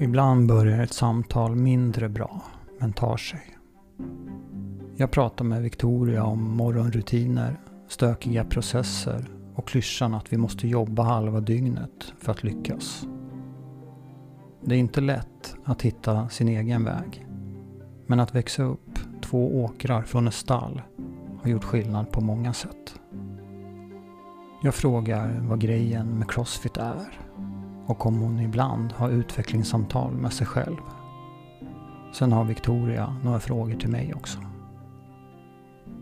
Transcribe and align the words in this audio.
Ibland 0.00 0.48
börjar 0.48 0.82
ett 0.82 0.92
samtal 0.92 1.56
mindre 1.56 2.08
bra, 2.08 2.42
men 2.78 2.92
tar 2.92 3.16
sig. 3.16 3.40
Jag 4.96 5.10
pratar 5.10 5.44
med 5.44 5.62
Victoria 5.62 6.24
om 6.24 6.56
morgonrutiner, 6.56 7.60
stökiga 7.88 8.44
processer 8.44 9.24
och 9.54 9.68
klyschan 9.68 10.14
att 10.14 10.32
vi 10.32 10.36
måste 10.36 10.68
jobba 10.68 11.02
halva 11.02 11.40
dygnet 11.40 12.12
för 12.18 12.32
att 12.32 12.44
lyckas. 12.44 13.06
Det 14.64 14.74
är 14.74 14.78
inte 14.78 15.00
lätt 15.00 15.56
att 15.64 15.82
hitta 15.82 16.28
sin 16.28 16.48
egen 16.48 16.84
väg. 16.84 17.26
Men 18.06 18.20
att 18.20 18.34
växa 18.34 18.62
upp 18.62 18.98
två 19.22 19.64
åkrar 19.64 20.02
från 20.02 20.28
ett 20.28 20.34
stall 20.34 20.82
har 21.42 21.50
gjort 21.50 21.64
skillnad 21.64 22.12
på 22.12 22.20
många 22.20 22.52
sätt. 22.52 23.00
Jag 24.62 24.74
frågar 24.74 25.40
vad 25.40 25.60
grejen 25.60 26.18
med 26.18 26.30
Crossfit 26.30 26.76
är 26.76 27.27
och 27.88 28.06
om 28.06 28.18
hon 28.20 28.40
ibland 28.40 28.92
har 28.92 29.10
utvecklingssamtal 29.10 30.12
med 30.12 30.32
sig 30.32 30.46
själv. 30.46 30.76
Sen 32.14 32.32
har 32.32 32.44
Victoria 32.44 33.16
några 33.24 33.40
frågor 33.40 33.74
till 33.74 33.88
mig 33.88 34.14
också. 34.14 34.38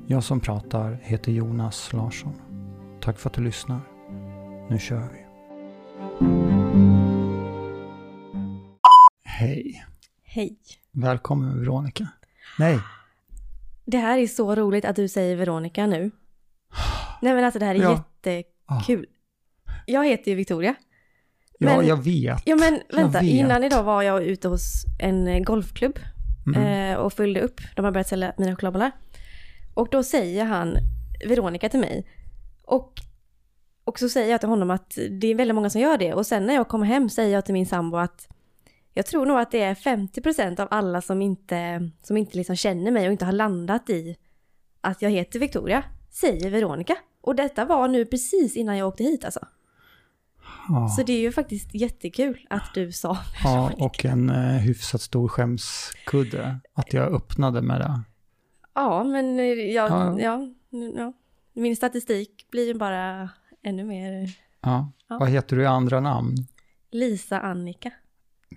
Jag 0.06 0.24
som 0.24 0.40
pratar 0.40 0.98
heter 1.02 1.32
Jonas 1.32 1.92
Larsson. 1.92 2.32
Tack 3.00 3.18
för 3.18 3.30
att 3.30 3.34
du 3.34 3.42
lyssnar. 3.42 3.80
Nu 4.70 4.78
kör 4.78 5.08
vi. 5.12 5.26
Hej. 9.24 9.84
Hej. 10.24 10.56
Välkommen 10.92 11.58
Veronica. 11.60 12.08
Nej, 12.58 12.78
Det 13.84 13.98
här 13.98 14.18
är 14.18 14.26
så 14.26 14.54
roligt 14.54 14.84
att 14.84 14.96
du 14.96 15.08
säger 15.08 15.36
Veronica 15.36 15.86
nu. 15.86 16.10
Nej 17.22 17.34
men 17.34 17.44
alltså 17.44 17.58
det 17.58 17.66
här 17.66 17.74
är 17.74 17.78
Ja. 17.82 18.04
jättekul. 18.24 19.06
Jag 19.86 20.06
heter 20.06 20.30
ju 20.30 20.36
Victoria. 20.36 20.74
Ja, 21.58 21.76
Men- 21.76 21.86
jag 21.86 22.04
vet. 22.04 22.42
Ja 22.44 22.56
men 22.56 22.80
vänta, 22.92 23.20
vet. 23.20 23.28
innan 23.30 23.64
idag 23.64 23.82
var 23.82 24.02
jag 24.02 24.22
ute 24.24 24.48
hos 24.48 24.84
en 24.98 25.28
eh, 25.28 25.40
golfklubb 25.40 25.98
Mm. 26.46 26.92
eh, 26.92 26.98
och 26.98 27.12
fyllde 27.12 27.40
upp. 27.40 27.60
De 27.76 27.84
har 27.84 27.92
börjat 27.92 28.08
sälja 28.08 28.32
mina 28.38 28.52
chokladbollar. 28.52 28.90
Och 29.74 29.88
då 29.90 30.02
säger 30.02 30.44
han 30.44 30.76
Veronica 31.28 31.68
till 31.68 31.80
mig. 31.80 32.06
Och, 32.62 32.92
och 33.84 33.98
så 33.98 34.08
säger 34.08 34.30
jag 34.30 34.40
till 34.40 34.48
honom 34.48 34.70
att 34.70 34.98
det 35.20 35.26
är 35.26 35.34
väldigt 35.34 35.54
många 35.54 35.70
som 35.70 35.80
gör 35.80 35.98
det. 35.98 36.14
Och 36.14 36.26
sen 36.26 36.46
när 36.46 36.54
jag 36.54 36.68
kommer 36.68 36.86
hem 36.86 37.08
säger 37.10 37.34
jag 37.34 37.44
till 37.44 37.52
min 37.54 37.66
sambo 37.66 37.96
att 37.96 38.28
jag 38.94 39.06
tror 39.06 39.26
nog 39.26 39.38
att 39.38 39.50
det 39.50 39.62
är 39.62 39.74
50% 39.74 40.60
av 40.60 40.68
alla 40.70 41.00
som 41.00 41.22
inte, 41.22 41.90
som 42.02 42.16
inte 42.16 42.36
liksom 42.36 42.56
känner 42.56 42.90
mig 42.90 43.06
och 43.06 43.12
inte 43.12 43.24
har 43.24 43.32
landat 43.32 43.90
i 43.90 44.16
att 44.80 45.02
jag 45.02 45.10
heter 45.10 45.38
Victoria, 45.38 45.84
säger 46.10 46.50
Veronica. 46.50 46.96
Och 47.20 47.36
detta 47.36 47.64
var 47.64 47.88
nu 47.88 48.04
precis 48.06 48.56
innan 48.56 48.76
jag 48.76 48.88
åkte 48.88 49.04
hit 49.04 49.24
alltså. 49.24 49.40
Ja. 50.68 50.88
Så 50.88 51.02
det 51.02 51.12
är 51.12 51.20
ju 51.20 51.32
faktiskt 51.32 51.74
jättekul 51.74 52.46
att 52.50 52.74
du 52.74 52.92
sa 52.92 53.18
Ja, 53.44 53.72
och 53.78 54.04
en 54.04 54.30
eh, 54.30 54.36
hyfsat 54.58 55.00
stor 55.00 55.28
skämskudde. 55.28 56.60
Att 56.74 56.92
jag 56.92 57.12
öppnade 57.12 57.62
med 57.62 57.80
det. 57.80 58.00
Ja, 58.74 59.04
men 59.04 59.38
eh, 59.38 59.44
jag, 59.46 59.90
Ja. 59.90 60.20
ja. 60.20 60.48
Ja, 60.96 61.12
Min 61.54 61.76
statistik 61.76 62.46
blir 62.50 62.66
ju 62.66 62.74
bara 62.74 63.30
ännu 63.62 63.84
mer 63.84 64.30
Ja. 64.62 64.92
Vad 65.08 65.28
heter 65.28 65.56
du 65.56 65.62
i 65.62 65.66
andra 65.66 66.00
namn? 66.00 66.34
Lisa 66.92 67.40
Annika. 67.40 67.90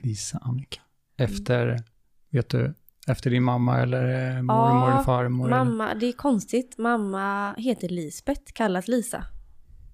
Lisa 0.03 0.37
Annika. 0.41 0.81
Efter, 1.17 1.83
vet 2.29 2.49
du, 2.49 2.73
efter 3.07 3.29
din 3.29 3.43
mamma 3.43 3.79
eller 3.79 4.35
eh, 4.37 4.41
mormor 4.41 4.91
eller 4.91 5.03
farmor? 5.03 5.47
Eller? 5.47 5.57
Mamma, 5.57 5.93
det 5.93 6.05
är 6.05 6.11
konstigt. 6.13 6.77
Mamma 6.77 7.53
heter 7.57 7.89
Lisbeth, 7.89 8.41
kallas 8.53 8.87
Lisa. 8.87 9.25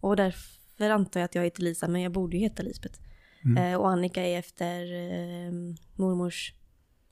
Och 0.02 0.16
därför 0.16 0.55
antar 0.82 1.20
jag 1.20 1.26
att 1.26 1.36
jag 1.36 1.44
heter 1.44 1.62
Lisa, 1.62 1.88
men 1.88 2.02
jag 2.02 2.12
borde 2.12 2.38
ju 2.38 2.44
heta 2.44 2.64
Lisbeth. 2.64 3.00
Mm. 3.46 3.64
Eh, 3.64 3.80
och 3.80 3.90
Annika 3.90 4.24
är 4.24 4.40
efter 4.40 4.94
eh, 4.94 5.52
mormors 5.96 6.54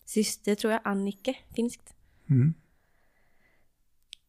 syster, 0.06 0.56
tror 0.56 0.74
jag. 0.74 0.82
Annike, 0.84 1.36
finskt. 1.56 1.96
Mm. 2.30 2.54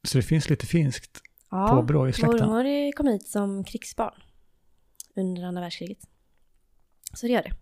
Så 0.02 0.18
det 0.18 0.22
finns 0.22 0.50
lite 0.50 0.66
finskt 0.66 1.20
Ja, 1.50 1.68
påbrå 1.68 2.08
i 2.08 2.12
släkten? 2.12 2.48
mormor 2.48 2.92
kom 2.92 3.06
hit 3.06 3.28
som 3.28 3.64
krigsbarn 3.64 4.22
under 5.16 5.42
andra 5.42 5.60
världskriget. 5.62 5.98
Så 7.12 7.26
det 7.26 7.32
gör 7.32 7.42
det. 7.42 7.52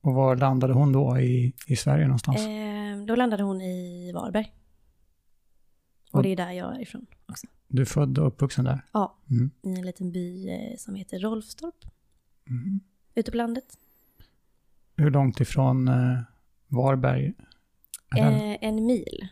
Och 0.00 0.14
var 0.14 0.36
landade 0.36 0.72
hon 0.72 0.92
då 0.92 1.18
i, 1.18 1.52
i 1.66 1.76
Sverige 1.76 2.04
någonstans? 2.04 2.40
Eh, 2.40 3.04
då 3.06 3.16
landade 3.16 3.42
hon 3.42 3.60
i 3.60 4.12
Varberg. 4.12 4.52
Och 6.12 6.22
det 6.22 6.28
är 6.28 6.36
där 6.36 6.52
jag 6.52 6.76
är 6.76 6.80
ifrån 6.82 7.06
också. 7.26 7.46
Du 7.68 7.82
är 7.82 7.86
född 7.86 8.18
och 8.18 8.26
uppvuxen 8.26 8.64
där? 8.64 8.80
Ja, 8.92 9.18
Mm. 9.30 9.50
i 9.62 9.68
en 9.78 9.86
liten 9.86 10.12
by 10.12 10.48
eh, 10.50 10.76
som 10.78 10.94
heter 10.94 11.18
Rolfstorp, 11.18 11.84
Mm. 12.50 12.80
ute 13.14 13.30
på 13.30 13.36
landet. 13.36 13.78
Hur 14.96 15.10
långt 15.10 15.40
ifrån 15.40 15.88
eh, 15.88 16.18
Varberg? 16.68 17.34
Eh, 18.18 18.56
en 18.64 18.86
mil 18.86 19.28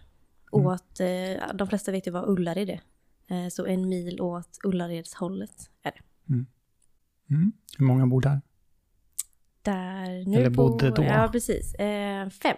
Mm. 0.54 0.66
åt, 0.66 1.00
eh, 1.00 1.54
de 1.54 1.68
flesta 1.68 1.92
vet 1.92 2.06
ju 2.06 2.10
vad 2.10 2.28
Ullared 2.28 2.70
är. 2.70 2.80
Eh, 3.26 3.48
så 3.48 3.66
en 3.66 3.88
mil 3.88 4.20
åt 4.20 4.58
Ullaredshållet 4.64 5.70
är 5.82 5.90
det. 5.92 6.32
Mm. 6.34 6.46
Hur 7.78 7.84
många 7.86 8.06
bor 8.06 8.20
där? 8.20 8.40
Där 9.62 10.24
nu 10.26 10.36
Eller 10.38 10.50
bodde 10.50 10.90
då. 10.90 11.02
Ja, 11.02 11.28
precis. 11.32 11.74
Eh, 11.74 12.28
fem. 12.28 12.56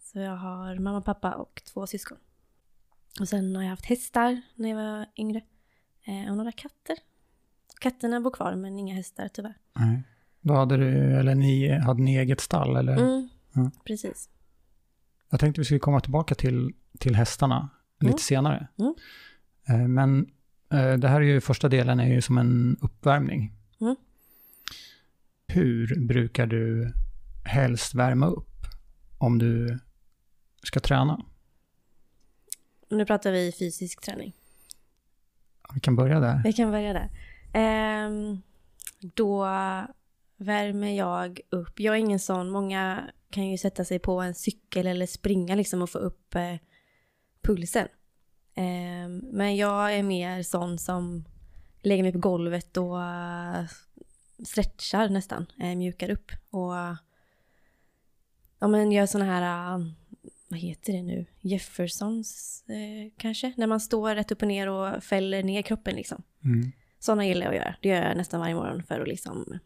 Så 0.00 0.18
jag 0.18 0.36
har 0.36 0.78
mamma, 0.78 1.00
pappa 1.00 1.34
och 1.34 1.62
två 1.72 1.86
syskon. 1.86 2.18
Och 3.20 3.28
sen 3.28 3.56
har 3.56 3.62
jag 3.62 3.70
haft 3.70 3.84
hästar 3.86 4.40
när 4.54 4.68
jag 4.68 4.76
var 4.76 5.06
yngre. 5.16 5.40
Eh, 6.04 6.30
och 6.30 6.36
några 6.36 6.52
katter. 6.52 6.96
Katterna 7.80 8.20
bor 8.20 8.30
kvar 8.30 8.54
men 8.54 8.78
inga 8.78 8.94
hästar 8.94 9.28
tyvärr. 9.28 9.54
Nej. 9.78 10.02
Då 10.40 10.54
hade 10.54 10.76
du, 10.76 10.88
eller 11.18 11.34
ni, 11.34 11.68
hade 11.78 12.02
ni 12.02 12.16
eget 12.16 12.40
stall 12.40 12.76
eller? 12.76 12.96
Mm, 12.96 13.28
Ja. 13.52 13.70
precis. 13.84 14.28
Jag 15.30 15.40
tänkte 15.40 15.60
vi 15.60 15.64
skulle 15.64 15.80
komma 15.80 16.00
tillbaka 16.00 16.34
till, 16.34 16.74
till 16.98 17.14
hästarna 17.14 17.68
lite 18.00 18.10
Mm. 18.10 18.18
senare. 18.18 18.68
Mm. 18.78 18.94
Eh, 19.68 19.88
Men 19.88 20.20
eh, 20.72 20.92
det 20.92 21.08
här 21.08 21.20
är 21.20 21.24
ju, 21.24 21.40
första 21.40 21.68
delen 21.68 22.00
är 22.00 22.06
ju 22.14 22.20
som 22.22 22.38
en 22.38 22.76
uppvärmning. 22.80 23.52
Mm. 23.80 23.96
Hur 25.46 26.06
brukar 26.06 26.46
du 26.46 26.92
helst 27.44 27.94
värma 27.94 28.26
upp 28.26 28.56
om 29.18 29.38
du 29.38 29.78
ska 30.62 30.80
träna? 30.80 31.24
Nu 32.88 33.06
pratar 33.06 33.32
vi 33.32 33.52
fysisk 33.52 34.00
träning. 34.00 34.32
Vi 35.74 35.80
kan 35.80 35.96
börja 35.96 36.20
där. 36.20 36.40
Vi 36.44 36.52
kan 36.52 36.70
börja 36.70 36.92
där. 36.92 37.10
Ehm, 37.52 38.42
då 39.00 39.46
värmer 40.36 40.96
jag 40.96 41.40
upp. 41.50 41.80
Jag 41.80 41.94
är 41.94 41.98
ingen 41.98 42.18
sån, 42.18 42.50
många 42.50 43.10
kan 43.30 43.46
ju 43.46 43.58
sätta 43.58 43.84
sig 43.84 43.98
på 43.98 44.20
en 44.20 44.34
cykel 44.34 44.86
eller 44.86 45.06
springa 45.06 45.54
liksom 45.54 45.82
och 45.82 45.90
få 45.90 45.98
upp 45.98 46.34
eh, 46.34 46.56
pulsen. 47.42 47.88
Ehm, 48.54 49.18
men 49.18 49.56
jag 49.56 49.94
är 49.94 50.02
mer 50.02 50.42
sån 50.42 50.78
som 50.78 51.24
lägger 51.82 52.02
mig 52.02 52.12
på 52.12 52.18
golvet 52.18 52.76
och 52.76 52.96
uh, 52.96 53.64
stretchar 54.46 55.08
nästan, 55.08 55.46
eh, 55.60 55.76
mjukar 55.76 56.10
upp. 56.10 56.32
Och 56.50 56.74
ja, 58.58 58.68
men 58.68 58.92
gör 58.92 59.06
såna 59.06 59.24
här, 59.24 59.74
eh, 59.74 59.86
vad 60.48 60.60
heter 60.60 60.92
det 60.92 61.02
nu, 61.02 61.26
Jeffersons 61.40 62.64
eh, 62.68 63.12
kanske? 63.16 63.52
När 63.56 63.66
man 63.66 63.80
står 63.80 64.14
rätt 64.14 64.32
upp 64.32 64.42
och 64.42 64.48
ner 64.48 64.68
och 64.68 65.04
fäller 65.04 65.42
ner 65.42 65.62
kroppen 65.62 65.94
liksom. 65.94 66.22
Mm. 66.44 66.72
Sådana 66.98 67.26
gillar 67.26 67.46
jag 67.46 67.54
att 67.54 67.60
göra. 67.60 67.74
Det 67.82 67.88
gör 67.88 68.02
jag 68.02 68.16
nästan 68.16 68.40
varje 68.40 68.54
morgon 68.54 68.82
för 68.82 69.00
att 69.00 69.08
liksom 69.08 69.58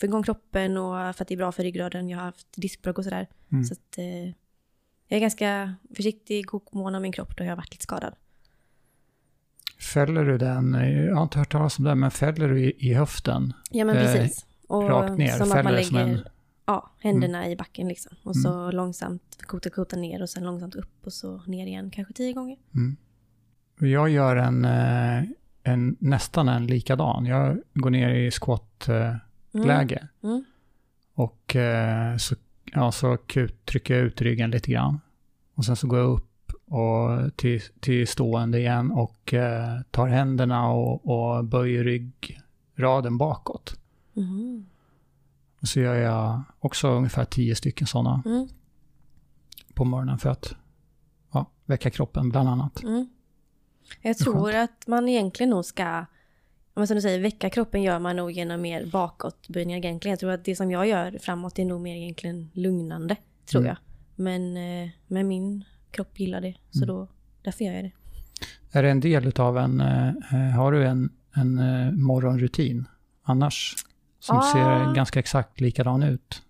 få 0.00 0.06
igång 0.06 0.22
kroppen 0.22 0.76
och 0.76 1.16
för 1.16 1.22
att 1.24 1.28
det 1.28 1.34
är 1.34 1.36
bra 1.36 1.52
för 1.52 1.62
ryggraden. 1.62 2.08
Jag 2.08 2.18
har 2.18 2.24
haft 2.24 2.46
diskbråck 2.56 2.98
och 2.98 3.04
sådär. 3.04 3.26
Mm. 3.52 3.64
Så 3.64 3.72
att 3.72 3.98
eh, 3.98 4.24
jag 5.08 5.16
är 5.16 5.20
ganska 5.20 5.74
försiktig, 5.96 6.46
god 6.46 6.62
mån 6.72 6.94
om 6.94 7.02
min 7.02 7.12
kropp 7.12 7.36
då 7.36 7.44
jag 7.44 7.50
har 7.50 7.56
varit 7.56 7.72
lite 7.72 7.82
skadad. 7.82 8.14
Fäller 9.94 10.24
du 10.24 10.38
den, 10.38 10.74
jag 11.06 11.14
har 11.16 11.22
inte 11.22 11.38
hört 11.38 11.52
talas 11.52 11.78
om 11.78 11.84
det, 11.84 11.94
men 11.94 12.10
fäller 12.10 12.48
du 12.48 12.64
i, 12.64 12.74
i 12.78 12.94
höften 12.94 13.52
Ja 13.70 13.84
men 13.84 13.96
Eh, 13.96 14.02
precis. 14.02 14.46
Och 14.66 14.88
rakt 14.88 15.18
ner? 15.18 15.28
som 15.28 15.48
Fäller 15.48 15.62
man 15.62 15.72
det 15.72 15.84
som 15.84 15.96
lägger 15.96 16.12
en... 16.12 16.28
ja, 16.68 16.90
händerna 16.98 17.48
i 17.48 17.56
backen 17.56 17.88
liksom. 17.88 18.16
Och 18.22 18.36
så 18.36 18.70
långsamt 18.70 19.38
kota, 19.42 19.70
kota 19.70 19.96
ner 19.96 20.22
och 20.22 20.30
sen 20.30 20.44
långsamt 20.44 20.74
upp 20.74 21.06
och 21.06 21.12
så 21.12 21.42
ner 21.46 21.66
igen 21.66 21.90
kanske 21.90 22.14
tio 22.14 22.32
gånger. 22.32 22.56
Mm. 22.74 22.96
Jag 23.80 24.08
gör 24.08 24.36
en, 24.36 24.64
eh, 24.64 25.24
en, 25.62 25.96
nästan 26.00 26.48
en 26.48 26.66
likadan. 26.66 27.26
Jag 27.26 27.58
går 27.74 27.90
ner 27.90 28.14
i 28.14 28.30
squat-läge. 28.30 30.08
Mm. 30.22 30.34
Mm. 30.34 30.44
Och 31.14 31.56
eh, 31.56 32.16
så, 32.16 32.34
ja, 32.64 32.92
så 32.92 33.16
kut, 33.16 33.66
trycker 33.66 33.94
jag 33.94 34.02
ut 34.02 34.20
ryggen 34.20 34.50
lite 34.50 34.70
grann. 34.70 35.00
Och 35.54 35.64
sen 35.64 35.76
så 35.76 35.86
går 35.86 35.98
jag 35.98 36.08
upp 36.08 36.52
och 36.66 37.36
till, 37.36 37.60
till 37.80 38.08
stående 38.08 38.58
igen 38.58 38.90
och 38.90 39.34
eh, 39.34 39.80
tar 39.90 40.06
händerna 40.06 40.68
och, 40.70 41.08
och 41.08 41.44
böjer 41.44 41.84
ryggraden 41.84 43.18
bakåt. 43.18 43.80
Så 45.62 45.80
gör 45.80 45.94
jag 45.94 46.42
också 46.58 46.88
ungefär 46.88 47.24
tio 47.24 47.54
stycken 47.56 47.86
sådana 47.86 48.22
Mm. 48.26 48.48
på 49.74 49.84
morgonen 49.84 50.18
för 50.18 50.30
att 50.30 50.54
ja, 51.32 51.50
väcka 51.66 51.90
kroppen 51.90 52.28
bland 52.30 52.48
annat. 52.48 52.82
Mm. 52.82 53.08
Jag 54.02 54.18
tror 54.18 54.54
att 54.54 54.86
man 54.86 55.08
egentligen 55.08 55.50
nog 55.50 55.64
ska 55.64 56.04
men 56.74 56.86
som 56.86 56.94
du 56.94 57.00
säger, 57.00 57.20
väcka 57.20 57.50
kroppen 57.50 57.82
gör 57.82 57.98
man 57.98 58.16
nog 58.16 58.30
genom 58.30 58.60
mer 58.62 58.86
bakåtböjningar 58.86 59.78
egentligen. 59.78 60.12
Jag 60.12 60.18
tror 60.20 60.30
att 60.30 60.44
det 60.44 60.56
som 60.56 60.70
jag 60.70 60.86
gör 60.86 61.18
framåt 61.20 61.58
är 61.58 61.64
nog 61.64 61.80
mer 61.80 61.96
egentligen 61.96 62.50
lugnande, 62.52 63.16
tror 63.46 63.60
Mm. 63.62 63.68
jag. 63.68 63.76
Men, 64.24 64.56
eh, 64.56 64.90
men 65.06 65.28
min 65.28 65.64
kropp 65.90 66.20
gillar 66.20 66.40
det, 66.40 66.54
så 66.70 66.78
Mm. 66.78 66.88
då, 66.88 67.08
därför 67.42 67.64
gör 67.64 67.72
jag 67.72 67.84
det. 67.84 67.92
Är 68.72 68.82
det 68.82 68.90
en 68.90 69.00
del 69.00 69.26
utav 69.26 69.58
en, 69.58 69.80
eh, 69.80 70.08
eh, 70.08 70.56
har 70.56 70.72
du 70.72 70.86
en, 70.86 71.10
en 71.34 71.54
morgonrutin 72.02 72.88
annars? 73.22 73.74
Som 74.18 74.36
Ah. 74.38 74.42
ser 74.52 74.94
ganska 74.94 75.18
exakt 75.18 75.60
likadan 75.60 76.02
ut? 76.02 76.42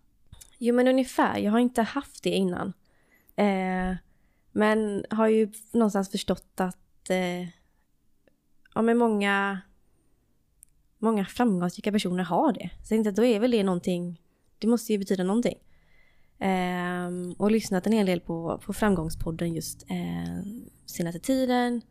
Jo 0.58 0.74
men 0.74 0.88
ungefär, 0.88 1.38
jag 1.38 1.52
har 1.52 1.58
inte 1.58 1.82
haft 1.82 2.22
det 2.22 2.30
innan. 2.30 2.72
Eh, 3.36 3.96
men 4.52 5.04
har 5.10 5.28
ju 5.28 5.52
någonstans 5.72 6.10
förstått 6.10 6.52
att 6.60 7.10
eh, 7.10 7.42
ja, 8.74 8.82
men 8.82 8.98
många, 8.98 9.60
många 10.98 11.24
framgångsrika 11.24 11.92
personer 11.92 12.24
har 12.24 12.52
det. 12.52 12.70
Så 12.76 12.80
jag 12.82 12.88
tänkte 12.88 13.10
att 13.10 13.16
då 13.16 13.24
är 13.24 13.40
väl 13.40 13.50
det 13.50 13.62
någonting, 13.62 14.20
det 14.58 14.66
måste 14.66 14.92
ju 14.92 14.98
betyda 14.98 15.24
någonting. 15.24 15.58
Eh, 16.38 17.08
och 17.38 17.50
lyssnat 17.50 17.86
en 17.86 17.92
hel 17.92 18.06
del 18.06 18.20
på, 18.20 18.60
på 18.64 18.72
framgångspodden 18.72 19.54
just 19.54 19.82
eh, 19.90 20.42
senaste 20.86 21.20
tiden. 21.20 21.82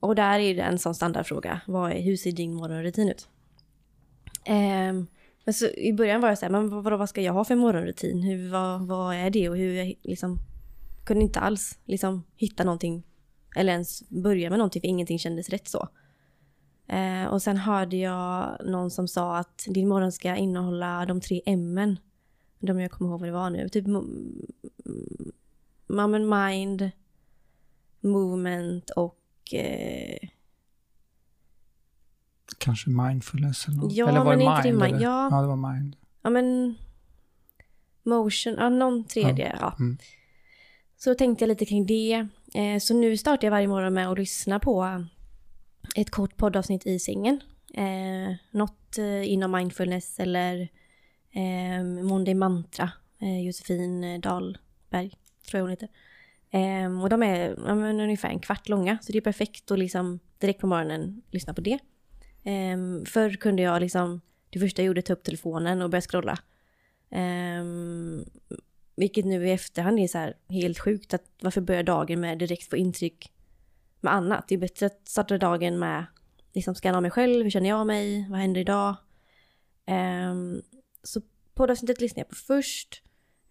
Och 0.00 0.14
där 0.14 0.38
är 0.38 0.54
det 0.54 0.62
en 0.62 0.78
sån 0.78 0.94
standardfråga. 0.94 1.60
Vad 1.66 1.92
är, 1.92 2.00
hur 2.02 2.16
ser 2.16 2.32
din 2.32 2.54
morgonrutin 2.54 3.08
ut? 3.08 3.28
Ehm, 4.44 5.06
men 5.44 5.54
så 5.54 5.66
i 5.66 5.92
början 5.92 6.20
var 6.20 6.28
jag 6.28 6.38
så 6.38 6.44
här, 6.44 6.52
men 6.52 6.82
vad, 6.82 6.98
vad 6.98 7.08
ska 7.08 7.20
jag 7.20 7.32
ha 7.32 7.44
för 7.44 7.56
morgonrutin? 7.56 8.22
Hur, 8.22 8.50
vad, 8.50 8.86
vad 8.86 9.14
är 9.14 9.30
det? 9.30 9.48
Och 9.48 9.56
hur 9.56 9.72
jag 9.74 9.94
liksom 10.02 10.38
kunde 11.04 11.24
inte 11.24 11.40
alls 11.40 11.78
liksom 11.84 12.24
hitta 12.36 12.64
någonting 12.64 13.02
eller 13.56 13.72
ens 13.72 14.08
börja 14.08 14.50
med 14.50 14.58
någonting 14.58 14.80
för 14.80 14.88
ingenting 14.88 15.18
kändes 15.18 15.48
rätt 15.48 15.68
så. 15.68 15.88
Eh, 16.86 17.24
och 17.24 17.42
sen 17.42 17.56
hörde 17.56 17.96
jag 17.96 18.56
någon 18.64 18.90
som 18.90 19.08
sa 19.08 19.36
att 19.36 19.64
din 19.68 19.88
morgon 19.88 20.12
ska 20.12 20.36
innehålla 20.36 21.06
de 21.06 21.20
tre 21.20 21.42
M-en. 21.46 21.98
De 22.58 22.80
jag 22.80 22.90
kommer 22.90 23.10
ihåg 23.10 23.20
vad 23.20 23.28
det 23.28 23.32
var 23.32 23.50
nu. 23.50 23.68
Typ 23.68 23.86
mm, 23.86 24.46
mm, 25.88 26.28
mind, 26.28 26.90
movement 28.00 28.90
och 28.90 29.54
eh, 29.54 30.28
Kanske 32.58 32.90
mindfulness 32.90 33.68
eller 33.68 33.76
något? 33.76 33.92
Ja, 33.92 34.08
eller 34.08 34.24
var 34.24 34.36
men 34.36 34.62
det 34.64 34.72
mind? 34.72 34.82
mind? 34.82 35.02
Ja. 35.02 35.28
ja, 35.30 35.40
det 35.40 35.46
var 35.46 35.72
mind. 35.72 35.96
ja 36.22 36.30
men 36.30 36.76
motion, 38.02 38.54
ja 38.58 38.68
någon 38.68 39.04
tredje. 39.04 39.56
Ja. 39.60 39.76
Mm. 39.78 39.98
Så 40.96 41.14
tänkte 41.14 41.42
jag 41.44 41.48
lite 41.48 41.64
kring 41.64 41.86
det. 41.86 42.28
Eh, 42.54 42.78
så 42.80 42.94
nu 42.94 43.16
startar 43.16 43.46
jag 43.46 43.50
varje 43.50 43.68
morgon 43.68 43.94
med 43.94 44.08
att 44.08 44.18
lyssna 44.18 44.58
på 44.58 45.04
ett 45.96 46.10
kort 46.10 46.36
poddavsnitt 46.36 46.86
i 46.86 46.98
sängen. 46.98 47.40
Eh, 47.74 48.34
något 48.50 48.98
eh, 48.98 49.32
inom 49.32 49.52
mindfulness 49.52 50.20
eller 50.20 50.68
eh, 51.30 51.84
Monday 51.84 52.34
Mantra. 52.34 52.90
Eh, 53.18 53.46
Josefin 53.46 54.20
Dahlberg, 54.20 55.10
tror 55.50 55.58
jag 55.58 55.60
hon 55.60 55.70
heter. 55.70 55.88
Eh, 56.50 57.02
och 57.02 57.08
de 57.08 57.22
är 57.22 57.56
ja, 57.66 57.74
men 57.74 58.00
ungefär 58.00 58.28
en 58.28 58.40
kvart 58.40 58.68
långa, 58.68 58.98
så 59.02 59.12
det 59.12 59.18
är 59.18 59.22
perfekt 59.22 59.70
att 59.70 59.78
liksom 59.78 60.20
direkt 60.38 60.60
på 60.60 60.66
morgonen 60.66 61.22
lyssna 61.30 61.54
på 61.54 61.60
det. 61.60 61.78
Um, 62.44 63.06
förr 63.06 63.30
kunde 63.30 63.62
jag 63.62 63.80
liksom, 63.80 64.20
det 64.50 64.58
första 64.58 64.82
jag 64.82 64.86
gjorde 64.86 65.02
ta 65.02 65.12
upp 65.12 65.22
telefonen 65.22 65.82
och 65.82 65.90
börja 65.90 66.02
scrolla. 66.02 66.38
Um, 67.10 68.24
vilket 68.96 69.24
nu 69.24 69.48
i 69.48 69.52
efterhand 69.52 69.98
är 69.98 70.08
så 70.08 70.18
här 70.18 70.36
helt 70.48 70.78
sjukt. 70.78 71.14
Att 71.14 71.24
varför 71.40 71.60
börja 71.60 71.82
dagen 71.82 72.20
med 72.20 72.38
direkt 72.38 72.70
få 72.70 72.76
intryck 72.76 73.32
med 74.00 74.14
annat? 74.14 74.48
Det 74.48 74.54
är 74.54 74.58
bättre 74.58 74.86
att 74.86 75.08
starta 75.08 75.38
dagen 75.38 75.78
med 75.78 76.04
liksom 76.52 76.74
scanna 76.74 76.98
av 76.98 77.02
mig 77.02 77.10
själv. 77.10 77.42
Hur 77.42 77.50
känner 77.50 77.68
jag 77.68 77.86
mig? 77.86 78.26
Vad 78.30 78.40
händer 78.40 78.60
idag? 78.60 78.96
Um, 79.86 80.62
så 81.02 81.20
poddavsnittet 81.54 82.00
lyssnar 82.00 82.20
jag 82.20 82.28
på 82.28 82.34
först. 82.34 83.02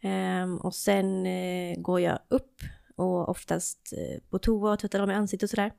um, 0.04 0.58
och 0.58 0.76
sen 0.76 1.26
uh, 1.26 1.82
går 1.82 2.00
jag 2.00 2.20
upp 2.28 2.62
och 2.96 3.30
oftast 3.30 3.94
uh, 3.98 4.20
på 4.30 4.40
toa 4.40 4.72
och 4.72 4.80
tvättar 4.80 5.00
av 5.00 5.08
mig 5.08 5.16
ansiktet 5.16 5.44
och 5.44 5.50
sådär. 5.50 5.72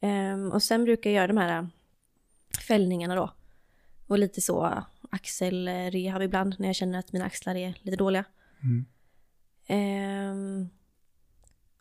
Um, 0.00 0.52
och 0.52 0.62
sen 0.62 0.84
brukar 0.84 1.10
jag 1.10 1.16
göra 1.16 1.26
de 1.26 1.36
här 1.36 1.68
fällningarna 2.62 3.14
då. 3.14 3.30
Och 4.06 4.18
lite 4.18 4.40
så 4.40 4.84
axelrehab 5.10 6.22
ibland 6.22 6.54
när 6.58 6.66
jag 6.66 6.76
känner 6.76 6.98
att 6.98 7.12
mina 7.12 7.24
axlar 7.24 7.54
är 7.54 7.78
lite 7.82 7.96
dåliga. 7.96 8.24
Mm. 8.62 8.86
Ehm, 9.66 10.68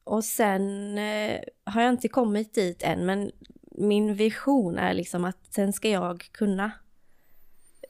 och 0.04 0.24
sen 0.24 0.98
eh, 0.98 1.40
har 1.64 1.82
jag 1.82 1.94
inte 1.94 2.08
kommit 2.08 2.54
dit 2.54 2.84
än, 2.84 3.06
men 3.06 3.32
min 3.72 4.16
vision 4.16 4.78
är 4.78 4.94
liksom 4.94 5.26
att 5.26 5.54
sen 5.54 5.74
ska 5.74 5.90
jag 5.90 6.30
kunna 6.32 6.72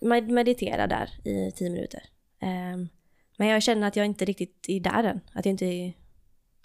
med- 0.01 0.29
meditera 0.29 0.87
där 0.87 1.27
i 1.27 1.51
tio 1.51 1.69
minuter. 1.69 2.03
Ehm, 2.39 2.89
men 3.37 3.47
jag 3.47 3.63
känner 3.63 3.87
att 3.87 3.95
jag 3.95 4.05
inte 4.05 4.25
riktigt 4.25 4.65
är 4.69 4.79
där 4.79 5.03
än, 5.03 5.21
att 5.33 5.45
jag 5.45 5.51
inte 5.51 5.93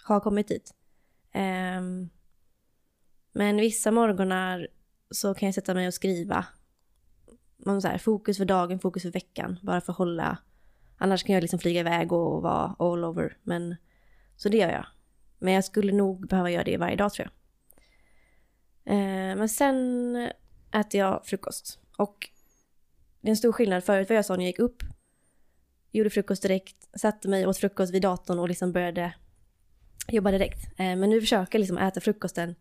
har 0.03 0.19
kommit 0.19 0.47
dit. 0.47 0.73
Ehm, 1.31 2.09
men 3.31 3.57
vissa 3.57 3.91
morgnar 3.91 4.67
så 5.11 5.33
kan 5.33 5.47
jag 5.47 5.55
sätta 5.55 5.73
mig 5.73 5.87
och 5.87 5.93
skriva 5.93 6.45
Man 7.57 7.81
så 7.81 7.87
här, 7.87 7.97
fokus 7.97 8.37
för 8.37 8.45
dagen, 8.45 8.79
fokus 8.79 9.03
för 9.03 9.11
veckan, 9.11 9.59
bara 9.61 9.81
för 9.81 9.93
att 9.93 9.97
hålla 9.97 10.37
Annars 11.03 11.23
kan 11.23 11.35
jag 11.35 11.41
liksom 11.41 11.59
flyga 11.59 11.79
iväg 11.79 12.11
och 12.11 12.41
vara 12.41 12.75
all 12.79 13.03
over. 13.03 13.37
Men, 13.43 13.75
så 14.35 14.49
det 14.49 14.57
gör 14.57 14.69
jag. 14.69 14.85
Men 15.39 15.53
jag 15.53 15.65
skulle 15.65 15.91
nog 15.91 16.27
behöva 16.27 16.51
göra 16.51 16.63
det 16.63 16.77
varje 16.77 16.95
dag 16.95 17.13
tror 17.13 17.27
jag. 17.27 17.33
Eh, 18.93 19.35
men 19.35 19.49
sen 19.49 20.15
äter 20.71 20.99
jag 20.99 21.25
frukost. 21.25 21.79
Och 21.97 22.29
det 23.21 23.27
är 23.27 23.29
en 23.29 23.37
stor 23.37 23.51
skillnad. 23.51 23.83
Förut 23.83 24.09
var 24.09 24.15
jag 24.15 24.25
sån, 24.25 24.37
när 24.37 24.45
jag 24.45 24.49
gick 24.49 24.59
upp. 24.59 24.83
Gjorde 25.91 26.09
frukost 26.09 26.41
direkt. 26.41 26.99
Satte 26.99 27.27
mig 27.27 27.47
åt 27.47 27.57
frukost 27.57 27.93
vid 27.93 28.01
datorn 28.01 28.39
och 28.39 28.47
liksom 28.47 28.71
började 28.71 29.13
jobba 30.07 30.31
direkt. 30.31 30.79
Eh, 30.79 30.95
men 30.95 31.09
nu 31.09 31.21
försöker 31.21 31.57
jag 31.57 31.59
liksom 31.59 31.77
äta 31.77 32.01
frukosten 32.01 32.55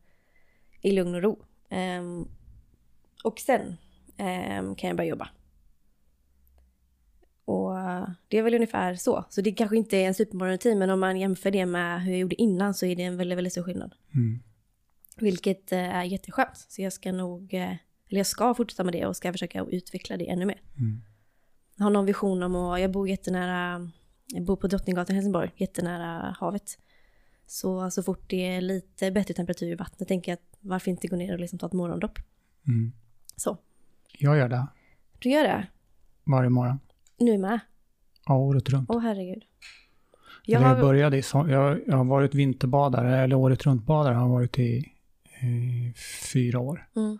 i 0.80 0.92
lugn 0.92 1.14
och 1.14 1.22
ro. 1.22 1.44
Eh, 1.68 2.02
och 3.24 3.38
sen 3.38 3.76
eh, 4.16 4.74
kan 4.74 4.88
jag 4.88 4.96
börja 4.96 5.10
jobba. 5.10 5.28
Och 7.44 7.74
det 8.28 8.38
är 8.38 8.42
väl 8.42 8.54
ungefär 8.54 8.94
så. 8.94 9.24
Så 9.30 9.40
det 9.40 9.52
kanske 9.52 9.76
inte 9.76 9.96
är 9.96 10.06
en 10.06 10.14
supermorgonrutin, 10.14 10.78
men 10.78 10.90
om 10.90 11.00
man 11.00 11.16
jämför 11.16 11.50
det 11.50 11.66
med 11.66 12.02
hur 12.02 12.10
jag 12.10 12.20
gjorde 12.20 12.42
innan 12.42 12.74
så 12.74 12.86
är 12.86 12.96
det 12.96 13.02
en 13.02 13.16
väldigt, 13.16 13.38
väldigt 13.38 13.52
stor 13.52 13.62
skillnad. 13.62 13.94
Mm. 14.14 14.40
Vilket 15.16 15.72
eh, 15.72 15.96
är 15.96 16.04
jätteskönt. 16.04 16.56
Så 16.68 16.82
jag 16.82 16.92
ska 16.92 17.12
nog, 17.12 17.54
eh, 17.54 17.70
eller 18.08 18.18
jag 18.18 18.26
ska 18.26 18.54
fortsätta 18.54 18.84
med 18.84 18.94
det 18.94 19.06
och 19.06 19.16
ska 19.16 19.32
försöka 19.32 19.64
utveckla 19.70 20.16
det 20.16 20.30
ännu 20.30 20.46
mer. 20.46 20.60
Mm. 20.78 21.02
Jag 21.76 21.84
har 21.84 21.90
någon 21.90 22.06
vision 22.06 22.42
om 22.42 22.56
att, 22.56 22.80
jag 22.80 22.90
bor 22.90 23.08
jättenära, 23.08 23.90
jag 24.26 24.44
bor 24.44 24.56
på 24.56 24.66
Drottninggatan 24.66 25.14
i 25.14 25.16
Helsingborg, 25.16 25.50
jättenära 25.56 26.36
havet. 26.40 26.78
Så, 27.46 27.90
så 27.90 28.02
fort 28.02 28.30
det 28.30 28.46
är 28.46 28.60
lite 28.60 29.10
bättre 29.10 29.34
temperatur 29.34 29.72
i 29.72 29.74
vattnet 29.74 30.08
tänker 30.08 30.32
jag 30.32 30.36
att 30.36 30.58
varför 30.60 30.90
inte 30.90 31.06
gå 31.08 31.16
ner 31.16 31.32
och 31.32 31.40
liksom 31.40 31.58
ta 31.58 31.66
ett 31.66 31.72
morgondopp. 31.72 32.18
Mm. 32.68 32.92
Så, 33.36 33.58
Jag 34.18 34.36
gör 34.36 34.48
det 34.48 34.66
du 35.18 35.28
gör 35.30 35.42
det. 35.44 35.66
varje 36.24 36.50
morgon. 36.50 36.78
Nu 37.18 37.38
med. 37.38 37.60
Ja, 38.26 38.34
året 38.36 38.68
runt. 38.70 38.90
Åh 38.90 39.00
herregud. 39.02 39.44
Jag, 40.44 40.62
Jag 40.62 40.70
jag 40.70 40.74
har, 40.74 40.82
började 40.82 41.18
i 41.18 41.22
jag, 41.32 41.80
jag 41.86 41.96
har 41.96 42.04
varit 42.04 42.34
vinterbadare, 42.34 43.18
eller 43.18 43.36
året 43.36 43.66
runt-badare 43.66 44.14
har 44.14 44.22
jag 44.22 44.28
varit 44.28 44.58
i, 44.58 44.92
i 45.42 45.94
fyra 46.32 46.58
år. 46.60 46.88
mm, 46.96 47.18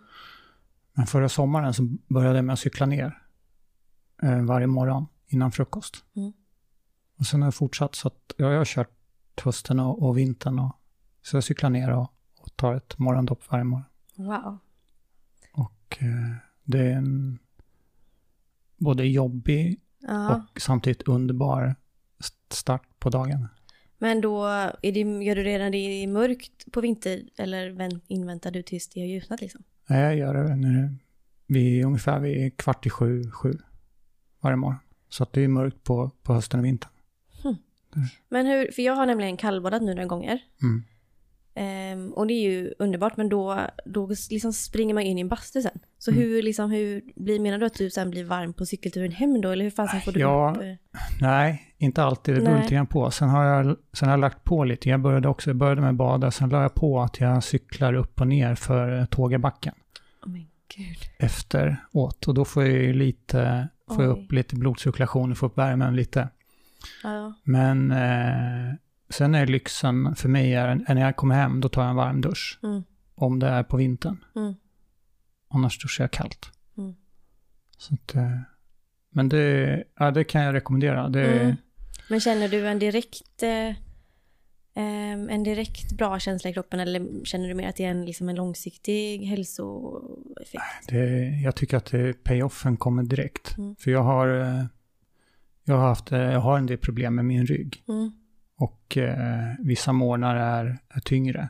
Men 0.93 1.05
förra 1.07 1.29
sommaren 1.29 1.73
så 1.73 1.83
började 2.07 2.35
jag 2.37 2.45
med 2.45 2.53
att 2.53 2.59
cykla 2.59 2.85
ner 2.85 3.21
eh, 4.23 4.41
varje 4.43 4.67
morgon 4.67 5.05
innan 5.27 5.51
frukost. 5.51 6.03
Mm. 6.15 6.33
Och 7.19 7.25
sen 7.25 7.41
har 7.41 7.47
jag 7.47 7.55
fortsatt 7.55 7.95
så 7.95 8.07
att 8.07 8.33
ja, 8.37 8.51
jag 8.51 8.57
har 8.57 8.65
kört 8.65 8.89
hösten 9.43 9.79
och, 9.79 10.03
och 10.03 10.17
vintern. 10.17 10.59
Och, 10.59 10.75
så 11.21 11.37
jag 11.37 11.43
cyklar 11.43 11.69
ner 11.69 11.91
och, 11.91 12.13
och 12.39 12.55
tar 12.55 12.75
ett 12.75 12.97
morgondopp 12.97 13.51
varje 13.51 13.63
morgon. 13.63 13.85
wow. 14.15 14.57
Och 15.91 16.03
eh, 16.03 16.35
det 16.63 16.79
är 16.79 16.91
en 16.91 17.39
både 18.77 19.05
jobbig 19.05 19.79
Ja. 19.99 20.35
och 20.55 20.61
samtidigt 20.61 21.01
underbar 21.01 21.75
st- 22.19 22.35
start 22.55 22.83
på 22.99 23.09
dagen. 23.09 23.47
Men 23.97 24.21
då, 24.21 24.45
är 24.81 24.91
det, 24.91 24.99
gör 25.25 25.35
du 25.35 25.43
redan 25.43 25.71
det 25.71 25.77
i 26.01 26.07
mörkt 26.07 26.71
på 26.71 26.81
vinter 26.81 27.21
eller 27.37 27.69
vänt, 27.69 28.03
inväntar 28.07 28.51
du 28.51 28.61
tills 28.63 28.87
det 28.89 28.99
har 28.99 29.07
ljusnat 29.07 29.41
liksom? 29.41 29.63
Nej, 29.89 29.99
Jag 30.01 30.15
gör 30.17 30.33
det 30.43 30.55
nu 30.55 30.95
vid 31.47 31.85
ungefär 31.85 32.19
vid 32.19 32.57
kvart 32.57 32.85
i 32.85 32.89
sju, 32.89 33.31
sju 33.31 33.53
varje 34.39 34.55
morgon. 34.57 34.79
Så 35.09 35.23
att 35.23 35.33
det 35.33 35.41
är 35.41 35.47
mörkt 35.47 35.83
på, 35.83 36.11
på 36.23 36.33
hösten 36.33 36.59
och 36.59 36.65
vintern. 36.65 36.91
Men 38.29 38.45
hur, 38.45 38.71
för 38.71 38.81
jag 38.81 38.95
har 38.95 39.05
nämligen 39.05 39.37
kallbadat 39.37 39.81
nu 39.81 39.93
några 39.93 40.07
gånger. 40.07 40.39
Mm. 40.61 40.83
Ehm, 41.55 42.13
och 42.13 42.27
det 42.27 42.33
är 42.33 42.49
ju 42.51 42.73
underbart, 42.79 43.17
men 43.17 43.29
då, 43.29 43.59
då 43.85 44.09
liksom 44.29 44.53
springer 44.53 44.93
man 44.93 45.03
in 45.03 45.17
i 45.17 45.21
en 45.21 45.27
bastu 45.27 45.61
sen. 45.61 45.79
Så 45.97 46.11
Mm. 46.11 46.23
hur, 46.23 46.41
liksom, 46.43 46.71
hur 46.71 47.01
blir, 47.15 47.39
menar 47.39 47.57
du 47.57 47.65
att 47.65 47.73
du 47.73 47.89
sen 47.89 48.09
blir 48.11 48.23
varm 48.23 48.53
på 48.53 48.65
cykelturen 48.65 49.11
hem 49.11 49.41
då? 49.41 49.49
Eller 49.49 49.63
hur 49.63 49.71
fasen 49.71 50.01
får 50.01 50.11
du 50.11 50.19
Ja, 50.19 50.53
upp? 50.55 50.61
eh, 50.63 50.97
Nej, 51.21 51.73
inte 51.77 52.03
alltid. 52.03 52.35
Det 52.35 52.41
beror 52.41 52.61
lite 52.61 52.73
grann 52.75 52.87
på. 52.87 53.11
Sen 53.11 53.29
har, 53.29 53.43
jag, 53.43 53.77
sen 53.93 54.07
har 54.09 54.13
jag 54.13 54.19
lagt 54.21 54.43
på 54.43 54.63
lite. 54.63 54.89
Jag 54.89 54.99
började 55.01 55.27
också 55.27 55.49
jag 55.49 55.57
började 55.57 55.81
med 55.81 55.95
bada, 55.95 56.31
sen 56.31 56.49
la 56.49 56.61
jag 56.61 56.73
på 56.73 57.01
att 57.01 57.19
jag 57.19 57.43
cyklar 57.43 57.93
upp 57.93 58.21
och 58.21 58.27
ner 58.27 58.55
för 58.55 58.99
eh, 58.99 59.05
Tågabacken. 59.05 59.73
Oh 60.25 60.31
men 60.31 60.45
Gud. 60.77 60.97
efteråt. 61.19 62.27
Och 62.27 62.33
då 62.33 62.45
får 62.45 62.63
jag 62.63 62.71
ju 62.73 62.93
lite, 62.93 63.67
får 63.87 64.01
Oj. 64.03 64.07
upp 64.07 64.31
lite 64.31 64.55
blodcirkulation 64.55 65.31
och 65.31 65.37
får 65.37 65.47
upp 65.47 65.57
värmen 65.57 65.95
lite. 65.95 66.27
Ja. 67.03 67.33
Men 67.43 67.91
eh, 67.91 68.73
sen 69.11 69.35
är 69.35 69.47
lyxen 69.47 70.15
för 70.15 70.29
mig 70.29 70.53
är, 70.53 70.67
är 70.67 70.95
när 70.95 71.01
jag 71.01 71.15
kommer 71.15 71.35
hem, 71.35 71.61
då 71.61 71.69
tar 71.69 71.81
jag 71.81 71.89
en 71.89 71.95
varm 71.95 72.21
dusch. 72.21 72.59
Mm. 72.63 72.83
Om 73.15 73.39
det 73.39 73.47
är 73.47 73.63
på 73.63 73.77
vintern. 73.77 74.23
Mm. 74.35 74.53
Annars 75.49 75.83
duschar 75.83 76.03
jag 76.03 76.11
kallt. 76.11 76.51
Mm. 76.77 76.95
Så 77.77 77.93
att, 77.93 78.15
eh, 78.15 78.39
men 79.09 79.29
det, 79.29 79.83
ja, 79.99 80.11
det 80.11 80.23
kan 80.23 80.41
jag 80.41 80.53
rekommendera. 80.55 81.09
Det, 81.09 81.41
Mm. 81.41 81.55
Men 82.09 82.19
känner 82.19 82.49
du 82.49 82.67
en 82.67 82.79
direkt, 82.79 83.43
eh, 83.43 83.75
en 84.73 85.43
direkt 85.43 85.91
bra 85.91 86.19
känsla 86.19 86.49
i 86.49 86.53
kroppen 86.53 86.79
eller 86.79 87.25
känner 87.25 87.47
du 87.47 87.53
mer 87.53 87.69
att 87.69 87.75
det 87.75 87.85
är 87.85 87.89
en, 87.89 88.05
liksom 88.05 88.29
en 88.29 88.35
långsiktig 88.35 89.17
hälsoeffekt? 89.25 90.87
det, 90.87 91.29
jag 91.43 91.55
tycker 91.55 91.77
att 91.77 91.85
det, 91.85 92.23
payoffen 92.23 92.77
kommer 92.77 93.03
direkt. 93.03 93.57
Mm. 93.57 93.75
För 93.75 93.91
jag 93.91 94.03
har, 94.03 94.39
eh, 94.39 94.65
jag, 95.63 95.75
har 95.75 95.87
haft, 95.87 96.11
eh, 96.11 96.19
jag 96.19 96.39
har 96.39 96.57
en 96.57 96.65
del 96.65 96.77
problem 96.77 97.15
med 97.15 97.25
min 97.25 97.45
rygg. 97.45 97.83
Och 98.61 98.97
eh, 98.97 99.53
vissa 99.59 99.93
morgnar 99.93 100.35
är, 100.35 100.77
är 100.89 100.99
tyngre. 100.99 101.49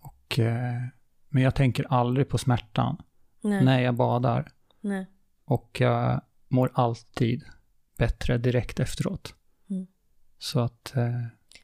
Och, 0.00 0.38
eh, 0.38 0.82
men 1.28 1.42
jag 1.42 1.54
tänker 1.54 1.86
aldrig 1.90 2.28
på 2.28 2.38
smärtan 2.38 3.02
Nej. 3.40 3.64
när 3.64 3.80
jag 3.80 3.94
badar. 3.94 4.52
Nej. 4.80 5.06
Och 5.44 5.76
jag 5.80 6.20
mår 6.48 6.70
alltid 6.74 7.44
bättre 7.98 8.38
direkt 8.38 8.80
efteråt. 8.80 9.34
Mm. 9.70 9.86
Så 10.38 10.60
att 10.60 10.96
eh, 10.96 11.20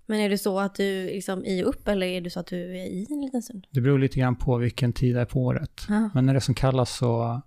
Men 0.06 0.20
är 0.20 0.28
det 0.30 0.38
så 0.38 0.58
att 0.60 0.74
du 0.74 1.06
liksom 1.06 1.44
i 1.44 1.64
och 1.64 1.68
upp 1.68 1.88
eller 1.88 2.06
är 2.06 2.20
det 2.20 2.30
så 2.30 2.40
att 2.40 2.46
du 2.46 2.56
är 2.78 2.86
i 2.86 3.06
en 3.10 3.20
liten 3.20 3.42
stund? 3.42 3.66
det 3.70 3.80
beror 3.80 3.98
lite 3.98 4.20
grann 4.20 4.36
på 4.36 4.56
vilken 4.56 4.92
tid 4.92 5.14
det 5.14 5.20
är 5.20 5.24
på 5.24 5.40
året. 5.44 5.82
Ja. 5.88 6.10
Men 6.14 6.26
när 6.26 6.32
det 6.32 6.38
är 6.38 6.40
som 6.40 6.54
kallas 6.54 6.96
så 6.96 7.40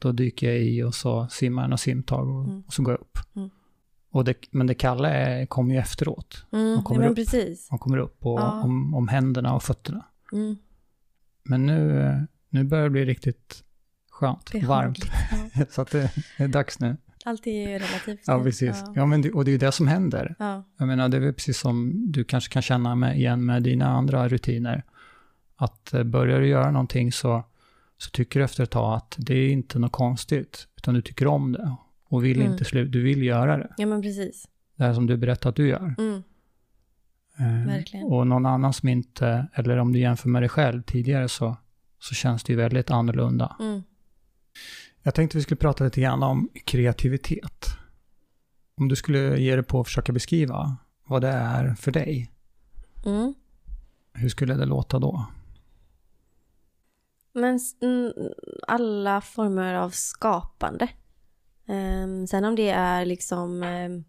då 0.00 0.12
dyker 0.12 0.46
jag 0.48 0.58
i 0.58 0.82
och 0.82 0.94
så 0.94 1.28
simmar 1.28 1.62
jag 1.62 1.68
några 1.68 1.76
simtag 1.78 2.28
och, 2.28 2.44
Mm. 2.44 2.62
och 2.66 2.72
så 2.72 2.82
går 2.82 2.92
jag 2.92 3.00
upp. 3.00 3.18
Mm. 3.36 3.50
Och 4.12 4.24
det, 4.24 4.34
men 4.50 4.66
det 4.66 4.74
kalla 4.74 5.10
är, 5.10 5.46
kommer 5.46 5.74
ju 5.74 5.80
efteråt. 5.80 6.46
Mm, 6.52 6.66
ja, 6.66 6.82
kommer 6.82 7.06
upp. 7.06 7.16
precis. 7.16 7.70
Man 7.70 7.78
kommer 7.78 7.98
upp 7.98 8.26
och, 8.26 8.40
Ja. 8.40 8.62
om, 8.62 8.94
om 8.94 9.08
händerna 9.08 9.54
och 9.54 9.62
fötterna. 9.62 10.04
Mm. 10.32 10.56
Men 11.42 11.66
nu, 11.66 12.26
nu 12.48 12.64
börjar 12.64 12.84
det 12.84 12.90
bli 12.90 13.04
riktigt 13.04 13.64
skönt, 14.10 14.54
varmt. 14.64 14.98
Ja. 15.54 15.64
Så 15.70 15.82
att 15.82 15.90
det 15.90 16.10
är 16.36 16.48
dags 16.48 16.80
nu. 16.80 16.96
Allt 17.24 17.46
är 17.46 17.50
ju 17.50 17.78
relativt. 17.78 18.20
Ja, 18.26 18.42
precis. 18.42 18.82
Ja. 18.86 18.92
Ja, 18.96 19.06
men 19.06 19.22
det, 19.22 19.32
och 19.32 19.44
det 19.44 19.50
är 19.50 19.52
ju 19.52 19.58
det 19.58 19.72
som 19.72 19.88
händer. 19.88 20.34
Ja. 20.38 20.64
Jag 20.78 20.88
menar, 20.88 21.08
det 21.08 21.16
är 21.16 21.20
väl 21.20 21.34
precis 21.34 21.58
som 21.58 21.92
du 22.12 22.24
kanske 22.24 22.52
kan 22.52 22.62
känna 22.62 22.94
med, 22.94 23.16
igen 23.16 23.44
med 23.44 23.62
dina 23.62 23.88
andra 23.88 24.28
rutiner. 24.28 24.84
Att 25.56 25.94
eh, 25.94 26.02
börjar 26.02 26.40
du 26.40 26.46
göra 26.48 26.70
någonting 26.70 27.12
så, 27.12 27.44
så 27.98 28.10
tycker 28.10 28.40
du 28.40 28.44
efter 28.44 28.62
ett 28.62 28.70
tag 28.70 28.96
att 28.96 29.14
det 29.18 29.34
är 29.34 29.48
inte 29.50 29.78
något 29.78 29.92
konstigt, 29.92 30.68
utan 30.76 30.94
du 30.94 31.02
tycker 31.02 31.26
om 31.26 31.52
det 31.52 31.76
och 32.10 32.24
vill 32.24 32.40
Mm. 32.40 32.52
inte 32.52 32.64
sluta, 32.64 32.90
du 32.90 33.02
vill 33.02 33.22
göra 33.22 33.56
det. 33.56 33.74
ja, 33.76 33.86
men 33.86 34.02
precis. 34.02 34.48
Det 34.76 34.84
här 34.84 34.94
som 34.94 35.06
du 35.06 35.16
berättar 35.16 35.50
att 35.50 35.56
du 35.56 35.68
gör. 35.68 35.94
Mm. 35.98 36.22
Eh, 37.38 37.66
Verkligen. 37.66 38.06
Och 38.06 38.26
någon 38.26 38.46
annan 38.46 38.72
som 38.72 38.88
inte, 38.88 39.46
eller 39.54 39.76
om 39.76 39.92
du 39.92 39.98
jämför 39.98 40.28
med 40.28 40.42
dig 40.42 40.48
själv 40.48 40.82
tidigare 40.82 41.28
så, 41.28 41.56
så 41.98 42.14
känns 42.14 42.44
det 42.44 42.52
ju 42.52 42.56
väldigt 42.56 42.90
annorlunda. 42.90 43.56
Mm. 43.60 43.82
Jag 45.02 45.14
tänkte 45.14 45.36
vi 45.36 45.42
skulle 45.42 45.56
prata 45.58 45.84
lite 45.84 46.00
grann 46.00 46.22
om 46.22 46.48
kreativitet. 46.64 47.64
Om 48.74 48.88
du 48.88 48.96
skulle 48.96 49.40
ge 49.40 49.54
dig 49.56 49.64
på 49.64 49.80
att 49.80 49.86
försöka 49.86 50.12
beskriva 50.12 50.76
vad 51.06 51.22
det 51.22 51.28
är 51.28 51.74
för 51.74 51.90
dig, 51.92 52.30
Mm. 53.06 53.34
hur 54.12 54.28
skulle 54.28 54.54
det 54.54 54.64
låta 54.66 54.98
då? 54.98 55.26
Men 57.32 57.60
alla 58.68 59.20
former 59.20 59.74
av 59.74 59.90
skapande. 59.90 60.88
Um, 61.70 62.26
sen 62.26 62.44
om 62.44 62.56
det 62.56 62.70
är 62.70 63.04
liksom... 63.04 63.62
um, 63.62 64.04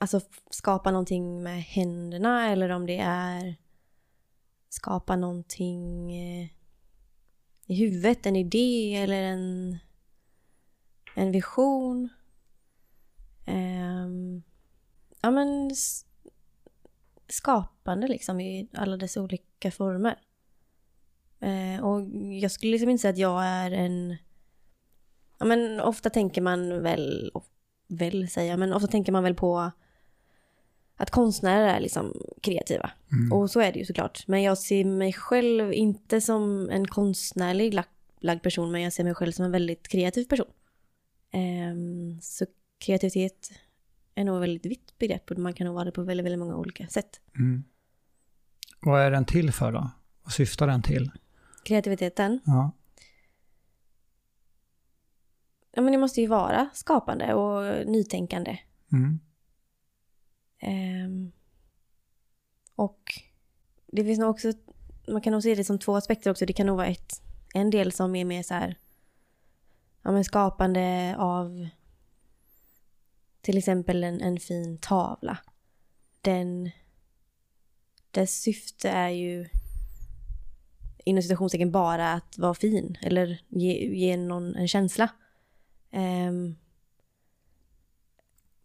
alltså 0.00 0.20
skapa 0.50 0.90
någonting 0.90 1.42
med 1.42 1.62
händerna 1.62 2.50
eller 2.50 2.68
om 2.68 2.86
det 2.86 2.98
är 2.98 3.56
skapa 4.68 5.16
någonting 5.16 6.12
eh, 6.16 6.48
i 7.66 7.74
huvudet, 7.74 8.26
en 8.26 8.36
idé 8.36 8.94
eller 8.94 9.22
en, 9.22 9.78
en 11.14 11.32
vision. 11.32 12.08
Um, 13.46 14.42
ja 15.20 15.30
men 15.30 15.70
skapande 17.28 18.08
liksom 18.08 18.40
i 18.40 18.68
alla 18.72 18.96
dess 18.96 19.16
olika 19.16 19.70
former. 19.70 20.20
Uh, 21.42 21.84
och 21.84 22.08
jag 22.40 22.50
skulle 22.50 22.72
liksom 22.72 22.90
inte 22.90 23.02
säga 23.02 23.12
att 23.12 23.18
jag 23.18 23.44
är 23.44 23.70
en... 23.70 24.16
Ja, 25.44 25.48
men 25.48 25.80
ofta 25.80 26.10
tänker 26.10 26.40
man 26.42 26.82
väl, 26.82 27.30
väl 27.88 28.28
säger 28.28 28.50
jag, 28.50 28.58
men 28.58 28.72
ofta 28.72 28.88
tänker 28.88 29.12
man 29.12 29.22
väl 29.22 29.34
på 29.34 29.70
att 30.96 31.10
konstnärer 31.10 31.66
är 31.66 31.80
liksom 31.80 32.12
kreativa. 32.42 32.90
Mm. 33.12 33.32
Och 33.32 33.50
så 33.50 33.60
är 33.60 33.72
det 33.72 33.78
ju 33.78 33.84
såklart. 33.84 34.26
Men 34.26 34.42
jag 34.42 34.58
ser 34.58 34.84
mig 34.84 35.12
själv 35.12 35.72
inte 35.72 36.20
som 36.20 36.70
en 36.70 36.86
konstnärlig 36.86 37.74
lag- 37.74 37.84
lagd 38.20 38.42
person, 38.42 38.72
men 38.72 38.82
jag 38.82 38.92
ser 38.92 39.04
mig 39.04 39.14
själv 39.14 39.32
som 39.32 39.44
en 39.44 39.50
väldigt 39.50 39.88
kreativ 39.88 40.24
person. 40.24 40.46
Ehm, 41.30 42.20
så 42.22 42.46
kreativitet 42.78 43.50
är 44.14 44.24
nog 44.24 44.36
ett 44.36 44.42
väldigt 44.42 44.66
vitt 44.66 44.98
begrepp 44.98 45.30
och 45.30 45.38
man 45.38 45.52
kan 45.54 45.64
nog 45.66 45.74
vara 45.74 45.84
det 45.84 45.92
på 45.92 46.02
väldigt, 46.02 46.24
väldigt 46.26 46.38
många 46.38 46.56
olika 46.56 46.86
sätt. 46.86 47.20
Mm. 47.38 47.64
Vad 48.80 49.00
är 49.00 49.10
den 49.10 49.24
till 49.24 49.52
för 49.52 49.72
då? 49.72 49.90
Vad 50.22 50.32
syftar 50.32 50.66
den 50.66 50.82
till? 50.82 51.10
Kreativiteten, 51.64 52.40
Ja. 52.44 52.72
Ja 55.76 55.82
men 55.82 55.92
det 55.92 55.98
måste 55.98 56.20
ju 56.20 56.26
vara 56.26 56.68
skapande 56.72 57.34
och 57.34 57.86
nytänkande. 57.86 58.58
Mm. 58.92 59.20
Ehm, 60.58 61.32
och 62.74 63.02
det 63.86 64.04
finns 64.04 64.18
nog 64.18 64.30
också, 64.30 64.52
man 65.08 65.20
kan 65.20 65.32
nog 65.32 65.42
se 65.42 65.54
det 65.54 65.64
som 65.64 65.78
två 65.78 65.96
aspekter 65.96 66.30
också. 66.30 66.46
Det 66.46 66.52
kan 66.52 66.66
nog 66.66 66.76
vara 66.76 66.86
ett, 66.86 67.22
en 67.54 67.70
del 67.70 67.92
som 67.92 68.16
är 68.16 68.24
mer 68.24 68.42
så 68.42 68.54
här, 68.54 68.78
ja 70.02 70.12
men 70.12 70.24
skapande 70.24 71.14
av 71.18 71.68
till 73.40 73.58
exempel 73.58 74.04
en, 74.04 74.20
en 74.20 74.40
fin 74.40 74.78
tavla. 74.78 75.38
Den, 76.20 76.70
dess 78.10 78.42
syfte 78.42 78.90
är 78.90 79.08
ju 79.08 79.48
inom 81.04 81.22
citationstecken 81.22 81.72
bara 81.72 82.12
att 82.12 82.38
vara 82.38 82.54
fin 82.54 82.98
eller 83.02 83.40
ge, 83.48 83.72
ge 83.94 84.16
någon 84.16 84.54
en 84.54 84.68
känsla. 84.68 85.10
Ehm, 85.94 86.54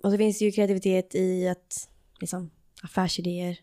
och 0.03 0.11
så 0.11 0.17
finns 0.17 0.39
det 0.39 0.45
ju 0.45 0.51
kreativitet 0.51 1.15
i 1.15 1.47
att 1.47 1.89
liksom 2.19 2.49
affärsidéer. 2.83 3.57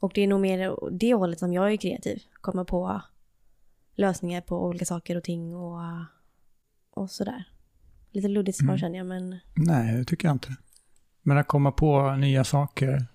Och 0.00 0.12
det 0.14 0.20
är 0.20 0.26
nog 0.26 0.40
mer 0.40 0.76
det 0.92 1.14
hållet 1.14 1.38
som 1.38 1.52
jag 1.52 1.72
är 1.72 1.76
kreativ. 1.76 2.22
Komma 2.40 2.64
på 2.64 3.00
lösningar 3.94 4.40
på 4.40 4.64
olika 4.64 4.84
saker 4.84 5.16
och 5.16 5.24
ting 5.24 5.54
och, 5.56 5.80
och 6.90 7.10
sådär. 7.10 7.44
Lite 8.10 8.28
luddigt 8.28 8.58
svar 8.58 8.68
Mm. 8.68 8.78
känner 8.78 8.98
jag 8.98 9.06
men 9.06 9.38
Nej, 9.54 9.96
det 9.96 10.04
tycker 10.04 10.28
jag 10.28 10.34
inte. 10.34 10.56
Men 11.22 11.38
att 11.38 11.46
komma 11.48 11.72
på 11.72 12.16
nya 12.16 12.44
saker, 12.44 13.06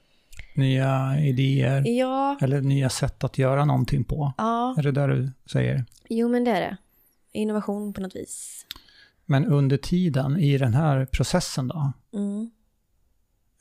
nya 0.56 1.20
idéer 1.20 1.84
ja, 1.88 2.38
eller 2.42 2.62
nya 2.62 2.90
sätt 2.90 3.24
att 3.24 3.38
göra 3.38 3.66
någonting 3.66 4.04
på. 4.04 4.34
ja, 4.38 4.76
Är 4.78 4.84
det 4.84 4.92
där 4.92 5.08
du 5.08 5.32
säger? 5.52 5.86
jo 6.10 6.30
men 6.30 6.44
det 6.44 6.52
är 6.52 6.62
det. 6.62 6.78
Innovation 7.32 7.94
på 7.94 8.02
något 8.02 8.16
vis. 8.16 8.66
Men 9.30 9.46
under 9.46 9.78
tiden 9.78 10.38
i 10.38 10.58
den 10.58 10.74
här 10.74 11.06
processen 11.06 11.68
då? 11.68 11.92
Mm. 12.14 12.52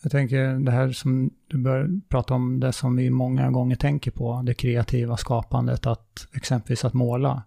Jag 0.03 0.13
tänker 0.13 0.59
det 0.59 0.71
här 0.71 0.93
som 0.93 1.31
du 1.47 1.59
bör 1.59 2.01
prata 2.09 2.35
om, 2.35 2.61
det 2.61 2.73
som 2.73 2.97
vi 2.97 3.11
många 3.11 3.51
gånger 3.51 3.77
tänker 3.77 4.11
på, 4.11 4.43
det 4.43 4.55
kreativa 4.55 5.17
skapandet, 5.17 5.87
att 5.87 6.27
exempelvis 6.33 6.85
att 6.85 6.95
måla. 6.95 7.43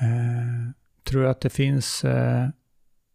Eh, 0.00 0.72
tror 1.04 1.22
du 1.22 1.28
att 1.28 1.40
det 1.40 1.50
finns, 1.50 2.04
eh, 2.04 2.48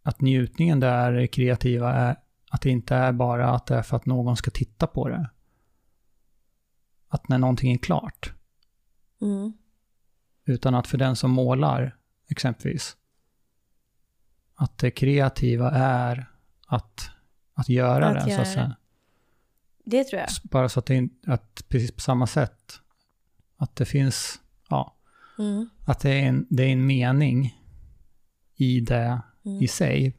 att 0.02 0.22
njutningen 0.22 0.80
där 0.80 1.14
är 1.14 1.28
kreativa 1.28 1.94
är 1.94 2.16
att 2.50 2.62
det 2.62 2.70
inte 2.70 2.96
är 2.96 3.12
bara 3.12 3.50
att 3.50 3.66
det 3.66 3.76
är 3.76 3.82
för 3.82 3.98
att 3.98 4.06
någon 4.06 4.38
ska 4.38 4.52
titta 4.52 4.88
på 4.88 5.10
det? 5.10 5.30
Att 7.08 7.30
när 7.30 7.38
någonting 7.38 7.74
är 7.74 7.78
klart, 7.78 8.34
Mm. 9.22 9.54
utan 10.46 10.76
att 10.76 10.88
för 10.88 10.98
den 10.98 11.16
som 11.16 11.32
målar 11.32 11.98
exempelvis, 12.30 12.98
att 14.56 14.78
det 14.78 14.92
kreativa 14.92 15.72
är 15.72 16.30
att, 16.68 17.10
att 17.54 17.70
göra 17.70 18.08
Att 18.08 18.14
det, 18.16 18.22
så 18.22 18.30
göra 18.30 18.42
att 18.42 18.48
säga. 18.48 18.76
Det 19.84 20.04
tror 20.04 20.20
jag. 20.22 20.30
Bara 20.44 20.70
så 20.70 20.80
att 20.80 20.86
det 20.86 21.10
att 21.28 21.66
precis 21.68 21.92
på 21.92 22.02
samma 22.02 22.28
sätt, 22.28 22.80
att 23.58 23.76
det 23.76 23.86
finns, 23.86 24.42
ja, 24.70 24.92
Mm. 25.40 25.70
att 25.86 26.00
det 26.00 26.10
är 26.12 26.24
en, 26.24 26.48
det 26.50 26.64
är 26.64 26.68
en 26.68 26.86
mening 26.86 27.60
i 28.56 28.80
det 28.80 29.22
Mm. 29.46 29.64
i 29.64 29.68
sig. 29.68 30.18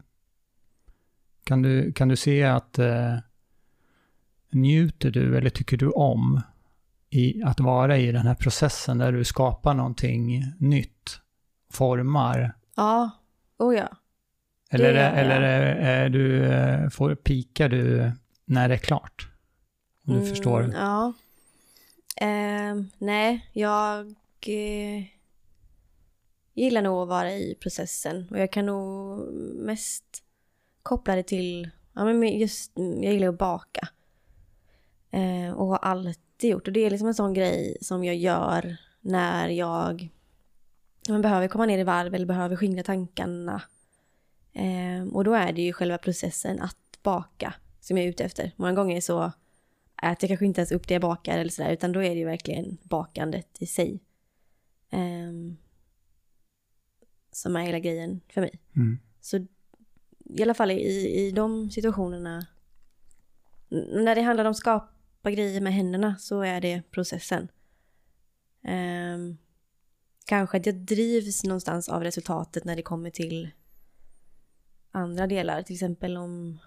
Kan 1.45 1.63
du, 1.63 1.93
kan 1.93 2.09
du 2.09 2.17
se 2.17 2.45
att 2.45 2.79
eh, 2.79 3.17
njuter 4.53 5.11
du 5.11 5.37
eller 5.37 5.51
tycker 5.51 5.77
du 5.77 5.91
om 5.91 6.41
i 7.11 7.43
att 7.43 7.61
vara 7.61 7.99
i 7.99 8.13
den 8.13 8.27
här 8.27 8.35
processen 8.35 8.99
där 8.99 9.13
du 9.13 9.25
skapar 9.25 9.75
någonting 9.75 10.45
nytt, 10.59 11.21
formar? 11.73 12.57
Ja, 12.77 13.11
oh 13.59 13.75
ja. 13.77 13.89
Eller, 14.71 14.93
Det 14.93 15.01
eller 15.01 15.41
är, 15.41 16.09
du, 16.09 16.45
eh, 16.45 16.89
får, 16.89 17.15
pikar 17.15 17.69
du 17.69 18.13
när 18.45 18.69
det 18.69 18.75
är 18.75 18.79
klart? 18.79 19.29
Om 20.07 20.13
du 20.15 20.19
Mm, 20.21 20.31
förstår. 20.31 20.71
Ja. 20.75 21.13
Ehm, 22.17 22.91
nej, 22.99 23.51
jag 23.53 24.07
eh, 24.47 25.05
gillar 26.55 26.83
nog 26.83 27.03
att 27.03 27.09
vara 27.09 27.33
i 27.33 27.57
processen. 27.61 28.29
Och 28.31 28.39
jag 28.39 28.53
kan 28.53 28.67
nog 28.67 29.19
mest 29.55 30.05
koppla 30.83 31.15
det 31.17 31.23
till, 31.23 31.71
ja 31.95 32.05
men 32.05 32.39
just, 32.39 32.73
jag 32.75 33.13
gillar 33.13 33.29
att 33.29 33.39
baka. 33.39 33.89
Eh, 35.11 35.53
och 35.53 35.67
har 35.67 35.77
alltid 35.79 36.51
gjort. 36.51 36.67
Och 36.67 36.73
det 36.73 36.81
är 36.81 36.91
liksom 36.91 37.09
en 37.09 37.15
sån 37.15 37.35
grej 37.35 37.77
som 37.81 38.05
jag 38.05 38.17
gör 38.17 38.77
när 39.01 39.49
jag 39.49 40.09
man 41.09 41.23
behöver 41.23 41.49
komma 41.49 41.67
ner 41.67 41.79
i 41.79 41.85
varv 41.85 42.15
eller 42.15 42.27
behöver 42.27 42.57
skingra 42.57 42.83
tankarna. 42.83 43.63
Eh, 44.57 45.05
och 45.13 45.25
då 45.25 45.35
är 45.35 45.53
det 45.53 45.63
ju 45.63 45.73
själva 45.73 45.99
processen 45.99 46.61
att 46.61 47.03
baka 47.03 47.55
som 47.81 47.97
jag 47.97 48.05
är 48.07 48.11
ute 48.11 48.25
efter. 48.25 48.53
Många 48.57 48.73
gånger 48.73 49.01
så 49.01 49.33
äter 50.03 50.19
jag 50.21 50.29
kanske 50.29 50.47
inte 50.47 50.61
ens 50.61 50.73
upp 50.73 50.89
det 50.89 50.95
jag 50.95 51.03
bakar 51.03 51.39
eller 51.39 51.51
sådär, 51.51 51.73
utan 51.73 51.93
då 51.93 52.03
är 52.03 52.11
det 52.11 52.19
ju 52.19 52.25
verkligen 52.25 52.79
bakandet 52.83 53.57
i 53.59 53.67
sig. 53.67 54.01
ehm, 54.91 55.57
som 57.33 57.57
är 57.57 57.61
hela 57.61 57.79
grejen 57.79 58.21
för 58.29 58.41
mig. 58.41 58.61
Mm. 58.77 58.99
Så 59.21 59.47
i 60.25 60.43
alla 60.43 60.55
fall 60.55 60.71
i, 60.71 61.27
i 61.27 61.31
de 61.31 61.71
situationerna, 61.71 62.47
när 63.93 64.15
det 64.15 64.23
handlar 64.23 64.45
om 64.45 64.55
skapa 64.55 65.31
grejer 65.31 65.61
med 65.61 65.75
händerna 65.75 66.17
så 66.19 66.41
är 66.41 66.61
det 66.61 66.83
processen. 66.91 67.49
Ehm, 68.63 69.37
kanske 70.25 70.57
att 70.57 70.67
jag 70.67 70.75
drivs 70.75 71.45
någonstans 71.45 71.89
av 71.89 72.03
resultatet 72.03 72.65
när 72.65 72.77
det 72.77 72.83
kommer 72.83 73.11
till 73.11 73.51
andra 74.91 75.27
delar. 75.27 75.63
Till 75.63 75.75
exempel 75.75 76.17
om, 76.17 76.59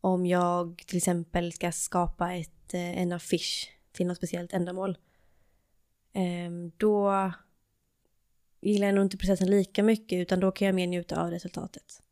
om 0.00 0.26
jag 0.26 0.82
till 0.86 0.96
exempel 0.96 1.52
ska 1.52 1.72
skapa 1.72 2.34
ett, 2.34 2.74
eh, 2.74 2.98
en 3.02 3.12
affisch 3.12 3.70
till 3.92 4.06
något 4.06 4.16
speciellt 4.16 4.52
ändamål. 4.52 4.98
Ehm, 6.12 6.72
då 6.76 7.32
gillar 8.60 8.86
jag 8.86 8.94
nog 8.94 9.04
inte 9.04 9.16
processen 9.16 9.50
lika 9.50 9.82
mycket 9.82 10.16
utan 10.16 10.40
då 10.40 10.50
kan 10.50 10.66
jag 10.66 10.74
mer 10.74 10.86
njuta 10.86 11.22
av 11.22 11.30
resultatet. 11.30 12.02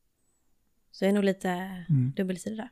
Så 0.90 1.04
jag 1.04 1.08
är 1.08 1.14
nog 1.14 1.24
lite 1.24 1.48
Mm. 1.88 2.12
dubbelsidig 2.16 2.58
där. 2.58 2.70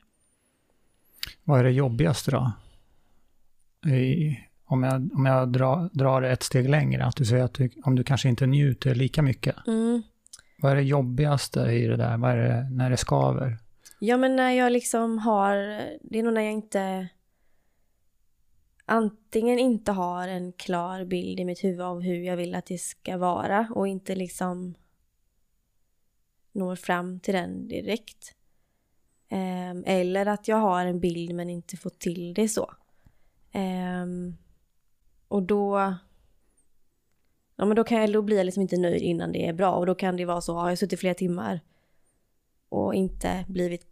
Vad 1.45 1.61
är 1.61 1.65
det 1.65 1.71
jobbigaste 1.71 2.31
då? 2.31 2.53
I, 3.91 4.39
om 4.65 4.83
jag, 4.83 5.11
om 5.15 5.27
jag 5.27 5.49
drar, 5.53 5.91
drar 5.93 6.21
det 6.21 6.31
ett 6.31 6.43
steg 6.43 6.69
längre, 6.69 7.05
att 7.05 7.17
du 7.17 7.25
säger 7.25 7.45
att 7.45 7.55
du, 7.55 7.71
om 7.85 7.95
du 7.95 8.05
kanske 8.05 8.29
inte 8.29 8.47
njuter 8.47 8.95
lika 8.95 9.23
mycket. 9.23 9.57
Mm. 9.67 10.03
Vad 10.57 10.73
är 10.73 10.77
det 10.77 10.83
jobbigaste 10.83 11.61
i 11.61 11.87
det 11.87 11.97
där? 11.97 12.17
Vad 12.17 12.31
är 12.31 12.37
det 12.37 12.69
när 12.71 12.91
det 12.91 12.97
skaver? 12.97 13.59
Ja 13.99 14.17
men 14.17 14.37
när 14.37 14.51
jag 14.51 14.73
liksom 14.73 15.19
har, 15.19 15.57
det 16.01 16.19
är 16.19 16.23
nog 16.23 16.35
när 16.35 16.43
jag 16.43 16.53
inte 16.53 17.09
antingen 18.85 19.59
inte 19.59 19.93
har 19.93 20.29
en 20.29 20.53
klar 20.53 21.05
bild 21.05 21.41
i 21.41 21.45
mitt 21.45 21.65
huvud 21.65 21.81
av 21.81 22.01
hur 22.01 22.23
jag 22.23 22.37
vill 22.37 22.55
att 22.55 22.67
det 22.67 22.79
ska 22.79 23.17
vara 23.17 23.69
och 23.75 23.89
inte 23.89 24.15
liksom 24.15 24.75
når 26.53 26.77
fram 26.77 27.21
till 27.21 27.35
den 27.35 27.69
direkt. 27.69 28.35
Ehm, 29.29 29.85
eller 29.87 30.27
att 30.27 30.49
jag 30.49 30.57
har 30.57 30.87
en 30.87 31.01
bild 31.01 31.35
men 31.35 31.51
inte 31.51 31.77
får 31.77 31.91
till 31.91 32.35
det 32.35 32.49
så. 32.49 32.75
Ehm, 33.53 34.37
och 35.29 35.43
då 35.43 35.95
Ja 37.57 37.65
men 37.65 37.77
då 37.77 37.85
kan 37.85 38.01
jag, 38.01 38.13
då 38.13 38.23
blir 38.23 38.37
jag 38.37 38.45
liksom 38.45 38.61
inte 38.61 38.77
nöjd 38.77 39.03
innan 39.03 39.33
det 39.33 39.47
är 39.47 39.53
bra 39.53 39.73
och 39.73 39.87
då 39.87 39.95
kan 39.95 40.17
det 40.17 40.25
vara 40.25 40.41
så, 40.41 40.55
har 40.55 40.69
jag 40.69 40.79
suttit 40.79 41.01
flera 41.01 41.15
timmar 41.15 41.61
och 42.69 42.95
inte 42.95 43.45
blivit 43.49 43.87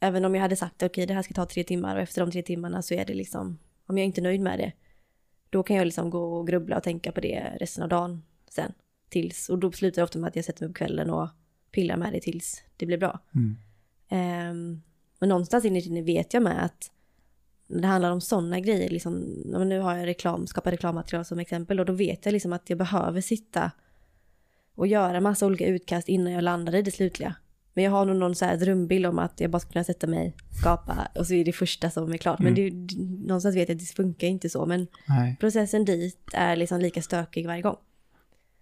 Även 0.00 0.24
om 0.24 0.34
jag 0.34 0.42
hade 0.42 0.56
sagt 0.56 0.82
okej 0.82 1.06
det 1.06 1.14
här 1.14 1.22
ska 1.22 1.34
ta 1.34 1.46
tre 1.46 1.64
timmar 1.64 1.96
och 1.96 2.02
efter 2.02 2.20
de 2.20 2.30
tre 2.30 2.42
timmarna 2.42 2.82
så 2.82 2.94
är 2.94 3.04
det 3.04 3.14
liksom 3.14 3.58
Om 3.86 3.98
jag 3.98 4.04
inte 4.06 4.20
är 4.20 4.22
nöjd 4.22 4.40
med 4.40 4.58
det 4.58 4.72
Då 5.50 5.62
kan 5.62 5.76
jag 5.76 5.84
liksom 5.84 6.10
gå 6.10 6.38
och 6.38 6.46
grubbla 6.46 6.76
och 6.76 6.82
tänka 6.82 7.12
på 7.12 7.20
det 7.20 7.56
resten 7.60 7.82
av 7.82 7.88
dagen 7.88 8.22
sen 8.50 8.72
Tills, 9.08 9.48
och 9.48 9.58
då 9.58 9.72
slutar 9.72 10.02
det 10.02 10.04
ofta 10.04 10.18
med 10.18 10.28
att 10.28 10.36
jag 10.36 10.44
sätter 10.44 10.64
mig 10.64 10.74
på 10.74 10.78
kvällen 10.78 11.10
och 11.10 11.28
pillar 11.70 11.96
med 11.96 12.12
det 12.12 12.20
tills 12.20 12.62
det 12.76 12.86
blir 12.86 12.98
bra 12.98 13.20
Mm. 13.34 13.56
Ehm, 14.08 14.82
men 15.20 15.28
någonstans 15.28 15.64
inne 15.64 16.02
vet 16.02 16.34
jag 16.34 16.42
med 16.42 16.64
att 16.64 16.90
när 17.66 17.80
det 17.80 17.88
handlar 17.88 18.10
om 18.10 18.20
sådana 18.20 18.60
grejer, 18.60 18.90
liksom, 18.90 19.18
nu 19.44 19.80
har 19.80 19.96
jag 19.96 20.06
reklam, 20.06 20.46
skapar 20.46 20.70
reklammaterial 20.70 21.24
som 21.24 21.38
exempel 21.38 21.80
och 21.80 21.86
då 21.86 21.92
vet 21.92 22.24
jag 22.26 22.32
liksom 22.32 22.52
att 22.52 22.70
jag 22.70 22.78
behöver 22.78 23.20
sitta 23.20 23.70
och 24.74 24.86
göra 24.86 25.20
massa 25.20 25.46
olika 25.46 25.66
utkast 25.66 26.08
innan 26.08 26.32
jag 26.32 26.44
landar 26.44 26.74
i 26.74 26.82
det 26.82 26.90
slutliga. 26.90 27.34
Men 27.74 27.84
jag 27.84 27.90
har 27.90 28.04
nog 28.04 28.16
någon 28.16 28.34
så 28.34 28.44
här 28.44 28.56
drömbild 28.56 29.06
om 29.06 29.18
att 29.18 29.40
jag 29.40 29.50
bara 29.50 29.60
ska 29.60 29.72
kunna 29.72 29.84
sätta 29.84 30.06
mig, 30.06 30.36
skapa 30.60 31.08
och 31.14 31.26
så 31.26 31.34
är 31.34 31.44
det 31.44 31.52
första 31.52 31.90
som 31.90 32.12
är 32.12 32.16
klart. 32.16 32.38
Men 32.38 32.54
det, 32.54 32.70
någonstans 33.26 33.56
vet 33.56 33.68
jag 33.68 33.76
att 33.76 33.80
det 33.80 33.94
funkar 33.94 34.26
inte 34.26 34.48
så. 34.50 34.66
Men 34.66 34.86
Nej. 35.08 35.36
processen 35.40 35.84
dit 35.84 36.30
är 36.32 36.56
liksom 36.56 36.80
lika 36.80 37.02
stökig 37.02 37.46
varje 37.46 37.62
gång. 37.62 37.76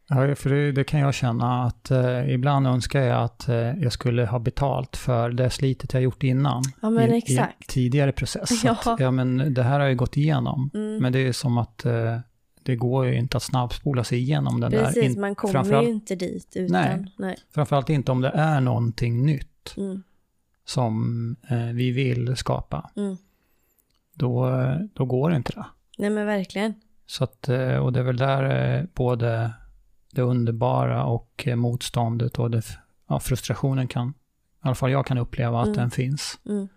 Ja, 0.09 0.35
för 0.35 0.51
det, 0.51 0.73
det 0.73 0.85
kan 0.85 1.01
jag 1.01 1.15
känna 1.15 1.65
att 1.65 1.91
eh, 1.91 2.31
ibland 2.31 2.67
önskar 2.67 3.01
jag 3.01 3.23
att 3.23 3.49
eh, 3.49 3.57
jag 3.57 3.93
skulle 3.93 4.27
ha 4.27 4.39
betalt 4.39 4.97
för 4.97 5.31
det 5.31 5.51
slitet 5.51 5.95
jag 5.95 6.03
gjort 6.03 6.23
innan. 6.23 6.63
Ja, 6.83 6.91
men 6.91 7.13
i. 7.15 7.19
I 7.19 7.41
tidigare 7.69 8.13
process. 8.13 8.65
Ja. 8.65 8.77
Att, 8.85 9.01
ja, 9.01 9.11
men 9.11 9.55
det 9.55 9.63
här 9.63 9.81
har 9.81 9.87
jag 9.87 9.97
gått 9.97 10.17
igenom. 10.17 10.71
Mm. 10.75 10.97
Men 11.03 11.13
det 11.13 11.19
är 11.19 11.33
som 11.33 11.59
att 11.59 11.85
eh, 11.85 12.19
det 12.63 12.77
går 12.77 13.07
ju 13.07 13.15
inte 13.19 13.37
att 13.37 13.43
snabbspola 13.43 14.05
sig 14.05 14.19
igenom 14.19 14.61
den 14.61 14.71
där. 14.71 14.85
Precis, 14.85 15.17
man 15.17 15.35
kommer 15.35 15.83
ju 15.83 15.89
inte 15.89 16.15
dit 16.15 16.53
utan... 16.57 16.73
Nej. 16.83 17.13
Nej. 17.19 17.37
Framförallt 17.55 17.91
inte 17.91 18.13
om 18.13 18.21
det 18.21 18.29
är 18.35 18.61
någonting 18.61 19.27
nytt 19.27 19.49
Mm, 19.77 20.03
som 20.65 21.37
eh, 21.49 21.65
vi 21.75 21.91
vill 21.91 22.37
skapa. 22.37 22.91
mm. 22.97 23.17
Då, 24.15 24.51
eh, 24.51 24.77
då 24.95 25.05
går 25.05 25.31
det 25.31 25.37
inte 25.37 25.53
det. 25.53 25.65
Nej 25.99 26.11
men 26.11 26.27
verkligen. 26.27 26.75
Så 27.07 27.25
att, 27.25 27.49
eh, 27.49 27.77
och 27.77 27.93
det 27.93 28.01
är 28.01 28.05
väl 28.05 28.17
där 28.17 28.87
både 28.95 29.51
det 30.15 30.23
underbara 30.23 31.05
och 31.05 31.43
eh, 31.47 31.57
motståndet 31.57 32.39
och 32.39 32.51
det, 32.51 32.63
ja, 33.09 33.21
frustrationen 33.21 33.89
kan, 33.89 34.09
i 34.09 34.13
alla 34.61 34.75
fall 34.75 34.91
jag 34.91 35.07
kan 35.07 35.19
uppleva 35.19 35.61
att 35.61 35.67
Mm. 35.67 35.79
den 35.79 35.91
finns. 35.91 36.39
Mm, 36.47 36.69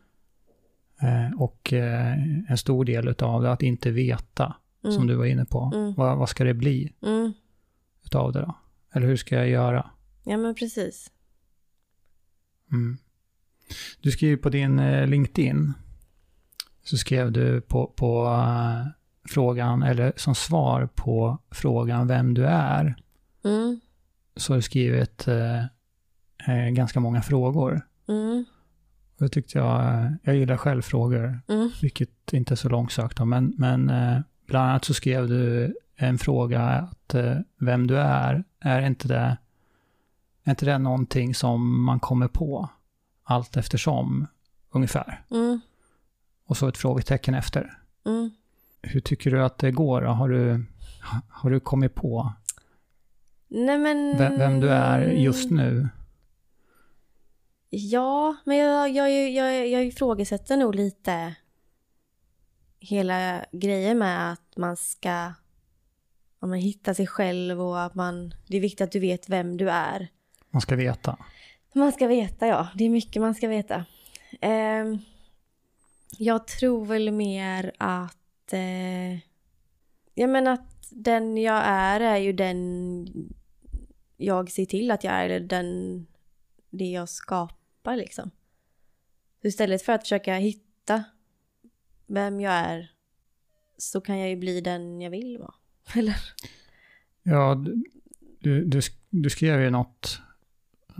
Eh, 1.01 1.41
Och 1.41 1.73
eh, 1.73 2.13
en 2.49 2.57
stor 2.57 2.85
del 2.85 3.15
av 3.19 3.41
det 3.43 3.51
att 3.51 3.61
inte 3.63 3.91
veta, 3.91 4.55
mm, 4.83 4.95
som 4.95 5.07
du 5.07 5.15
var 5.15 5.25
inne 5.25 5.45
på. 5.45 5.71
Mm. 5.75 5.93
Vad, 5.93 6.17
vad 6.17 6.29
ska 6.29 6.43
det 6.43 6.53
bli 6.53 6.93
Mm. 7.01 7.33
utav 8.05 8.31
det 8.33 8.39
då? 8.41 8.55
Eller 8.93 9.07
hur 9.07 9.15
ska 9.17 9.35
jag 9.35 9.49
göra? 9.49 9.89
Ja 10.23 10.37
men 10.37 10.55
precis. 10.55 11.11
Mm. 12.71 12.97
Du 14.01 14.11
skriver 14.11 14.37
på 14.37 14.49
din 14.49 14.79
eh, 14.79 15.07
LinkedIn, 15.07 15.73
så 16.83 16.97
skrev 16.97 17.31
du 17.31 17.61
på, 17.61 17.87
på 17.95 18.25
eh, 18.25 18.87
frågan, 19.29 19.83
eller 19.83 20.13
som 20.15 20.35
svar 20.35 20.89
på 20.95 21.37
frågan 21.51 22.07
vem 22.07 22.33
du 22.33 22.45
är, 22.45 22.95
Mm, 23.43 23.79
så 24.35 24.53
har 24.53 24.55
du 24.57 24.61
skrivit 24.61 25.27
eh, 25.27 25.63
eh, 26.47 26.69
ganska 26.71 26.99
många 26.99 27.21
frågor. 27.21 27.81
mm, 28.07 28.45
Och 29.17 29.23
det 29.23 29.29
tyckte 29.29 29.57
jag, 29.57 30.13
jag 30.23 30.35
gillar 30.35 30.57
själv 30.57 30.81
frågor, 30.81 31.41
mm, 31.47 31.69
vilket 31.81 32.33
inte 32.33 32.53
är 32.53 32.55
så 32.55 32.69
långsökt 32.69 33.19
men, 33.25 33.53
men 33.57 33.89
eh, 33.89 34.19
bland 34.47 34.69
annat 34.69 34.85
så 34.85 34.93
skrev 34.93 35.27
du 35.27 35.75
en 35.95 36.17
fråga 36.17 36.61
att 36.61 37.13
eh, 37.13 37.37
vem 37.59 37.87
du 37.87 37.97
är, 37.97 38.43
är 38.59 38.81
inte 38.81 39.07
det, 39.07 39.37
är 40.43 40.49
inte 40.51 40.65
det 40.65 40.77
någonting 40.77 41.35
som 41.35 41.83
man 41.83 41.99
kommer 41.99 42.27
på 42.27 42.69
allt 43.23 43.57
eftersom, 43.57 44.27
ungefär? 44.71 45.23
mm, 45.31 45.59
Och 46.45 46.57
så 46.57 46.67
ett 46.67 46.77
frågetecken 46.77 47.33
efter. 47.35 47.77
mm. 48.05 48.31
Hur 48.81 48.99
tycker 48.99 49.31
du 49.31 49.43
att 49.43 49.57
det 49.57 49.71
går? 49.71 50.01
Har 50.01 50.29
du, 50.29 50.65
har 51.29 51.49
du 51.49 51.59
kommit 51.59 51.95
på 51.95 52.33
Nej 53.47 53.77
men... 53.77 54.17
vem, 54.17 54.37
vem 54.37 54.59
du 54.59 54.69
är 54.69 55.01
just 55.01 55.51
nu? 55.51 55.89
Ja, 57.69 58.35
men 58.45 58.57
jag, 58.57 58.89
jag, 58.89 59.31
jag, 59.31 59.67
jag 59.67 59.85
ifrågasätter 59.85 60.57
nog 60.57 60.75
lite 60.75 61.35
hela 62.79 63.45
grejen 63.51 63.97
med 63.97 64.31
att 64.31 64.57
man 64.57 64.77
ska 64.77 65.33
ja, 66.39 66.47
man 66.47 66.53
hitta 66.53 66.93
sig 66.93 67.07
själv 67.07 67.61
och 67.61 67.81
att 67.81 67.95
man... 67.95 68.33
Det 68.47 68.57
är 68.57 68.61
viktigt 68.61 68.81
att 68.81 68.91
du 68.91 68.99
vet 68.99 69.29
vem 69.29 69.57
du 69.57 69.69
är. 69.69 70.07
Man 70.49 70.61
ska 70.61 70.75
veta. 70.75 71.17
Man 71.73 71.91
ska 71.91 72.07
veta, 72.07 72.47
ja. 72.47 72.67
Det 72.75 72.85
är 72.85 72.89
mycket 72.89 73.21
man 73.21 73.35
ska 73.35 73.47
veta. 73.47 73.85
Ehm, 74.41 74.99
jag 76.17 76.47
tror 76.47 76.85
väl 76.85 77.11
mer 77.11 77.71
att... 77.77 78.53
Eh, 78.53 79.19
jag 80.13 80.29
menar 80.29 80.53
att 80.53 80.87
den 80.91 81.37
jag 81.37 81.61
är 81.65 81.99
är 81.99 82.17
ju 82.17 82.33
den 82.33 83.07
jag 84.17 84.51
ser 84.51 84.65
till 84.65 84.91
att 84.91 85.03
jag 85.03 85.13
är, 85.13 85.25
eller 85.29 85.39
den... 85.47 86.07
Det 86.69 86.85
jag 86.91 87.09
skapar 87.09 87.95
liksom. 87.95 88.31
Så 89.41 89.47
istället 89.47 89.81
för 89.81 89.93
att 89.93 90.01
försöka 90.01 90.35
hitta 90.35 91.03
vem 92.07 92.41
jag 92.41 92.53
är 92.53 92.91
så 93.77 94.01
kan 94.01 94.19
jag 94.19 94.29
ju 94.29 94.35
bli 94.35 94.61
den 94.61 95.01
jag 95.01 95.11
vill 95.11 95.37
vara. 95.37 95.53
Eller? 95.95 96.15
Ja, 97.23 97.55
du, 98.39 98.65
du, 98.65 98.81
du 99.09 99.29
skrev 99.29 99.61
ju 99.61 99.69
något, 99.69 100.19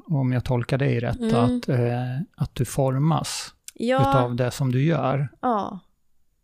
om 0.06 0.32
jag 0.32 0.45
tolkar 0.45 0.77
dig 0.77 0.99
rätt, 0.99 1.19
Mm. 1.19 1.36
att, 1.36 1.69
eh, 1.69 2.19
att 2.36 2.56
du 2.56 2.65
formas 2.65 3.53
Ja, 3.73 3.99
utav 4.01 4.36
det 4.36 4.51
som 4.51 4.71
du 4.71 4.84
gör 4.84 5.30
ja, 5.41 5.80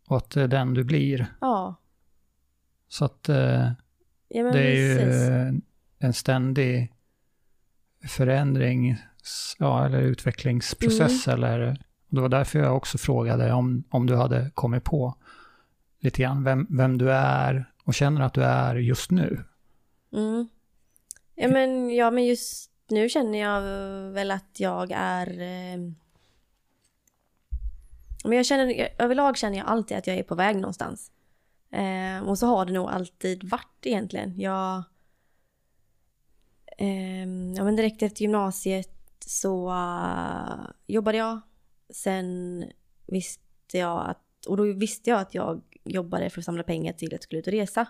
och 0.08 0.16
att 0.16 0.30
det 0.30 0.42
är 0.42 0.48
den 0.48 0.74
du 0.74 0.84
blir. 0.84 1.26
ja. 1.40 1.74
Så 2.88 3.04
att 3.04 3.28
eh, 3.28 3.70
ja 4.28 4.52
det 4.52 4.60
är 4.60 4.74
ju 4.74 4.98
precis. 4.98 5.28
eh, 5.28 5.52
en 6.04 6.12
ständig 6.12 6.92
förändring, 8.08 8.96
ja, 9.58 9.86
eller 9.86 10.00
utvecklingsprocess. 10.00 11.26
Mm. 11.26 11.38
Eller, 11.38 11.68
och 12.08 12.14
det 12.14 12.20
var 12.20 12.28
därför 12.28 12.58
jag 12.58 12.76
också 12.76 12.98
frågade 12.98 13.52
om, 13.52 13.84
om 13.90 14.06
du 14.06 14.16
hade 14.16 14.50
kommit 14.54 14.84
på 14.84 15.14
lite 15.98 16.22
grann 16.22 16.44
vem, 16.44 16.66
vem 16.70 16.98
du 16.98 17.12
är 17.12 17.70
och 17.84 17.94
känner 17.94 18.20
att 18.20 18.34
du 18.34 18.44
är 18.44 18.74
just 18.74 19.10
nu. 19.10 19.44
Mm. 20.12 20.48
Ja, 21.34 21.48
men, 21.48 21.90
ja, 21.90 22.10
men 22.10 22.26
just 22.26 22.70
nu 22.88 23.08
känner 23.08 23.38
jag 23.38 23.60
väl 24.12 24.30
att 24.30 24.60
jag 24.60 24.92
är... 24.94 25.40
Eh, 25.40 25.78
men 28.24 28.36
jag 28.36 28.46
känner, 28.46 28.88
överlag 28.98 29.36
känner 29.36 29.58
jag 29.58 29.66
alltid 29.66 29.96
att 29.96 30.06
jag 30.06 30.16
är 30.16 30.22
på 30.22 30.34
väg 30.34 30.56
någonstans. 30.56 31.10
Eh, 31.70 32.28
och 32.28 32.38
så 32.38 32.46
har 32.46 32.66
det 32.66 32.72
nog 32.72 32.88
alltid 32.88 33.50
varit 33.50 33.78
egentligen. 33.82 34.40
Jag... 34.40 34.82
ehm, 36.78 37.54
ja, 37.54 37.64
men 37.64 37.76
direkt 37.76 38.02
efter 38.02 38.22
gymnasiet 38.22 38.90
så 39.26 39.70
eh, 39.70 40.70
jobbade 40.86 41.18
jag. 41.18 41.40
Sen 41.90 42.64
visste 43.06 43.78
jag 43.78 44.10
att... 44.10 44.46
Och 44.48 44.56
då 44.56 44.72
visste 44.72 45.10
jag 45.10 45.20
att 45.20 45.34
jag 45.34 45.62
jobbade 45.84 46.30
för 46.30 46.40
att 46.40 46.44
samla 46.44 46.62
pengar 46.62 46.92
till 46.92 47.08
att 47.08 47.12
jag 47.12 47.22
skulle 47.22 47.40
ut 47.40 47.46
och 47.46 47.52
resa. 47.52 47.86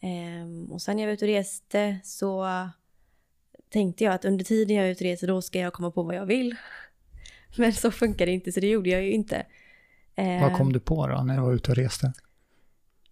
Ehm, 0.00 0.72
och 0.72 0.82
sen 0.82 0.96
när 0.96 1.02
jag 1.02 1.08
var 1.08 1.14
ute 1.14 1.24
och 1.24 1.30
reste 1.30 1.98
så 2.04 2.46
tänkte 3.68 4.04
jag 4.04 4.14
att 4.14 4.24
under 4.24 4.44
tiden 4.44 4.76
jag 4.76 4.86
är 4.86 4.90
ute 4.90 5.04
och 5.04 5.08
reser 5.08 5.26
då 5.26 5.42
ska 5.42 5.58
jag 5.58 5.72
komma 5.72 5.90
på 5.90 6.02
vad 6.02 6.14
jag 6.14 6.26
vill. 6.26 6.56
Men 7.56 7.72
så 7.72 7.90
funkar 7.90 8.26
det 8.26 8.32
inte 8.32 8.52
så 8.52 8.60
det 8.60 8.68
gjorde 8.68 8.90
jag 8.90 9.02
ju 9.02 9.12
inte. 9.12 9.46
Ehm, 10.14 10.42
Vad 10.42 10.56
kom 10.56 10.72
du 10.72 10.80
på 10.80 11.06
då 11.06 11.22
när 11.22 11.36
du 11.36 11.42
var 11.42 11.52
ute 11.52 11.70
och 11.70 11.76
reste? 11.76 12.12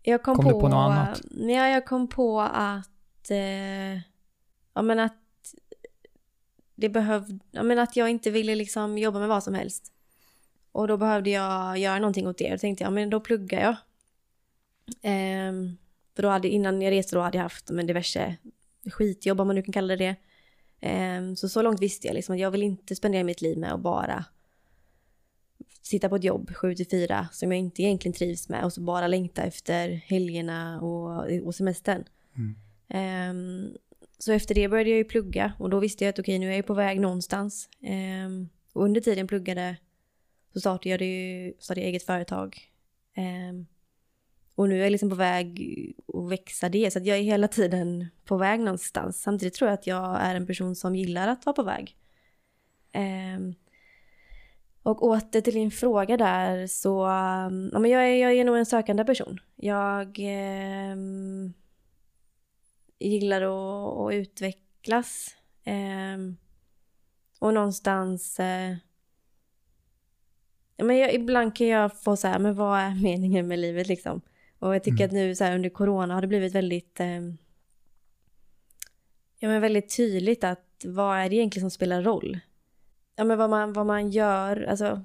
jag 0.03 0.23
kom, 0.23 0.37
kom 0.37 0.45
på, 0.45 0.51
du 0.51 0.61
på 0.61 0.69
något 0.69 0.93
annat? 0.93 1.23
Ja, 1.31 1.69
jag 1.69 1.87
kom 1.87 2.09
på 2.09 2.41
att... 2.41 3.31
Eh, 3.31 4.01
ja, 4.75 4.83
men 4.83 4.99
att 4.99 5.17
det 6.75 6.89
behövde... 6.89 7.39
Ja, 7.51 7.63
men 7.63 7.79
att 7.79 7.97
jag 7.97 8.11
inte 8.11 8.31
ville 8.31 8.55
liksom 8.55 8.99
jobba 8.99 9.19
med 9.19 9.29
vad 9.29 9.45
som 9.45 9.55
helst. 9.55 9.93
Och 10.73 10.89
då 10.89 10.97
behövde 10.97 11.31
jag 11.31 11.79
göra 11.79 11.99
någonting 11.99 12.27
åt 12.27 12.39
det. 12.39 12.51
Då 12.51 12.59
tänkte 12.59 12.85
jag, 12.85 12.93
men 12.93 13.11
då 13.11 13.21
pluggar 13.21 13.61
jag. 13.61 13.77
Ehm, 15.03 15.77
för 16.17 16.23
då 16.23 16.29
hade, 16.29 16.49
innan 16.49 16.83
jag 16.83 16.91
reste 16.91 17.17
då 17.17 17.23
hade 17.23 17.39
jag 17.39 17.43
haft 17.43 17.71
men 17.71 17.87
diverse 17.87 18.37
skitjobb 18.91 19.41
om 19.41 19.47
man 19.47 19.57
nu 19.57 19.63
kan 19.63 19.73
kalla 19.73 19.97
det 19.97 20.05
det. 20.07 20.17
Ehm, 20.81 21.37
så 21.37 21.49
så 21.49 21.63
långt 21.63 21.83
visste 21.83 22.07
jag 22.07 22.15
liksom 22.15 22.35
att 22.35 22.41
jag 22.41 22.51
vill 22.51 22.63
inte 22.63 22.97
spendera 22.97 23.25
mitt 23.25 23.41
liv 23.41 23.59
med 23.59 23.73
att 23.73 23.81
bara 23.81 24.25
sitta 25.83 26.09
på 26.09 26.17
ett 26.17 26.25
jobb 26.25 26.55
7 26.55 26.75
till 26.75 26.89
4 26.91 27.29
som 27.33 27.53
jag 27.53 27.59
inte 27.59 27.83
egentligen 27.83 28.15
trivs 28.15 28.49
med 28.49 28.65
och 28.65 28.73
så 28.73 28.81
bara 28.81 29.07
längta 29.07 29.43
efter 29.43 29.89
helgerna 29.89 30.81
och, 30.81 31.31
och 31.47 31.55
semestern. 31.55 32.05
Mm. 32.37 32.55
Ehm, 32.89 33.77
så 34.19 34.33
efter 34.33 34.55
det 34.55 34.69
började 34.69 34.91
jag 34.91 34.99
ju 34.99 35.05
plugga 35.05 35.53
och 35.59 35.71
då 35.71 35.79
visste 35.79 36.05
jag 36.05 36.11
att 36.11 36.19
okej 36.19 36.39
nu 36.39 36.53
är 36.53 36.57
jag 36.57 36.67
på 36.67 36.75
väg 36.75 37.01
någonstans. 37.01 37.69
Ehm, 37.83 38.49
och 38.73 38.85
under 38.85 39.01
tiden 39.01 39.19
jag 39.19 39.29
pluggade 39.29 39.77
så 40.53 40.61
startade 40.61 40.89
jag, 40.89 40.99
det 40.99 41.05
ju, 41.05 41.53
startade 41.59 41.81
jag 41.81 41.89
eget 41.89 42.07
företag. 42.07 42.59
Ehm, 43.15 43.67
och 44.55 44.69
nu 44.69 44.79
är 44.79 44.83
jag 44.83 44.91
liksom 44.91 45.11
på 45.11 45.17
väg 45.17 45.61
att 46.15 46.31
växa 46.31 46.69
det 46.69 46.91
så 46.91 46.99
att 46.99 47.07
jag 47.07 47.19
är 47.19 47.23
hela 47.23 47.49
tiden 47.49 48.07
på 48.25 48.37
väg 48.37 48.61
någonstans. 48.61 49.23
Samtidigt 49.23 49.55
tror 49.55 49.71
jag 49.71 49.79
att 49.79 49.87
jag 49.87 50.21
är 50.21 50.35
en 50.35 50.47
person 50.47 50.77
som 50.77 50.97
gillar 50.97 51.29
att 51.29 51.47
vara 51.47 51.57
på 51.57 51.63
väg. 51.63 51.97
Ehm, 52.93 53.55
och 54.83 55.03
åter 55.03 55.41
till 55.41 55.55
din 55.55 55.71
fråga 55.71 56.17
där 56.17 56.67
så, 56.67 57.05
um, 57.05 57.71
ja 57.73 57.79
men 57.79 57.91
jag 57.91 58.05
är, 58.09 58.17
jag 58.17 58.33
är 58.33 58.45
nog 58.45 58.57
en 58.57 58.67
sökande 58.67 59.05
person. 59.05 59.41
Jag 59.57 60.19
ehm, 60.21 61.53
gillar 62.99 63.43
att, 63.43 63.99
att 63.99 64.15
utvecklas. 64.15 65.37
Ehm, 65.65 66.37
och 67.39 67.55
någonstans, 67.55 68.41
eh, 68.41 68.75
men 70.77 70.97
jag, 70.99 71.15
ibland 71.15 71.57
kan 71.57 71.67
jag 71.67 72.03
få 72.03 72.17
så 72.17 72.29
här, 72.29 72.39
men 72.39 72.55
vad 72.55 72.79
är 72.81 73.03
meningen 73.03 73.49
med 73.49 73.59
livet 73.59 73.87
liksom? 73.87 74.21
Och 74.59 74.75
jag 74.75 74.85
tycker 74.85 75.05
Mm. 75.05 75.07
att 75.07 75.13
nu 75.13 75.35
så 75.35 75.45
här 75.45 75.55
under 75.55 75.69
corona 75.71 76.15
har 76.15 76.21
det 76.21 76.27
blivit 76.27 76.55
väldigt, 76.55 77.01
ehm, 77.01 77.39
ja 79.39 79.49
men 79.49 79.61
väldigt 79.61 79.97
tydligt 79.97 80.45
att 80.45 80.85
vad 80.85 81.17
är 81.19 81.29
det 81.29 81.37
egentligen 81.37 81.63
som 81.71 81.75
spelar 81.75 82.03
roll? 82.03 82.39
Ja 83.17 83.25
men 83.25 83.39
vad 83.39 83.51
man, 83.51 83.73
vad 83.73 83.87
man 83.87 84.11
gör, 84.11 84.63
alltså 84.63 85.03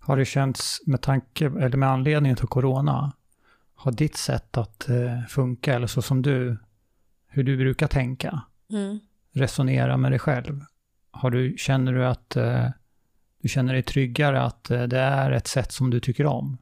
Har 0.00 0.16
det 0.16 0.24
känts 0.24 0.80
med 0.86 1.00
tanke, 1.00 1.46
eller 1.46 1.76
med 1.76 1.88
anledning 1.88 2.36
till 2.36 2.46
corona, 2.46 3.12
har 3.74 3.92
ditt 3.92 4.16
sätt 4.16 4.56
att 4.56 4.88
eh, 4.88 5.22
funka, 5.28 5.74
eller 5.74 5.86
så 5.86 6.02
som 6.02 6.22
du, 6.22 6.56
hur 7.32 7.42
du 7.42 7.56
brukar 7.56 7.86
tänka, 7.86 8.42
mm. 8.70 9.00
resonera 9.32 9.96
med 9.96 10.12
dig 10.12 10.18
själv, 10.18 10.60
har 11.10 11.30
du, 11.30 11.54
känner 11.58 11.92
du 11.92 12.06
att 12.06 12.36
eh, 12.36 12.68
du 13.38 13.48
känner 13.48 13.72
dig 13.72 13.82
tryggare 13.82 14.42
att 14.42 14.70
eh, 14.70 14.82
det 14.82 14.98
är 14.98 15.30
ett 15.30 15.46
sätt 15.46 15.72
som 15.72 15.90
du 15.90 16.00
tycker 16.00 16.26
om? 16.26 16.58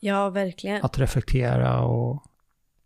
Ja, 0.00 0.30
verkligen. 0.30 0.84
Att 0.84 0.98
reflektera 0.98 1.80
och 1.80 2.22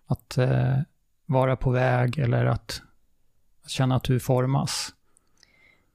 att 0.07 0.39
eh, 0.39 0.79
vara 1.27 1.57
på 1.57 1.71
väg 1.71 2.19
eller 2.19 2.45
att, 2.45 2.83
att 3.63 3.71
känna 3.71 3.97
att 3.97 4.05
du 4.05 4.21
formas? 4.21 4.95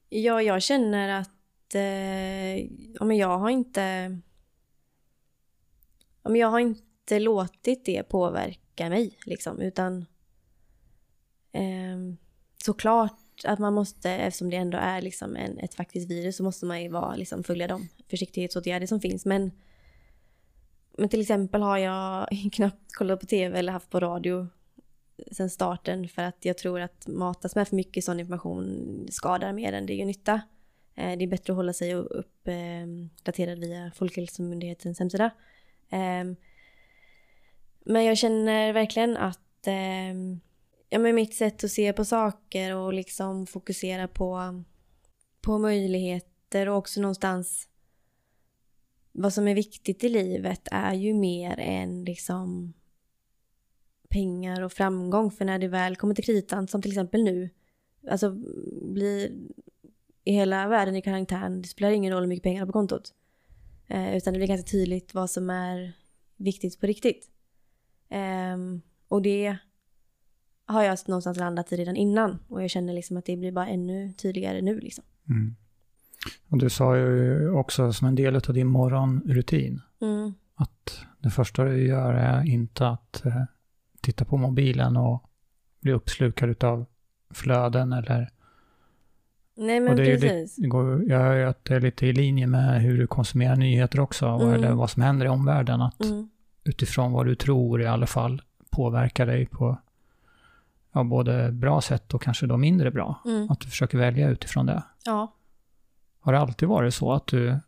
Ja, 0.10 0.42
jag 0.42 0.62
känner 0.62 1.10
att 1.10 1.76
eh, 1.76 2.58
ja, 2.94 3.06
men 3.06 3.18
jag 3.18 3.38
har 3.38 3.50
inte... 3.50 3.82
Ja, 6.24 6.30
men 6.30 6.36
jag 6.36 6.48
har 6.48 6.60
inte 6.60 7.20
låtit 7.20 7.86
det 7.86 8.04
påverka 8.04 8.90
mig, 8.90 9.18
liksom, 9.26 9.62
utan... 9.62 10.06
Eh, 11.52 11.98
såklart 12.64 13.20
att 13.44 13.60
man 13.60 13.74
måste, 13.74 14.12
eftersom 14.12 14.50
det 14.50 14.58
ändå 14.58 14.78
är 14.78 15.02
liksom 15.02 15.36
en, 15.36 15.60
ett 15.60 15.76
faktiskt 15.76 16.12
virus, 16.12 16.38
så 16.38 16.44
måste 16.44 16.66
man 16.66 16.84
ju 16.84 16.90
vara, 16.90 17.16
liksom, 17.16 17.44
följa 17.44 17.68
de 17.68 17.88
försiktighetsåtgärder 18.10 18.88
som 18.88 19.00
finns. 19.00 19.26
Men, 19.26 19.52
men 20.98 21.10
till 21.10 21.22
exempel 21.22 21.62
har 21.62 21.78
jag 21.78 22.28
knappt 22.54 22.94
kollat 22.98 23.20
på 23.20 23.26
tv 23.26 23.60
eller 23.60 23.72
haft 23.72 23.90
på 23.90 24.00
radio 24.00 24.48
sen 25.32 25.50
starten 25.50 26.08
för 26.08 26.22
att 26.22 26.46
jag 26.46 26.58
tror 26.58 26.80
att 26.80 27.08
matas 27.08 27.56
med 27.56 27.68
för 27.68 27.76
mycket 27.76 28.04
sån 28.04 28.20
information 28.20 29.08
skadar 29.10 29.54
mer 29.54 29.74
än 29.74 29.86
det 29.86 29.94
gör 29.94 30.06
nytta. 30.06 30.42
Eh, 30.96 31.18
det 31.18 31.24
är 31.24 31.28
bättre 31.28 31.54
att 31.54 31.58
hålla 31.58 31.74
sig 31.74 31.94
uppdaterad 31.94 33.54
ehm, 33.54 33.60
via 33.60 33.92
Folkhälsomyndighetens 33.96 35.00
hemsida. 35.00 35.32
Ehm, 35.90 36.36
men 37.86 38.06
jag 38.06 38.18
känner 38.18 38.74
verkligen 38.74 39.18
att 39.18 39.68
ehm, 39.68 40.40
ja, 40.90 41.00
men 41.00 41.16
mitt 41.16 41.36
sätt 41.36 41.64
att 41.64 41.72
se 41.72 41.94
på 41.94 42.06
saker 42.06 42.76
och 42.76 42.94
liksom 42.94 43.46
fokusera 43.46 44.08
på, 44.08 44.64
på 45.42 45.58
möjligheter 45.58 46.70
och 46.70 46.78
också 46.78 47.02
någonstans 47.02 47.70
vad 49.12 49.34
som 49.34 49.48
är 49.48 49.56
viktigt 49.56 50.04
i 50.04 50.10
livet 50.10 50.68
är 50.72 50.94
ju 50.94 51.14
mer 51.14 51.60
än 51.60 52.04
liksom 52.04 52.74
pengar 54.10 54.62
och 54.62 54.74
framgång. 54.74 55.32
För 55.32 55.46
när 55.46 55.60
det 55.60 55.68
väl 55.68 55.96
kommer 55.96 56.16
till 56.16 56.24
kritan, 56.24 56.68
som 56.68 56.82
till 56.82 56.92
exempel 56.92 57.24
nu, 57.24 57.50
alltså 58.10 58.36
blir 58.82 59.32
i 60.24 60.34
hela 60.34 60.68
världen 60.68 60.96
i 60.96 61.02
karantän, 61.02 61.62
det 61.62 61.68
spelar 61.68 61.92
ingen 61.92 62.14
roll 62.14 62.22
hur 62.22 62.28
mycket 62.28 62.44
pengar 62.44 62.60
du 62.60 62.62
har 62.62 62.68
på 62.68 62.74
kontot. 62.74 63.14
Eh, 63.88 64.18
utan 64.18 64.34
det 64.34 64.40
blir 64.40 64.48
ganska 64.48 64.72
tydligt 64.72 65.14
vad 65.14 65.30
som 65.30 65.50
är 65.50 65.94
viktigt 66.38 66.80
på 66.80 66.86
riktigt. 66.86 67.30
Eh, 68.10 68.58
och 69.08 69.22
det 69.22 69.58
har 70.74 70.84
jag 70.84 70.98
någonstans 71.08 71.38
landat 71.38 71.72
i 71.72 71.76
redan 71.76 71.96
innan. 71.96 72.40
Och 72.48 72.64
jag 72.64 72.70
känner 72.70 72.94
liksom 72.94 73.18
att 73.18 73.26
det 73.26 73.38
blir 73.38 73.52
bara 73.52 73.68
ännu 73.68 74.14
tydligare 74.14 74.62
nu 74.62 74.80
liksom. 74.80 75.04
Mm. 75.30 75.56
Och 76.50 76.58
du 76.58 76.70
sa 76.70 76.98
ju 76.98 77.50
också 77.52 77.94
som 77.94 78.08
en 78.08 78.16
del 78.16 78.36
av 78.36 78.42
din 78.54 78.68
morgonrutin 78.68 79.82
Mm. 80.02 80.34
att 80.56 81.02
det 81.20 81.30
första 81.30 81.64
du 81.64 81.88
gör 81.88 82.14
är 82.14 82.44
inte 82.48 82.88
att 82.88 83.26
eh, 83.26 83.44
titta 84.02 84.26
på 84.26 84.38
mobilen 84.38 84.98
och 84.98 85.24
bli 85.82 85.92
uppslukad 85.92 86.64
av 86.64 86.86
flöden 87.34 87.94
eller... 87.94 88.30
Nej 89.56 89.80
men 89.80 89.90
och 89.92 89.96
det 89.96 90.06
precis. 90.20 90.56
Det 90.56 90.68
går, 90.68 91.04
jag 91.10 91.20
hör 91.20 91.36
ju 91.36 91.44
att 91.44 91.66
det 91.66 91.76
är 91.76 91.80
lite 91.80 92.06
i 92.08 92.14
linje 92.14 92.48
med 92.48 92.82
hur 92.82 92.98
du 92.98 93.08
konsumerar 93.08 93.56
nyheter 93.56 94.00
också, 94.00 94.26
Mm. 94.26 94.54
eller 94.54 94.72
vad 94.72 94.90
som 94.90 95.02
händer 95.04 95.26
i 95.26 95.30
omvärlden. 95.30 95.82
Att 95.82 96.04
Mm. 96.06 96.30
utifrån 96.64 97.12
vad 97.12 97.26
du 97.26 97.36
tror 97.36 97.82
i 97.82 97.86
alla 97.86 98.08
fall 98.08 98.42
påverkar 98.70 99.26
dig 99.26 99.46
på 99.46 99.78
ja, 100.94 101.04
både 101.04 101.52
bra 101.52 101.82
sätt 101.82 102.14
och 102.14 102.22
kanske 102.22 102.48
då 102.48 102.58
mindre 102.58 102.92
bra. 102.92 103.22
Mm. 103.26 103.50
Att 103.50 103.60
du 103.60 103.68
försöker 103.68 103.98
välja 103.98 104.30
utifrån 104.30 104.66
det. 104.66 104.84
Ja. 105.06 105.36
Har 106.20 106.34
det 106.34 106.40
alltid 106.40 106.70
varit 106.70 106.94
så 106.94 107.14
att 107.14 107.28
du 107.28 107.60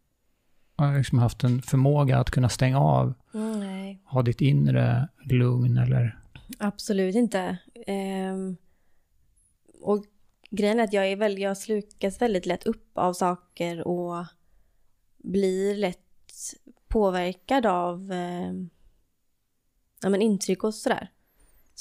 har 0.75 0.97
liksom 0.97 1.19
haft 1.19 1.43
en 1.43 1.61
förmåga 1.61 2.19
att 2.19 2.31
kunna 2.31 2.49
stänga 2.49 2.79
av 2.79 3.13
Mm, 3.33 3.97
ha 4.05 4.21
ditt 4.21 4.41
inre 4.41 5.07
lugn 5.23 5.77
eller... 5.77 6.19
Absolut 6.57 7.15
inte. 7.15 7.57
Ehm, 7.87 8.57
och 9.81 10.05
grejen 10.49 10.79
är 10.79 10.83
att 10.83 10.93
jag, 10.93 11.07
är 11.11 11.15
väl, 11.15 11.37
jag 11.37 11.57
slukas 11.57 12.21
väldigt 12.21 12.45
lätt 12.45 12.63
upp 12.63 12.97
av 12.97 13.13
saker 13.13 13.87
och 13.87 14.25
blir 15.17 15.75
lätt 15.75 15.97
påverkad 16.87 17.65
av 17.65 18.11
eh, 18.11 18.53
ja, 20.01 20.09
men 20.09 20.21
intryck 20.21 20.63
och 20.63 20.73
sådär. 20.73 21.11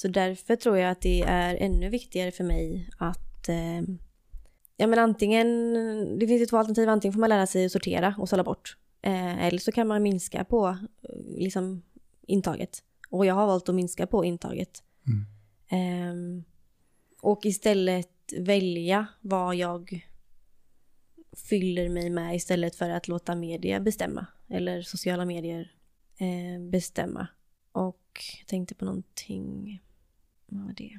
Så 0.01 0.09
därför 0.09 0.57
tror 0.57 0.79
jag 0.79 0.91
att 0.91 1.01
det 1.01 1.23
är 1.23 1.57
ännu 1.57 1.89
viktigare 1.89 2.31
för 2.31 2.45
mig 2.45 2.91
att 2.99 3.49
eh, 3.49 3.81
ja, 4.77 4.87
men 4.87 4.99
antingen, 4.99 5.49
det 6.19 6.27
finns 6.27 6.43
ju 6.43 6.47
två 6.47 6.57
alternativ, 6.57 6.89
antingen 6.89 7.13
får 7.13 7.21
man 7.21 7.29
lära 7.29 7.47
sig 7.47 7.67
att 7.67 7.73
sortera 7.73 8.15
och 8.19 8.29
sålla 8.29 8.45
bort. 8.45 8.77
Eh, 9.03 9.45
eller 9.45 9.59
så 9.59 9.73
kan 9.73 9.87
man 9.87 10.03
minska 10.03 10.45
på 10.45 10.69
eh, 10.69 10.79
liksom, 11.37 11.83
intaget. 12.27 12.83
Och 13.11 13.27
jag 13.27 13.35
har 13.35 13.47
valt 13.47 13.69
att 13.69 13.75
minska 13.75 14.07
på 14.07 14.25
intaget. 14.25 14.83
Mm. 15.07 15.27
Ehm, 15.69 16.45
och 17.21 17.47
istället 17.47 18.33
välja 18.39 19.07
vad 19.21 19.55
jag 19.55 20.07
fyller 21.33 21.89
mig 21.89 22.11
med 22.11 22.37
istället 22.37 22.77
för 22.77 22.91
att 22.91 23.09
låta 23.09 23.35
media 23.35 23.81
bestämma. 23.81 24.27
Eller 24.49 24.83
sociala 24.83 25.25
medier 25.25 25.73
eh, 26.19 26.63
bestämma. 26.71 27.27
Och 27.73 28.21
jag 28.39 28.47
tänkte 28.47 28.75
på 28.75 28.85
någonting. 28.85 29.81
Vad 30.51 30.65
var 30.65 30.73
det? 30.73 30.99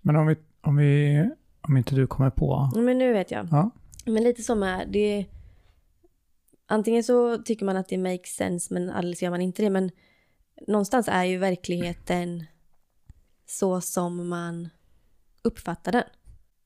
Men 0.00 0.16
om 0.16 0.26
vi, 0.26 0.36
om 0.60 0.76
vi, 0.76 1.30
om 1.60 1.76
inte 1.76 1.94
du 1.94 2.06
kommer 2.06 2.30
på. 2.30 2.70
Men 2.76 2.98
nu 2.98 3.12
vet 3.12 3.30
jag. 3.30 3.48
Ja. 3.50 3.70
Men 4.04 4.24
lite 4.24 4.42
som 4.42 4.62
är 4.62 4.86
det. 4.86 5.26
Antingen 6.66 7.04
så 7.04 7.38
tycker 7.38 7.66
man 7.66 7.76
att 7.76 7.88
det 7.88 7.98
makes 7.98 8.34
sense 8.36 8.74
men 8.74 8.90
alldeles 8.90 9.22
gör 9.22 9.30
man 9.30 9.40
inte 9.40 9.62
det. 9.62 9.70
Men 9.70 9.90
någonstans 10.66 11.08
är 11.08 11.24
ju 11.24 11.38
verkligheten 11.38 12.44
så 13.46 13.80
som 13.80 14.28
man 14.28 14.68
uppfattar 15.42 15.92
den. 15.92 16.04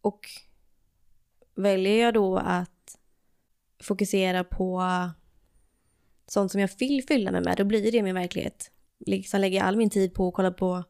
Och 0.01 0.21
väljer 1.55 2.03
jag 2.05 2.15
då 2.15 2.37
att 2.37 2.99
fokusera 3.83 4.45
på 4.45 4.83
sånt 6.27 6.53
som 6.53 6.61
jag 6.61 6.71
vill 6.79 7.07
fylla 7.09 7.31
mig 7.31 7.41
med, 7.41 7.57
då 7.57 7.65
blir 7.65 7.93
det 7.93 8.03
min 8.03 8.15
verklighet. 8.15 8.71
Liksom 8.99 9.41
lägger 9.41 9.59
jag 9.59 9.67
all 9.67 9.77
min 9.77 9.91
tid 9.91 10.15
på 10.15 10.29
att 10.29 10.35
kolla 10.35 10.51
på, 10.51 10.85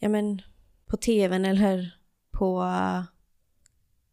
ja 0.00 0.08
men, 0.08 0.42
på 0.86 0.96
tvn 0.96 1.44
eller 1.44 1.96
på 2.30 2.62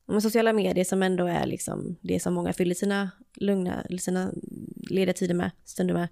ja, 0.07 0.21
sociala 0.21 0.53
medier 0.53 0.85
som 0.85 1.03
ändå 1.03 1.25
är 1.25 1.45
liksom 1.45 1.95
det 2.01 2.19
som 2.19 2.33
många 2.33 2.53
fyller 2.53 2.75
sina 2.75 3.11
lugna, 3.33 3.85
sina 3.99 4.31
lediga 4.89 5.13
tider 5.13 5.35
med, 5.35 5.51
stunder 5.63 5.93
med. 5.93 6.07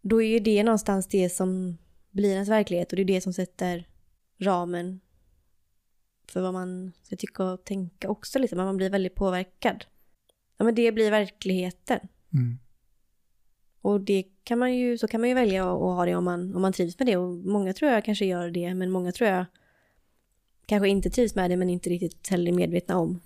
Då 0.00 0.22
är 0.22 0.26
ju 0.26 0.38
det 0.38 0.62
någonstans 0.62 1.08
det 1.08 1.30
som 1.30 1.78
blir 2.10 2.32
ens 2.32 2.48
verklighet 2.48 2.92
och 2.92 2.96
det 2.96 3.02
är 3.02 3.04
det 3.04 3.20
som 3.20 3.32
sätter 3.32 3.88
ramen 4.38 5.00
för 6.28 6.40
vad 6.40 6.52
man 6.52 6.92
ska 7.02 7.16
tycka 7.16 7.44
och 7.44 7.64
tänka 7.64 8.08
också 8.08 8.38
Liksom. 8.38 8.58
man 8.58 8.76
blir 8.76 8.90
väldigt 8.90 9.14
påverkad. 9.14 9.84
Ja 10.56 10.64
men 10.64 10.74
det 10.74 10.92
blir 10.92 11.10
verkligheten. 11.10 12.00
Mm. 12.32 12.58
Och 13.82 14.00
det 14.00 14.24
kan 14.44 14.58
man 14.58 14.74
ju, 14.74 14.98
så 14.98 15.08
kan 15.08 15.20
man 15.20 15.28
ju 15.28 15.34
välja 15.34 15.62
att 15.62 15.78
ha 15.78 16.04
det 16.04 16.14
om 16.14 16.24
man, 16.24 16.54
om 16.54 16.62
man 16.62 16.72
trivs 16.72 16.98
med 16.98 17.06
det. 17.06 17.16
Och 17.16 17.36
många 17.36 17.72
tror 17.72 17.90
jag 17.90 18.04
kanske 18.04 18.24
gör 18.24 18.50
det, 18.50 18.74
men 18.74 18.90
många 18.90 19.12
tror 19.12 19.30
jag 19.30 19.44
kanske 20.66 20.88
inte 20.88 21.10
trivs 21.10 21.34
med 21.34 21.50
det, 21.50 21.56
men 21.56 21.70
inte 21.70 21.90
riktigt 21.90 22.28
heller 22.28 22.52
medvetna 22.52 22.96
om. 22.96 23.20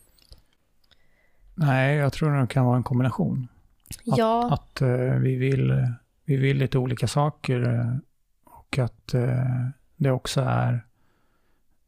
Nej, 1.54 1.96
jag 1.96 2.12
tror 2.12 2.40
det 2.40 2.46
kan 2.46 2.64
vara 2.64 2.76
en 2.76 2.82
kombination. 2.82 3.48
Att, 3.88 4.18
ja, 4.18 4.52
att 4.52 4.80
eh, 4.80 5.14
vi, 5.18 5.36
vill, 5.36 5.86
vi 6.24 6.36
vill 6.36 6.56
lite 6.56 6.78
olika 6.78 7.08
saker 7.08 7.74
eh, 7.74 7.96
och 8.44 8.78
att 8.78 9.14
eh, 9.14 9.68
det 9.96 10.10
också 10.10 10.40
är 10.40 10.86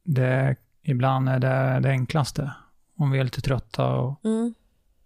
det 0.02 0.56
ibland 0.82 1.28
är 1.28 1.38
det 1.38 1.80
det 1.80 1.88
enklaste. 1.88 2.52
Om 2.96 3.10
vi 3.10 3.18
är 3.18 3.24
lite 3.24 3.40
trötta 3.40 3.94
och 3.94 4.24
mm, 4.24 4.54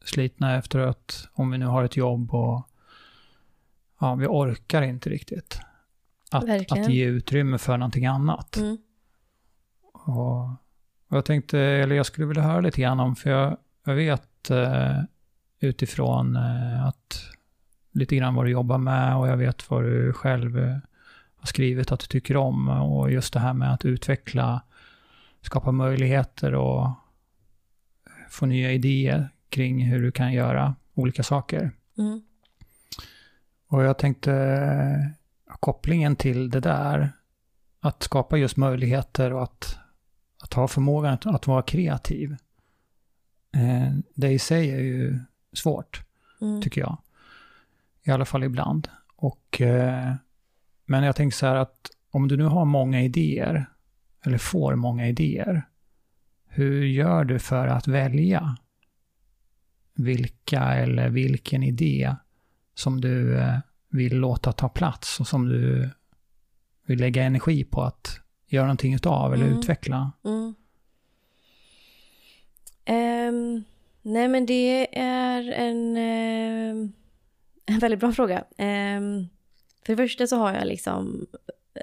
slitna 0.04 0.56
efteråt, 0.56 1.28
om 1.32 1.50
vi 1.50 1.58
nu 1.58 1.66
har 1.66 1.84
ett 1.84 1.96
jobb 1.96 2.34
och 2.34 2.67
ja, 4.00 4.14
vi 4.14 4.26
orkar 4.26 4.82
inte 4.82 5.10
riktigt. 5.10 5.60
Att, 6.30 6.44
Verkligen. 6.48 6.84
att 6.84 6.90
ge 6.90 7.04
utrymme 7.04 7.58
för 7.58 7.76
någonting 7.76 8.06
annat. 8.06 8.56
mm, 8.56 8.78
Och, 9.92 10.44
och 11.08 11.16
jag 11.16 11.24
tänkte, 11.24 11.58
eller 11.58 11.96
jag 11.96 12.06
skulle 12.06 12.26
vilja 12.26 12.42
höra 12.42 12.60
lite 12.60 12.80
grann 12.80 13.00
om, 13.00 13.16
för 13.16 13.30
jag, 13.30 13.56
jag 13.84 13.94
vet 13.94 14.50
eh, 14.50 14.98
utifrån 15.60 16.36
eh, 16.36 16.86
att 16.86 17.24
lite 17.92 18.16
grann 18.16 18.34
vad 18.34 18.46
du 18.46 18.50
jobbar 18.50 18.78
med 18.78 19.16
och 19.16 19.28
jag 19.28 19.36
vet 19.36 19.70
vad 19.70 19.82
du 19.84 20.12
själv 20.12 20.58
eh, 20.58 20.76
har 21.36 21.46
skrivit 21.46 21.92
att 21.92 22.00
du 22.00 22.06
tycker 22.06 22.36
om 22.36 22.68
och 22.68 23.10
just 23.12 23.32
det 23.32 23.40
här 23.40 23.52
med 23.54 23.72
att 23.72 23.84
utveckla, 23.84 24.62
skapa 25.40 25.72
möjligheter 25.72 26.54
och 26.54 26.90
få 28.30 28.46
nya 28.46 28.72
idéer 28.72 29.28
kring 29.48 29.84
hur 29.84 30.02
du 30.02 30.12
kan 30.12 30.32
göra 30.32 30.74
olika 30.94 31.22
saker. 31.22 31.70
mm, 31.98 32.20
Och 33.68 33.82
jag 33.82 33.98
tänkte 33.98 34.32
eh, 34.32 35.54
kopplingen 35.60 36.16
till 36.16 36.50
det 36.50 36.60
där, 36.60 37.12
att 37.80 38.02
skapa 38.02 38.36
just 38.36 38.56
möjligheter 38.56 39.32
och 39.32 39.42
att, 39.42 39.78
att 40.42 40.54
ha 40.54 40.68
förmågan 40.68 41.14
att, 41.14 41.26
att 41.26 41.46
vara 41.46 41.62
kreativ. 41.62 42.36
Eh, 43.54 43.92
det 44.14 44.28
i 44.28 44.38
sig 44.38 44.70
är 44.70 44.80
ju 44.80 45.20
svårt, 45.52 46.02
mm, 46.40 46.62
tycker 46.62 46.80
jag. 46.80 46.98
I 48.02 48.10
alla 48.10 48.24
fall 48.24 48.44
ibland. 48.44 48.88
Och, 49.16 49.60
eh, 49.60 50.14
men 50.84 51.04
jag 51.04 51.16
tänker 51.16 51.36
så 51.36 51.46
här 51.46 51.54
att 51.54 51.90
om 52.10 52.28
du 52.28 52.36
nu 52.36 52.44
har 52.44 52.64
många 52.64 53.02
idéer, 53.02 53.66
eller 54.24 54.38
får 54.38 54.74
många 54.74 55.08
idéer, 55.08 55.62
hur 56.46 56.84
gör 56.84 57.24
du 57.24 57.38
för 57.38 57.66
att 57.66 57.88
välja 57.88 58.56
vilka 59.94 60.62
eller 60.62 61.08
vilken 61.08 61.62
idé 61.62 62.16
som 62.78 63.00
du 63.00 63.38
eh, 63.38 63.58
vill 63.90 64.16
låta 64.16 64.52
ta 64.52 64.68
plats 64.68 65.20
och 65.20 65.26
som 65.26 65.48
du 65.48 65.90
vill 66.86 67.00
lägga 67.00 67.22
energi 67.22 67.64
på 67.64 67.82
att 67.82 68.20
göra 68.46 68.64
någonting 68.64 68.94
utav 68.94 69.34
eller 69.34 69.46
Mm. 69.46 69.58
utveckla? 69.58 70.12
mm. 70.24 70.54
Ehm, 72.84 73.64
nej 74.02 74.28
men 74.28 74.46
det 74.46 74.98
är 74.98 75.52
en, 75.52 75.96
ehm, 75.96 76.92
en 77.66 77.78
väldigt 77.78 78.00
bra 78.00 78.12
fråga. 78.12 78.44
Ehm, 78.58 79.26
för 79.86 79.92
det 79.92 79.96
första 79.96 80.26
så 80.26 80.36
har 80.36 80.54
jag 80.54 80.66
liksom 80.66 81.26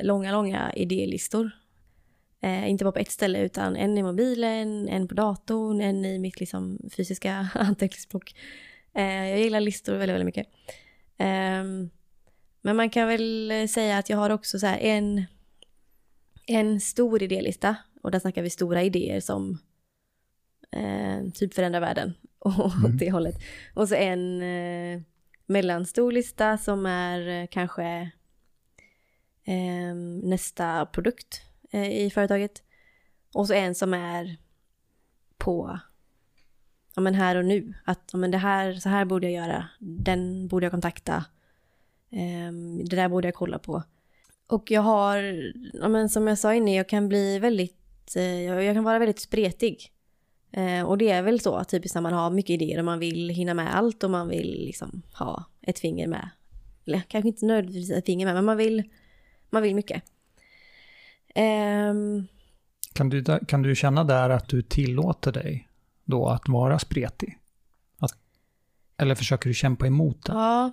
långa, 0.02 0.32
långa 0.32 0.74
idélistor. 0.74 1.52
Eh, 2.42 2.70
inte 2.70 2.84
bara 2.84 2.92
på 2.92 3.00
ett 3.00 3.12
ställe 3.12 3.40
utan 3.40 3.76
en 3.76 3.98
i 3.98 4.04
mobilen, 4.04 4.88
en 4.90 5.08
på 5.08 5.16
datorn, 5.16 5.82
en 5.82 6.06
i 6.06 6.20
mitt 6.20 6.40
liksom 6.40 6.80
fysiska 6.96 7.48
anteckningsblock. 7.54 8.36
Eh, 8.94 9.30
jag 9.30 9.40
gillar 9.40 9.60
listor 9.60 9.94
väldigt, 9.94 10.14
väldigt 10.14 10.26
mycket. 10.36 10.48
Ehm, 11.18 11.90
men 12.62 12.76
man 12.76 12.90
kan 12.90 13.08
väl 13.08 13.52
säga 13.70 13.98
att 13.98 14.10
jag 14.10 14.18
har 14.18 14.30
också 14.30 14.60
så 14.60 14.68
en, 14.68 15.26
en 16.46 16.82
stor 16.82 17.24
idélista. 17.24 17.76
Och 18.04 18.12
där 18.12 18.20
snackar 18.20 18.42
vi 18.42 18.50
stora 18.50 18.84
idéer 18.84 19.20
som 19.20 19.58
eh, 20.72 21.32
typ 21.34 21.54
förändrar 21.54 21.82
världen. 21.82 22.14
Och 22.40 22.74
Mm. 22.76 22.86
åt 22.86 23.00
det 23.00 23.12
hållet. 23.12 23.36
Och 23.74 23.90
så 23.90 23.96
en 23.96 24.42
eh, 24.42 25.02
mellanstor 25.46 26.12
lista 26.12 26.58
som 26.58 26.86
är 26.86 27.28
eh, 27.28 27.48
kanske 27.52 28.12
eh, 29.44 29.96
nästa 30.24 30.86
produkt 30.86 31.42
eh, 31.72 32.06
i 32.06 32.10
företaget. 32.10 32.64
Och 33.34 33.48
så 33.48 33.54
en 33.54 33.76
som 33.76 33.94
är 33.94 34.38
på 35.38 35.80
ja, 36.96 37.02
men 37.02 37.16
här 37.16 37.36
och 37.36 37.46
nu. 37.46 37.74
Att 37.84 38.10
ja, 38.12 38.18
men 38.18 38.32
det 38.32 38.38
här, 38.38 38.74
så 38.74 38.90
här 38.90 39.06
borde 39.06 39.30
jag 39.30 39.48
göra. 39.48 39.68
Den 39.80 40.48
borde 40.48 40.66
jag 40.66 40.72
kontakta. 40.72 41.26
eh, 42.12 42.52
det 42.90 42.96
där 42.96 43.10
borde 43.10 43.28
jag 43.28 43.36
kolla 43.36 43.60
på. 43.60 43.84
Och 44.48 44.72
jag 44.72 44.82
har, 44.82 45.18
ja, 45.74 45.88
men 45.88 46.10
som 46.10 46.28
jag 46.28 46.38
sa 46.38 46.54
innan, 46.54 46.74
jag 46.74 46.90
kan 46.90 47.08
bli 47.08 47.40
väldigt, 47.40 48.16
eh, 48.16 48.42
jag, 48.42 48.76
kan 48.76 48.84
vara 48.84 49.00
väldigt 49.00 49.20
spretig. 49.20 49.92
Eh, 50.52 50.82
och 50.84 50.98
det 50.98 51.10
är 51.10 51.22
väl 51.22 51.40
så 51.40 51.64
typiskt 51.64 51.96
när 51.96 52.02
man 52.02 52.14
har 52.14 52.30
mycket 52.30 52.62
idéer 52.62 52.80
och 52.80 52.86
man 52.86 53.00
vill 53.00 53.30
hinna 53.30 53.54
med 53.54 53.76
allt 53.76 54.04
och 54.04 54.12
man 54.12 54.28
vill 54.28 54.66
liksom 54.66 55.02
ha 55.14 55.46
ett 55.62 55.80
finger 55.80 56.08
med. 56.08 56.30
Eller 56.86 57.02
kanske 57.08 57.28
inte 57.28 57.46
nödvändigtvis 57.46 57.98
ett 57.98 58.06
finger 58.06 58.26
med, 58.26 58.36
men 58.36 58.46
man 58.46 58.58
vill, 58.58 58.84
man 59.50 59.64
vill 59.64 59.76
mycket. 59.76 60.04
Ehm. 61.36 62.28
Kan 62.94 63.10
du, 63.10 63.24
kan 63.48 63.62
du 63.62 63.76
känna 63.76 64.04
där 64.04 64.30
att 64.30 64.50
du 64.50 64.62
tillåter 64.62 65.32
dig 65.32 65.68
då 66.06 66.28
att 66.28 66.50
vara 66.50 66.80
spretig? 66.80 67.38
Att, 68.00 68.12
eller 68.98 69.16
försöker 69.16 69.50
du 69.50 69.54
kämpa 69.54 69.88
emot 69.88 70.26
det? 70.26 70.34
Ja, 70.34 70.72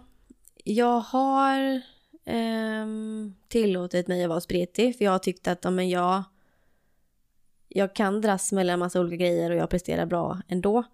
jag 0.64 1.00
har 1.00 1.82
ehm, 2.24 3.34
tillåtit 3.48 4.08
mig 4.08 4.24
att 4.24 4.28
vara 4.28 4.40
spretig 4.40 4.96
för 4.98 5.04
jag 5.04 5.12
har 5.12 5.18
tyckt 5.18 5.48
att 5.48 5.58
ja, 5.62 5.70
men 5.70 5.88
jag, 5.88 6.22
jag 7.68 7.94
kan 7.94 8.20
dras 8.20 8.52
mellan 8.52 8.74
en 8.74 8.78
massa 8.78 9.00
olika 9.00 9.16
grejer 9.16 9.50
och 9.50 9.56
jag 9.56 9.70
presterar 9.70 10.06
bra 10.06 10.40
ändå. 10.48 10.84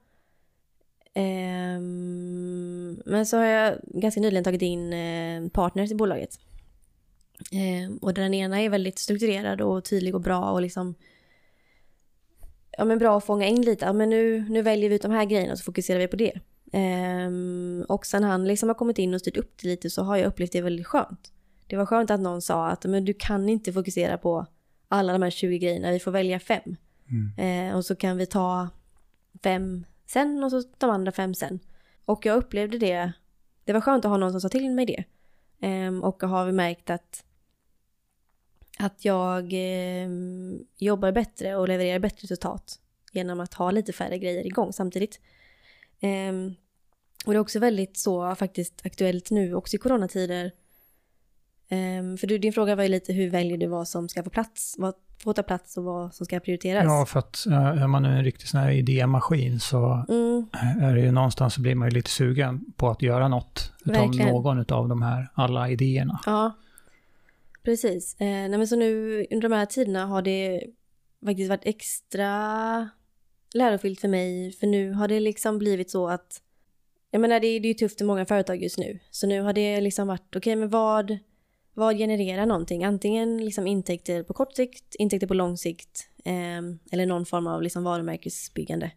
Ehm, 1.15 3.03
men 3.07 3.27
så 3.27 3.37
har 3.37 3.45
jag 3.45 3.79
ganska 3.85 4.21
nyligen 4.21 4.45
tagit 4.45 4.63
in 4.63 4.93
eh, 4.93 5.49
partners 5.49 5.91
i 5.91 5.95
bolaget. 5.95 6.41
Ehm, 7.53 7.97
och 7.97 8.15
den 8.15 8.35
ena 8.35 8.61
är 8.61 8.69
väldigt 8.69 8.99
strukturerad 8.99 9.61
och 9.61 9.85
tydlig 9.85 10.15
och 10.15 10.21
bra 10.21 10.51
och 10.51 10.63
liksom 10.63 10.95
ja, 12.79 12.85
men 12.85 12.99
bra 12.99 13.19
att 13.19 13.25
fånga 13.25 13.47
in 13.47 13.63
lite. 13.63 13.85
Ja, 13.85 13.93
men 13.93 14.11
nu, 14.11 14.45
nu 14.49 14.63
väljer 14.63 14.89
vi 14.89 14.95
ut 14.95 15.03
de 15.03 15.11
här 15.11 15.25
grejerna 15.25 15.53
och 15.53 15.59
så 15.59 15.65
fokuserar 15.65 15.99
vi 15.99 16.09
på 16.09 16.17
det. 16.17 16.41
Ehm, 16.73 17.85
och 17.89 18.07
sen 18.07 18.25
han 18.25 18.45
liksom 18.45 18.69
har 18.69 18.75
kommit 18.75 18.99
in 18.99 19.15
och 19.15 19.21
styrt 19.21 19.37
upp 19.37 19.59
det 19.63 19.69
lite 19.69 19.91
så 19.91 20.03
har 20.03 20.17
jag 20.17 20.27
upplevt 20.27 20.53
det 20.53 20.61
väldigt 20.61 20.87
skönt. 20.87 21.33
Det 21.67 21.77
var 21.77 21.87
skönt 21.87 22.11
att 22.11 22.21
någon 22.21 22.43
sa 22.43 22.69
att 22.69 22.85
men 22.85 23.05
du 23.05 23.15
kan 23.15 23.49
inte 23.49 23.73
fokusera 23.73 24.19
på 24.19 24.47
alla 24.89 25.13
de 25.13 25.23
här 25.23 25.31
20 25.31 25.59
grejerna, 25.59 25.91
vi 25.91 25.99
får 25.99 26.11
välja 26.11 26.41
fem. 26.41 26.77
Mm. 27.11 27.33
Ehm, 27.39 27.77
och 27.77 27.85
så 27.85 27.97
kan 27.97 28.17
vi 28.17 28.27
ta 28.27 28.69
fem 29.43 29.85
sen 30.07 30.45
och 30.45 30.51
så 30.51 30.63
de 30.79 30.91
andra 30.91 31.13
fem 31.13 31.35
sen. 31.35 31.59
Och 32.05 32.27
jag 32.27 32.37
upplevde 32.37 32.79
det, 32.79 33.13
det 33.65 33.73
var 33.73 33.81
skönt 33.81 34.05
att 34.05 34.11
ha 34.11 34.19
någon 34.19 34.31
som 34.31 34.41
sa 34.41 34.49
till 34.49 34.71
mig 34.71 34.87
det. 34.87 35.05
Ehm, 35.67 36.03
och 36.03 36.23
har 36.23 36.53
märkt 36.53 36.91
att, 36.91 37.25
att 38.79 39.05
jag 39.05 39.51
ehm, 39.53 40.59
jobbar 40.79 41.13
bättre 41.13 41.57
och 41.57 41.69
levererar 41.69 41.99
bättre 41.99 42.23
resultat 42.23 42.79
genom 43.13 43.41
att 43.41 43.55
ha 43.55 43.71
lite 43.71 43.93
färre 43.93 44.19
grejer 44.19 44.47
igång 44.47 44.73
samtidigt. 44.73 45.21
Ehm, 46.01 46.55
och 47.27 47.33
det 47.33 47.37
är 47.37 47.41
också 47.41 47.59
väldigt 47.59 47.97
så 47.97 48.35
faktiskt 48.35 48.81
aktuellt 48.87 49.31
nu 49.31 49.55
också 49.55 49.77
i 49.77 49.79
coronatider. 49.79 50.51
Ehm, 51.69 52.19
för 52.19 52.27
du, 52.27 52.39
din 52.39 52.53
fråga 52.53 52.77
var 52.77 52.83
ju 52.83 52.89
lite 52.89 53.13
hur 53.13 53.31
väljer 53.31 53.59
du 53.59 53.67
vad 53.67 53.89
som 53.89 54.09
ska 54.09 54.23
få 54.23 54.31
plats, 54.31 54.75
vad 54.79 54.95
får 55.23 55.33
ta 55.35 55.43
plats 55.43 55.77
och 55.77 55.85
vad 55.85 56.15
som 56.15 56.27
ska 56.27 56.41
prioriteras? 56.41 56.85
Ja, 56.85 57.07
för 57.07 57.19
att 57.19 57.47
eh, 57.47 57.83
är 57.83 57.87
man 57.87 58.03
nu 58.03 58.09
en 58.09 58.25
riktig 58.25 58.49
sån 58.49 58.61
här 58.61 58.71
idémaskin 58.71 59.61
så 59.61 60.05
Mm, 60.09 60.47
är 60.81 60.95
det 60.95 61.01
ju 61.01 61.11
någonstans 61.13 61.55
så 61.55 61.61
blir 61.61 61.75
man 61.75 61.89
ju 61.89 61.95
lite 61.95 62.11
sugen 62.11 62.65
på 62.77 62.89
att 62.91 63.03
göra 63.03 63.29
något 63.29 63.73
utav 63.85 63.95
Verkligen. 63.95 64.29
någon 64.33 64.59
av 64.59 64.89
de 64.89 65.03
här 65.03 65.29
alla 65.35 65.69
idéerna. 65.71 66.21
ja, 66.27 66.53
precis. 67.69 68.17
Eh, 68.21 68.27
nej 68.27 68.49
men 68.49 68.69
så 68.69 68.77
nu 68.77 69.19
under 69.31 69.49
de 69.49 69.55
här 69.55 69.67
tiderna 69.67 70.07
har 70.07 70.23
det 70.23 70.65
faktiskt 71.25 71.49
varit 71.49 71.67
extra 71.67 72.89
lärofyllt 73.55 74.01
för 74.01 74.09
mig. 74.09 74.53
För 74.53 74.67
nu 74.67 74.93
har 74.93 75.09
det 75.09 75.21
liksom 75.21 75.59
blivit 75.59 75.91
så 75.91 76.09
att, 76.09 76.43
jag 77.11 77.21
menar 77.21 77.41
det, 77.41 77.47
är- 77.47 77.61
det 77.61 77.67
är 77.69 77.73
ju 77.73 77.75
tufft 77.75 78.01
i 78.01 78.05
många 78.05 78.27
företag 78.27 78.63
just 78.63 78.79
nu. 78.79 78.99
Så 79.11 79.27
nu 79.27 79.41
har 79.41 79.53
det 79.53 79.81
liksom 79.81 80.09
varit, 80.09 80.37
okej 80.37 80.57
men 80.57 80.69
vad, 80.69 81.19
vad 81.75 81.97
genererar 81.99 82.47
någonting? 82.47 82.85
Antingen 82.85 83.45
liksom 83.45 83.67
intäkter 83.67 84.23
på 84.23 84.35
kort 84.35 84.57
sikt, 84.57 84.95
intäkter 84.95 85.27
på 85.27 85.35
lång 85.35 85.57
sikt. 85.57 86.09
eh, 86.25 86.59
eller 86.93 87.07
någon 87.07 87.27
form 87.27 87.47
av 87.47 87.63
liksom 87.63 87.85
varumärkesbyggande. 87.85 88.91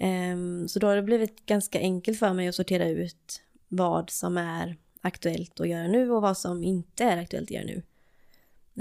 Eh, 0.00 0.66
så 0.66 0.78
då 0.78 0.86
har 0.86 0.96
det 0.96 1.02
blivit 1.02 1.46
ganska 1.46 1.78
enkelt 1.78 2.18
för 2.18 2.32
mig 2.32 2.48
att 2.48 2.54
sortera 2.54 2.88
ut 2.88 3.42
vad 3.68 4.10
som 4.10 4.36
är 4.36 4.76
aktuellt 5.00 5.60
att 5.60 5.68
göra 5.68 5.86
nu 5.86 6.10
och 6.10 6.22
vad 6.22 6.38
som 6.38 6.64
inte 6.64 7.04
är 7.04 7.16
aktuellt 7.16 7.46
att 7.46 7.50
göra 7.50 7.64
nu. 7.64 7.82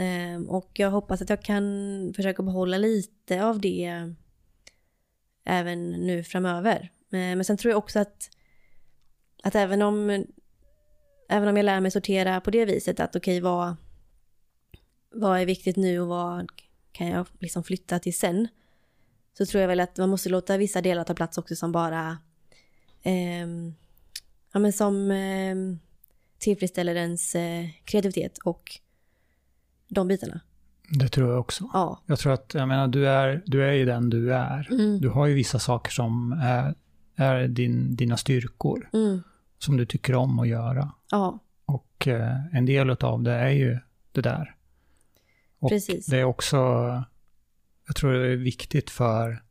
Ehm, 0.03 0.49
och 0.49 0.71
jag 0.73 0.91
hoppas 0.91 1.21
att 1.21 1.29
jag 1.29 1.41
kan 1.41 1.63
försöka 2.15 2.43
behålla 2.43 2.77
lite 2.77 3.43
av 3.43 3.61
det 3.61 4.13
även 5.43 5.91
nu 5.91 6.23
framöver. 6.23 6.91
Ehm, 7.11 7.37
men 7.37 7.45
sen 7.45 7.57
tror 7.57 7.71
jag 7.71 7.77
också 7.77 7.99
att, 7.99 8.29
att 9.43 9.55
även 9.55 9.81
om 9.81 10.25
även 11.29 11.49
om 11.49 11.57
jag 11.57 11.63
lär 11.63 11.79
mig 11.79 11.91
sortera 11.91 12.41
på 12.41 12.51
det 12.51 12.65
viset 12.65 12.99
att 12.99 13.15
okej 13.15 13.41
vad, 13.41 13.75
vad 15.11 15.39
är 15.39 15.45
viktigt 15.45 15.75
nu 15.75 15.99
och 15.99 16.07
vad 16.07 16.51
kan 16.91 17.07
jag 17.07 17.27
liksom 17.39 17.63
flytta 17.63 17.99
till 17.99 18.17
sen. 18.17 18.47
Så 19.37 19.45
tror 19.45 19.61
jag 19.61 19.67
väl 19.67 19.79
att 19.79 19.97
man 19.97 20.09
måste 20.09 20.29
låta 20.29 20.57
vissa 20.57 20.81
delar 20.81 21.03
ta 21.03 21.13
plats 21.13 21.37
också 21.37 21.55
som 21.55 21.71
bara 21.71 22.17
eh, 23.03 23.47
ja, 24.53 24.59
men 24.59 24.73
som 24.73 25.11
eh, 25.11 25.55
tillfredsställer 26.39 26.95
ens 26.95 27.35
eh, 27.35 27.65
kreativitet 27.85 28.37
och 28.37 28.71
de 29.87 30.07
bitarna. 30.07 30.41
Det 30.91 31.09
tror 31.09 31.29
jag 31.31 31.39
också. 31.39 31.69
Ja. 31.73 32.01
Jag 32.05 32.19
tror 32.19 32.33
att, 32.33 32.53
jag 32.53 32.67
menar, 32.67 32.87
du 32.87 33.07
är, 33.07 33.43
du 33.45 33.63
är 33.65 33.71
ju 33.73 33.85
den 33.85 34.09
du 34.09 34.33
är. 34.33 34.67
Mm. 34.71 35.01
Du 35.01 35.09
har 35.09 35.27
ju 35.27 35.33
vissa 35.33 35.59
saker 35.59 35.91
som 35.91 36.31
är, 36.31 36.75
är 37.15 37.47
din, 37.47 37.95
dina 37.95 38.17
styrkor, 38.17 38.89
Mm. 38.93 39.21
som 39.57 39.77
du 39.77 39.85
tycker 39.85 40.15
om 40.15 40.39
att 40.39 40.47
göra. 40.47 40.91
Ja, 41.11 41.39
Och 41.65 42.07
eh, 42.07 42.55
en 42.55 42.65
del 42.65 42.89
av 42.89 43.23
det 43.23 43.33
är 43.33 43.49
ju 43.49 43.77
det 44.11 44.21
där. 44.21 44.55
Och 45.59 45.69
Precis. 45.69 46.05
det 46.05 46.17
är 46.17 46.23
också, 46.23 46.57
jag 47.87 47.95
tror 47.95 48.13
det 48.13 48.31
är 48.31 48.35
viktigt 48.35 48.89
för, 48.89 49.43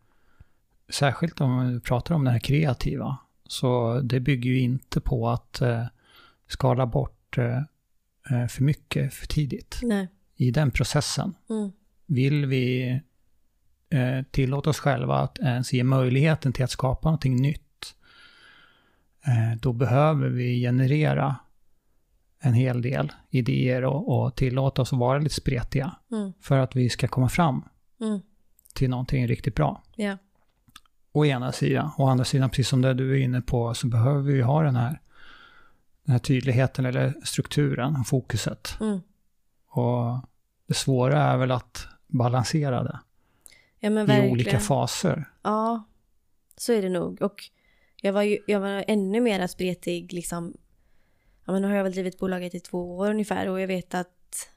särskilt 0.88 1.40
om 1.40 1.72
vi 1.72 1.81
pratar 1.81 2.14
om 2.14 2.24
det 2.24 2.31
här 2.31 2.38
kreativa, 2.38 3.18
så 3.48 4.01
det 4.01 4.20
bygger 4.20 4.51
ju 4.51 4.61
inte 4.61 5.01
på 5.01 5.29
att 5.29 5.61
eh, 5.61 5.85
skala 6.48 6.87
bort 6.87 7.38
eh, 7.38 7.56
eh, 8.30 8.46
för 8.48 8.62
mycket 8.62 9.14
för 9.14 9.26
tidigt. 9.26 9.78
nej. 9.82 10.08
I 10.37 10.50
den 10.50 10.70
processen 10.70 11.34
Mm. 11.50 11.72
vill 12.06 12.46
vi 12.46 12.90
eh, 13.90 14.22
tillåta 14.30 14.70
oss 14.70 14.78
själva 14.78 15.16
att 15.18 15.38
ens 15.38 15.72
ge 15.72 15.84
möjligheten 15.84 16.52
till 16.52 16.64
att 16.64 16.70
skapa 16.70 17.08
någonting 17.08 17.37
nytt, 17.42 17.94
eh, 19.26 19.61
då 19.61 19.72
behöver 19.72 20.28
vi 20.28 20.61
generera 20.61 21.37
en 22.40 22.54
hel 22.54 22.82
del 22.82 23.12
idéer 23.30 23.84
och, 23.84 24.18
och 24.22 24.34
tillåta 24.37 24.82
oss 24.82 24.92
att 24.92 24.98
vara 24.98 25.18
lite 25.18 25.34
spretiga 25.34 25.96
Mm. 26.12 26.32
för 26.40 26.58
att 26.58 26.76
vi 26.76 26.88
ska 26.88 27.08
komma 27.08 27.28
fram 27.28 27.62
Mm. 28.00 28.20
till 28.74 28.90
någonting 28.90 29.26
riktigt 29.28 29.54
bra. 29.54 29.82
Ja. 29.96 30.18
Å 31.12 31.24
ena 31.24 31.52
sidan. 31.52 31.90
Å 31.98 32.06
andra 32.06 32.24
sidan, 32.24 32.50
precis 32.50 32.68
som 32.68 32.82
det 32.82 32.94
du 32.94 33.12
är 33.12 33.24
inne 33.24 33.40
på, 33.40 33.74
så 33.74 33.87
behöver 33.87 34.32
vi 34.32 34.42
ha 34.42 34.62
den 34.62 34.76
här, 34.76 35.00
den 36.08 36.12
här 36.12 36.18
tydligheten 36.18 36.86
eller 36.86 37.14
strukturen, 37.24 38.04
fokuset. 38.04 38.76
Mm. 38.80 39.00
Och 39.68 40.20
det 40.66 40.74
svåra 40.74 41.22
är 41.22 41.36
väl 41.36 41.50
att 41.50 41.86
balansera 42.06 42.82
det 42.82 43.00
ja, 43.80 43.90
men 43.90 44.10
i 44.10 44.30
olika 44.30 44.58
faser. 44.58 45.24
Ja, 45.42 45.84
så 46.56 46.72
är 46.72 46.82
det 46.82 46.88
nog. 46.88 47.22
Och 47.22 47.44
jag 47.96 48.12
var 48.12 48.22
ju 48.22 48.38
jag 48.46 48.60
var 48.60 48.84
ännu 48.88 49.20
mer 49.20 49.46
spretig 49.46 50.12
liksom. 50.12 50.56
Ja, 51.44 51.52
men 51.52 51.62
nu 51.62 51.68
har 51.68 51.74
jag 51.74 51.84
väl 51.84 51.92
drivit 51.92 52.18
bolaget 52.18 52.54
i 52.54 52.60
två 52.60 52.96
år 52.96 53.10
ungefär 53.10 53.48
och 53.48 53.60
jag 53.60 53.66
vet 53.66 53.94
att 53.94 54.52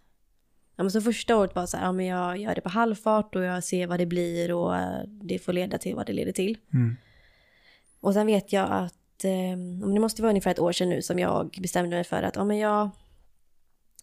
Ja, 0.75 0.83
men 0.83 0.91
så 0.91 1.01
första 1.01 1.37
året 1.37 1.55
var 1.55 1.65
så 1.65 1.77
här, 1.77 1.85
ja 1.85 1.91
men 1.91 2.05
jag 2.05 2.37
gör 2.37 2.55
det 2.55 2.61
på 2.61 2.69
halvfart 2.69 3.35
och 3.35 3.43
jag 3.43 3.63
ser 3.63 3.87
vad 3.87 3.99
det 3.99 4.05
blir 4.05 4.53
och 4.53 4.77
eh, 4.77 5.03
det 5.05 5.39
får 5.39 5.53
leda 5.53 5.77
till 5.77 5.95
vad 5.95 6.05
det 6.05 6.13
leder 6.13 6.31
till. 6.31 6.57
Mm. 6.73 6.95
Och 7.99 8.13
sen 8.13 8.27
vet 8.27 8.53
jag 8.53 8.71
att, 8.71 8.95
eh, 9.25 9.57
men 9.57 9.93
det 9.93 9.99
måste 9.99 10.21
vara 10.21 10.29
ungefär 10.29 10.51
ett 10.51 10.59
år 10.59 10.71
sedan 10.71 10.89
nu 10.89 11.01
som 11.01 11.19
jag 11.19 11.57
bestämde 11.61 11.95
mig 11.95 12.03
för 12.03 12.23
att, 12.23 12.35
ja 12.35 12.43
men 12.43 12.57
jag, 12.57 12.89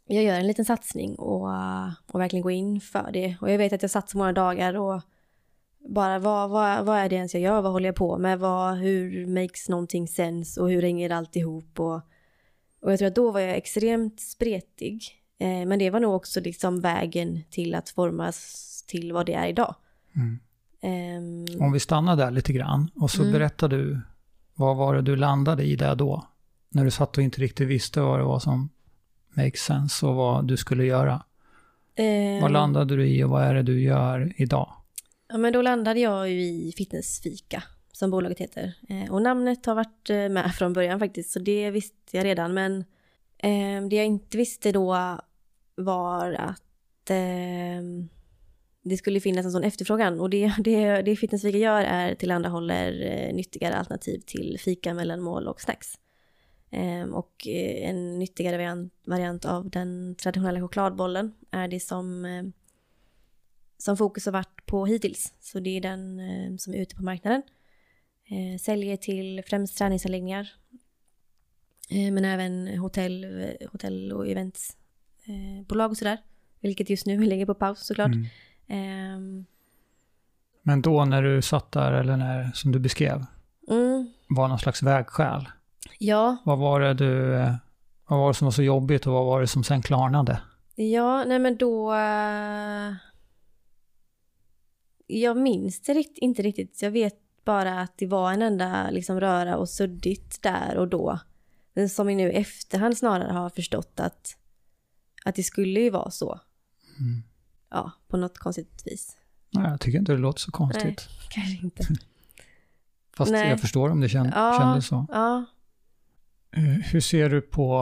jag 0.07 0.25
gör 0.25 0.35
en 0.39 0.47
liten 0.47 0.65
satsning 0.65 1.15
och, 1.15 1.55
eh, 1.55 1.89
och 2.07 2.21
verkligen 2.21 2.43
går 2.43 2.53
in 2.53 2.81
för 2.81 3.11
det. 3.13 3.37
Och 3.41 3.51
jag 3.51 3.59
vet 3.59 3.73
att 3.73 3.83
jag 3.83 3.91
satt 3.91 4.11
så 4.11 4.19
många 4.19 4.33
dagar 4.33 4.75
och 4.75 5.03
bara 5.89 6.19
vad, 6.19 6.51
vad, 6.51 6.87
vad 6.87 6.99
är 6.99 7.09
det 7.09 7.17
ens 7.17 7.35
jag 7.35 7.43
gör, 7.43 7.61
vad 7.61 7.73
håller 7.73 7.89
jag 7.89 7.97
på 7.97 8.19
med, 8.19 8.39
vad, 8.39 8.77
hur 8.79 9.27
makes 9.27 9.69
någonting 9.69 10.09
sense 10.09 10.61
och 10.61 10.71
hur 10.71 10.83
hänger 10.83 11.11
allt 11.11 11.37
ihop 11.37 11.81
och, 11.81 12.01
och 12.83 12.93
jag 12.93 12.99
tror 12.99 13.09
att 13.09 13.15
då 13.15 13.31
var 13.31 13.41
jag 13.41 13.57
extremt 13.57 14.21
spretig. 14.21 15.03
Eh, 15.41 15.67
men 15.67 15.79
det 15.79 15.91
var 15.91 16.01
nog 16.01 16.15
också 16.15 16.41
liksom 16.41 16.81
vägen 16.81 17.41
till 17.51 17.75
att 17.75 17.89
formas 17.89 18.65
till 18.87 19.13
vad 19.13 19.27
det 19.27 19.35
är 19.35 19.47
idag. 19.49 19.75
Mm. 20.17 20.39
Ehm, 20.81 21.61
Om 21.63 21.73
vi 21.73 21.81
stannar 21.81 22.17
där 22.17 22.31
lite 22.31 22.53
grann 22.53 22.91
och 22.95 23.11
så 23.11 23.21
Mm. 23.21 23.33
berättar 23.33 23.69
du, 23.69 24.01
vad 24.59 24.77
var 24.77 24.95
det 24.95 25.03
du 25.03 25.17
landade 25.17 25.63
i 25.65 25.77
där 25.77 25.95
då? 25.95 26.27
När 26.69 26.85
du 26.85 26.91
satt 26.91 27.17
och 27.19 27.23
inte 27.25 27.41
riktigt 27.41 27.69
visste 27.69 28.01
vad 28.01 28.19
det 28.21 28.25
var 28.25 28.39
som 28.39 28.69
makes 29.37 29.61
sense 29.61 30.07
och 30.07 30.15
vad 30.15 30.45
du 30.49 30.57
skulle 30.57 30.85
göra. 30.85 31.23
ehm, 31.95 32.43
Vad 32.43 32.51
landade 32.53 32.97
du 32.97 33.07
i 33.09 33.25
och 33.25 33.31
vad 33.31 33.43
är 33.43 33.55
det 33.55 33.63
du 33.63 33.83
gör 33.83 34.33
idag? 34.37 34.73
Ja, 35.29 35.39
men 35.39 35.53
då 35.53 35.63
landade 35.63 36.01
jag 36.01 36.31
ju 36.31 36.41
i 36.43 36.73
Fitnessfika, 36.77 37.63
som 37.93 38.11
bolaget 38.11 38.39
heter. 38.39 38.75
Eh, 38.89 39.13
och 39.13 39.23
namnet 39.23 39.67
har 39.67 39.75
varit 39.75 40.11
eh, 40.11 40.29
med 40.29 40.55
från 40.55 40.73
början 40.73 40.99
faktiskt, 40.99 41.31
så 41.31 41.39
det 41.39 41.71
visste 41.71 41.97
jag 42.17 42.25
redan. 42.25 42.55
Men 42.55 42.85
eh, 43.39 43.89
det 43.91 43.97
jag 43.97 44.07
inte 44.07 44.37
visste 44.37 44.73
då 44.73 45.19
var 45.75 46.33
att 46.33 47.11
eh, 47.11 47.83
det 48.89 48.97
skulle 48.97 49.21
finnas 49.21 49.47
en 49.47 49.53
sån 49.53 49.65
efterfrågan. 49.65 50.21
Och 50.21 50.31
det, 50.31 50.55
det, 50.59 51.03
det 51.03 51.17
Fitnessfika 51.17 51.59
gör 51.59 51.83
är 51.83 52.15
tillhandahåller 52.15 53.03
eh, 53.03 53.35
nyttigare 53.35 53.75
alternativ 53.75 54.21
till 54.27 54.59
fika, 54.61 54.95
mellanmål 54.95 55.49
och 55.49 55.61
snacks. 55.61 55.95
Ehm, 56.71 57.15
och 57.15 57.47
eh, 57.47 57.91
en 57.91 58.19
nyttigare 58.19 58.57
variant, 58.57 58.93
variant 59.07 59.45
av 59.45 59.71
den 59.71 60.15
traditionella 60.15 60.61
chokladbollen 60.61 61.33
är 61.51 61.69
det 61.69 61.81
som 61.81 62.25
eh, 62.25 62.43
som 63.79 63.97
fokus 63.97 64.25
har 64.25 64.33
varit 64.33 64.67
på 64.67 64.87
hittills. 64.87 65.35
Så 65.41 65.61
det 65.61 65.77
är 65.77 65.81
den 65.81 66.21
eh, 66.21 66.57
som 66.57 66.75
är 66.75 66.79
ute 66.79 66.97
på 66.97 67.03
marknaden. 67.03 67.43
Eh, 68.31 68.59
säljer 68.59 68.97
till 68.97 69.43
främst 69.47 69.79
träningsanläggningar. 69.79 70.53
Eh, 71.91 72.13
men 72.13 72.25
även 72.25 72.79
hotell, 72.79 73.27
hotell 73.73 74.13
och 74.13 74.29
eventsbolag 74.29 75.91
och 75.91 75.97
sådär. 75.97 76.19
Vilket 76.61 76.91
just 76.91 77.07
nu 77.07 77.21
ligger 77.25 77.47
på 77.47 77.55
paus 77.55 77.87
såklart. 77.87 78.15
Mm. 78.15 78.27
Ehm, 78.69 79.45
Men 80.63 80.83
då 80.83 81.05
när 81.05 81.23
du 81.23 81.43
satt 81.43 81.73
där, 81.73 81.93
eller 81.93 82.17
när, 82.17 82.51
som 82.55 82.73
du 82.73 82.79
beskrev, 82.79 83.25
mm, 83.71 84.11
var 84.29 84.49
någon 84.49 84.59
slags 84.59 84.83
vägskäl. 84.83 85.49
Ja, 85.99 86.37
Vad 86.45 86.59
var 86.59 86.81
det 86.81 86.95
du, 86.95 87.35
eh, 87.35 87.55
vad 88.09 88.19
var 88.19 88.29
det 88.29 88.35
som 88.35 88.45
var 88.45 88.53
så 88.53 88.63
jobbigt 88.63 89.07
och 89.07 89.13
vad 89.13 89.27
var 89.27 89.41
det 89.41 89.47
som 89.47 89.65
sen 89.65 89.83
klarnade? 89.83 90.41
ja, 90.75 91.25
nej 91.25 91.39
men 91.39 91.57
då... 91.57 91.95
eh, 91.95 92.93
Jag 95.07 95.37
minns 95.37 95.81
det 95.81 95.95
rikt, 95.95 96.19
inte 96.19 96.43
riktigt. 96.43 96.83
Jag 96.83 96.91
vet 96.91 97.15
bara 97.45 97.81
att 97.81 97.93
det 97.99 98.07
var 98.07 98.33
en 98.33 98.43
enda 98.43 98.91
liksom 98.91 99.21
röra 99.21 99.57
och 99.57 99.69
suddigt 99.69 100.43
där 100.43 100.77
och 100.77 100.89
då. 100.89 101.19
Men 101.75 101.89
som 101.89 102.09
jag 102.11 102.17
nu 102.17 102.33
i 102.33 102.35
efterhand 102.35 102.99
snarare 102.99 103.33
har 103.33 103.51
förstått 103.51 104.01
att, 104.01 104.37
att 105.25 105.35
det 105.35 105.43
skulle 105.43 105.81
ju 105.81 105.91
vara 105.91 106.11
så. 106.11 106.41
Mm. 106.99 107.23
Ja, 107.71 107.93
på 108.09 108.17
något 108.17 108.39
konstigt 108.39 108.83
vis. 108.87 109.17
Nej, 109.51 109.71
jag 109.71 109.81
tycker 109.81 109.99
inte 109.99 110.13
det 110.13 110.19
låter 110.19 110.41
så 110.41 110.51
konstigt. 110.51 110.85
Nej, 110.85 110.97
kanske 111.31 111.65
inte. 111.65 111.87
Fast 113.17 113.33
Nej. 113.33 113.49
jag 113.51 113.61
förstår 113.61 113.91
om 113.91 114.01
det 114.01 114.09
känd, 114.09 114.31
Ja. 114.35 114.57
kändes 114.61 114.87
så. 114.87 115.07
Ja, 115.13 115.45
Eh, 116.51 116.63
Hur 116.63 117.01
ser 117.01 117.31
du 117.31 117.41
på 117.41 117.81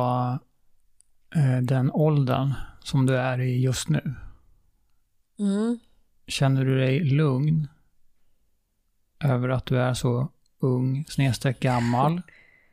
eh, 1.35 1.59
den 1.63 1.91
åldern 1.91 2.53
som 2.83 3.07
du 3.07 3.17
är 3.17 3.41
i 3.41 3.61
just 3.63 3.89
nu? 3.89 4.15
mm. 5.39 5.79
Känner 6.27 6.65
du 6.65 6.79
dig 6.79 7.01
lugn 7.05 7.69
över 9.21 9.49
att 9.49 9.67
du 9.67 9.79
är 9.81 9.95
så 9.95 10.29
ung, 10.59 11.05
snedstreck 11.09 11.61
gammal? 11.61 12.23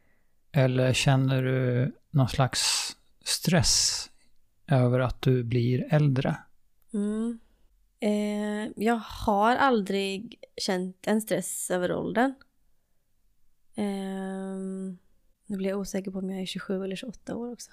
Eller 0.52 0.94
känner 0.94 1.44
du 1.44 1.92
någon 2.12 2.30
slags 2.30 2.92
stress 3.24 4.10
över 4.68 5.00
att 5.00 5.22
du 5.22 5.44
blir 5.44 5.86
äldre? 5.90 6.38
Mm. 6.94 7.40
Eh, 8.00 8.72
jag 8.86 8.96
har 8.96 9.56
aldrig 9.56 10.40
känt 10.58 11.08
en 11.08 11.22
stress 11.22 11.72
över 11.72 11.94
åldern. 11.94 12.34
Eh, 13.76 14.56
nu 15.48 15.58
blir 15.58 15.70
jag 15.70 15.80
osäker 15.80 16.12
på 16.12 16.20
om 16.20 16.30
jag 16.30 16.42
är 16.42 16.46
27 16.46 16.84
eller 16.84 16.96
28 16.96 17.36
år 17.36 17.52
också. 17.54 17.72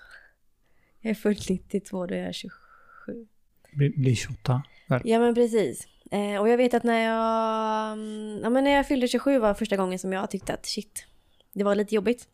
Jag 1.01 1.11
är 1.11 1.15
fullt 1.15 1.49
92 1.49 2.07
då 2.07 2.15
jag 2.15 2.27
är 2.27 2.33
27. 2.33 3.27
Bli- 3.73 3.91
Blir 3.97 4.15
28? 4.15 4.63
Väl? 4.89 5.01
Ja 5.05 5.19
men 5.19 5.35
precis. 5.35 5.89
Eh, 6.11 6.41
och 6.41 6.49
jag 6.49 6.57
vet 6.57 6.75
att 6.75 6.83
när 6.85 6.99
jag, 7.05 7.93
mm, 7.93 8.41
ja, 8.43 8.51
men 8.51 8.65
när 8.65 8.71
jag 8.71 8.87
fyllde 8.89 9.09
27 9.09 9.39
var 9.39 9.55
första 9.55 9.77
gången 9.77 9.99
som 9.99 10.13
jag 10.13 10.31
tyckte 10.31 10.55
att 10.55 10.67
shit, 10.67 11.07
det 11.53 11.65
var 11.65 11.75
lite 11.75 11.95
jobbigt. 11.95 12.29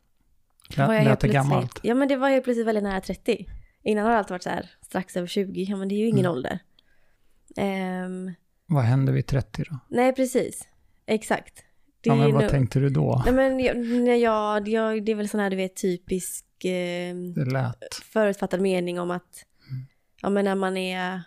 Var 0.77 0.87
Lät, 0.89 0.97
jag 0.97 1.05
lät 1.05 1.21
det 1.21 1.29
gammalt? 1.29 1.81
Ja 1.83 1.95
men 1.95 2.09
det 2.09 2.17
var 2.17 2.29
helt 2.29 2.45
plötsligt 2.45 2.67
väldigt 2.67 2.85
nära 2.85 3.01
30. 3.01 3.47
Innan 3.83 4.05
har 4.05 4.13
det 4.13 4.19
alltid 4.19 4.31
varit 4.31 4.43
så 4.43 4.51
här 4.51 4.71
strax 4.83 5.17
över 5.17 5.27
20, 5.29 5.63
ja 5.63 5.77
men 5.77 5.89
det 5.89 5.95
är 5.95 5.99
ju 5.99 6.07
ingen 6.09 6.19
Mm. 6.27 6.33
ålder. 6.33 6.59
Ehm, 7.57 8.33
Vad 8.67 8.83
hände 8.85 9.13
vid 9.13 9.27
30 9.27 9.65
då? 9.71 9.79
nej 9.89 10.15
precis, 10.15 10.69
exakt. 11.07 11.55
Det 12.01 12.09
Ja, 12.09 12.15
men 12.15 12.33
vad 12.33 12.43
nog- 12.43 12.51
tänkte 12.51 12.79
du 12.81 12.89
då? 12.91 13.23
Nej 13.25 13.35
men 13.35 13.61
jag, 13.61 14.19
jag, 14.19 14.69
jag, 14.69 15.05
det 15.05 15.13
är 15.13 15.17
väl 15.17 15.29
sån 15.29 15.41
här 15.41 15.51
du 15.51 15.57
vet 15.57 15.77
typisk 15.77 16.65
eh, 16.65 17.15
Det 17.35 17.75
förutfattad 18.03 18.61
mening 18.61 19.01
om 19.01 19.11
att 19.11 19.45
Mm. 19.71 19.87
ja 20.23 20.31
men 20.31 20.45
när 20.45 20.55
man 20.55 20.77
är 20.77 21.23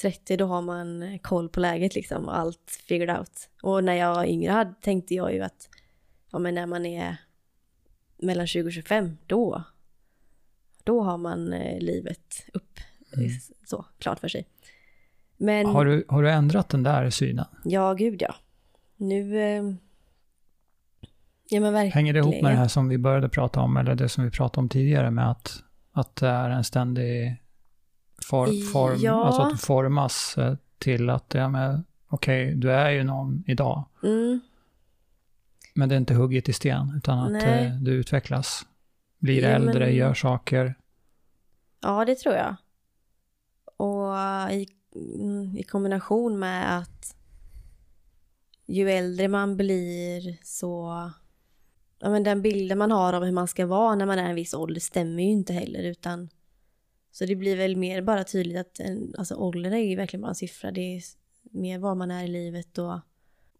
30 0.00 0.36
då 0.36 0.46
har 0.46 0.62
man 0.62 1.18
koll 1.22 1.48
på 1.48 1.60
läget 1.60 1.94
liksom 1.94 2.24
och 2.24 2.38
allt 2.38 2.80
figured 2.88 3.18
out. 3.18 3.48
Och 3.62 3.84
när 3.84 3.94
jag 3.94 4.14
var 4.14 4.24
yngre 4.24 4.50
hade, 4.52 4.74
tänkte 4.80 5.14
jag 5.14 5.34
ju 5.34 5.40
att 5.42 5.68
ja 6.32 6.38
men 6.38 6.54
när 6.54 6.66
man 6.66 6.86
är 6.86 7.16
mellan 8.22 8.46
20 8.46 8.66
och 8.68 8.72
25 8.72 9.16
då 9.26 9.62
då 10.84 11.02
har 11.02 11.18
man 11.18 11.52
eh, 11.52 11.78
livet 11.80 12.46
upp 12.52 12.78
Mm. 13.16 13.30
så 13.66 13.84
klart 13.98 14.20
för 14.20 14.28
sig. 14.28 14.46
Men 15.36 15.66
Har 15.66 15.84
du, 15.84 16.04
har 16.08 16.22
du 16.22 16.30
ändrat 16.30 16.68
den 16.68 16.82
där 16.82 17.10
synen? 17.10 17.46
ja 17.64 17.94
gud 17.94 18.22
ja. 18.22 18.34
Nu 18.96 19.38
eh, 19.40 19.62
ja 21.48 21.60
men 21.60 21.72
verkligen. 21.72 21.92
Hänger 21.92 22.12
det 22.12 22.18
ihop 22.18 22.42
med 22.42 22.52
det 22.52 22.56
här 22.56 22.68
som 22.68 22.88
vi 22.88 22.98
började 22.98 23.28
prata 23.28 23.60
om, 23.60 23.76
eller 23.76 23.94
det 23.94 24.08
som 24.08 24.24
vi 24.24 24.30
pratade 24.30 24.60
om 24.60 24.68
tidigare 24.68 25.10
med 25.10 25.30
att, 25.30 25.62
att 25.92 26.16
det 26.16 26.28
är 26.28 26.50
en 26.50 26.64
ständig 26.64 27.42
for, 28.30 28.72
form, 28.72 28.96
Ja. 28.98 29.24
alltså 29.24 29.42
att 29.42 29.50
du 29.50 29.56
formas 29.58 30.38
eh, 30.38 30.54
till 30.78 31.10
att, 31.10 31.34
ja 31.34 31.48
men 31.48 31.84
okej, 32.08 32.54
du 32.54 32.72
är 32.72 32.90
ju 32.90 33.04
någon 33.04 33.44
idag, 33.46 33.84
Mm. 34.02 34.40
men 35.74 35.88
det 35.88 35.94
är 35.94 35.96
inte 35.96 36.14
hugget 36.14 36.48
i 36.48 36.52
sten, 36.52 36.92
utan 36.96 37.18
att 37.18 37.32
Nej. 37.32 37.66
eh, 37.66 37.72
du 37.74 37.90
utvecklas. 37.92 38.66
Blir 39.18 39.42
Ja, 39.42 39.48
äldre, 39.48 39.86
men- 39.86 39.94
gör 39.94 40.14
saker. 40.14 40.74
Ja, 41.82 42.04
det 42.04 42.14
tror 42.14 42.34
jag. 42.34 42.56
Och 43.76 44.14
i, 44.52 44.54
mm, 44.54 44.66
i 45.58 45.62
kombination 45.62 46.38
med 46.38 46.78
att 46.78 47.16
ju 48.66 48.90
äldre 48.90 49.28
man 49.28 49.56
blir 49.56 50.38
så... 50.42 51.10
Ja, 51.98 52.10
men 52.10 52.22
den 52.22 52.42
bilden 52.42 52.78
man 52.78 52.90
har 52.90 53.12
av 53.12 53.24
hur 53.24 53.32
man 53.32 53.48
ska 53.48 53.66
vara 53.66 53.94
när 53.94 54.06
man 54.06 54.18
är 54.18 54.28
en 54.28 54.34
viss 54.34 54.54
ålder 54.54 54.80
stämmer 54.80 55.22
ju 55.22 55.28
inte 55.28 55.52
heller 55.52 55.82
utan... 55.82 56.28
Så 57.10 57.26
det 57.26 57.36
blir 57.36 57.56
väl 57.56 57.76
mer 57.76 58.02
bara 58.02 58.24
tydligt 58.24 58.58
att 58.58 58.80
en, 58.80 59.14
alltså 59.18 59.34
åldern 59.34 59.72
är 59.72 59.78
ju 59.78 59.96
verkligen 59.96 60.20
bara 60.20 60.28
en 60.28 60.34
siffra. 60.34 60.70
Det 60.70 60.80
är 60.80 61.02
mer 61.42 61.78
var 61.78 61.94
man 61.94 62.10
är 62.10 62.24
i 62.24 62.28
livet 62.28 62.78
och 62.78 63.00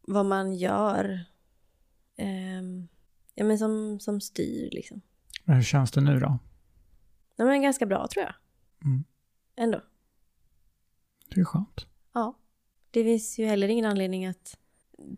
vad 0.00 0.26
man 0.26 0.54
gör. 0.54 1.24
Ehm, 2.16 2.88
ja 3.34 3.44
men 3.44 3.58
som, 3.58 4.00
som 4.00 4.20
styr 4.20 4.70
liksom. 4.72 5.00
Men 5.44 5.56
hur 5.56 5.62
känns 5.62 5.90
det 5.90 6.00
nu 6.00 6.20
då? 6.20 6.38
Ja 7.36 7.44
men 7.44 7.62
ganska 7.62 7.86
bra 7.86 8.08
tror 8.08 8.24
jag. 8.24 8.34
Mm. 8.84 9.04
Ändå. 9.56 9.80
Det 11.28 11.40
är 11.40 11.44
skönt. 11.44 11.86
Ja. 12.14 12.34
Det 12.90 13.04
finns 13.04 13.38
ju 13.38 13.46
heller 13.46 13.68
ingen 13.68 13.84
anledning 13.84 14.26
att 14.26 14.56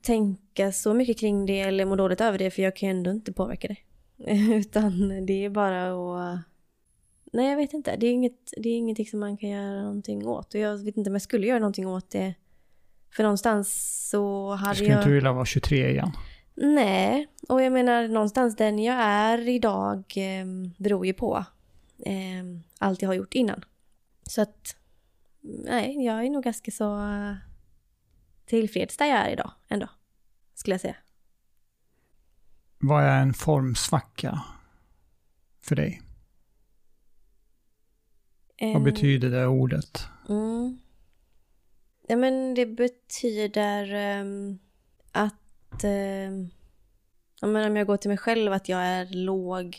tänka 0.03 0.73
så 0.73 0.95
mycket 0.95 1.19
kring 1.19 1.47
det 1.47 1.61
eller 1.61 1.85
må 1.85 1.97
dåligt 1.97 2.21
över 2.21 2.39
det 2.39 2.51
för 2.51 2.63
jag 2.63 2.77
kan 2.77 2.89
ju 2.89 2.91
ändå 2.91 3.11
inte 3.11 3.33
påverka 3.33 3.69
det. 3.69 3.77
Utan 4.55 5.27
det 5.27 5.45
är 5.45 5.51
bara 5.51 5.89
att... 5.89 6.39
Nej, 7.33 7.51
jag 7.51 7.57
vet 7.57 7.73
inte. 7.73 7.97
Det 7.97 8.07
är, 8.07 8.13
inget, 8.13 8.53
det 8.57 8.69
är 8.69 8.77
ingenting 8.77 9.07
som 9.07 9.21
man 9.21 9.37
kan 9.37 9.49
göra 9.49 9.83
någonting 9.83 10.27
åt. 10.27 10.55
Och 10.55 10.61
jag 10.61 10.85
vet 10.85 10.97
inte 10.97 11.11
om 11.11 11.15
jag 11.15 11.23
skulle 11.23 11.47
göra 11.47 11.59
någonting 11.59 11.87
åt 11.87 12.11
det. 12.11 12.35
För 13.11 13.23
någonstans 13.23 14.09
så 14.11 14.51
hade 14.55 14.75
skulle 14.75 14.91
jag... 14.91 15.01
inte 15.01 15.11
vilja 15.11 15.33
vara 15.33 15.45
23 15.45 15.91
igen. 15.91 16.13
Nej, 16.55 17.29
och 17.49 17.63
jag 17.63 17.73
menar 17.73 18.09
någonstans 18.09 18.57
den 18.57 18.79
jag 18.79 18.97
är 19.01 19.49
idag 19.49 20.05
eh, 20.17 20.47
beror 20.77 21.07
ju 21.07 21.13
på 21.13 21.45
eh, 22.05 22.13
allt 22.79 23.03
jag 23.03 23.09
har 23.09 23.15
gjort 23.15 23.35
innan. 23.35 23.65
Så 24.23 24.43
att, 24.43 24.77
nej, 25.49 26.05
jag 26.05 26.25
är 26.27 26.31
nog 26.31 26.45
ganska 26.45 26.71
så 26.71 26.99
eh, 26.99 27.35
tillfreds 28.47 28.97
där 28.97 29.07
jag 29.07 29.19
är 29.19 29.31
idag 29.31 29.51
ändå, 29.69 29.89
skulle 30.55 30.75
jag 30.75 30.81
säga. 30.81 30.97
Vad 32.79 33.05
är 33.05 33.23
en 33.23 33.35
formsvacka 33.35 34.43
för 35.61 35.77
dig? 35.77 36.03
Vad 38.61 38.77
Eh, 38.77 38.83
betyder 38.83 39.31
det 39.31 39.47
ordet? 39.47 40.07
Mm. 40.29 40.79
Ja 42.09 42.17
men 42.17 42.55
det 42.55 42.67
betyder 42.67 43.93
ehm, 43.95 44.59
att 45.13 45.85
um, 45.85 46.51
om 47.43 47.77
jag 47.77 47.87
går 47.87 47.97
till 47.97 48.09
mig 48.11 48.19
själv 48.19 48.53
att 48.53 48.69
jag 48.69 48.81
är 48.81 49.07
låg, 49.07 49.79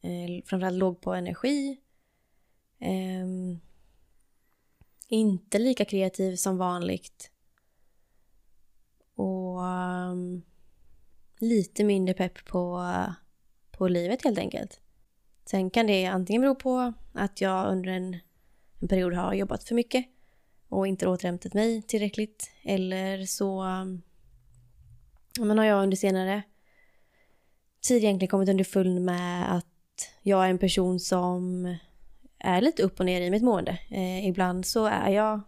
eh, 0.00 0.44
framförallt 0.44 0.78
låg 0.78 1.00
på 1.00 1.14
energi. 1.14 1.80
Ehm, 2.78 3.60
inte 5.10 5.58
lika 5.58 5.84
kreativ 5.84 6.36
som 6.36 6.58
vanligt. 6.58 7.30
Och 9.14 9.60
um, 9.60 10.42
lite 11.38 11.84
mindre 11.84 12.14
pepp 12.14 12.44
på, 12.44 12.92
på 13.70 13.88
livet 13.88 14.24
helt 14.24 14.38
enkelt. 14.38 14.80
Sen 15.44 15.70
kan 15.70 15.86
det 15.86 16.06
antingen 16.06 16.42
bero 16.42 16.54
på 16.54 16.92
att 17.12 17.40
jag 17.40 17.72
under 17.72 17.90
en, 17.90 18.16
en 18.80 18.88
period 18.88 19.14
har 19.14 19.34
jobbat 19.34 19.64
för 19.64 19.74
mycket 19.74 20.06
och 20.68 20.86
inte 20.86 21.08
återhämtat 21.08 21.54
mig 21.54 21.82
tillräckligt. 21.82 22.50
Eller 22.62 23.24
så 23.24 23.62
um, 23.64 24.02
men 25.40 25.58
har 25.58 25.64
jag 25.64 25.82
under 25.82 25.96
senare 25.96 26.42
tid 27.80 28.04
egentligen 28.04 28.30
kommit 28.30 28.48
underfull 28.48 29.00
med 29.00 29.56
att 29.56 29.66
jag 30.22 30.44
är 30.46 30.50
en 30.50 30.58
person 30.58 31.00
som 31.00 31.66
är 32.40 32.60
lite 32.60 32.82
upp 32.82 33.00
och 33.00 33.06
ner 33.06 33.20
i 33.20 33.30
mitt 33.30 33.42
mående. 33.42 33.78
Eh, 33.90 34.28
ibland 34.28 34.66
så 34.66 34.84
är 34.86 35.10
jag 35.10 35.40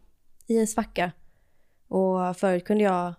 i 0.46 0.58
en 0.58 0.66
svacka 0.66 1.12
och 1.88 2.36
förut 2.36 2.64
kunde 2.64 2.84
jag 2.84 3.14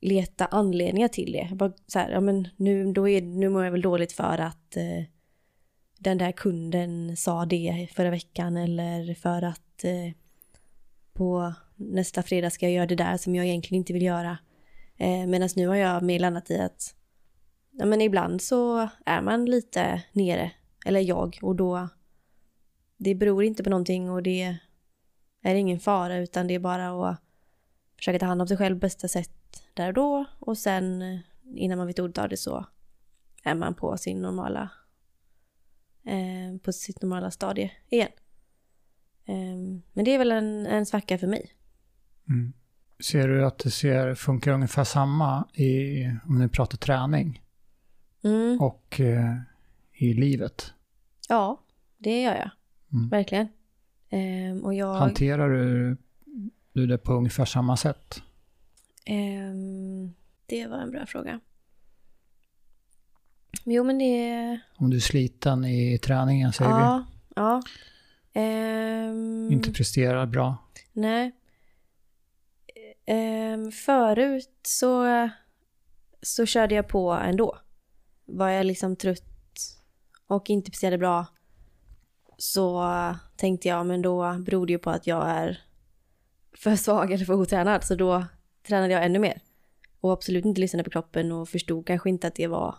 leta 0.00 0.46
anledningar 0.46 1.08
till 1.08 1.32
det. 1.32 1.46
Jag 1.48 1.56
Bara 1.56 1.72
så 1.86 1.98
här, 1.98 2.10
ja 2.10 2.20
men 2.20 2.48
nu, 2.56 2.92
då 2.92 3.08
är, 3.08 3.22
nu 3.22 3.48
mår 3.48 3.64
jag 3.64 3.72
väl 3.72 3.82
dåligt 3.82 4.12
för 4.12 4.38
att 4.38 4.76
eh, 4.76 5.04
den 5.98 6.18
där 6.18 6.32
kunden 6.32 7.16
sa 7.16 7.44
det 7.44 7.88
förra 7.92 8.10
veckan 8.10 8.56
eller 8.56 9.14
för 9.14 9.42
att 9.42 9.84
eh, 9.84 10.12
på 11.12 11.54
nästa 11.76 12.22
fredag 12.22 12.50
ska 12.50 12.66
jag 12.66 12.72
göra 12.72 12.86
det 12.86 12.94
där 12.94 13.16
som 13.16 13.34
jag 13.34 13.46
egentligen 13.46 13.80
inte 13.80 13.92
vill 13.92 14.02
göra. 14.02 14.38
Eh, 14.96 15.26
Medan 15.26 15.48
nu 15.56 15.66
har 15.66 15.74
jag 15.74 16.02
mer 16.02 16.18
landat 16.18 16.50
i 16.50 16.58
att 16.58 16.94
ja, 17.70 17.86
men 17.86 18.00
ibland 18.00 18.42
så 18.42 18.88
är 19.06 19.22
man 19.22 19.44
lite 19.44 20.02
nere, 20.12 20.50
eller 20.86 21.00
jag, 21.00 21.38
och 21.42 21.56
då 21.56 21.88
det 22.98 23.14
beror 23.14 23.44
inte 23.44 23.62
på 23.64 23.70
någonting 23.70 24.10
och 24.10 24.22
det 24.22 24.58
är 25.42 25.54
ingen 25.54 25.80
fara 25.80 26.16
utan 26.16 26.46
det 26.46 26.54
är 26.54 26.58
bara 26.58 27.10
att 27.10 27.20
försöka 27.96 28.18
ta 28.18 28.26
hand 28.26 28.42
om 28.42 28.48
sig 28.48 28.56
själv 28.56 28.74
på 28.74 28.80
bästa 28.80 29.08
sätt 29.08 29.62
där 29.74 29.88
och 29.88 29.94
då 29.94 30.24
och 30.38 30.58
sen 30.58 31.18
innan 31.54 31.78
man 31.78 31.86
vet 31.86 31.98
ordet 31.98 32.18
av 32.18 32.28
det 32.28 32.36
så 32.36 32.66
är 33.42 33.54
man 33.54 33.74
på 33.74 33.96
sin 33.98 34.22
normala 34.22 34.70
eh, 36.04 36.58
på 36.62 36.72
sitt 36.72 37.02
normala 37.02 37.30
stadie 37.30 37.72
igen. 37.88 38.08
Eh, 39.24 39.80
men 39.92 40.04
det 40.04 40.14
är 40.14 40.18
väl 40.18 40.32
en, 40.32 40.66
en 40.66 40.86
svacka 40.86 41.18
för 41.18 41.26
mig. 41.26 41.52
Mm. 42.28 42.52
Ser 43.00 43.28
du 43.28 43.44
att 43.44 43.58
det 43.58 43.70
ser, 43.70 44.14
funkar 44.14 44.52
ungefär 44.52 44.84
samma 44.84 45.48
i, 45.54 46.04
om 46.28 46.38
ni 46.38 46.48
pratar 46.48 46.78
träning 46.78 47.42
Mm. 48.24 48.60
och 48.60 49.00
eh, 49.00 49.36
i 49.92 50.14
livet? 50.14 50.72
Ja, 51.28 51.60
det 51.98 52.22
gör 52.22 52.34
jag. 52.34 52.50
Mm. 52.92 53.08
Verkligen. 53.08 53.48
Ehm, 54.10 54.64
och 54.64 54.74
jag... 54.74 54.94
Hanterar 54.94 55.50
du, 55.50 55.96
du 56.72 56.86
det 56.86 56.98
på 56.98 57.12
ungefär 57.12 57.44
samma 57.44 57.76
sätt? 57.76 58.22
ehm, 59.04 60.14
det 60.46 60.66
var 60.66 60.78
en 60.78 60.90
bra 60.90 61.06
fråga. 61.06 61.40
Jo, 63.64 63.84
men 63.84 63.98
det... 63.98 64.60
Om 64.76 64.90
du 64.90 64.96
är 64.96 65.00
sliten 65.00 65.64
i 65.64 65.98
träningen, 65.98 66.52
säger 66.52 66.70
ja, 66.70 67.06
ja. 67.36 67.62
Ehm, 68.32 69.48
vi. 69.48 69.54
Inte 69.54 69.72
presterar 69.72 70.26
bra. 70.26 70.56
Nej. 70.92 71.32
Ehm, 73.06 73.72
förut 73.72 74.58
så, 74.62 75.28
så 76.22 76.46
körde 76.46 76.74
jag 76.74 76.88
på 76.88 77.12
ändå. 77.12 77.58
Var 78.24 78.48
jag 78.48 78.66
liksom 78.66 78.96
trött 78.96 79.24
och 80.26 80.50
inte 80.50 80.70
presterade 80.70 80.98
bra 80.98 81.26
så 82.38 82.84
tänkte 83.36 83.68
jag, 83.68 83.86
men 83.86 84.02
då 84.02 84.38
beror 84.38 84.66
det 84.66 84.72
ju 84.72 84.78
på 84.78 84.90
att 84.90 85.06
jag 85.06 85.30
är 85.30 85.60
för 86.56 86.76
svag 86.76 87.12
eller 87.12 87.24
för 87.24 87.34
otränad. 87.34 87.84
Så 87.84 87.94
då 87.94 88.24
tränade 88.66 88.92
jag 88.92 89.04
ännu 89.04 89.18
mer. 89.18 89.40
Och 90.00 90.12
absolut 90.12 90.44
inte 90.44 90.60
lyssnade 90.60 90.84
på 90.84 90.90
kroppen 90.90 91.32
och 91.32 91.48
förstod 91.48 91.86
kanske 91.86 92.08
inte 92.08 92.26
att 92.26 92.34
det 92.34 92.46
var 92.46 92.74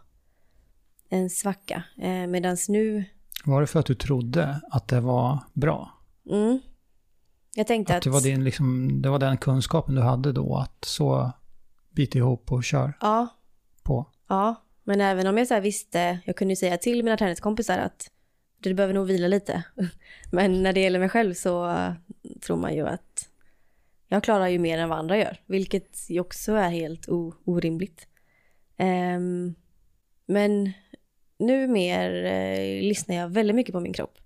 en 1.09 1.29
svacka. 1.29 1.83
Eh, 1.97 2.27
Medan 2.27 2.57
nu, 2.67 3.03
Var 3.45 3.61
det 3.61 3.67
för 3.67 3.79
att 3.79 3.85
du 3.85 3.95
trodde 3.95 4.61
att 4.71 4.87
det 4.87 4.99
var 5.01 5.39
bra? 5.53 5.93
mm, 6.29 6.59
jag 7.55 7.67
tänkte 7.67 7.93
Att 7.93 7.97
att... 7.97 8.03
det 8.03 8.09
var, 8.09 8.21
din, 8.21 8.43
liksom, 8.43 9.01
det 9.01 9.09
var 9.09 9.19
den 9.19 9.37
kunskapen 9.37 9.95
du 9.95 10.01
hade 10.01 10.31
då, 10.31 10.55
att 10.57 10.85
så 10.85 11.31
bit 11.91 12.15
ihop 12.15 12.51
och 12.51 12.63
kör 12.63 12.93
Ja, 13.01 13.27
på. 13.83 14.05
Ja, 14.27 14.55
men 14.83 15.01
även 15.01 15.27
om 15.27 15.37
jag 15.37 15.47
så 15.47 15.53
här 15.53 15.61
visste, 15.61 16.19
jag 16.25 16.35
kunde 16.35 16.55
säga 16.55 16.77
till 16.77 17.03
mina 17.03 17.17
träningskompisar 17.17 17.77
att 17.77 18.11
du 18.59 18.73
behöver 18.73 18.93
nog 18.93 19.07
vila 19.07 19.27
lite. 19.27 19.63
Men 20.31 20.63
när 20.63 20.73
det 20.73 20.79
gäller 20.79 20.99
mig 20.99 21.09
själv 21.09 21.33
så 21.33 21.69
eh, 21.69 21.91
tror 22.41 22.57
man 22.57 22.75
ju 22.75 22.87
att 22.87 23.29
jag 24.07 24.23
klarar 24.23 24.47
ju 24.47 24.59
mer 24.59 24.77
än 24.77 24.89
vad 24.89 24.99
andra 24.99 25.17
gör, 25.17 25.37
vilket 25.45 26.09
ju 26.09 26.19
också 26.19 26.53
är 26.53 26.69
helt 26.69 27.05
orimligt. 27.45 28.07
Um, 28.77 29.55
men 30.25 30.71
nu 31.37 31.67
mer 31.67 32.25
eh, 32.25 32.81
lyssnar 32.81 33.15
jag 33.15 33.29
väldigt 33.29 33.55
mycket 33.55 33.73
på 33.73 33.79
min 33.79 33.93
kropp. 33.93 34.17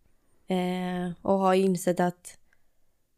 Eh, 0.48 1.12
och 1.22 1.40
har 1.40 1.54
insett 1.54 2.00
att 2.00 2.38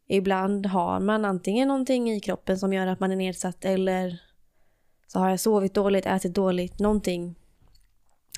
ibland 0.06 0.66
har 0.66 1.00
man 1.00 1.24
antingen 1.24 1.68
någonting 1.68 2.10
i 2.10 2.20
kroppen 2.20 2.58
som 2.58 2.72
gör 2.72 2.86
att 2.86 3.00
man 3.00 3.12
är 3.12 3.16
nedsatt 3.16 3.64
eller 3.64 4.22
så 5.06 5.18
har 5.18 5.30
jag 5.30 5.40
sovit 5.40 5.74
dåligt, 5.74 6.06
ätit 6.06 6.34
dåligt, 6.34 6.78
någonting. 6.78 7.34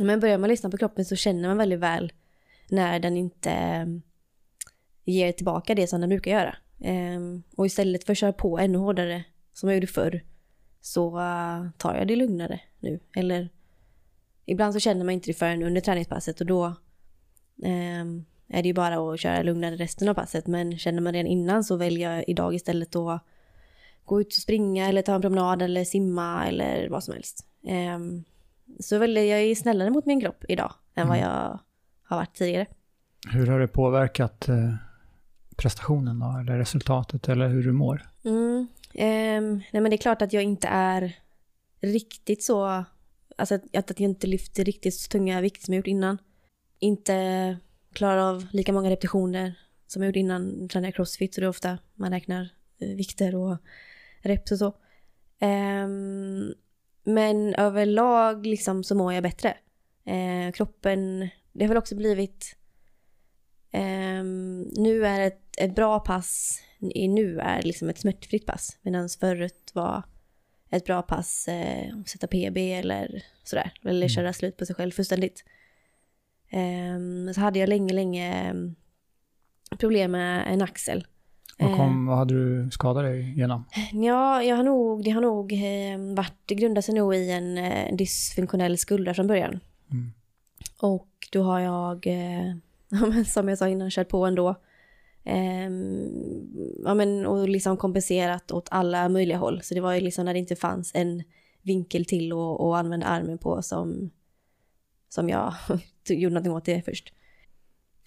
Men 0.00 0.20
börjar 0.20 0.38
man 0.38 0.48
lyssna 0.48 0.70
på 0.70 0.76
kroppen 0.76 1.04
så 1.04 1.16
känner 1.16 1.48
man 1.48 1.58
väldigt 1.58 1.80
väl 1.80 2.12
när 2.70 3.00
den 3.00 3.16
inte 3.16 3.50
eh, 3.50 3.86
ger 5.04 5.32
tillbaka 5.32 5.74
det 5.74 5.86
som 5.86 6.00
den 6.00 6.08
brukar 6.08 6.30
göra. 6.30 6.56
Ehm, 6.80 7.42
och 7.56 7.66
istället 7.66 8.04
för 8.04 8.12
att 8.12 8.18
köra 8.18 8.32
på 8.32 8.58
ännu 8.58 8.78
hårdare 8.78 9.24
som 9.52 9.68
jag 9.68 9.76
gjorde 9.76 9.86
förr 9.86 10.24
så 10.80 11.18
eh, 11.18 11.70
tar 11.78 11.94
jag 11.94 12.08
det 12.08 12.16
lugnare 12.16 12.60
nu. 12.80 13.00
Eller 13.16 13.48
ibland 14.46 14.74
så 14.74 14.80
känner 14.80 15.04
man 15.04 15.14
inte 15.14 15.30
det 15.30 15.34
förrän 15.34 15.62
under 15.62 15.80
träningspasset 15.80 16.40
och 16.40 16.46
då 16.46 16.74
ehm, 17.64 18.24
är 18.48 18.62
det 18.62 18.68
ju 18.68 18.74
bara 18.74 19.12
att 19.12 19.20
köra 19.20 19.42
lugnare 19.42 19.76
resten 19.76 20.08
av 20.08 20.14
passet. 20.14 20.46
Men 20.46 20.78
känner 20.78 21.00
man 21.00 21.12
redan 21.12 21.26
innan 21.26 21.64
så 21.64 21.76
väljer 21.76 22.12
jag 22.12 22.24
idag 22.28 22.54
istället 22.54 22.96
att 22.96 23.22
gå 24.04 24.20
ut 24.20 24.26
och 24.26 24.32
springa 24.32 24.88
eller 24.88 25.02
ta 25.02 25.14
en 25.14 25.20
promenad 25.20 25.62
eller 25.62 25.84
simma 25.84 26.46
eller 26.46 26.88
vad 26.88 27.04
som 27.04 27.14
helst. 27.14 27.46
Ehm, 27.66 28.24
så 28.80 28.98
väljer 28.98 29.24
jag 29.24 29.40
är 29.40 29.54
snällare 29.54 29.90
mot 29.90 30.06
min 30.06 30.20
kropp 30.20 30.44
idag 30.48 30.74
än 30.94 31.08
vad 31.08 31.18
jag 31.18 31.58
har 32.08 32.16
varit 32.16 32.34
tidigare. 32.34 32.66
Hur 33.32 33.46
har 33.46 33.60
det 33.60 33.68
påverkat 33.68 34.48
eh, 34.48 34.74
prestationen 35.56 36.18
då, 36.18 36.38
eller 36.40 36.58
resultatet, 36.58 37.28
eller 37.28 37.48
hur 37.48 37.62
du 37.62 37.72
mår? 37.72 38.02
Mm. 38.24 38.66
ehm, 38.94 39.62
nej 39.72 39.82
men 39.82 39.90
det 39.90 39.94
är 39.94 39.98
klart 39.98 40.22
att 40.22 40.32
jag 40.32 40.42
inte 40.42 40.68
är 40.68 41.16
riktigt 41.80 42.42
så, 42.42 42.84
alltså 43.36 43.54
att, 43.54 43.76
att 43.76 44.00
jag 44.00 44.10
inte 44.10 44.26
lyfter 44.26 44.64
riktigt 44.64 44.94
så 44.94 45.08
tunga 45.08 45.40
vikt 45.40 45.62
som 45.62 45.74
jag 45.74 45.78
gjort 45.78 45.86
innan. 45.86 46.18
Inte 46.78 47.58
klarar 47.92 48.18
av 48.18 48.46
lika 48.50 48.72
många 48.72 48.90
repetitioner 48.90 49.54
som 49.86 50.02
jag 50.02 50.08
gjorde 50.08 50.18
innan 50.18 50.68
tränade 50.68 50.86
jag 50.86 50.94
crossfit 50.94 51.34
så 51.34 51.40
det 51.40 51.46
är 51.46 51.48
ofta 51.48 51.78
man 51.94 52.12
räknar 52.12 52.48
eh, 52.80 52.88
vikter 52.88 53.34
och 53.34 53.56
reps 54.22 54.52
och 54.52 54.58
så. 54.58 54.74
Ehm, 55.38 56.54
men 57.04 57.54
överlag 57.54 58.46
liksom 58.46 58.84
så 58.84 58.94
mår 58.94 59.12
jag 59.12 59.22
bättre. 59.22 59.56
Eh, 60.04 60.52
kroppen, 60.52 61.28
det 61.58 61.64
har 61.64 61.68
väl 61.68 61.78
också 61.78 61.96
blivit 61.96 62.58
Ehm, 63.70 64.62
nu 64.76 65.06
är 65.06 65.20
ett, 65.20 65.58
ett 65.58 65.74
bra 65.74 66.00
pass, 66.00 66.62
i 66.78 67.08
nu 67.08 67.40
är 67.40 67.62
liksom 67.62 67.88
ett 67.88 67.98
smärtfritt 67.98 68.46
pass. 68.46 68.78
Medan 68.82 69.08
förut 69.08 69.70
var 69.74 70.02
ett 70.70 70.84
bra 70.84 71.02
pass 71.02 71.48
eh, 71.48 71.98
att 72.00 72.08
sätta 72.08 72.26
PB 72.26 72.56
eller 72.56 73.22
sådär. 73.44 73.72
Eller 73.84 74.08
köra 74.08 74.32
slut 74.32 74.56
på 74.56 74.66
sig 74.66 74.76
själv 74.76 74.90
fullständigt. 74.90 75.44
Ehm, 76.50 77.34
så 77.34 77.40
hade 77.40 77.58
jag 77.58 77.68
länge, 77.68 77.94
länge 77.94 78.32
ehm, 78.32 78.74
problem 79.78 80.10
med 80.10 80.52
en 80.52 80.62
axel. 80.62 81.06
Vad, 81.58 81.76
kom, 81.76 82.06
vad 82.06 82.18
hade 82.18 82.34
du 82.34 82.70
skadat 82.70 83.04
dig 83.04 83.34
genom? 83.36 83.64
Ja, 83.92 84.42
jag 84.42 84.56
har 84.56 84.62
nog, 84.62 85.04
det 85.04 85.10
har 85.10 85.20
nog 85.20 85.52
eh, 85.52 86.14
varit, 86.16 86.38
det 86.46 86.54
grundar 86.54 86.82
sig 86.82 86.94
nog 86.94 87.14
i 87.14 87.30
en 87.30 87.58
eh, 87.58 87.96
dysfunktionell 87.96 88.78
skuldra 88.78 89.14
från 89.14 89.26
början. 89.26 89.60
Mm. 89.90 90.12
Och 90.80 91.08
då 91.32 91.42
har 91.42 91.60
jag, 91.60 92.06
eh, 92.06 92.54
som 93.26 93.48
jag 93.48 93.58
sa 93.58 93.68
innan, 93.68 93.90
kört 93.90 94.08
på 94.08 94.26
ändå. 94.26 94.54
Ehm, 95.24 96.08
ja, 96.84 96.94
men, 96.94 97.26
och 97.26 97.48
liksom 97.48 97.76
kompenserat 97.76 98.52
åt 98.52 98.68
alla 98.70 99.08
möjliga 99.08 99.38
håll. 99.38 99.60
Så 99.62 99.74
det 99.74 99.80
var 99.80 99.92
ju 99.94 100.00
liksom 100.00 100.24
när 100.24 100.32
det 100.32 100.38
inte 100.38 100.56
fanns 100.56 100.90
en 100.94 101.22
vinkel 101.62 102.04
till 102.04 102.32
att 102.32 102.60
att 102.60 102.76
använda 102.78 103.06
armen 103.06 103.38
på 103.38 103.62
som, 103.62 104.10
som 105.08 105.28
jag 105.28 105.54
gjorde 106.08 106.34
någonting 106.34 106.52
åt 106.52 106.64
det 106.64 106.82
först. 106.82 107.12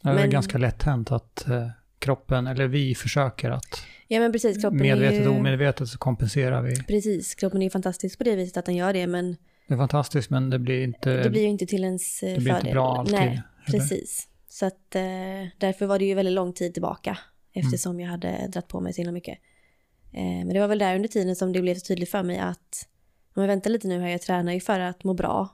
Det 0.03 0.09
är 0.09 0.13
Men- 0.15 0.29
ganska 0.29 0.57
lätt 0.57 0.83
hänt 0.83 1.11
att 1.11 1.47
eh, 1.47 1.67
kroppen, 1.99 2.47
eller 2.47 2.67
vi 2.67 2.95
försöker 2.95 3.51
att 3.51 3.83
Ja 4.07 4.19
men 4.19 4.31
precis, 4.31 4.61
kroppen 4.61 4.77
medvetet 4.81 5.27
och 5.27 5.35
omedvetet 5.35 5.87
så 5.87 5.97
kompenserar 5.97 6.61
vi. 6.61 6.75
Precis, 6.83 7.35
kroppen 7.35 7.61
är 7.61 7.65
ju 7.65 7.69
fantastisk 7.69 8.17
på 8.17 8.23
det 8.23 8.35
viset 8.35 8.57
att 8.57 8.65
den 8.65 8.75
gör 8.75 8.93
det 8.93 9.07
men 9.07 9.37
Det 9.71 9.75
är 9.75 9.77
fantastiskt 9.77 10.29
men 10.29 10.49
det 10.49 10.59
blir 10.59 10.83
inte, 10.83 11.23
det 11.23 11.29
blir 11.29 11.41
ju 11.41 11.47
inte 11.47 11.65
till 11.65 11.83
ens 11.83 12.23
eh, 12.23 12.33
det 12.33 12.39
blir 12.39 12.53
fördel. 12.53 12.67
inte 12.67 12.73
bra 12.73 12.97
alltid. 12.97 13.15
Nej, 13.15 13.41
eller? 13.67 13.79
precis. 13.79 14.27
Så 14.49 14.65
att 14.65 14.95
eh, 14.95 15.01
därför 15.57 15.85
var 15.85 15.99
det 15.99 16.05
ju 16.05 16.13
väldigt 16.13 16.33
lång 16.33 16.53
tid 16.53 16.73
tillbaka 16.73 17.17
eftersom 17.53 17.99
jag 17.99 18.09
hade 18.09 18.47
dratt 18.47 18.67
på 18.67 18.79
mig 18.79 18.93
så 18.93 18.97
himla 18.97 19.11
mycket. 19.11 19.37
Eh, 20.11 20.21
men 20.21 20.49
det 20.49 20.59
var 20.59 20.67
väl 20.67 20.79
där 20.79 20.95
under 20.95 21.09
tiden 21.09 21.35
som 21.35 21.53
det 21.53 21.61
blev 21.61 21.75
så 21.75 21.85
tydligt 21.85 22.11
för 22.11 22.23
mig 22.23 22.37
att 22.37 22.87
om 23.35 23.41
jag 23.43 23.47
väntar 23.47 23.69
lite 23.69 23.87
nu 23.87 23.99
här, 23.99 24.09
jag 24.09 24.21
tränar 24.21 24.53
ju 24.53 24.59
för 24.59 24.79
att 24.79 25.03
må 25.03 25.13
bra. 25.13 25.49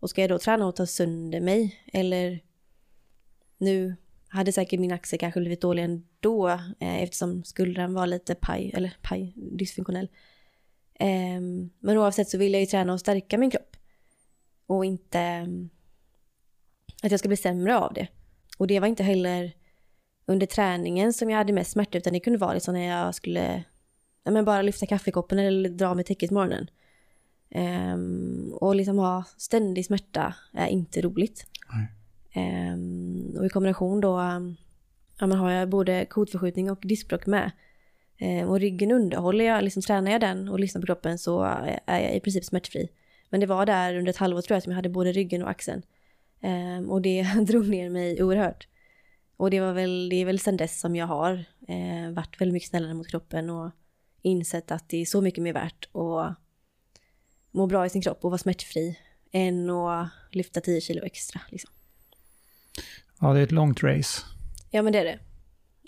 Och 0.00 0.10
ska 0.10 0.20
jag 0.20 0.30
då 0.30 0.38
träna 0.38 0.66
och 0.66 0.76
ta 0.76 0.86
sönder 0.86 1.40
mig? 1.40 1.80
Eller 1.92 2.40
nu 3.58 3.96
hade 4.28 4.52
säkert 4.52 4.80
min 4.80 4.92
axel 4.92 5.18
kanske 5.18 5.40
blivit 5.40 5.60
dålig 5.60 5.84
ändå 5.84 6.48
eh, 6.80 7.02
eftersom 7.02 7.44
skuldran 7.44 7.94
var 7.94 8.06
lite 8.06 8.34
paj, 8.34 8.70
eller 8.74 8.96
paj, 9.02 9.32
dysfunktionell. 9.36 10.08
Ehm, 10.98 11.70
men 11.80 11.98
oavsett 11.98 12.28
så 12.28 12.38
vill 12.38 12.52
jag 12.52 12.60
ju 12.60 12.66
träna 12.66 12.92
och 12.92 13.00
stärka 13.00 13.38
min 13.38 13.50
kropp. 13.50 13.76
Och 14.66 14.84
inte 14.84 15.18
mm, 15.18 15.70
att 17.02 17.10
jag 17.10 17.20
ska 17.20 17.28
bli 17.28 17.36
sämre 17.36 17.78
av 17.78 17.92
det. 17.94 18.08
Och 18.58 18.66
det 18.66 18.80
var 18.80 18.86
inte 18.86 19.02
heller 19.02 19.52
under 20.26 20.46
träningen 20.46 21.12
som 21.12 21.30
jag 21.30 21.38
hade 21.38 21.52
mest 21.52 21.70
smärta 21.70 21.98
utan 21.98 22.12
det 22.12 22.20
kunde 22.20 22.38
vara 22.38 22.54
liksom 22.54 22.74
när 22.74 22.88
jag 22.88 23.14
skulle 23.14 23.64
ja, 24.24 24.30
men 24.30 24.44
bara 24.44 24.62
lyfta 24.62 24.86
kaffekoppen 24.86 25.38
eller 25.38 25.68
dra 25.68 25.94
med 25.94 26.06
täcket 26.06 26.30
morgonen. 26.30 26.70
Ehm, 27.50 28.52
och 28.54 28.74
liksom 28.74 28.98
ha 28.98 29.24
ständig 29.36 29.86
smärta 29.86 30.34
är 30.52 30.66
inte 30.66 31.00
roligt. 31.00 31.46
Ehm, 32.32 33.36
och 33.38 33.46
i 33.46 33.48
kombination 33.48 34.00
då 34.00 34.18
um, 34.20 34.56
ja, 35.18 35.26
men 35.26 35.38
har 35.38 35.50
jag 35.50 35.68
både 35.68 36.04
kotförskjutning 36.04 36.70
och 36.70 36.80
diskbråck 36.82 37.26
med. 37.26 37.50
Ehm, 38.18 38.48
och 38.48 38.60
ryggen 38.60 38.90
underhåller 38.90 39.44
jag, 39.44 39.64
liksom 39.64 39.82
tränar 39.82 40.12
jag 40.12 40.20
den 40.20 40.48
och 40.48 40.60
lyssnar 40.60 40.80
på 40.80 40.86
kroppen 40.86 41.18
så 41.18 41.42
är 41.86 42.00
jag 42.00 42.16
i 42.16 42.20
princip 42.20 42.44
smärtfri. 42.44 42.88
Men 43.30 43.40
det 43.40 43.46
var 43.46 43.66
där 43.66 43.96
under 43.96 44.10
ett 44.10 44.16
halvår 44.16 44.42
tror 44.42 44.56
jag 44.56 44.62
som 44.62 44.72
jag 44.72 44.76
hade 44.76 44.88
både 44.88 45.12
ryggen 45.12 45.42
och 45.42 45.50
axeln. 45.50 45.82
Ehm, 46.40 46.90
och 46.90 47.02
det 47.02 47.22
drog 47.46 47.68
ner 47.68 47.90
mig 47.90 48.22
oerhört. 48.22 48.68
Och 49.36 49.50
det 49.50 49.60
var 49.60 49.72
väl, 49.72 50.08
det 50.08 50.16
är 50.16 50.24
väl 50.24 50.38
sedan 50.38 50.56
dess 50.56 50.80
som 50.80 50.96
jag 50.96 51.06
har 51.06 51.44
eh, 51.68 52.10
varit 52.12 52.40
väldigt 52.40 52.52
mycket 52.52 52.68
snällare 52.68 52.94
mot 52.94 53.08
kroppen 53.08 53.50
och 53.50 53.70
insett 54.22 54.70
att 54.70 54.88
det 54.88 54.96
är 54.96 55.06
så 55.06 55.20
mycket 55.20 55.42
mer 55.42 55.52
värt 55.52 55.88
att 55.94 56.36
må 57.50 57.66
bra 57.66 57.86
i 57.86 57.90
sin 57.90 58.02
kropp 58.02 58.24
och 58.24 58.30
vara 58.30 58.38
smärtfri 58.38 58.98
än 59.32 59.70
att 59.70 60.08
lyfta 60.30 60.60
10 60.60 60.80
kilo 60.80 61.04
extra. 61.04 61.40
Liksom. 61.48 61.70
Ja, 63.20 63.32
det 63.32 63.40
är 63.40 63.44
ett 63.44 63.52
långt 63.52 63.82
race 63.82 64.22
Ja, 64.70 64.82
men 64.82 64.92
det 64.92 64.98
är 64.98 65.04
det. 65.04 65.18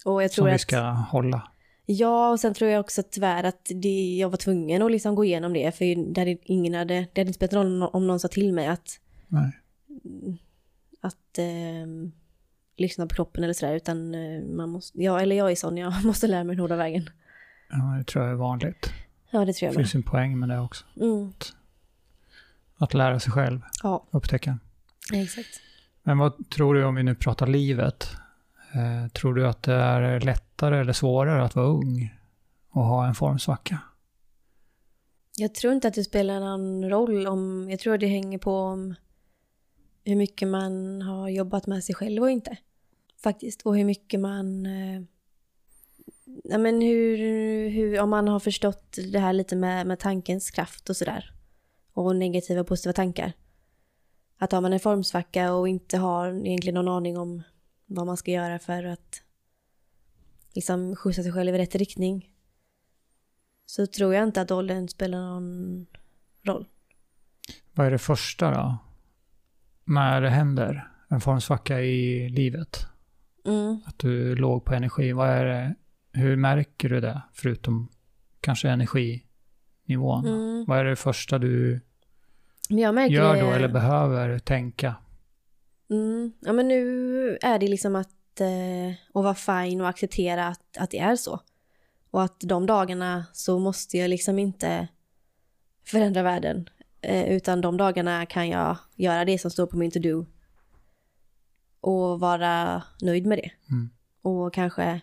Och 0.05 0.23
jag 0.23 0.33
tror 0.33 0.45
som 0.45 0.53
vi 0.53 0.59
ska 0.59 0.81
hålla. 0.81 1.51
Ja, 1.89 2.31
och 2.31 2.41
sen 2.41 2.55
tror 2.55 2.71
jag 2.71 2.81
också 2.81 3.03
tyvärr 3.11 3.45
att 3.45 3.71
det, 3.75 4.17
jag 4.17 4.31
var 4.31 4.37
tvungen 4.37 4.83
att 4.83 4.91
liksom 4.91 5.15
gå 5.15 5.25
igenom 5.25 5.53
det, 5.53 5.73
för 5.77 6.13
det 6.15 6.21
hade, 6.21 6.37
ingen 6.43 6.75
hade, 6.75 6.95
det 6.95 7.21
hade 7.21 7.29
inte 7.29 7.33
spelat 7.33 7.53
någon 7.53 7.81
roll 7.81 7.91
om 7.93 8.07
någon 8.07 8.21
sa 8.21 8.29
till 8.29 8.53
mig 8.53 8.67
att, 8.67 9.01
Nej. 9.29 9.53
att 11.01 11.39
eh, 11.39 11.87
lyssna 12.77 13.07
på 13.07 13.15
kroppen 13.15 13.45
eller 13.45 13.55
sådär, 13.55 13.75
utan 13.75 14.15
eh, 14.15 14.43
man 14.43 14.69
måste, 14.69 15.03
ja, 15.03 15.21
eller 15.21 15.37
jag 15.37 15.51
är 15.51 15.57
sån, 15.57 15.77
jag 15.77 15.93
måste 16.05 16.27
lära 16.27 16.45
mig 16.45 16.57
den 16.57 16.61
hårda 16.61 16.77
vägen. 16.77 17.11
Ja, 17.71 17.77
det 17.99 18.05
tror 18.05 18.25
jag 18.25 18.33
är 18.33 18.37
vanligt. 18.37 18.93
Ja, 19.31 19.45
det 19.45 19.53
tror 19.53 19.67
Det 19.69 19.73
jag 19.73 19.77
med. 19.79 19.85
finns 19.87 19.95
en 19.95 20.03
poäng 20.03 20.39
med 20.39 20.49
det 20.49 20.61
också. 20.61 20.85
Mm. 21.01 21.33
Att 22.79 22.95
lära 22.95 23.21
sig 23.21 23.33
själv, 23.33 23.61
Ja, 23.83 24.07
upptäcka. 24.11 24.59
exakt. 25.13 25.61
Men 26.03 26.19
vad 26.19 26.51
tror 26.51 26.75
du 26.75 26.85
om 26.85 26.95
vi 26.95 27.03
nu 27.03 27.15
pratar 27.15 27.47
livet? 27.47 28.09
Eh, 28.77 29.09
tror 29.09 29.35
du 29.35 29.47
att 29.47 29.63
det 29.63 29.75
är 29.75 30.21
lättare 30.21 30.81
eller 30.81 30.93
svårare 30.93 31.45
att 31.45 31.57
vara 31.57 31.67
ung 31.67 32.15
och 32.71 32.85
ha 32.85 33.07
en 33.07 33.15
formsvacka? 33.15 33.79
Jag 35.37 35.55
tror 35.55 35.73
inte 35.73 35.89
att 35.89 35.95
det 35.95 36.05
spelar 36.05 36.41
någon 36.41 36.91
roll 36.91 37.27
om, 37.27 37.71
jag 37.71 37.81
tror 37.81 37.95
att 37.95 38.01
det 38.01 38.07
hänger 38.07 38.39
på 38.39 38.57
om 38.57 38.95
hur 40.05 40.17
mycket 40.17 40.49
man 40.49 41.03
har 41.03 41.29
jobbat 41.29 41.67
med 41.67 41.85
sig 41.85 41.95
själv 41.95 42.23
och 42.23 42.31
inte. 42.31 42.57
Faktiskt. 43.23 43.63
Och 43.63 43.77
hur 43.77 43.85
mycket 43.85 44.21
man, 44.21 44.67
eh, 44.67 45.03
ja 46.45 46.59
men 46.59 46.81
hur, 46.81 47.19
hur, 47.69 48.01
om 48.01 48.11
man 48.11 48.29
har 48.29 48.41
förstått 48.41 48.99
det 49.13 49.19
här 49.19 49.33
lite 49.33 49.57
med, 49.57 49.87
med 49.87 49.99
tankens 49.99 50.51
kraft 50.51 50.91
och 50.91 50.97
sådär. 50.97 51.33
Och 51.93 52.17
negativa 52.17 52.61
och 52.61 52.67
positiva 52.67 52.93
tankar. 52.93 53.33
Att 54.39 54.53
har 54.53 54.61
man 54.61 54.73
en 54.73 54.81
formsvacka 54.81 55.53
och 55.53 55.69
inte 55.69 55.99
har 55.99 56.47
egentligen 56.47 56.75
någon 56.75 56.97
aning 56.97 57.19
om 57.19 57.43
vad 57.87 58.07
man 58.07 58.17
ska 58.17 58.31
göra 58.31 58.59
för 58.59 58.85
att 58.85 59.23
liksom 60.55 60.97
skjutsa 60.97 61.23
sig 61.23 61.33
själv 61.33 61.55
i 61.55 61.59
rätt 61.59 61.75
riktning 61.75 62.31
så 63.67 63.87
tror 63.87 64.15
jag 64.15 64.25
inte 64.25 64.41
att 64.41 64.51
åldern 64.51 64.89
spelar 64.89 65.19
någon 65.19 65.87
roll. 66.43 66.67
Vad 67.75 67.87
är 67.87 67.91
det 67.91 67.99
första 67.99 68.51
då? 68.51 68.79
När 69.85 70.21
det 70.21 70.31
händer 70.31 70.91
en 71.09 71.21
formsvacka 71.21 71.81
i 71.81 72.29
livet? 72.29 72.87
Mm. 73.45 73.81
Att 73.87 73.99
du 73.99 74.33
är 74.33 74.37
låg 74.37 74.65
på 74.65 74.75
energi. 74.75 75.13
Vad 75.13 75.29
är 75.29 75.45
det, 75.45 75.75
hur 76.13 76.37
märker 76.37 76.89
du 76.89 77.01
det? 77.01 77.23
Förutom 77.33 77.89
kanske 78.41 78.69
energinivån. 78.69 80.27
Mm. 80.27 80.65
Vad 80.69 80.79
är 80.79 80.85
det 80.85 80.97
första 80.97 81.39
du 81.39 81.81
gör 82.69 83.35
det... 83.35 83.41
då 83.41 83.51
eller 83.51 83.69
behöver 83.69 84.39
tänka? 84.39 84.95
Mm. 85.91 86.33
Ja 86.41 86.53
men 86.53 86.69
nu 86.69 87.39
är 87.43 87.59
det 87.59 87.69
liksom 87.69 87.97
att, 87.97 88.41
eh, 88.41 88.95
vara 89.13 89.35
fine 89.35 89.81
och 89.81 89.89
acceptera 89.89 90.47
att, 90.47 90.77
att 90.79 90.91
det 90.91 90.99
är 90.99 91.17
så. 91.17 91.41
Och 92.11 92.23
att 92.23 92.41
de 92.41 92.67
dagarna 92.67 93.25
så 93.33 93.59
måste 93.59 93.99
jag 93.99 94.11
liksom 94.11 94.39
inte 94.39 94.89
förändra 95.87 96.23
världen. 96.23 96.69
Eh, 97.01 97.33
utan 97.33 97.61
de 97.61 97.77
dagarna 97.77 98.27
kan 98.27 98.49
jag 98.49 98.77
göra 98.95 99.25
det 99.25 99.39
som 99.39 99.51
står 99.51 99.67
på 99.67 99.77
min 99.77 99.91
to-do. 99.91 100.27
Och 101.81 102.21
vara 102.21 102.83
nöjd 103.03 103.27
med 103.27 103.39
det. 103.39 103.51
Mm. 103.71 103.91
Och 104.23 104.55
kanske 104.55 105.01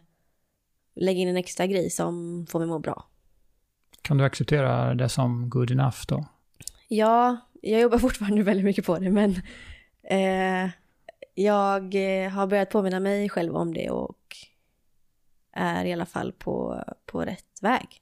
lägga 0.96 1.20
in 1.20 1.28
en 1.28 1.38
extra 1.38 1.68
grej 1.68 1.90
som 1.90 2.46
får 2.50 2.60
mig 2.60 2.68
må 2.68 2.80
bra. 2.80 3.08
Kan 4.02 4.18
du 4.18 4.24
acceptera 4.24 4.96
det 4.96 5.10
som 5.10 5.50
good 5.50 5.72
enough 5.72 5.98
då? 6.08 6.26
Ja, 6.88 7.38
jag 7.62 7.82
jobbar 7.82 7.98
fortfarande 7.98 8.44
väldigt 8.44 8.66
mycket 8.66 8.86
på 8.86 9.00
det 9.00 9.12
men 9.12 9.42
eh, 10.04 10.70
jag 11.34 11.96
eh, 11.96 12.30
har 12.30 12.48
börjat 12.48 12.70
påminna 12.70 13.00
mig 13.00 13.30
själv 13.30 13.56
om 13.56 13.74
det 13.74 13.90
och 13.90 14.38
är 15.54 15.86
i 15.86 15.94
alla 15.94 16.06
fall 16.06 16.32
på, 16.32 16.84
på 17.06 17.22
rätt 17.22 17.60
väg. 17.62 18.02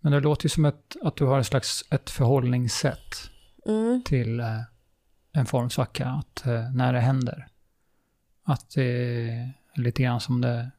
Men 0.00 0.12
det 0.12 0.20
låter 0.20 0.44
ju 0.44 0.48
som 0.48 0.64
ett, 0.64 0.96
att 1.02 1.16
du 1.16 1.24
har 1.24 1.40
ett 1.40 1.46
slags 1.46 1.84
ett 1.90 2.10
förhållningssätt 2.10 3.32
Mm, 3.66 4.02
till 4.04 4.40
eh, 4.40 4.60
en 5.32 5.46
formsvacka. 5.46 6.08
Att 6.08 6.46
eh, 6.46 6.72
när 6.72 6.92
det 6.92 7.00
händer, 7.00 7.48
att 8.44 8.70
det 8.70 8.84
är 8.84 9.52
lite 9.74 10.02
grann 10.02 10.20
som 10.20 10.40
det, 10.40 10.70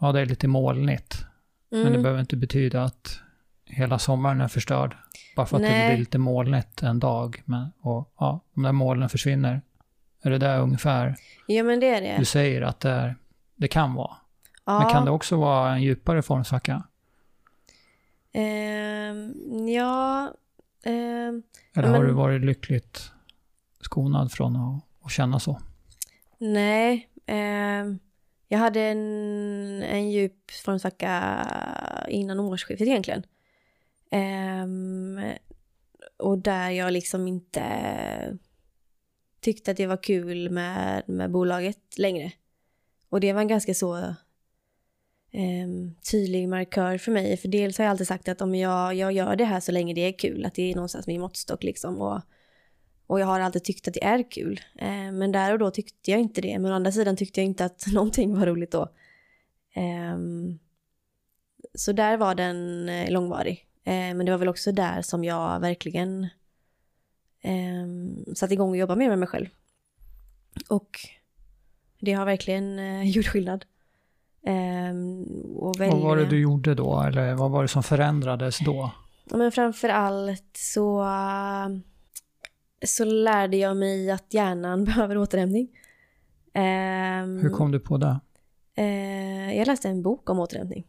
ja 0.00 0.12
det 0.12 0.20
är 0.20 0.26
lite 0.26 0.48
molnigt. 0.48 1.24
Men 1.68 1.82
det 1.82 1.88
mm, 1.88 2.02
behöver 2.02 2.20
inte 2.20 2.36
betyda 2.36 2.82
att 2.82 3.20
hela 3.70 3.98
sommaren 3.98 4.40
är 4.40 4.48
förstörd. 4.48 4.96
Bara 5.36 5.46
för 5.46 5.56
att 5.56 5.62
det 5.62 5.68
Nej. 5.68 5.88
blir 5.88 5.98
lite 5.98 6.18
molnigt 6.18 6.82
en 6.82 6.98
dag. 6.98 7.42
Men, 7.44 7.72
och 7.80 8.12
ja, 8.18 8.40
de 8.54 8.62
där 8.62 8.72
molnen 8.72 9.08
försvinner. 9.08 9.62
Är 10.22 10.30
det 10.30 10.38
där 10.38 10.60
ungefär 10.60 11.16
ja 11.46 11.62
men 11.62 11.80
det 11.80 11.88
är 11.88 12.00
det. 12.00 12.16
du 12.18 12.24
säger 12.24 12.62
att 12.62 12.80
det, 12.80 12.90
är, 12.90 13.16
det 13.56 13.68
kan 13.68 13.94
vara? 13.94 14.16
Ja, 14.66 14.78
Men 14.78 14.88
kan 14.90 15.04
det 15.04 15.10
också 15.10 15.36
vara 15.36 15.72
en 15.74 15.82
djupare 15.82 16.22
formsvacka? 16.22 16.82
ehm, 18.32 19.68
ja, 19.68 20.30
ehm, 20.84 21.42
Eller 21.74 21.88
har 21.88 21.98
men- 21.98 22.06
du 22.06 22.12
varit 22.12 22.44
lyckligt 22.44 23.12
skonad 23.80 24.32
från 24.32 24.56
att, 24.56 24.82
att 25.06 25.10
känna 25.12 25.40
så? 25.40 25.60
nej. 26.38 27.08
ehm, 27.26 27.98
jag 28.48 28.58
hade 28.58 28.80
en, 28.80 29.82
en 29.82 30.10
djup 30.10 30.50
formsvacka 30.64 31.46
innan 32.08 32.40
årsskiftet 32.40 32.86
egentligen. 32.88 33.22
Um, 34.12 35.20
och 36.16 36.38
där 36.38 36.70
jag 36.70 36.92
liksom 36.92 37.28
inte 37.28 37.62
tyckte 39.40 39.70
att 39.70 39.76
det 39.76 39.86
var 39.86 40.02
kul 40.02 40.50
med, 40.50 41.08
med 41.08 41.30
bolaget 41.30 41.98
längre. 41.98 42.32
Och 43.08 43.20
det 43.20 43.32
var 43.32 43.40
en 43.40 43.48
ganska 43.48 43.74
så 43.74 44.14
um, 45.32 45.94
tydlig 46.10 46.48
markör 46.48 46.98
för 46.98 47.12
mig. 47.12 47.36
För 47.36 47.48
dels 47.48 47.78
har 47.78 47.84
jag 47.84 47.90
alltid 47.90 48.06
sagt 48.06 48.28
att 48.28 48.40
om 48.40 48.54
jag, 48.54 48.94
jag 48.94 49.12
gör 49.12 49.36
det 49.36 49.44
här 49.44 49.60
så 49.60 49.72
länge 49.72 49.94
det 49.94 50.00
är 50.00 50.18
kul, 50.18 50.44
att 50.44 50.54
det 50.54 50.70
är 50.70 50.74
någonstans 50.74 51.06
min 51.06 51.20
måttstock 51.20 51.62
liksom. 51.62 52.00
Och, 52.00 52.20
och 53.06 53.20
jag 53.20 53.26
har 53.26 53.40
alltid 53.40 53.64
tyckt 53.64 53.88
att 53.88 53.94
det 53.94 54.04
är 54.04 54.30
kul. 54.30 54.60
Eh, 54.78 55.12
men 55.12 55.32
där 55.32 55.52
och 55.52 55.58
då 55.58 55.70
tyckte 55.70 56.10
jag 56.10 56.20
inte 56.20 56.40
det. 56.40 56.58
Men 56.58 56.72
å 56.72 56.74
andra 56.74 56.92
sidan 56.92 57.16
tyckte 57.16 57.40
jag 57.40 57.46
inte 57.46 57.64
att 57.64 57.86
någonting 57.92 58.38
var 58.38 58.46
roligt 58.46 58.70
då. 58.70 58.88
Ehm, 59.74 60.58
så 61.74 61.92
där 61.92 62.16
var 62.16 62.34
den 62.34 62.88
eh, 62.88 63.10
långvarig. 63.10 63.66
Eh, 63.84 63.92
men 64.14 64.26
det 64.26 64.30
var 64.32 64.38
väl 64.38 64.48
också 64.48 64.72
där 64.72 65.02
som 65.02 65.24
jag 65.24 65.60
verkligen 65.60 66.24
eh, 67.40 67.86
satte 68.34 68.54
igång 68.54 68.70
och 68.70 68.76
jobbade 68.76 68.98
mer 68.98 69.08
med 69.08 69.18
mig 69.18 69.28
själv. 69.28 69.46
Och 70.68 70.98
det 72.00 72.12
har 72.12 72.24
verkligen 72.24 72.78
eh, 72.78 73.02
gjort 73.10 73.26
skillnad. 73.26 73.64
Eh, 74.46 74.94
och 75.56 75.80
välja... 75.80 75.94
Vad 75.94 76.02
var 76.02 76.16
det 76.16 76.26
du 76.26 76.40
gjorde 76.40 76.74
då? 76.74 77.00
Eller 77.00 77.34
vad 77.34 77.50
var 77.50 77.62
det 77.62 77.68
som 77.68 77.82
förändrades 77.82 78.58
då? 78.58 78.90
Men 79.24 79.52
framför 79.52 79.88
allt 79.88 80.56
så, 80.56 81.06
så 82.86 83.04
lärde 83.04 83.56
jag 83.56 83.76
mig 83.76 84.10
att 84.10 84.34
hjärnan 84.34 84.84
behöver 84.84 85.18
återhämtning. 85.18 85.68
Ehm, 86.52 87.38
Hur 87.38 87.50
kom 87.50 87.70
du 87.72 87.80
på 87.80 87.96
det? 87.96 88.20
eh, 88.74 89.58
jag 89.58 89.66
läste 89.66 89.88
en 89.88 90.02
bok 90.02 90.30
om 90.30 90.38
återhämtning. 90.40 90.86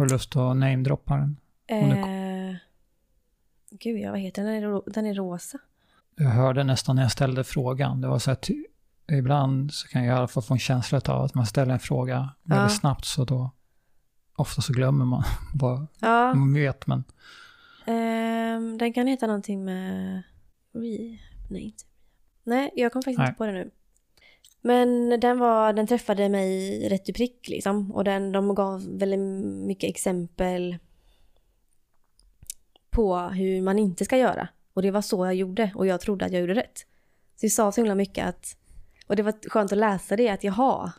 Har 0.00 0.06
du 0.06 0.12
lust 0.12 0.36
att 0.36 0.56
namedroppa 0.56 1.16
den? 1.16 1.36
Eh, 1.66 2.56
gud, 3.70 3.98
ja, 4.00 4.10
vad 4.10 4.20
heter 4.20 4.44
den? 4.44 4.62
Den 4.62 4.72
är, 4.74 4.90
den 4.90 5.06
är 5.06 5.14
rosa. 5.14 5.58
Jag 6.16 6.28
hörde 6.30 6.64
nästan 6.64 6.96
när 6.96 7.02
jag 7.02 7.12
ställde 7.12 7.44
frågan. 7.44 8.00
Det 8.00 8.08
var 8.08 8.18
så 8.18 8.30
att 8.30 8.48
ibland 9.12 9.72
så 9.72 9.88
kan 9.88 10.04
jag 10.04 10.14
i 10.16 10.18
alla 10.18 10.28
fall 10.28 10.42
få 10.42 10.54
en 10.54 10.58
känsla 10.60 11.00
av 11.06 11.22
att 11.24 11.34
man 11.34 11.46
ställer 11.46 11.72
en 11.72 11.80
fråga 11.80 12.28
väldigt 12.42 12.72
Ja. 12.72 12.78
snabbt 12.78 13.04
så 13.04 13.24
då 13.24 13.50
ofta 14.36 14.62
så 14.62 14.72
glömmer 14.72 15.04
man 15.04 15.24
vad 15.54 15.86
Ja, 16.00 16.34
man 16.34 16.54
vet. 16.54 16.86
Men 16.86 17.04
ehm, 17.86 18.78
den 18.78 18.92
kan 18.92 19.06
heta 19.06 19.26
någonting 19.26 19.64
med... 19.64 20.14
Re... 20.72 21.18
Nej, 21.50 21.62
inte 21.62 21.84
Nej, 22.44 22.70
jag 22.76 22.92
kommer 22.92 23.02
faktiskt 23.02 23.18
Nej. 23.18 23.28
inte 23.28 23.38
på 23.38 23.46
det 23.46 23.52
nu. 23.52 23.70
Men 24.60 25.20
den, 25.20 25.38
var, 25.38 25.72
den 25.72 25.86
träffade 25.86 26.28
mig 26.28 26.88
rätt 26.88 27.08
i 27.08 27.12
prick 27.12 27.48
liksom. 27.48 27.92
Och 27.92 28.04
den, 28.04 28.32
de 28.32 28.54
gav 28.54 28.98
väldigt 28.98 29.20
mycket 29.66 29.90
exempel 29.90 30.76
på 32.90 33.18
hur 33.18 33.62
man 33.62 33.78
inte 33.78 34.04
ska 34.04 34.16
göra. 34.16 34.48
Och 34.74 34.82
det 34.82 34.90
var 34.90 35.02
så 35.02 35.26
jag 35.26 35.34
gjorde 35.34 35.72
och 35.74 35.86
jag 35.86 36.00
trodde 36.00 36.24
att 36.24 36.32
jag 36.32 36.40
gjorde 36.40 36.54
rätt. 36.54 36.78
Så 37.36 37.46
det 37.46 37.50
sa 37.50 37.72
så 37.72 37.80
himla 37.80 37.94
mycket 37.94 38.26
att... 38.26 38.56
Och 39.06 39.16
det 39.16 39.22
var 39.22 39.48
skönt 39.48 39.72
att 39.72 39.78
läsa 39.78 40.16
det 40.16 40.28
att 40.28 40.44
jaha, 40.44 40.92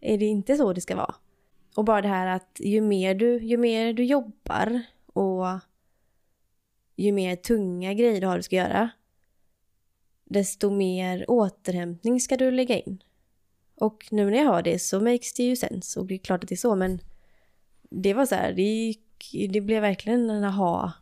är 0.00 0.18
det 0.18 0.24
inte 0.24 0.56
så 0.56 0.72
det 0.72 0.80
ska 0.80 0.96
vara? 0.96 1.14
Och 1.76 1.84
bara 1.84 2.02
det 2.02 2.08
här 2.08 2.26
att 2.26 2.60
ju 2.60 2.80
mer 2.80 3.14
du, 3.14 3.38
ju 3.38 3.56
mer 3.56 3.92
du 3.92 4.04
jobbar 4.04 4.82
och 5.12 5.46
ju 6.96 7.12
mer 7.12 7.36
tunga 7.36 7.94
grejer 7.94 8.20
du 8.20 8.26
har 8.26 8.36
du 8.36 8.42
ska 8.42 8.56
göra, 8.56 8.90
desto 10.30 10.70
mer 10.70 11.24
återhämtning 11.30 12.20
ska 12.20 12.36
du 12.36 12.50
lägga 12.50 12.78
in. 12.78 13.02
Och 13.74 14.06
nu 14.10 14.30
när 14.30 14.38
jag 14.38 14.44
hör 14.44 14.62
det 14.62 14.78
så 14.78 15.00
makes 15.00 15.34
det 15.34 15.42
ju 15.42 15.56
sense 15.56 16.00
och 16.00 16.06
det 16.06 16.14
är 16.14 16.18
klart 16.18 16.42
att 16.44 16.48
det 16.48 16.54
är 16.54 16.56
så 16.56 16.76
men 16.76 17.00
det 17.90 18.14
var 18.14 18.26
så 18.26 18.34
här, 18.34 18.52
det, 18.52 18.62
gick, 18.62 19.30
det 19.50 19.60
blev 19.60 19.82
verkligen 19.82 20.30
en 20.30 20.44
aha 20.44 20.92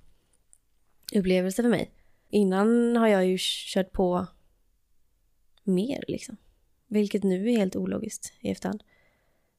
upplevelse 1.14 1.62
för 1.62 1.68
mig. 1.70 1.90
Innan 2.30 2.96
har 2.96 3.08
jag 3.08 3.26
ju 3.26 3.36
kört 3.40 3.92
på 3.92 4.26
mer 5.62 6.04
liksom. 6.08 6.36
Vilket 6.86 7.22
nu 7.22 7.50
är 7.50 7.56
helt 7.58 7.76
ologiskt 7.76 8.32
i 8.40 8.50
efterhand. 8.50 8.82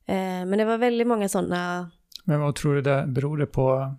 Eh, 0.05 0.15
men 0.15 0.57
det 0.57 0.65
var 0.65 0.77
väldigt 0.77 1.07
många 1.07 1.29
sådana... 1.29 1.91
Men 2.23 2.39
vad 2.39 2.55
tror 2.55 2.75
du 2.75 2.81
det 2.81 3.05
beror 3.07 3.37
det 3.37 3.45
på? 3.45 3.95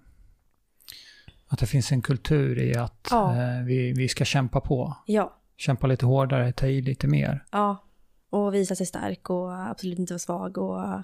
Att 1.46 1.58
det 1.58 1.66
finns 1.66 1.92
en 1.92 2.02
kultur 2.02 2.58
i 2.58 2.76
att 2.76 3.08
Ja. 3.10 3.36
eh, 3.36 3.64
vi, 3.64 3.92
vi 3.92 4.08
ska 4.08 4.24
kämpa 4.24 4.60
på. 4.60 4.96
Ja, 5.06 5.39
Kämpa 5.60 5.86
lite 5.86 6.06
hårdare, 6.06 6.52
ta 6.52 6.66
i 6.66 6.82
lite 6.82 7.06
mer. 7.06 7.44
ja. 7.50 7.84
Och 8.30 8.54
visa 8.54 8.74
sig 8.74 8.86
stark 8.86 9.30
och 9.30 9.68
absolut 9.70 9.98
inte 9.98 10.12
vara 10.12 10.18
svag 10.18 10.58
och... 10.58 11.02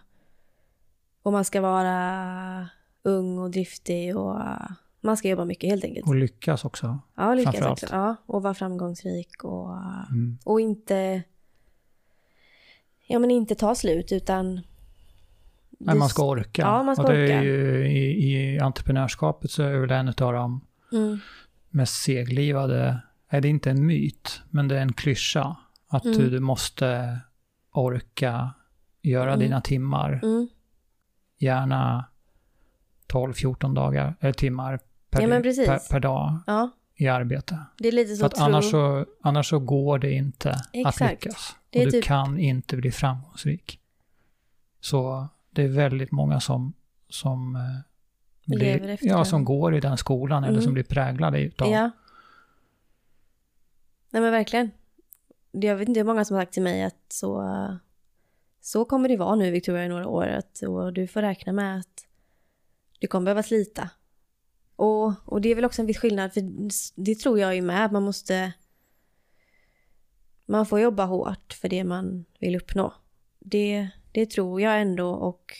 Och 1.22 1.32
man 1.32 1.44
ska 1.44 1.60
vara 1.60 2.68
ung 3.02 3.38
och 3.38 3.50
driftig 3.50 4.16
och... 4.16 4.40
Man 5.00 5.16
ska 5.16 5.28
jobba 5.28 5.44
mycket 5.44 5.70
helt 5.70 5.84
enkelt. 5.84 6.06
Och 6.06 6.14
lyckas 6.14 6.64
också. 6.64 6.98
Ja, 7.14 7.34
lyckas 7.34 7.60
också. 7.60 7.86
Ja, 7.90 8.16
och 8.26 8.42
vara 8.42 8.54
framgångsrik 8.54 9.44
och... 9.44 9.76
Mm. 10.10 10.38
Och 10.44 10.60
inte... 10.60 11.22
Ja, 13.06 13.18
men 13.18 13.30
inte 13.30 13.54
ta 13.54 13.74
slut 13.74 14.12
utan... 14.12 14.60
Men 15.70 15.98
man 15.98 16.08
ska 16.08 16.26
orka. 16.28 16.62
Ja, 16.62 16.82
man 16.82 16.96
ska 16.96 17.04
och 17.04 17.12
det 17.12 17.24
orka. 17.24 17.34
är 17.34 17.42
ju, 17.42 17.86
i, 17.88 18.32
I 18.32 18.58
entreprenörskapet 18.58 19.50
så 19.50 19.62
är 19.62 19.78
väl 19.78 19.90
en 19.90 20.08
av 20.08 20.32
de 20.32 20.60
Mm, 20.92 21.18
mest 21.70 22.02
seglivade, 22.02 23.00
är 23.28 23.40
det 23.40 23.48
inte 23.48 23.70
en 23.70 23.86
myt, 23.86 24.42
men 24.50 24.68
det 24.68 24.76
är 24.78 24.82
en 24.82 24.92
klyscha. 24.92 25.56
Att 25.88 26.04
Mm. 26.04 26.18
du, 26.18 26.30
du 26.30 26.40
måste 26.40 27.18
orka 27.72 28.50
göra 29.02 29.28
Mm. 29.32 29.38
dina 29.40 29.60
timmar, 29.60 30.20
mm. 30.22 30.48
gärna 31.38 32.04
12-14 33.08 33.74
dagar, 33.74 34.14
eller 34.20 34.32
timmar 34.32 34.78
per, 35.10 35.22
Ja, 35.22 35.28
per, 35.28 35.90
per 35.90 36.00
dag 36.00 36.38
Ja, 36.46 36.70
i 36.96 37.08
arbete. 37.08 37.58
det 37.78 37.88
är 37.88 37.92
lite 37.92 38.14
så 38.14 38.20
För 38.20 38.26
att 38.26 38.34
tro... 38.34 38.44
annars 38.44 38.70
så, 38.70 39.06
annars 39.22 39.48
så 39.48 39.58
går 39.58 39.98
det 39.98 40.12
inte 40.12 40.50
att 40.50 40.68
Exakt. 40.72 41.24
lyckas. 41.24 41.56
Det 41.70 41.78
är 41.78 41.86
och 41.86 41.92
du 41.92 41.98
typ- 41.98 42.04
kan 42.04 42.38
inte 42.38 42.76
bli 42.76 42.90
framgångsrik. 42.90 43.80
Så 44.80 45.28
det 45.50 45.62
är 45.62 45.68
väldigt 45.68 46.12
många 46.12 46.40
som, 46.40 46.72
som, 47.08 47.56
eh, 47.56 47.62
blir, 48.56 48.98
ja, 49.00 49.24
som 49.24 49.44
går 49.44 49.74
i 49.74 49.80
den 49.80 49.96
skolan 49.96 50.44
eller 50.44 50.52
Mm. 50.52 50.64
som 50.64 50.72
blir 50.74 50.84
präglade 50.84 51.40
utav 51.40 51.68
Ja. 51.68 51.90
Nej 54.16 54.22
men 54.22 54.32
verkligen. 54.32 54.70
Jag 55.50 55.76
vet 55.76 55.88
inte 55.88 56.00
hur 56.00 56.04
många 56.04 56.24
som 56.24 56.36
har 56.36 56.42
sagt 56.42 56.52
till 56.52 56.62
mig 56.62 56.82
att 56.82 57.12
så, 57.12 57.44
så 58.60 58.84
kommer 58.84 59.08
det 59.08 59.16
vara 59.16 59.34
nu 59.34 59.50
Victoria 59.50 59.84
i 59.84 59.88
några 59.88 60.08
år. 60.08 60.26
Att, 60.26 60.62
och 60.62 60.92
du 60.92 61.06
får 61.06 61.22
räkna 61.22 61.52
med 61.52 61.78
att 61.78 62.06
du 62.98 63.06
kommer 63.06 63.24
behöva 63.24 63.42
slita. 63.42 63.90
Och, 64.76 65.12
och 65.24 65.40
det 65.40 65.48
är 65.48 65.54
väl 65.54 65.64
också 65.64 65.82
en 65.82 65.86
viss 65.86 65.98
skillnad, 65.98 66.32
för 66.32 66.42
det 66.94 67.14
tror 67.14 67.38
jag 67.38 67.54
ju 67.54 67.62
med. 67.62 67.92
Man 67.92 68.02
måste... 68.02 68.52
Man 70.46 70.66
får 70.66 70.80
jobba 70.80 71.04
hårt 71.04 71.52
för 71.52 71.68
det 71.68 71.84
man 71.84 72.24
vill 72.38 72.56
uppnå. 72.56 72.94
Det, 73.38 73.88
det 74.12 74.30
tror 74.30 74.60
jag 74.60 74.80
ändå 74.80 75.10
och 75.10 75.54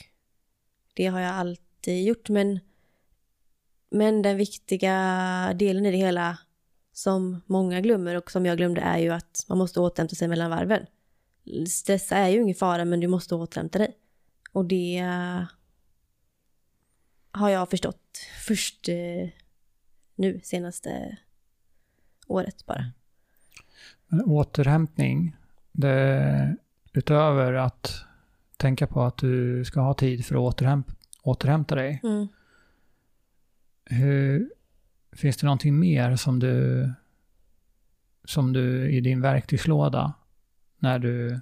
det 0.93 1.05
har 1.05 1.19
jag 1.19 1.31
alltid 1.31 2.03
gjort. 2.05 2.29
Men, 2.29 2.59
men 3.89 4.21
den 4.21 4.37
viktiga 4.37 5.53
delen 5.55 5.85
i 5.85 5.91
det 5.91 5.97
hela 5.97 6.37
som 6.97 7.41
många 7.45 7.81
glömmer 7.81 8.15
och 8.15 8.31
som 8.31 8.45
jag 8.45 8.57
glömde 8.57 8.81
är 8.81 8.97
ju 8.97 9.09
att 9.09 9.45
man 9.49 9.57
måste 9.57 9.79
återhämta 9.79 10.15
sig 10.15 10.27
mellan 10.27 10.49
varven. 10.49 10.85
Stressa 11.67 12.15
är 12.15 12.27
ju 12.29 12.41
ingen 12.41 12.55
fara 12.55 12.85
men 12.85 12.99
du 12.99 13.07
måste 13.07 13.35
återhämta 13.35 13.79
dig. 13.79 13.97
Och 14.51 14.65
det 14.65 14.97
eh, 14.97 15.43
har 17.31 17.49
jag 17.49 17.69
förstått 17.69 18.19
först 18.47 18.89
eh, 18.89 19.29
nu 20.15 20.39
senaste 20.43 21.17
året 22.27 22.65
bara. 22.65 22.91
Men 24.07 24.21
återhämtning, 24.21 25.35
det, 25.71 26.55
utöver 26.93 27.53
att 27.53 28.03
tänka 28.57 28.87
på 28.87 29.01
att 29.01 29.17
du 29.17 29.65
ska 29.65 29.79
ha 29.81 29.93
tid 29.93 30.25
för 30.25 30.35
att 30.35 30.41
återhäm, 30.41 30.83
återhämta 31.23 31.75
dig, 31.75 31.99
Mm. 32.03 32.27
hur, 33.85 34.51
finns 35.17 35.37
det 35.37 35.45
någonting 35.45 35.79
mer 35.79 36.15
som 36.15 36.39
du, 36.39 36.89
som 38.25 38.53
du 38.53 38.91
i 38.91 39.01
din 39.01 39.21
verktygslåda, 39.21 40.13
när 40.79 40.99
du 40.99 41.39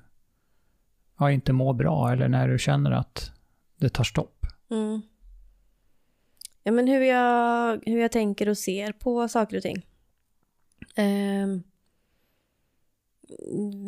ja, 1.19 1.31
inte 1.31 1.53
mår 1.53 1.73
bra 1.73 2.11
eller 2.11 2.27
när 2.27 2.47
du 2.47 2.59
känner 2.59 2.91
att 2.91 3.31
det 3.77 3.89
tar 3.89 4.03
stopp? 4.03 4.45
Mm. 4.71 5.01
Ja, 6.63 6.71
men 6.71 6.87
hur 6.87 7.01
jag, 7.01 7.81
hur 7.85 7.99
jag 7.99 8.11
tänker 8.11 8.49
och 8.49 8.57
ser 8.57 8.91
på 8.91 9.27
saker 9.27 9.57
och 9.57 9.63
ting. 9.63 9.85
Eh, 10.95 11.47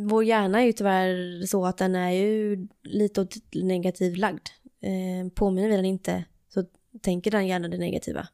vår 0.09 0.23
hjärna 0.23 0.61
är 0.61 0.65
ju 0.65 0.73
tyvärr 0.73 1.45
så 1.45 1.65
att 1.65 1.77
den 1.77 1.95
är 1.95 2.11
ju 2.11 2.67
lite 2.83 3.21
åt 3.21 3.35
negativ 3.53 4.15
lagd. 4.15 4.47
Eh, 4.79 5.29
påminner 5.35 5.69
vi 5.69 5.75
den 5.75 5.85
inte 5.85 6.23
så 6.49 6.63
tänker 7.01 7.31
den 7.31 7.47
gärna 7.47 7.67
det 7.67 7.77
negativa. 7.77 8.27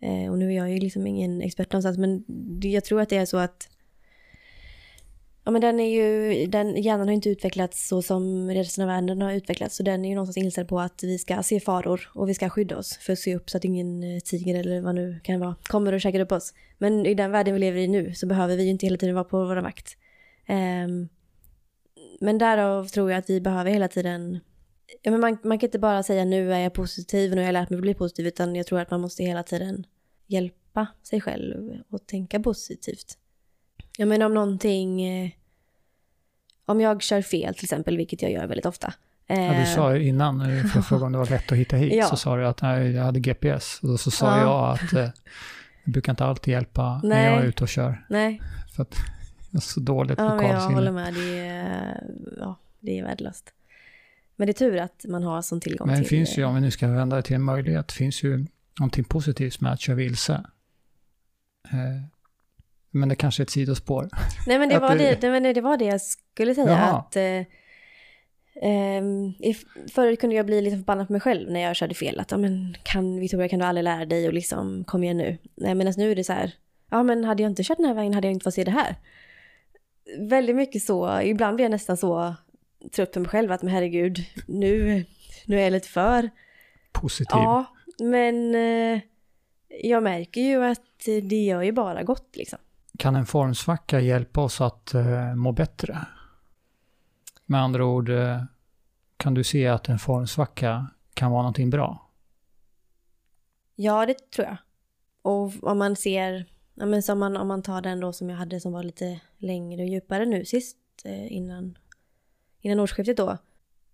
Eh, 0.00 0.30
och 0.30 0.38
nu 0.38 0.52
är 0.52 0.56
jag 0.56 0.70
ju 0.70 0.78
liksom 0.78 1.06
ingen 1.06 1.42
expert 1.42 1.72
någonstans 1.72 1.98
men 1.98 2.24
jag 2.62 2.84
tror 2.84 3.00
att 3.00 3.08
det 3.08 3.16
är 3.16 3.26
så 3.26 3.36
att 3.36 3.68
Ja 5.44 5.50
men 5.50 5.60
den 5.60 5.80
är 5.80 5.88
ju, 5.88 6.46
den, 6.46 6.82
hjärnan 6.82 7.08
har 7.08 7.14
inte 7.14 7.30
utvecklats 7.30 7.88
så 7.88 8.02
som 8.02 8.50
resten 8.50 8.82
av 8.82 8.88
världen 8.88 9.22
har 9.22 9.32
utvecklats. 9.32 9.76
Så 9.76 9.82
den 9.82 10.04
är 10.04 10.08
ju 10.08 10.14
någonstans 10.14 10.44
inställd 10.44 10.68
på 10.68 10.80
att 10.80 11.02
vi 11.02 11.18
ska 11.18 11.42
se 11.42 11.60
faror 11.60 12.10
och 12.14 12.28
vi 12.28 12.34
ska 12.34 12.48
skydda 12.48 12.76
oss 12.78 12.96
för 12.96 13.12
att 13.12 13.18
se 13.18 13.36
upp 13.36 13.50
så 13.50 13.56
att 13.56 13.64
ingen 13.64 14.02
eh, 14.02 14.20
tiger 14.20 14.54
eller 14.54 14.80
vad 14.80 14.94
nu 14.94 15.20
kan 15.22 15.40
vara 15.40 15.54
kommer 15.62 15.92
och 15.92 16.00
käkar 16.00 16.20
upp 16.20 16.32
oss. 16.32 16.54
Men 16.78 17.06
i 17.06 17.14
den 17.14 17.30
världen 17.30 17.54
vi 17.54 17.60
lever 17.60 17.80
i 17.80 17.88
nu 17.88 18.14
så 18.14 18.26
behöver 18.26 18.56
vi 18.56 18.62
ju 18.62 18.70
inte 18.70 18.86
hela 18.86 18.96
tiden 18.96 19.14
vara 19.14 19.24
på 19.24 19.44
vår 19.44 19.56
vakt. 19.56 19.96
Um, 20.48 20.56
ehm, 20.56 21.08
men 22.20 22.38
därav 22.38 22.84
tror 22.86 23.10
jag 23.10 23.18
att 23.18 23.30
vi 23.30 23.40
behöver 23.40 23.70
hela 23.70 23.88
tiden 23.88 24.40
Ja, 25.02 25.10
men 25.10 25.20
man, 25.20 25.38
man 25.44 25.58
kan 25.58 25.66
inte 25.66 25.78
bara 25.78 26.02
säga 26.02 26.24
nu 26.24 26.52
är 26.52 26.58
jag 26.58 26.74
positiv 26.74 27.30
och 27.30 27.36
nu 27.36 27.42
har 27.42 27.46
jag 27.46 27.52
lärt 27.52 27.70
mig 27.70 27.76
att 27.76 27.82
bli 27.82 27.94
positiv 27.94 28.26
utan 28.26 28.56
jag 28.56 28.66
tror 28.66 28.80
att 28.80 28.90
man 28.90 29.00
måste 29.00 29.22
hela 29.24 29.42
tiden 29.42 29.86
hjälpa 30.26 30.86
sig 31.02 31.20
själv 31.20 31.70
och 31.90 32.06
tänka 32.06 32.40
positivt. 32.40 33.18
Jag 33.98 34.08
menar 34.08 34.26
om 34.26 34.34
någonting, 34.34 35.02
eh, 35.02 35.30
om 36.66 36.80
jag 36.80 37.02
kör 37.02 37.22
fel 37.22 37.54
till 37.54 37.64
exempel, 37.64 37.96
vilket 37.96 38.22
jag 38.22 38.32
gör 38.32 38.46
väldigt 38.46 38.66
ofta. 38.66 38.94
Ja, 39.26 39.34
du 39.36 39.42
eh, 39.42 39.64
sa 39.64 39.96
ju 39.96 40.08
innan, 40.08 40.40
eh, 40.40 40.64
för 40.64 40.78
jag 40.78 40.86
frågade 40.88 41.06
om 41.06 41.12
det 41.12 41.18
var 41.18 41.26
lätt 41.26 41.52
att 41.52 41.58
hitta 41.58 41.76
hit, 41.76 41.92
Ja. 41.94 42.06
så 42.06 42.16
sa 42.16 42.36
du 42.36 42.46
att 42.46 42.62
nej, 42.62 42.90
jag 42.92 43.02
hade 43.04 43.20
GPS. 43.20 43.80
Och 43.82 44.00
så 44.00 44.10
sa 44.10 44.26
Ja. 44.38 44.40
jag 44.42 44.70
att 44.74 44.92
eh, 44.92 45.20
det 45.84 45.90
brukar 45.90 46.12
inte 46.12 46.24
alltid 46.24 46.52
hjälpa 46.52 47.00
när 47.02 47.08
Nej. 47.08 47.24
jag 47.24 47.38
är 47.42 47.44
ute 47.46 47.62
och 47.62 47.68
kör. 47.68 48.06
Nej, 48.10 48.40
För 48.76 48.82
att 48.82 48.94
jag 49.50 49.56
har 49.56 49.60
så 49.60 49.80
dåligt 49.80 50.18
ja, 50.18 50.24
men 50.24 50.32
jag 50.36 50.42
lokalsinne. 50.46 50.74
håller 50.74 50.92
med. 50.92 51.14
Det 51.14 51.38
är, 51.38 52.04
ja, 52.38 52.58
det 52.80 52.98
är 52.98 53.02
värdelöst. 53.04 53.52
Men 54.40 54.46
det 54.46 54.50
är 54.52 54.70
tur 54.70 54.76
att 54.76 55.04
man 55.08 55.22
har 55.22 55.42
sån 55.42 55.60
tillgång 55.60 55.86
Men 55.86 55.96
det 55.96 56.02
till... 56.02 56.08
finns 56.18 56.38
ju, 56.38 56.42
eh, 56.42 56.48
om 56.48 56.54
vi 56.54 56.60
nu 56.60 56.70
ska 56.70 56.88
vända 56.88 57.16
det 57.16 57.22
till 57.22 57.36
en 57.36 57.42
möjlighet, 57.42 57.92
finns 57.92 58.22
ju 58.22 58.46
någonting 58.78 59.04
positivt 59.04 59.60
med 59.60 59.72
att 59.72 59.80
köra 59.80 59.96
vilse. 59.96 60.32
Eh, 61.64 62.02
Men 62.90 63.08
det 63.08 63.14
kanske 63.14 63.42
är 63.42 63.44
ett 63.44 63.50
sidospår. 63.50 64.08
Nej 64.46 64.58
men 64.58 64.68
det, 64.68 64.78
var 64.88 64.96
det- 64.96 65.20
det, 65.20 65.30
men 65.30 65.42
det 65.42 65.60
var 65.60 65.76
det 65.76 65.84
jag 65.84 66.00
skulle 66.00 66.54
säga. 66.54 66.66
Jaha. 66.70 66.98
Att, 66.98 67.16
eh, 67.16 67.44
ehm, 68.62 69.32
förut 69.94 70.20
kunde 70.20 70.36
jag 70.36 70.46
bli 70.46 70.60
lite 70.60 70.76
förbannad 70.76 71.06
på 71.06 71.12
mig 71.12 71.20
själv 71.20 71.50
när 71.50 71.60
jag 71.60 71.76
körde 71.76 71.94
fel. 71.94 72.20
Att, 72.20 72.30
men, 72.40 72.76
kan, 72.82 73.20
Victoria, 73.20 73.48
kan 73.48 73.58
du 73.58 73.64
aldrig 73.64 73.84
lära 73.84 74.04
dig 74.04 74.26
och 74.26 74.34
liksom, 74.34 74.84
kom 74.84 75.04
igen 75.04 75.16
nu. 75.16 75.38
Nej, 75.54 75.74
men 75.74 75.92
nu 75.96 76.10
är 76.10 76.16
det 76.16 76.24
så 76.24 76.32
här, 76.32 76.54
ja 76.90 77.02
men 77.02 77.24
hade 77.24 77.42
jag 77.42 77.50
inte 77.50 77.62
kört 77.62 77.76
den 77.76 77.86
här 77.86 77.94
vägen 77.94 78.14
hade 78.14 78.26
jag 78.26 78.32
inte 78.32 78.44
fått 78.44 78.54
se 78.54 78.64
det 78.64 78.70
här. 78.70 78.96
Väldigt 80.18 80.56
mycket 80.56 80.82
så, 80.82 81.20
ibland 81.20 81.54
blir 81.56 81.64
jag 81.64 81.70
nästan 81.70 81.96
så 81.96 82.34
trött 82.92 83.12
på 83.12 83.20
mig 83.20 83.28
själv 83.28 83.52
att 83.52 83.62
men 83.62 83.72
herregud, 83.72 84.18
nu, 84.46 85.04
nu 85.46 85.58
är 85.58 85.62
jag 85.62 85.72
lite 85.72 85.88
för 85.88 86.30
Positiv. 86.92 87.26
Ja, 87.30 87.64
men 87.98 88.54
eh, 88.54 89.00
jag 89.82 90.02
märker 90.02 90.40
ju 90.40 90.64
att 90.64 91.04
det 91.04 91.44
gör 91.44 91.62
ju 91.62 91.72
bara 91.72 92.02
gott 92.02 92.36
liksom. 92.36 92.58
Kan 92.98 93.16
en 93.16 93.26
formsvacka 93.26 94.00
hjälpa 94.00 94.40
oss 94.40 94.60
att 94.60 94.94
eh, 94.94 95.34
må 95.34 95.52
bättre? 95.52 95.98
Med 97.46 97.60
andra 97.60 97.84
ord, 97.84 98.08
eh, 98.08 98.42
kan 99.16 99.34
du 99.34 99.44
se 99.44 99.66
att 99.66 99.88
en 99.88 99.98
formsvacka 99.98 100.86
kan 101.14 101.30
vara 101.30 101.42
någonting 101.42 101.70
bra? 101.70 102.10
Ja, 103.74 104.06
det 104.06 104.30
tror 104.30 104.46
jag. 104.46 104.56
Och 105.22 105.64
om 105.64 105.78
man 105.78 105.96
ser, 105.96 106.46
ja, 106.74 106.86
men 106.86 107.02
som 107.02 107.18
man, 107.18 107.36
om 107.36 107.48
man 107.48 107.62
tar 107.62 107.82
den 107.82 108.00
då 108.00 108.12
som 108.12 108.30
jag 108.30 108.36
hade 108.36 108.60
som 108.60 108.72
var 108.72 108.82
lite 108.82 109.20
längre 109.38 109.82
och 109.82 109.88
djupare 109.88 110.26
nu 110.26 110.44
sist 110.44 110.76
eh, 111.04 111.32
innan, 111.32 111.78
innan 112.60 112.80
årsskiftet 112.80 113.16
då. 113.16 113.38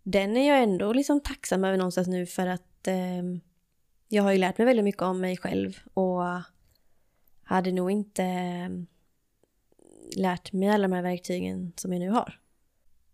Den 0.03 0.37
är 0.37 0.49
jag 0.49 0.63
ändå 0.63 0.93
liksom 0.93 1.21
tacksam 1.21 1.65
över 1.65 1.79
någonstans 1.79 2.09
nu 2.09 2.27
för 2.27 2.47
att 2.47 2.89
eh, 2.89 3.23
jag 4.09 4.23
har 4.23 4.33
ju 4.33 4.39
lärt 4.39 4.59
mig 4.59 4.65
väldigt 4.65 4.85
mycket 4.85 5.03
om 5.03 5.21
mig 5.21 5.37
själv 5.37 5.79
och 5.95 6.23
hade 7.43 7.73
nog 7.73 7.91
inte 7.91 8.23
ehm, 8.23 8.87
lärt 10.17 10.53
mig 10.53 10.69
alla 10.69 10.89
de 10.89 10.95
här 10.95 11.03
verktygen 11.03 11.73
som 11.77 11.93
jag 11.93 12.01
nu 12.01 12.11
har. 12.11 12.41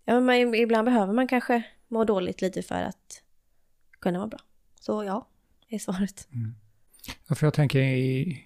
Ja, 0.05 0.20
men 0.20 0.24
man, 0.24 0.55
ibland 0.55 0.84
behöver 0.84 1.12
man 1.12 1.28
kanske 1.28 1.62
må 1.88 2.05
dåligt 2.05 2.42
lite 2.42 2.62
för 2.62 2.82
att 2.82 3.22
kunna 4.00 4.18
vara 4.18 4.28
bra. 4.28 4.38
Så 4.80 5.05
ja, 5.05 5.28
är 5.68 5.78
svaret. 5.78 6.28
Mm. 6.32 6.55
Ja, 7.28 7.34
för 7.34 7.46
jag 7.46 7.55
tänker 7.55 7.80
i, 7.80 8.44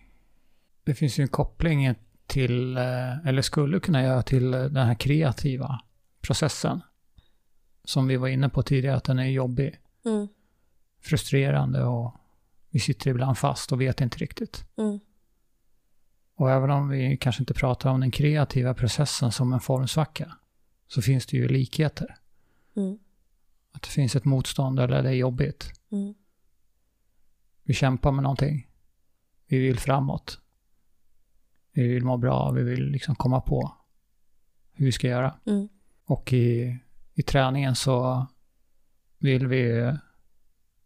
det 0.85 0.95
finns 0.95 1.19
ju 1.19 1.23
en 1.23 1.29
koppling 1.29 1.95
till, 2.27 2.77
eh, 2.77 3.27
eller 3.27 3.43
skulle 3.43 3.81
kunna 3.81 4.03
göra 4.03 4.23
till 4.23 4.51
den 4.51 4.77
här 4.77 4.95
kreativa 4.95 5.81
processen. 6.21 6.81
Som 7.87 8.07
vi 8.07 8.17
var 8.17 8.29
inne 8.29 8.49
på 8.49 8.63
tidigare, 8.63 8.97
att 8.97 9.05
den 9.05 9.19
är 9.19 9.27
jobbig, 9.27 9.79
Mm. 10.05 10.29
frustrerande 11.01 11.85
och 11.85 12.15
vi 12.71 12.81
sitter 12.81 13.11
ibland 13.11 13.39
fast 13.39 13.73
och 13.73 13.81
vet 13.81 14.01
inte 14.01 14.19
riktigt. 14.19 14.65
Mm. 14.77 15.01
Och 16.35 16.51
även 16.51 16.71
om 16.71 16.89
vi 16.89 17.17
kanske 17.17 17.43
inte 17.43 17.55
pratar 17.55 17.91
om 17.91 18.01
den 18.01 18.11
kreativa 18.11 18.75
processen 18.75 19.33
som 19.33 19.53
en 19.53 19.61
formsvacka, 19.61 20.37
så 20.89 21.03
finns 21.03 21.27
det 21.27 21.37
ju 21.37 21.49
likheter. 21.49 22.17
Mm. 22.77 22.99
Att 23.73 23.83
det 23.83 23.89
finns 23.89 24.17
ett 24.17 24.25
motstånd 24.25 24.81
eller 24.81 25.03
det 25.03 25.09
är 25.09 25.13
jobbigt. 25.15 25.73
Mm. 25.93 26.15
Vi 27.63 27.75
kämpar 27.75 28.13
med 28.13 28.23
någonting. 28.23 28.69
Vi 29.47 29.59
vill 29.59 29.79
framåt. 29.79 30.41
Vi 31.73 31.89
vill 31.89 32.05
må 32.05 32.17
bra, 32.17 32.51
vi 32.51 32.63
vill 32.63 32.85
liksom 32.85 33.15
komma 33.15 33.41
på 33.41 33.73
hur 34.73 34.87
vi 34.87 34.93
ska 34.93 35.09
göra. 35.09 35.35
Mm. 35.47 35.69
Och 36.05 36.33
i, 36.33 36.79
i 37.19 37.23
träningen 37.23 37.75
så 37.77 38.27
vill 39.19 39.47
vi 39.47 39.93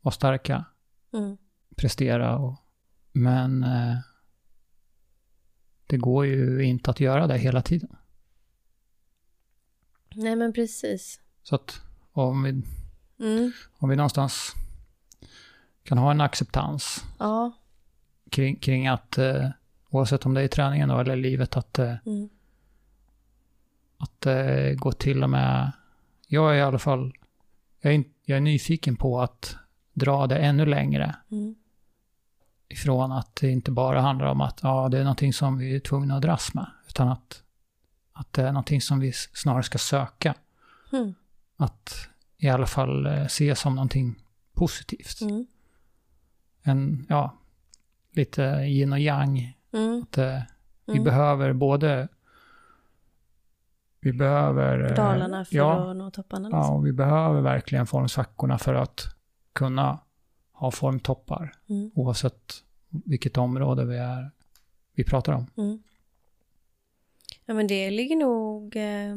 vara 0.01 0.13
starka, 0.13 0.65
Mm. 1.13 1.37
prestera 1.77 2.37
och, 2.39 2.57
men 3.13 3.65
eh, 3.65 3.97
det 5.87 5.97
går 5.97 6.27
ju 6.27 6.63
inte 6.65 6.91
att 6.91 7.01
göra 7.01 7.27
det 7.27 7.39
hela 7.39 7.63
tiden. 7.63 7.97
Nej 10.15 10.37
men 10.37 10.53
precis. 10.53 11.21
Så 11.43 11.55
att 11.55 11.81
om 12.13 12.43
vi, 12.43 12.51
Mm. 13.25 13.53
om 13.73 13.89
vi 13.89 13.97
någonstans 13.97 14.53
kan 15.83 15.99
ha 15.99 16.11
en 16.11 16.21
acceptans 16.21 17.05
Ja. 17.19 17.53
kring, 18.31 18.57
kring 18.57 18.89
att 18.89 19.19
eh, 19.19 19.49
oavsett 19.89 20.27
om 20.27 20.35
det 20.35 20.41
är 20.41 20.45
i 20.45 20.49
träningen 20.49 20.89
då, 20.89 20.99
eller 20.99 21.17
i 21.17 21.21
livet 21.21 21.57
att, 21.57 21.79
eh, 21.79 21.95
Mm. 22.07 22.29
att 23.97 24.27
går 24.77 24.93
till 24.93 25.23
och 25.23 25.31
med, 25.31 25.73
jag 26.33 26.53
är 26.55 26.59
i 26.59 26.63
alla 26.63 26.79
fall, 26.79 27.13
jag 27.81 27.95
är, 27.95 28.05
jag 28.25 28.37
är 28.37 28.41
nyfiken 28.41 28.97
på 28.97 29.21
att 29.21 29.57
dra 29.93 30.27
det 30.27 30.39
ännu 30.39 30.67
längre 30.67 31.17
Mm. 31.31 31.55
ifrån 32.69 33.13
att 33.13 33.37
det 33.37 33.51
inte 33.51 33.71
bara 33.71 34.01
handlar 34.01 34.27
om 34.27 34.41
att 34.41 34.61
ja, 34.63 34.89
det 34.89 34.99
är 34.99 35.03
någonting 35.05 35.33
som 35.33 35.59
vi 35.59 35.77
är 35.77 35.81
tvungna 35.81 36.17
att 36.17 36.23
dras 36.23 36.55
med, 36.55 36.67
utan 36.89 37.09
att, 37.09 37.43
att 38.13 38.33
det 38.33 38.43
är 38.43 38.53
någonting 38.53 38.81
som 38.81 39.01
vi 39.01 39.13
snarare 39.13 39.63
ska 39.63 39.79
söka. 39.79 40.35
Mm. 40.93 41.15
Att 41.57 42.09
i 42.39 42.49
alla 42.49 42.67
fall 42.67 43.07
eh, 43.07 43.27
se 43.27 43.55
som 43.55 43.75
någonting 43.75 44.15
positivt. 44.55 45.21
Mm. 45.21 45.47
En, 46.63 47.07
ja, 47.09 47.35
lite 48.13 48.43
yin 48.43 48.93
och 48.93 48.99
yang. 49.01 49.57
Mm. 49.73 50.03
Att, 50.03 50.19
eh, 50.19 50.41
Vi 50.87 50.93
Mm. 50.93 51.05
behöver 51.05 51.53
både, 51.53 52.09
vi 54.01 54.13
behöver... 54.13 54.91
eh, 54.91 54.97
Dalarna 54.97 55.45
för 55.45 55.57
ja, 55.57 55.91
att 55.91 55.97
nå 55.97 56.11
topparna. 56.11 56.49
Ja, 56.53 56.59
Liksom. 56.59 56.77
och 56.77 56.87
vi 56.87 56.93
behöver 56.93 57.41
verkligen 57.41 57.87
formsvackorna 57.87 58.59
för 58.59 58.75
att 58.75 59.01
kunna 59.53 60.01
ha 60.53 60.71
formtoppar. 60.71 61.53
Mm. 61.69 61.91
Oavsett 61.95 62.55
vilket 62.89 63.37
område 63.39 63.85
vi, 63.85 63.97
är, 63.97 64.31
vi 64.95 65.05
pratar 65.05 65.33
om. 65.33 65.47
Mm. 65.57 65.83
Ja 67.45 67.55
men 67.55 67.67
det 67.67 67.91
ligger 67.91 68.17
nog 68.17 68.77
eh, 68.77 69.17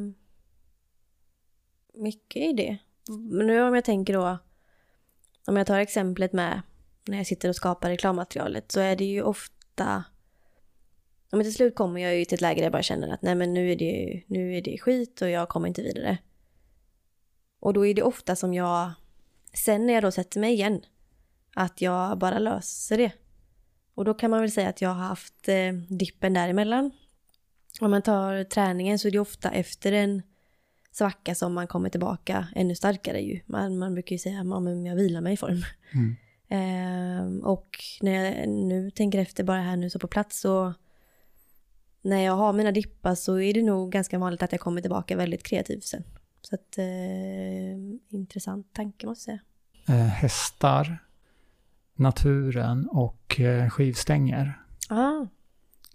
mycket 1.94 2.42
i 2.44 2.54
det. 2.54 2.78
Men 3.10 3.48
nu 3.48 3.62
om 3.64 3.76
jag 3.76 3.86
tänker 3.86 4.14
då, 4.14 4.38
om 5.48 5.58
jag 5.58 5.68
tar 5.68 5.80
exemplet 5.80 6.34
med 6.34 6.62
när 7.08 7.18
jag 7.18 7.28
sitter 7.28 7.50
och 7.50 7.56
skapar 7.56 7.90
reklammaterialet 7.90 8.72
så 8.72 8.80
är 8.80 8.96
det 8.96 9.06
ju 9.06 9.22
ofta 9.22 10.04
Ja, 11.34 11.38
men 11.38 11.44
till 11.44 11.54
slut 11.54 11.76
kommer 11.76 12.02
jag 12.02 12.16
ju 12.16 12.26
till 12.26 12.36
ett 12.36 12.42
läge 12.42 12.60
där 12.60 12.64
jag 12.64 12.72
bara 12.72 12.84
känner 12.84 13.14
att 13.14 13.22
nej 13.22 13.36
men 13.36 13.54
nu 13.54 13.72
är 13.72 13.76
det, 13.76 14.24
nu 14.28 14.58
är 14.58 14.62
det 14.62 14.78
skit 14.78 15.22
och 15.22 15.30
jag 15.30 15.50
kommer 15.50 15.68
inte 15.68 15.82
vidare. 15.82 16.18
Och 17.60 17.74
då 17.74 17.86
är 17.86 17.94
det 17.94 18.04
ofta 18.04 18.36
som 18.36 18.54
jag, 18.54 18.92
sen 19.54 19.86
när 19.86 19.94
jag 19.94 20.04
då 20.04 20.12
sätter 20.12 20.40
mig 20.40 20.54
igen, 20.54 20.82
att 21.56 21.82
jag 21.82 22.18
bara 22.18 22.40
löser 22.40 22.98
det. 22.98 23.12
Och 23.96 24.06
då 24.06 24.14
kan 24.14 24.32
man 24.32 24.42
väl 24.42 24.52
säga 24.52 24.70
att 24.70 24.82
jag 24.82 24.90
har 24.90 25.04
haft 25.08 25.50
eh, 25.50 25.74
dippen 25.90 26.34
däremellan. 26.34 26.92
Om 27.82 27.92
man 27.92 28.02
tar 28.02 28.44
träningen 28.44 29.00
så 29.00 29.08
är 29.08 29.12
det 29.12 29.20
ofta 29.20 29.52
efter 29.52 29.92
en 29.92 30.22
svacka 30.92 31.36
som 31.36 31.54
man 31.54 31.68
kommer 31.68 31.90
tillbaka 31.90 32.48
ännu 32.56 32.76
starkare 32.76 33.22
ju. 33.22 33.40
Man, 33.46 33.78
man 33.78 33.94
brukar 33.94 34.16
ju 34.16 34.20
säga 34.20 34.40
att 34.40 34.48
jag 34.86 34.96
vilar 34.96 35.22
mig 35.22 35.34
i 35.34 35.38
form. 35.38 35.64
Mm. 35.94 36.16
Ehm, 36.50 37.40
och 37.44 37.70
när 38.02 38.12
jag 38.12 38.50
nu 38.50 38.92
tänker 38.92 39.20
efter 39.20 39.44
bara 39.44 39.62
här 39.62 39.78
nu 39.78 39.90
så 39.90 40.00
på 40.00 40.08
plats 40.08 40.40
så 40.40 40.74
när 42.04 42.18
jag 42.22 42.34
har 42.36 42.54
mina 42.54 42.72
dippar 42.72 43.16
så 43.16 43.40
är 43.40 43.54
det 43.54 43.64
nog 43.64 43.92
ganska 43.92 44.20
vanligt 44.20 44.44
att 44.44 44.52
jag 44.52 44.62
kommer 44.62 44.82
tillbaka 44.82 45.16
väldigt 45.18 45.44
kreativ 45.44 45.80
sen. 45.80 46.04
Så 46.42 46.56
att 46.56 46.78
eh, 46.78 48.16
intressant 48.18 48.74
tanke 48.74 49.08
måste 49.08 49.32
jag 49.32 49.40
säga. 49.86 50.00
Eh, 50.00 50.06
hästar, 50.08 50.98
naturen 51.96 52.88
och 52.90 53.40
eh, 53.40 53.70
skivstänger. 53.70 54.62
Ah, 54.90 55.26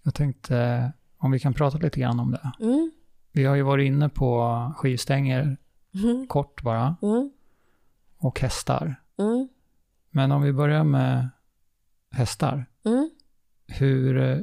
Jag 0.03 0.15
tänkte 0.15 0.57
eh, 0.59 0.87
om 1.19 1.31
vi 1.31 1.39
kan 1.39 1.55
prata 1.55 1.79
lite 1.79 2.01
grann 2.01 2.21
om 2.21 2.31
det. 2.31 2.53
mm, 2.65 2.91
Vi 3.33 3.45
har 3.45 3.55
ju 3.57 3.63
varit 3.63 3.87
inne 3.87 4.09
på 4.09 4.73
skivstänger 4.77 5.57
mm, 5.95 6.27
kort 6.27 6.63
bara 6.63 6.97
mm, 7.03 7.31
och 8.19 8.41
hästar. 8.41 9.03
mm, 9.19 9.49
Men 10.11 10.33
om 10.33 10.43
vi 10.43 10.53
börjar 10.53 10.85
med 10.85 11.29
hästar. 12.11 12.67
mm. 12.85 13.11
Hur, 13.67 14.19
eh, 14.19 14.39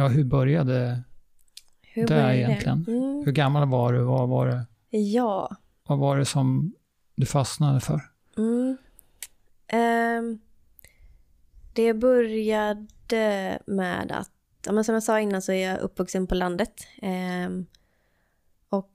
ja, 0.00 0.08
hur 0.08 0.24
började 0.24 1.02
Hur 1.82 2.02
det 2.02 2.08
började 2.08 2.36
egentligen? 2.36 2.84
Mm. 2.88 3.22
Hur 3.24 3.32
gammal 3.32 3.68
var 3.68 3.92
du? 3.92 4.02
Vad 4.02 4.28
var 4.28 4.46
det, 4.46 4.66
Ja. 4.98 5.56
vad 5.86 5.98
var 5.98 6.16
det 6.18 6.24
som 6.24 6.74
du 7.14 7.26
fastnade 7.26 7.80
för? 7.80 8.00
Mm. 8.36 8.76
Ehm, 9.66 10.40
det 11.72 11.94
började 11.94 13.58
med 13.66 14.12
att, 14.12 14.30
ja, 14.66 14.72
men 14.72 14.84
som 14.84 14.94
jag 14.94 15.02
sa 15.02 15.20
innan 15.20 15.42
så 15.42 15.52
är 15.52 15.68
jag 15.70 15.78
uppvuxen 15.80 16.26
på 16.26 16.34
landet. 16.34 16.86
Ehm, 17.02 17.66
och 18.68 18.92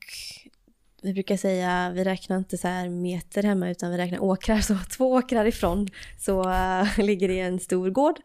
vi 1.01 1.13
brukar 1.13 1.37
säga, 1.37 1.91
vi 1.95 2.03
räknar 2.03 2.37
inte 2.37 2.57
så 2.57 2.67
här 2.67 2.89
meter 2.89 3.43
hemma 3.43 3.69
utan 3.69 3.91
vi 3.91 3.97
räknar 3.97 4.19
åkrar. 4.23 4.59
Så 4.61 4.77
två 4.97 5.11
åkrar 5.11 5.45
ifrån 5.45 5.87
så 6.19 6.49
eh, 6.49 6.97
ligger 6.97 7.27
det 7.27 7.39
en 7.39 7.59
stor 7.59 7.89
gård. 7.89 8.15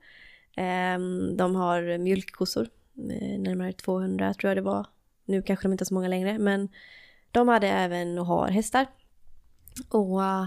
Ehm, 0.57 1.37
de 1.37 1.55
har 1.55 1.99
mjölkkossor, 1.99 2.69
eh, 2.97 3.39
närmare 3.39 3.73
200 3.73 4.35
tror 4.35 4.51
jag 4.51 4.57
det 4.57 4.63
var. 4.63 4.87
Nu 5.25 5.43
kanske 5.43 5.69
de 5.69 5.73
inte 5.73 5.83
är 5.83 5.87
så 5.87 5.95
många 5.95 6.09
längre 6.09 6.39
men 6.39 6.69
de 7.31 7.49
hade 7.49 7.69
även 7.69 8.19
och 8.19 8.27
har 8.27 8.49
hästar. 8.49 8.87
Och 9.89 10.23
eh, 10.23 10.47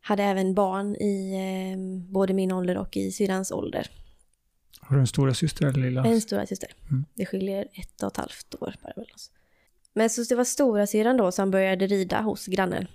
hade 0.00 0.22
även 0.22 0.54
barn 0.54 0.96
i 0.96 1.34
eh, 1.34 1.78
både 2.12 2.34
min 2.34 2.52
ålder 2.52 2.76
och 2.76 2.96
i 2.96 3.12
syrrans 3.12 3.52
ålder. 3.52 3.90
Har 4.80 4.96
du 4.96 5.00
en 5.00 5.06
stora 5.06 5.34
syster 5.34 5.66
eller 5.66 5.80
lilla? 5.80 6.04
En 6.04 6.20
stora 6.20 6.46
syster. 6.46 6.70
Mm. 6.90 7.04
Det 7.14 7.26
skiljer 7.26 7.68
ett 7.72 8.02
och 8.02 8.08
ett 8.08 8.16
halvt 8.16 8.54
år 8.60 8.74
bara 8.82 8.92
mellan 8.96 9.14
oss. 9.14 9.30
Men 9.92 10.10
så 10.10 10.22
det 10.22 10.34
var 10.34 10.44
stora 10.44 10.86
syrran 10.86 11.16
då 11.16 11.32
som 11.32 11.50
började 11.50 11.86
rida 11.86 12.20
hos 12.20 12.46
grannen. 12.46 12.86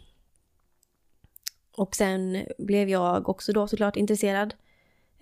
Och 1.72 1.96
sen 1.96 2.46
blev 2.58 2.90
jag 2.90 3.30
också 3.30 3.54
då 3.54 3.68
såklart 3.68 3.96
intresserad. 3.96 4.54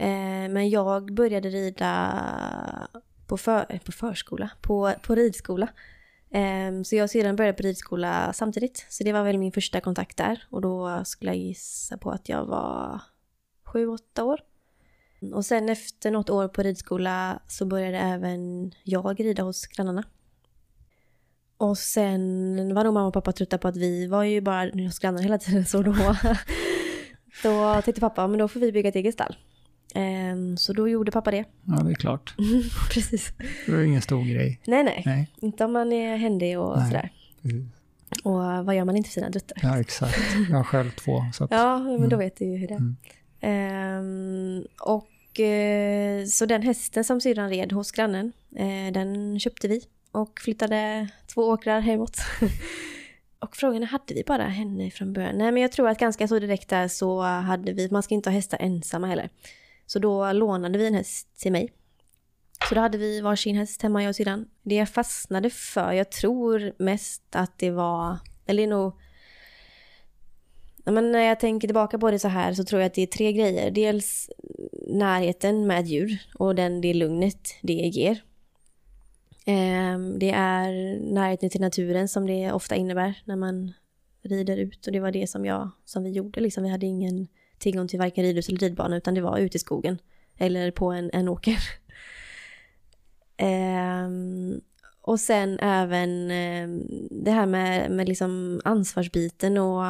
Eh, 0.01 0.49
men 0.49 0.69
jag 0.69 1.13
började 1.13 1.49
rida 1.49 2.87
på, 3.27 3.37
för, 3.37 3.79
på 3.85 3.91
förskola, 3.91 4.49
på, 4.61 4.93
på 5.03 5.15
ridskola. 5.15 5.67
Eh, 6.31 6.81
så 6.83 6.95
jag 6.95 7.03
och 7.03 7.09
syrran 7.09 7.35
började 7.35 7.57
på 7.57 7.63
ridskola 7.63 8.33
samtidigt. 8.33 8.85
Så 8.89 9.03
det 9.03 9.13
var 9.13 9.23
väl 9.23 9.37
min 9.37 9.51
första 9.51 9.81
kontakt 9.81 10.17
där. 10.17 10.43
Och 10.49 10.61
då 10.61 11.01
skulle 11.05 11.31
jag 11.31 11.37
gissa 11.37 11.97
på 11.97 12.11
att 12.11 12.29
jag 12.29 12.45
var 12.45 13.01
sju, 13.65 13.87
åtta 13.87 14.23
år. 14.23 14.39
Och 15.33 15.45
sen 15.45 15.69
efter 15.69 16.11
något 16.11 16.29
år 16.29 16.47
på 16.47 16.61
ridskola 16.63 17.41
så 17.47 17.65
började 17.65 17.97
även 17.97 18.71
jag 18.83 19.19
rida 19.19 19.43
hos 19.43 19.67
grannarna. 19.67 20.03
Och 21.57 21.77
sen 21.77 22.75
var 22.75 22.83
nog 22.83 22.93
mamma 22.93 23.07
och 23.07 23.13
pappa 23.13 23.31
trötta 23.31 23.57
på 23.57 23.67
att 23.67 23.77
vi 23.77 24.07
var 24.07 24.23
ju 24.23 24.41
bara 24.41 24.69
hos 24.83 24.99
grannarna 24.99 25.23
hela 25.23 25.37
tiden 25.37 25.65
så 25.71 25.81
då, 25.81 25.95
då 27.43 27.81
tänkte 27.81 28.01
pappa 28.01 28.27
men 28.27 28.39
då 28.39 28.47
får 28.47 28.59
vi 28.59 28.71
bygga 28.71 28.89
ett 28.89 28.95
eget 28.95 29.13
stall. 29.13 29.35
Ehm, 29.95 30.57
Så 30.57 30.73
då 30.73 30.89
gjorde 30.89 31.11
pappa 31.11 31.31
det. 31.31 31.45
Ja, 31.65 31.83
det 31.83 31.91
är 31.91 31.95
klart. 31.95 32.35
Precis. 32.93 33.33
Det 33.65 33.71
är 33.71 33.81
ingen 33.83 34.01
stor 34.01 34.23
grej. 34.25 34.59
Nej, 34.67 34.83
nej. 34.83 35.03
Nej. 35.05 35.29
Inte 35.41 35.65
om 35.65 35.73
man 35.73 35.93
är 35.93 36.17
händig 36.17 36.59
och 36.59 36.77
Nej. 36.77 36.87
sådär. 36.87 37.09
precis. 37.41 37.63
Och 38.23 38.33
vad 38.65 38.75
gör 38.75 38.85
man 38.85 38.97
inte 38.97 39.09
för 39.09 39.13
sina 39.13 39.29
druttar? 39.29 39.57
Ja, 39.61 39.79
exakt. 39.79 40.17
Jag 40.49 40.57
har 40.57 40.63
själv 40.63 40.91
två. 40.91 41.23
Så 41.33 41.43
att, 41.43 41.51
Ja, 41.51 41.79
men 41.79 41.99
då 41.99 42.15
Mm. 42.15 42.19
vet 42.19 42.37
du 42.37 42.45
ju 42.45 42.57
hur 42.57 42.67
det 42.67 42.73
är. 42.73 42.77
Mm. 42.77 42.95
Ehm, 43.41 44.63
och 44.81 45.39
eh, 45.39 46.25
så 46.25 46.45
den 46.45 46.61
hästen 46.61 47.03
som 47.03 47.21
syrran 47.21 47.49
red 47.49 47.71
hos 47.71 47.91
grannen, 47.91 48.31
eh, 48.55 48.93
den 48.93 49.39
köpte 49.39 49.67
vi 49.67 49.81
och 50.11 50.39
flyttade 50.39 51.07
två 51.33 51.41
åkrar 51.41 51.79
hemåt. 51.79 52.17
och 53.39 53.55
frågan 53.57 53.83
är, 53.83 53.87
hade 53.87 54.13
vi 54.13 54.23
bara 54.27 54.43
henne 54.43 54.91
från 54.91 55.13
början? 55.13 55.37
Nej, 55.37 55.51
men 55.51 55.61
jag 55.61 55.71
tror 55.71 55.89
att 55.89 55.99
ganska 55.99 56.27
så 56.27 56.39
direkt 56.39 56.69
där 56.69 56.87
så 56.87 57.21
hade 57.21 57.73
vi, 57.73 57.89
man 57.91 58.03
ska 58.03 58.15
inte 58.15 58.29
ha 58.29 58.35
hästar 58.35 58.57
ensamma 58.61 59.07
heller. 59.07 59.29
Så 59.91 59.99
då 59.99 60.31
lånade 60.31 60.77
vi 60.77 60.87
en 60.87 60.93
häst 60.93 61.39
till 61.39 61.51
mig. 61.51 61.73
Så 62.69 62.75
då 62.75 62.81
hade 62.81 62.97
vi 62.97 63.21
varsin 63.21 63.55
häst 63.55 63.81
hemma, 63.81 64.03
jag 64.03 64.09
och 64.09 64.15
syrran. 64.15 64.45
Det 64.63 64.75
jag 64.75 64.89
fastnade 64.89 65.49
för, 65.49 65.91
jag 65.91 66.11
tror 66.11 66.73
mest 66.77 67.23
att 67.31 67.59
det 67.59 67.71
var, 67.71 68.17
eller 68.45 68.67
nog 68.67 68.93
men 70.85 71.11
när 71.11 71.19
jag 71.19 71.39
tänker 71.39 71.67
tillbaka 71.67 71.99
på 71.99 72.11
det 72.11 72.19
så 72.19 72.27
här 72.27 72.53
så 72.53 72.63
tror 72.63 72.81
jag 72.81 72.87
att 72.87 72.93
det 72.93 73.01
är 73.01 73.07
tre 73.07 73.33
grejer. 73.33 73.71
Dels 73.71 74.29
närheten 74.87 75.67
med 75.67 75.85
djur 75.87 76.21
och 76.35 76.55
den, 76.55 76.81
det 76.81 76.93
lugnet 76.93 77.49
det 77.61 77.73
ger. 77.73 78.23
Ehm, 79.45 80.19
det 80.19 80.31
är 80.31 80.99
närheten 81.13 81.49
till 81.49 81.61
naturen 81.61 82.07
som 82.07 82.27
det 82.27 82.51
ofta 82.51 82.75
innebär 82.75 83.21
när 83.25 83.35
man 83.35 83.73
rider 84.21 84.57
ut 84.57 84.87
och 84.87 84.93
det 84.93 84.99
var 84.99 85.11
det 85.11 85.29
som, 85.29 85.45
jag, 85.45 85.71
som 85.85 86.03
vi 86.03 86.11
gjorde. 86.11 86.39
Liksom. 86.39 86.63
Vi 86.63 86.69
hade 86.69 86.85
ingen 86.85 87.27
tillgång 87.61 87.87
till 87.87 87.99
varken 87.99 88.23
ridhus 88.23 88.49
eller 88.49 88.59
ridbana 88.59 88.97
utan 88.97 89.13
det 89.13 89.21
var 89.21 89.37
ute 89.37 89.57
i 89.57 89.59
skogen 89.59 89.97
eller 90.37 90.71
på 90.71 90.91
en, 90.91 91.09
en 91.13 91.27
åker. 91.27 91.57
Ehm, 93.37 94.61
och 95.01 95.19
sen 95.19 95.59
även 95.59 96.31
ehm, 96.31 96.83
det 97.11 97.31
här 97.31 97.45
med, 97.45 97.91
med 97.91 98.09
liksom 98.09 98.61
ansvarsbiten 98.65 99.57
och 99.57 99.83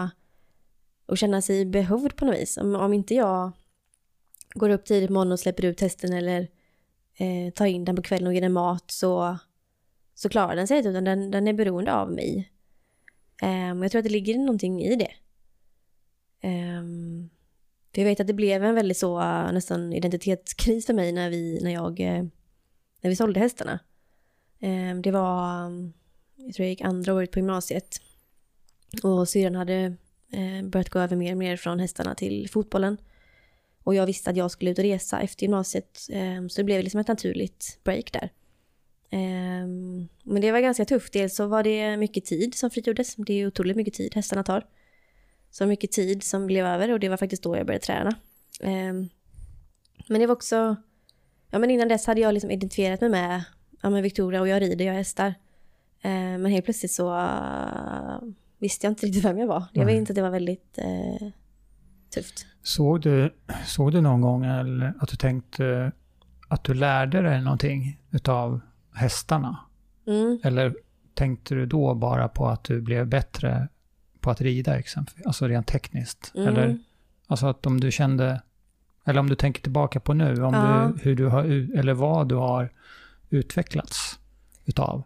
och 1.12 1.18
känna 1.18 1.42
sig 1.42 1.66
behövd 1.66 2.16
på 2.16 2.26
något 2.26 2.36
vis. 2.36 2.58
Om, 2.58 2.76
om 2.76 2.94
inte 2.94 3.16
jag 3.16 3.52
går 4.54 4.70
upp 4.70 4.86
tidigt 4.86 5.08
på 5.08 5.14
morgonen 5.14 5.32
och 5.32 5.40
släpper 5.40 5.66
ut 5.66 5.82
hästen 5.82 6.14
eller 6.14 6.48
eh, 7.16 7.54
tar 7.54 7.66
in 7.66 7.86
den 7.86 7.96
på 7.96 8.02
kvällen 8.02 8.28
och 8.28 8.34
ger 8.34 8.42
den 8.42 8.54
mat 8.54 8.92
så, 8.92 9.38
så 10.16 10.30
klarar 10.30 10.56
den 10.56 10.68
sig 10.68 10.78
inte 10.78 10.90
utan 10.90 11.04
den, 11.04 11.32
den 11.32 11.48
är 11.48 11.54
beroende 11.54 11.94
av 11.94 12.12
mig. 12.12 12.52
Um, 13.44 13.84
jag 13.84 13.92
tror 13.92 14.00
att 14.00 14.06
det 14.06 14.12
ligger 14.12 14.38
någonting 14.38 14.84
i 14.84 14.96
det. 14.96 15.12
Um, 16.48 17.30
för 17.94 18.02
jag 18.02 18.06
vet 18.06 18.20
att 18.20 18.28
det 18.28 18.34
blev 18.34 18.64
en 18.64 18.76
väldigt 18.76 18.98
så 18.98 19.20
eh, 19.20 19.52
nästan 19.52 19.94
identitetskris 19.94 20.86
för 20.86 20.94
mig 20.94 21.12
när 21.12 21.30
vi, 21.30 21.60
när 21.64 21.72
jag, 21.72 22.00
eh, 22.00 22.24
när 23.02 23.10
vi 23.10 23.16
sålde 23.16 23.40
hästarna. 23.40 23.80
Ehm, 24.60 25.02
det 25.02 25.12
var, 25.12 25.66
eh, 25.66 25.90
jag 26.36 26.56
tror 26.56 26.64
jag 26.66 26.70
gick 26.70 26.82
andra 26.82 27.14
året 27.14 27.32
på 27.32 27.40
gymnasiet. 27.40 28.02
Och 29.04 29.30
syrran 29.30 29.56
hade 29.56 29.96
börjat 30.64 30.90
gå 30.90 31.00
över 31.00 31.16
mer 31.16 31.32
och 31.32 31.38
mer 31.38 31.58
från 31.58 31.80
hästarna 31.80 32.16
till 32.16 32.50
fotbollen. 32.50 32.98
Och 33.84 33.96
jag 33.96 34.06
visste 34.06 34.30
att 34.30 34.38
jag 34.38 34.52
skulle 34.52 34.72
ut 34.72 34.78
och 34.78 34.84
resa 34.84 35.22
efter 35.22 35.44
gymnasiet, 35.44 36.08
ehm, 36.10 36.50
så 36.50 36.62
det 36.62 36.64
blev 36.64 36.84
liksom 36.84 37.00
ett 37.00 37.08
naturligt 37.08 37.80
break 37.84 38.14
där. 38.14 38.30
Ehm, 39.10 40.08
men 40.24 40.42
det 40.42 40.52
var 40.52 40.60
ganska 40.60 40.86
tufft. 40.86 41.14
Dels 41.14 41.36
så 41.36 41.48
var 41.48 41.64
det 41.64 41.98
mycket 41.98 42.26
tid 42.26 42.56
som 42.56 42.70
frigjordes. 42.70 43.16
Det 43.16 43.34
är 43.34 43.48
otroligt 43.48 43.78
mycket 43.78 43.94
tid 43.94 44.16
hästarna 44.16 44.44
tar. 44.44 44.66
Så 45.52 45.66
mycket 45.66 45.92
tid 45.92 46.24
som 46.24 46.48
blev 46.48 46.66
över 46.66 46.92
och 46.92 47.00
det 47.00 47.10
var 47.10 47.18
faktiskt 47.18 47.44
då 47.44 47.58
jag 47.58 47.66
började 47.66 47.86
träna. 47.86 48.10
Eh, 48.60 48.94
men 50.08 50.20
det 50.20 50.28
var 50.28 50.36
också... 50.36 50.76
Ja 51.50 51.60
men 51.60 51.72
innan 51.72 51.88
dess 51.88 52.08
hade 52.08 52.22
jag 52.22 52.34
liksom 52.34 52.52
identifierat 52.52 53.02
mig 53.02 53.10
med 53.10 53.44
ja, 53.82 53.90
men 53.90 54.04
Victoria 54.04 54.42
och 54.42 54.48
jag 54.48 54.62
rider, 54.62 54.86
jag 54.86 54.94
hästar. 54.94 55.28
Eh, 56.02 56.12
men 56.12 56.46
helt 56.46 56.66
plötsligt 56.66 56.92
så 56.92 57.30
visste 58.58 58.86
jag 58.86 58.92
inte 58.92 59.06
riktigt 59.06 59.26
vem 59.26 59.38
jag 59.38 59.48
var. 59.48 59.64
Jag 59.74 59.86
vet 59.86 59.96
inte 59.96 60.12
att 60.12 60.16
det 60.16 60.22
var 60.22 60.30
väldigt 60.30 60.78
eh, 60.78 61.28
tufft. 62.14 62.46
Såg 62.64 63.02
du, 63.02 63.34
såg 63.66 63.92
du 63.92 64.02
någon 64.02 64.22
gång 64.22 64.46
eller 64.46 64.94
att 65.00 65.10
du 65.10 65.16
tänkte 65.16 65.92
att 66.48 66.64
du 66.64 66.74
lärde 66.74 67.22
dig 67.22 67.42
någonting 67.42 68.02
utav 68.12 68.60
hästarna? 68.94 69.58
Mm. 70.08 70.40
Eller 70.44 70.76
tänkte 71.14 71.56
du 71.56 71.66
då 71.66 71.96
bara 71.96 72.28
på 72.28 72.48
att 72.48 72.64
du 72.64 72.82
blev 72.82 73.08
bättre 73.08 73.68
på 74.22 74.32
att 74.32 74.42
rida 74.42 74.80
exempelvis? 74.80 75.26
Alltså 75.26 75.48
rent 75.48 75.68
tekniskt? 75.68 76.32
Mm. 76.36 76.48
Eller 76.48 76.80
alltså 77.28 77.48
att 77.48 77.66
om 77.66 77.80
du 77.80 77.92
kände, 77.92 78.42
eller 79.06 79.20
om 79.20 79.30
du 79.30 79.36
tänker 79.36 79.62
tillbaka 79.62 80.00
på 80.00 80.14
nu, 80.14 80.44
om 80.44 80.54
ja. 80.54 80.92
du, 80.96 81.04
hur 81.04 81.16
du 81.16 81.28
har, 81.28 81.44
eller 81.78 81.94
vad 81.94 82.30
du 82.30 82.36
har 82.36 82.70
utvecklats 83.30 84.20
utav? 84.66 85.04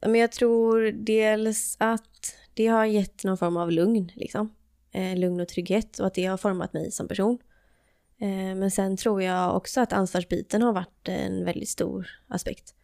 Men 0.00 0.14
jag 0.14 0.32
tror 0.32 0.92
dels 0.92 1.76
att 1.80 2.36
det 2.54 2.66
har 2.66 2.84
gett 2.84 3.24
någon 3.24 3.38
form 3.38 3.56
av 3.56 3.72
lugn, 3.72 4.12
liksom. 4.14 4.54
Eh, 4.92 5.16
lugn 5.16 5.40
och 5.40 5.48
trygghet 5.48 5.98
och 5.98 6.06
att 6.06 6.14
det 6.14 6.26
har 6.26 6.36
format 6.36 6.72
mig 6.72 6.90
som 6.90 7.08
person. 7.08 7.38
Eh, 8.18 8.28
men 8.28 8.70
sen 8.70 8.96
tror 8.96 9.22
jag 9.22 9.56
också 9.56 9.80
att 9.80 9.92
ansvarsbiten 9.92 10.62
har 10.62 10.72
varit 10.72 11.08
en 11.08 11.44
väldigt 11.44 11.68
stor 11.68 12.06
aspekt. 12.28 12.74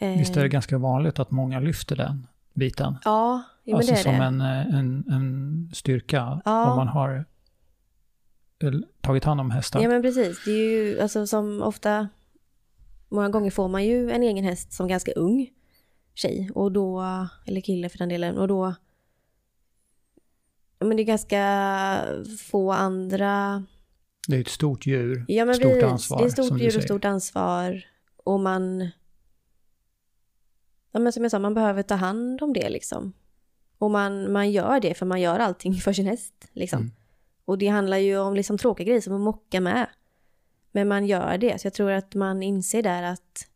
Eh, 0.00 0.18
Visst 0.18 0.36
är 0.36 0.42
det 0.42 0.48
ganska 0.48 0.78
vanligt 0.78 1.18
att 1.18 1.30
många 1.30 1.60
lyfter 1.60 1.96
den 1.96 2.26
biten? 2.52 2.96
Ja, 3.04 3.42
jo, 3.64 3.76
alltså 3.76 3.96
som. 3.96 4.14
En, 4.14 4.40
en, 4.40 5.04
en 5.10 5.70
styrka 5.74 6.42
ja. 6.44 6.70
om 6.70 6.76
man 6.76 6.88
har 6.88 7.24
tagit 9.00 9.24
hand 9.24 9.40
om 9.40 9.50
hästar. 9.50 9.80
Ja 9.82 9.88
men 9.88 10.02
precis, 10.02 10.44
det 10.44 10.50
är 10.50 10.70
ju 10.70 11.00
alltså 11.00 11.26
som 11.26 11.62
ofta, 11.62 12.08
många 13.08 13.28
gånger 13.28 13.50
får 13.50 13.68
man 13.68 13.84
ju 13.84 14.10
en 14.10 14.22
egen 14.22 14.44
häst 14.44 14.72
som 14.72 14.88
ganska 14.88 15.12
ung 15.12 15.50
tjej 16.14 16.50
och 16.54 16.72
då, 16.72 17.02
eller 17.46 17.60
kille 17.60 17.88
för 17.88 17.98
den 17.98 18.08
delen, 18.08 18.38
och 18.38 18.48
då 18.48 18.74
men 20.84 20.96
det 20.96 21.02
är 21.02 21.04
ganska 21.04 22.04
få 22.38 22.72
andra... 22.72 23.64
Det 24.28 24.36
är 24.36 24.40
ett 24.40 24.48
stort 24.48 24.86
djur, 24.86 25.24
ja, 25.28 25.44
men 25.44 25.54
stort 25.54 25.72
vi, 25.72 25.82
ansvar. 25.82 26.18
Det 26.18 26.24
är 26.24 26.26
ett 26.26 26.32
stort 26.32 26.60
djur 26.60 26.76
och 26.76 26.82
stort 26.82 27.04
ansvar. 27.04 27.84
Och 28.16 28.40
man... 28.40 28.90
Ja, 30.92 31.00
men 31.00 31.12
som 31.12 31.22
jag 31.22 31.30
sa, 31.30 31.38
man 31.38 31.54
behöver 31.54 31.82
ta 31.82 31.94
hand 31.94 32.42
om 32.42 32.52
det 32.52 32.68
liksom. 32.68 33.12
Och 33.84 33.90
man, 33.90 34.32
man 34.32 34.50
gör 34.50 34.80
det, 34.80 34.94
för 34.94 35.06
man 35.06 35.20
gör 35.20 35.38
allting 35.38 35.74
för 35.80 35.92
sin 35.92 36.06
häst. 36.06 36.48
Liksom. 36.52 36.80
Mm. 36.80 36.92
Och 37.44 37.58
det 37.58 37.68
handlar 37.68 37.96
ju 37.96 38.18
om 38.18 38.34
liksom 38.34 38.58
tråkiga 38.58 38.86
grejer 38.86 39.00
som 39.00 39.14
att 39.14 39.20
mocka 39.20 39.60
med. 39.60 39.86
Men 40.72 40.88
man 40.88 41.06
gör 41.06 41.38
det, 41.38 41.60
så 41.60 41.66
jag 41.66 41.74
tror 41.74 41.90
att 41.90 42.14
man 42.14 42.42
inser 42.42 42.82
där 42.82 43.02
att 43.02 43.46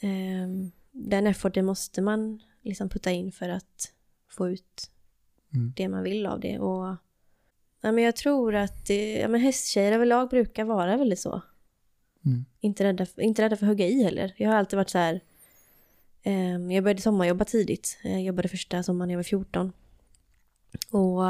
eh, 0.00 0.70
den 0.92 1.26
efforten 1.26 1.66
måste 1.66 2.02
man 2.02 2.42
liksom 2.62 2.88
putta 2.88 3.10
in 3.10 3.32
för 3.32 3.48
att 3.48 3.92
få 4.28 4.48
ut 4.48 4.90
mm. 5.54 5.72
det 5.76 5.88
man 5.88 6.02
vill 6.02 6.26
av 6.26 6.40
det. 6.40 6.58
Och, 6.58 6.96
ja, 7.80 7.92
men 7.92 7.98
jag 7.98 8.16
tror 8.16 8.54
att 8.54 8.86
det, 8.86 9.18
ja, 9.18 9.28
men 9.28 9.40
hästtjejer 9.40 9.92
överlag 9.92 10.30
brukar 10.30 10.64
vara 10.64 10.96
väldigt 10.96 11.20
så. 11.20 11.42
Mm. 12.24 12.44
Inte, 12.60 12.84
rädda, 12.84 13.06
inte 13.16 13.42
rädda 13.42 13.56
för 13.56 13.66
att 13.66 13.70
hugga 13.70 13.86
i 13.86 14.02
heller. 14.02 14.34
Jag 14.36 14.50
har 14.50 14.56
alltid 14.56 14.76
varit 14.76 14.90
så 14.90 14.98
här... 14.98 15.20
Eh, 16.26 16.74
jag 16.74 16.84
började 16.84 17.00
sommarjobba 17.00 17.44
tidigt. 17.44 17.98
Jag 18.02 18.22
jobbade 18.22 18.48
första 18.48 18.82
sommaren 18.82 19.10
jag 19.10 19.18
var 19.18 19.22
14. 19.22 19.72
Och... 20.90 21.24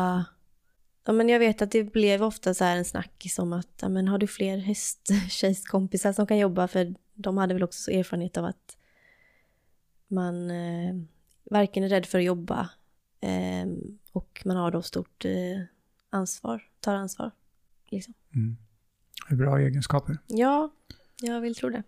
Ja, 1.06 1.12
men 1.12 1.28
jag 1.28 1.38
vet 1.38 1.62
att 1.62 1.70
det 1.70 1.84
blev 1.84 2.22
ofta 2.22 2.54
så 2.54 2.64
här 2.64 2.76
en 2.76 2.84
snackis 2.84 3.38
om 3.38 3.52
att 3.52 3.78
ja, 3.80 3.88
men 3.88 4.08
har 4.08 4.18
du 4.18 4.26
fler 4.26 4.58
hästtjejskompisar 4.58 6.12
som 6.12 6.26
kan 6.26 6.38
jobba? 6.38 6.68
För 6.68 6.94
de 7.14 7.36
hade 7.36 7.54
väl 7.54 7.62
också 7.62 7.90
erfarenhet 7.90 8.36
av 8.36 8.44
att 8.44 8.76
man 10.08 10.50
eh, 10.50 10.94
varken 11.50 11.84
är 11.84 11.88
rädd 11.88 12.06
för 12.06 12.18
att 12.18 12.24
jobba 12.24 12.70
eh, 13.20 13.66
och 14.12 14.42
man 14.44 14.56
har 14.56 14.70
då 14.70 14.82
stort 14.82 15.24
eh, 15.24 15.62
ansvar, 16.10 16.62
tar 16.80 16.94
ansvar. 16.94 17.30
Liksom. 17.88 18.14
Mm. 18.34 18.56
Bra 19.38 19.58
egenskaper. 19.58 20.18
Ja, 20.26 20.70
jag 21.20 21.40
vill 21.40 21.54
tro 21.54 21.68
det. 21.68 21.82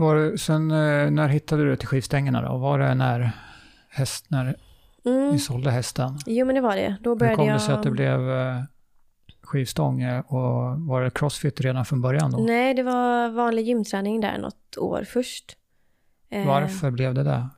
Var 0.00 0.16
det, 0.16 0.38
sen 0.38 0.70
eh, 0.70 1.10
när 1.10 1.28
hittade 1.28 1.64
du 1.64 1.76
till 1.76 1.88
skivstängerna 1.88 2.42
då? 2.42 2.56
Var 2.56 2.78
det 2.78 2.94
när, 2.94 3.32
häst, 3.88 4.24
när 4.28 4.56
mm. 5.04 5.32
ni 5.32 5.38
sålde 5.38 5.70
hästen? 5.70 6.18
Jo 6.26 6.46
men 6.46 6.54
det 6.54 6.60
var 6.60 6.76
det. 6.76 6.96
Då 7.00 7.14
började 7.14 7.32
Hur 7.32 7.36
kom 7.36 7.46
jag... 7.46 7.56
det 7.56 7.60
sig 7.60 7.74
att 7.74 7.82
det 7.82 7.90
blev 7.90 8.30
eh, 8.30 8.62
skivstång 9.42 10.04
och 10.26 10.80
var 10.80 11.02
det 11.02 11.10
crossfit 11.10 11.60
redan 11.60 11.84
från 11.84 12.02
början 12.02 12.30
då? 12.30 12.38
Nej, 12.38 12.74
det 12.74 12.82
var 12.82 13.28
vanlig 13.28 13.66
gymträning 13.66 14.20
där 14.20 14.38
något 14.38 14.76
år 14.78 15.04
först. 15.08 15.56
Varför 16.46 16.86
eh, 16.86 16.92
blev 16.92 17.14
det 17.14 17.22
det? 17.22 17.48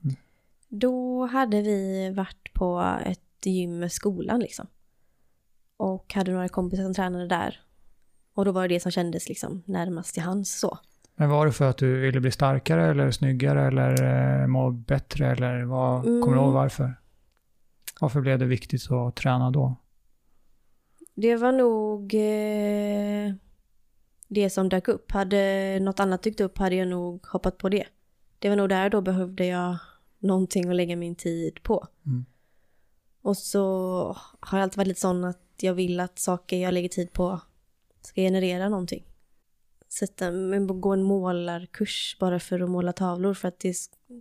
Då 0.68 1.26
hade 1.26 1.62
vi 1.62 2.10
varit 2.10 2.52
på 2.52 2.96
ett 3.04 3.46
gym 3.46 3.78
med 3.78 3.92
skolan 3.92 4.40
liksom. 4.40 4.66
Och 5.76 6.14
hade 6.14 6.32
några 6.32 6.48
kompisar 6.48 6.82
som 6.82 6.94
tränade 6.94 7.28
där. 7.28 7.60
Och 8.34 8.44
då 8.44 8.52
var 8.52 8.68
det 8.68 8.74
det 8.74 8.80
som 8.80 8.92
kändes 8.92 9.28
liksom 9.28 9.62
närmast 9.66 10.14
till 10.14 10.22
hands 10.22 10.58
så. 10.60 10.78
Men 11.14 11.30
var 11.30 11.46
det 11.46 11.52
för 11.52 11.70
att 11.70 11.78
du 11.78 12.00
ville 12.00 12.20
bli 12.20 12.30
starkare 12.30 12.90
eller 12.90 13.10
snyggare 13.10 13.66
eller 13.66 14.02
eh, 14.42 14.46
må 14.46 14.70
bättre 14.70 15.32
eller 15.32 15.62
vad, 15.62 16.06
mm. 16.06 16.22
kommer 16.22 16.36
du 16.36 16.42
ihåg 16.42 16.50
mm. 16.50 16.62
varför? 16.62 16.94
Varför 18.00 18.20
blev 18.20 18.38
det 18.38 18.44
viktigt 18.44 18.90
att 18.90 19.16
träna 19.16 19.50
då? 19.50 19.76
Det 21.14 21.36
var 21.36 21.52
nog 21.52 22.14
eh, 22.14 23.34
det 24.28 24.50
som 24.50 24.68
dök 24.68 24.88
upp. 24.88 25.10
Hade 25.12 25.78
något 25.80 26.00
annat 26.00 26.22
dykt 26.22 26.40
upp 26.40 26.58
hade 26.58 26.74
jag 26.76 26.88
nog 26.88 27.26
hoppat 27.26 27.58
på 27.58 27.68
det. 27.68 27.84
Det 28.38 28.48
var 28.48 28.56
nog 28.56 28.68
där 28.68 28.90
då 28.90 29.00
behövde 29.00 29.46
jag 29.46 29.76
någonting 30.18 30.68
att 30.68 30.76
lägga 30.76 30.96
min 30.96 31.14
tid 31.14 31.62
på. 31.62 31.86
Mm. 32.06 32.24
Och 33.22 33.36
så 33.36 34.16
har 34.40 34.58
jag 34.58 34.62
alltid 34.62 34.76
varit 34.76 34.88
lite 34.88 35.00
sån 35.00 35.24
att 35.24 35.40
jag 35.60 35.74
vill 35.74 36.00
att 36.00 36.18
saker 36.18 36.56
jag 36.56 36.74
lägger 36.74 36.88
tid 36.88 37.12
på 37.12 37.40
ska 38.02 38.20
generera 38.20 38.68
någonting. 38.68 39.04
Sätta, 39.92 40.30
gå 40.58 40.92
en 40.92 41.02
målarkurs 41.02 42.16
bara 42.20 42.40
för 42.40 42.60
att 42.60 42.70
måla 42.70 42.92
tavlor 42.92 43.34
för 43.34 43.48
att 43.48 43.60
det 43.60 43.74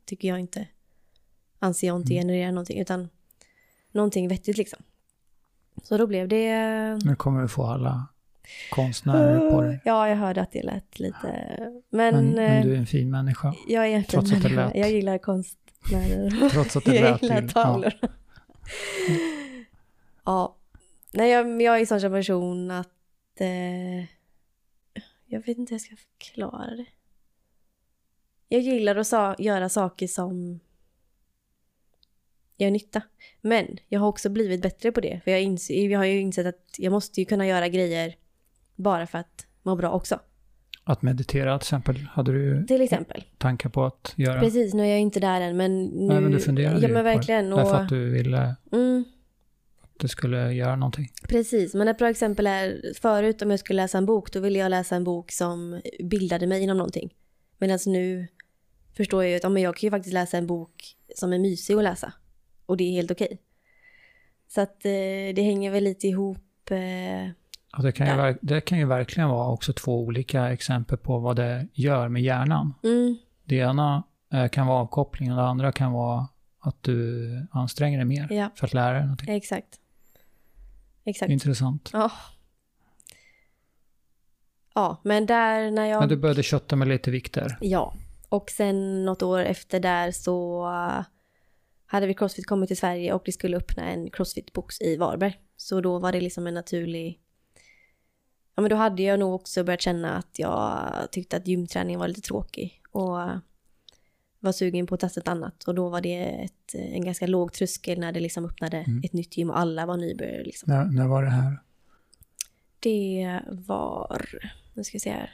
tycker 0.05 0.27
jag 0.27 0.39
inte, 0.39 0.67
anser 1.59 1.87
jag 1.87 1.95
inte 1.95 2.13
mm. 2.13 2.21
genererar 2.21 2.51
någonting 2.51 2.79
utan 2.79 3.09
någonting 3.91 4.27
vettigt 4.27 4.57
liksom. 4.57 4.83
Så 5.83 5.97
då 5.97 6.07
blev 6.07 6.27
det... 6.27 6.55
Nu 7.05 7.15
kommer 7.15 7.41
vi 7.41 7.47
få 7.47 7.63
alla 7.63 8.07
konstnärer 8.71 9.51
på 9.51 9.61
dig. 9.61 9.81
Ja, 9.85 10.09
jag 10.09 10.15
hörde 10.15 10.41
att 10.41 10.51
det 10.51 10.63
lät 10.63 10.99
lite... 10.99 11.57
Men, 11.89 12.15
Men, 12.15 12.25
men 12.29 12.57
eh, 12.57 12.63
du 12.63 12.73
är 12.73 12.77
en 12.77 12.85
fin 12.85 13.11
människa. 13.11 13.53
jag 13.67 13.87
är 13.87 13.95
en 13.95 14.03
fin 14.03 14.09
trots 14.09 14.31
att 14.31 14.41
det 14.43 14.49
människa. 14.49 14.67
lät- 14.67 14.77
Jag 14.77 14.91
gillar 14.91 15.17
konstnärer. 15.17 16.49
Trots 16.53 16.77
att 16.77 16.85
det 16.85 16.95
jag 16.95 17.11
lät 17.11 17.21
gillar 17.21 17.41
till. 17.41 17.49
tavlor. 17.49 17.93
Ja. 20.25 20.55
Nej, 21.13 21.29
jag, 21.31 21.47
men 21.47 21.61
jag 21.61 21.75
är 21.75 21.79
en 21.79 21.87
sån 22.01 22.11
person 22.11 22.71
att... 22.71 22.87
Eh, 23.35 24.05
jag 25.31 25.45
vet 25.45 25.57
inte 25.57 25.71
hur 25.73 25.75
jag 25.75 25.81
ska 25.81 25.95
förklara 25.95 26.75
det. 26.75 26.85
Jag 28.47 28.61
gillar 28.61 28.95
att 28.95 29.07
sa, 29.07 29.35
göra 29.39 29.69
saker 29.69 30.07
som 30.07 30.59
gör 32.57 32.71
nytta. 32.71 33.01
Men 33.41 33.77
jag 33.87 33.99
har 33.99 34.07
också 34.07 34.29
blivit 34.29 34.61
bättre 34.61 34.91
på 34.91 35.01
det. 35.01 35.21
För 35.23 35.31
jag, 35.31 35.41
ins- 35.41 35.71
jag 35.71 35.99
har 35.99 36.05
ju 36.05 36.19
insett 36.19 36.45
att 36.45 36.75
jag 36.77 36.91
måste 36.91 37.19
ju 37.21 37.25
kunna 37.25 37.47
göra 37.47 37.67
grejer 37.67 38.15
bara 38.75 39.07
för 39.07 39.17
att 39.17 39.45
må 39.63 39.75
bra 39.75 39.91
också. 39.91 40.19
Att 40.83 41.01
meditera 41.01 41.59
till 41.59 41.63
exempel, 41.65 41.97
hade 41.97 42.31
du 42.31 42.65
Till 42.67 42.81
exempel. 42.81 43.23
tankar 43.37 43.69
på 43.69 43.85
att 43.85 44.13
göra? 44.15 44.39
Precis, 44.39 44.73
nu 44.73 44.83
är 44.83 44.87
jag 44.87 44.99
inte 44.99 45.19
där 45.19 45.41
än 45.41 45.57
men 45.57 45.83
nu... 45.85 46.07
Nej, 46.07 46.21
men 46.21 46.31
du 46.31 46.39
funderade 46.39 46.75
Ja 46.75 46.87
ju 46.87 46.93
men 46.93 47.03
på 47.03 47.09
det. 47.09 47.15
verkligen. 47.15 47.49
Därför 47.49 47.63
Och, 47.73 47.81
att 47.81 47.89
du 47.89 48.09
ville 48.09 48.55
mm, 48.71 49.03
det 50.01 50.07
skulle 50.07 50.53
göra 50.53 50.75
någonting. 50.75 51.09
precis, 51.29 51.73
men 51.73 51.87
ett 51.87 51.97
bra 51.97 52.09
exempel 52.09 52.47
är 52.47 52.81
förut 53.01 53.41
om 53.41 53.49
jag 53.49 53.59
skulle 53.59 53.81
läsa 53.81 53.97
en 53.97 54.05
bok 54.05 54.31
då 54.33 54.39
ville 54.39 54.59
jag 54.59 54.69
läsa 54.69 54.95
en 54.95 55.03
bok 55.03 55.31
som 55.31 55.81
bildade 56.03 56.47
mig 56.47 56.63
inom 56.63 56.77
någonting. 56.77 57.13
Medan 57.57 57.79
nu 57.85 58.27
förstår 58.97 59.23
jag 59.23 59.29
ju 59.29 59.35
att 59.35 59.43
ja, 59.43 59.49
men 59.49 59.63
jag 59.63 59.75
kan 59.75 59.87
ju 59.87 59.91
faktiskt 59.91 60.13
läsa 60.13 60.37
en 60.37 60.47
bok 60.47 60.95
som 61.15 61.33
är 61.33 61.39
mysig 61.39 61.73
att 61.75 61.83
läsa. 61.83 62.13
Och 62.65 62.77
det 62.77 62.83
är 62.83 62.91
helt 62.91 63.11
okej. 63.11 63.41
Så 64.47 64.61
att 64.61 64.85
eh, 64.85 64.91
det 65.35 65.41
hänger 65.41 65.71
väl 65.71 65.83
lite 65.83 66.07
ihop. 66.07 66.71
Eh, 66.71 66.77
Ja, 67.77 67.81
det, 67.83 67.91
kan 67.91 68.07
ju, 68.07 68.13
Där. 68.15 68.37
det 68.41 68.61
kan 68.61 68.77
ju 68.77 68.85
verkligen 68.85 69.29
vara 69.29 69.47
också 69.51 69.73
två 69.73 69.99
olika 69.99 70.51
exempel 70.53 70.97
på 70.97 71.19
vad 71.19 71.35
det 71.35 71.67
gör 71.73 72.07
med 72.09 72.21
hjärnan. 72.21 72.73
mm, 72.83 73.17
Det 73.45 73.55
ena 73.55 74.03
eh, 74.33 74.47
kan 74.47 74.67
vara 74.67 74.77
avkoppling 74.81 75.31
och 75.31 75.37
det 75.37 75.43
andra 75.43 75.71
kan 75.71 75.91
vara 75.91 76.27
att 76.59 76.83
du 76.83 77.47
anstränger 77.51 77.97
dig 77.97 78.05
mer 78.05 78.27
ja, 78.31 78.49
för 78.55 78.67
att 78.67 78.73
lära 78.73 78.93
dig 78.93 79.01
någonting. 79.01 79.35
exakt. 79.35 79.79
Exakt. 81.03 81.31
Intressant. 81.31 81.89
Ja. 81.93 82.11
Ja, 84.73 85.01
men 85.03 85.25
där 85.25 85.71
när 85.71 85.85
jag... 85.85 85.99
Men 85.99 86.09
du 86.09 86.17
började 86.17 86.43
kötta 86.43 86.75
med 86.75 86.87
lite 86.87 87.11
vikter. 87.11 87.57
Ja, 87.61 87.93
och 88.29 88.49
sen 88.49 89.05
något 89.05 89.21
år 89.23 89.39
efter 89.39 89.79
där 89.79 90.11
så 90.11 90.65
uh, 90.65 91.03
hade 91.85 92.07
vi 92.07 92.13
Crossfit 92.13 92.47
kommit 92.47 92.67
till 92.67 92.77
Sverige 92.77 93.13
och 93.13 93.21
det 93.25 93.31
skulle 93.31 93.57
öppna 93.57 93.83
en 93.83 94.09
Crossfit-box 94.09 94.81
i 94.81 94.97
Varberg. 94.97 95.39
Så 95.57 95.81
då 95.81 95.99
var 95.99 96.11
det 96.11 96.21
liksom 96.21 96.47
en 96.47 96.53
naturlig... 96.53 97.19
Ja 98.55 98.61
men 98.61 98.69
då 98.69 98.75
hade 98.75 99.03
jag 99.03 99.19
nog 99.19 99.33
också 99.33 99.63
börjat 99.63 99.81
känna 99.81 100.17
att 100.17 100.39
jag 100.39 100.89
tyckte 101.11 101.37
att 101.37 101.47
gymträningen 101.47 101.99
var 101.99 102.07
lite 102.07 102.21
tråkig 102.21 102.81
och 102.91 103.19
var 104.43 104.51
sugen 104.51 104.87
på 104.87 104.95
att 104.95 105.01
testa 105.01 105.19
ett 105.19 105.27
annat. 105.27 105.63
Och 105.63 105.75
då 105.75 105.89
var 105.89 106.01
det 106.01 106.17
ett, 106.43 106.75
en 106.75 107.05
ganska 107.05 107.27
låg 107.27 107.53
tröskel 107.53 107.99
när 107.99 108.11
det 108.11 108.19
liksom 108.19 108.45
öppnade 108.45 108.77
Mm. 108.77 109.01
ett 109.03 109.13
nytt 109.13 109.37
gym 109.37 109.49
och 109.49 109.59
alla 109.59 109.85
var 109.85 109.97
nybörjare 109.97 110.43
liksom. 110.43 110.73
När, 110.73 110.85
när 110.85 111.07
var 111.07 111.23
det 111.23 111.29
här? 111.29 111.57
Det 112.79 113.39
var, 113.49 114.25
nu 114.73 114.83
ska 114.83 114.95
vi 114.95 114.99
se 114.99 115.11
här. 115.11 115.33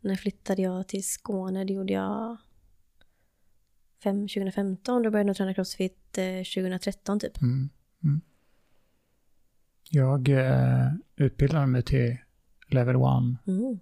När 0.00 0.16
flyttade 0.16 0.62
jag 0.62 0.88
till 0.88 1.04
Skåne? 1.04 1.64
Det 1.64 1.72
gjorde 1.72 1.92
jag 1.92 2.36
fem, 4.04 4.28
2015. 4.28 5.02
Då 5.02 5.10
började 5.10 5.28
jag 5.28 5.36
träna 5.36 5.54
crossfit 5.54 6.18
eh, 6.18 6.24
2013 6.54 7.20
typ. 7.20 7.42
Mm. 7.42 7.68
Mm. 8.04 8.20
Jag 9.90 10.28
eh, 10.28 10.88
utbildade 11.16 11.66
mig 11.66 11.82
till 11.82 12.16
level 12.66 12.94
1 12.96 13.02
Mm. 13.48 13.78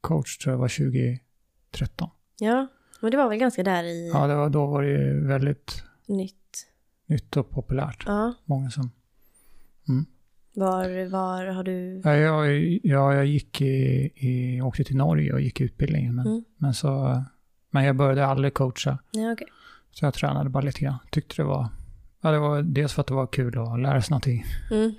coach 0.00 0.38
tror 0.38 0.52
jag 0.54 0.58
var 0.58 0.68
2013. 0.68 2.10
Ja, 2.38 2.66
men 3.00 3.10
det 3.10 3.16
var 3.16 3.28
väl 3.28 3.38
ganska 3.38 3.62
där 3.62 3.84
i 3.84 4.10
Ja, 4.14 4.26
det 4.26 4.34
var, 4.34 4.48
då 4.50 4.66
var 4.66 4.82
det 4.82 4.88
ju 4.88 5.26
väldigt 5.26 5.82
nytt. 6.06 6.66
nytt 7.06 7.36
och 7.36 7.50
populärt. 7.50 8.02
Ja, 8.06 8.34
Många 8.44 8.70
som... 8.70 8.90
var, 10.54 11.10
var 11.10 11.46
har 11.46 11.62
du... 11.64 12.00
Ja, 12.04 12.16
jag, 12.16 12.56
ja, 12.82 13.14
jag 13.14 13.26
gick 13.26 13.60
i, 13.60 14.10
i, 14.14 14.60
åkte 14.62 14.84
till 14.84 14.96
Norge 14.96 15.32
och 15.32 15.40
gick 15.40 15.60
utbildningen. 15.60 16.14
Men, 16.14 16.26
Mm. 16.26 16.44
men, 16.56 16.74
så, 16.74 17.22
men 17.70 17.84
jag 17.84 17.96
började 17.96 18.26
aldrig 18.26 18.54
coacha. 18.54 18.98
Ja, 19.10 19.32
okej. 19.32 19.46
Så 19.90 20.04
jag 20.04 20.14
tränade 20.14 20.50
bara 20.50 20.62
lite 20.62 20.80
grann. 20.80 20.98
Tyckte 21.10 21.34
det 21.42 21.44
var... 21.46 21.68
Ja, 22.20 22.30
det 22.30 22.38
var 22.38 22.62
dels 22.62 22.92
för 22.92 23.00
att 23.00 23.06
det 23.06 23.14
var 23.14 23.26
kul 23.26 23.58
att 23.58 23.80
lära 23.80 24.02
sig 24.02 24.10
någonting 24.12 24.44
Mm. 24.70 24.92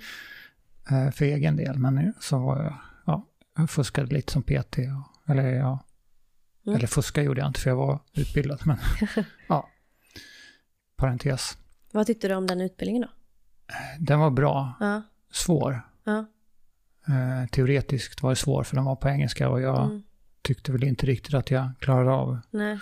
eh, 0.90 1.12
för 1.12 1.24
egen 1.24 1.56
del. 1.56 1.78
Men 1.78 2.12
så 2.20 2.38
var 2.38 2.62
jag... 2.62 2.74
Ja, 3.06 3.26
jag 3.56 3.70
fuskade 3.70 4.14
lite 4.14 4.32
som 4.32 4.42
PT. 4.42 4.78
Och, 4.78 5.30
eller 5.30 5.42
ja... 5.52 5.78
Mm. 6.70 6.78
Eller 6.78 6.86
fuska 6.86 7.22
gjorde 7.22 7.40
jag 7.40 7.48
inte 7.48 7.60
för 7.60 7.70
jag 7.70 7.76
var 7.76 8.00
utbildad. 8.12 8.60
Men 8.64 8.76
ja. 9.48 9.68
Parentes. 10.96 11.58
Vad 11.92 12.06
tyckte 12.06 12.28
du 12.28 12.34
om 12.34 12.46
den 12.46 12.60
utbildningen 12.60 13.02
då? 13.02 13.08
Den 13.98 14.20
var 14.20 14.30
bra. 14.30 14.74
Ja, 14.80 15.02
Svår. 15.32 15.82
ja. 16.04 16.26
Eh, 17.08 17.48
teoretiskt 17.50 18.22
var 18.22 18.30
det 18.30 18.36
svår 18.36 18.62
för 18.64 18.76
den 18.76 18.84
var 18.84 18.96
på 18.96 19.08
engelska 19.08 19.48
och 19.48 19.60
jag 19.60 19.84
Mm. 19.84 20.02
tyckte 20.42 20.72
väl 20.72 20.84
inte 20.84 21.06
riktigt 21.06 21.34
att 21.34 21.50
jag 21.50 21.70
klarade 21.78 22.10
av. 22.10 22.38
Nej. 22.50 22.78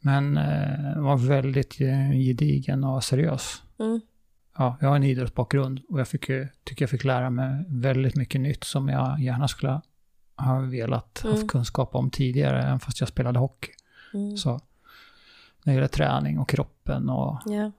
Men 0.00 0.36
eh, 0.36 1.00
var 1.02 1.16
väldigt 1.16 1.80
eh, 1.80 2.10
gedigen 2.10 2.84
och 2.84 3.04
seriös. 3.04 3.62
Mm. 3.78 4.00
Ja, 4.56 4.76
jag 4.80 4.88
har 4.88 4.96
en 4.96 5.02
idrottsbakgrund 5.02 5.80
och 5.88 6.00
jag 6.00 6.08
fick, 6.08 6.20
tycker 6.64 6.82
jag 6.82 6.90
fick 6.90 7.04
lära 7.04 7.30
mig 7.30 7.64
väldigt 7.68 8.16
mycket 8.16 8.40
nytt 8.40 8.64
som 8.64 8.88
jag 8.88 9.20
gärna 9.20 9.48
skulle 9.48 9.72
ha 9.72 9.82
velat 10.70 11.24
Mm. 11.24 11.36
haft 11.36 11.48
kunskap 11.48 11.94
om 11.94 12.10
tidigare, 12.10 12.62
även 12.62 12.80
fast 12.80 13.00
jag 13.00 13.08
spelade 13.08 13.38
hockey. 13.38 13.70
Mm. 14.14 14.36
Så 14.36 14.50
när 15.62 15.72
det 15.72 15.72
gäller 15.72 15.88
träning 15.88 16.38
och 16.38 16.48
kroppen 16.48 17.08
och 17.10 17.38
Ja. 17.46 17.72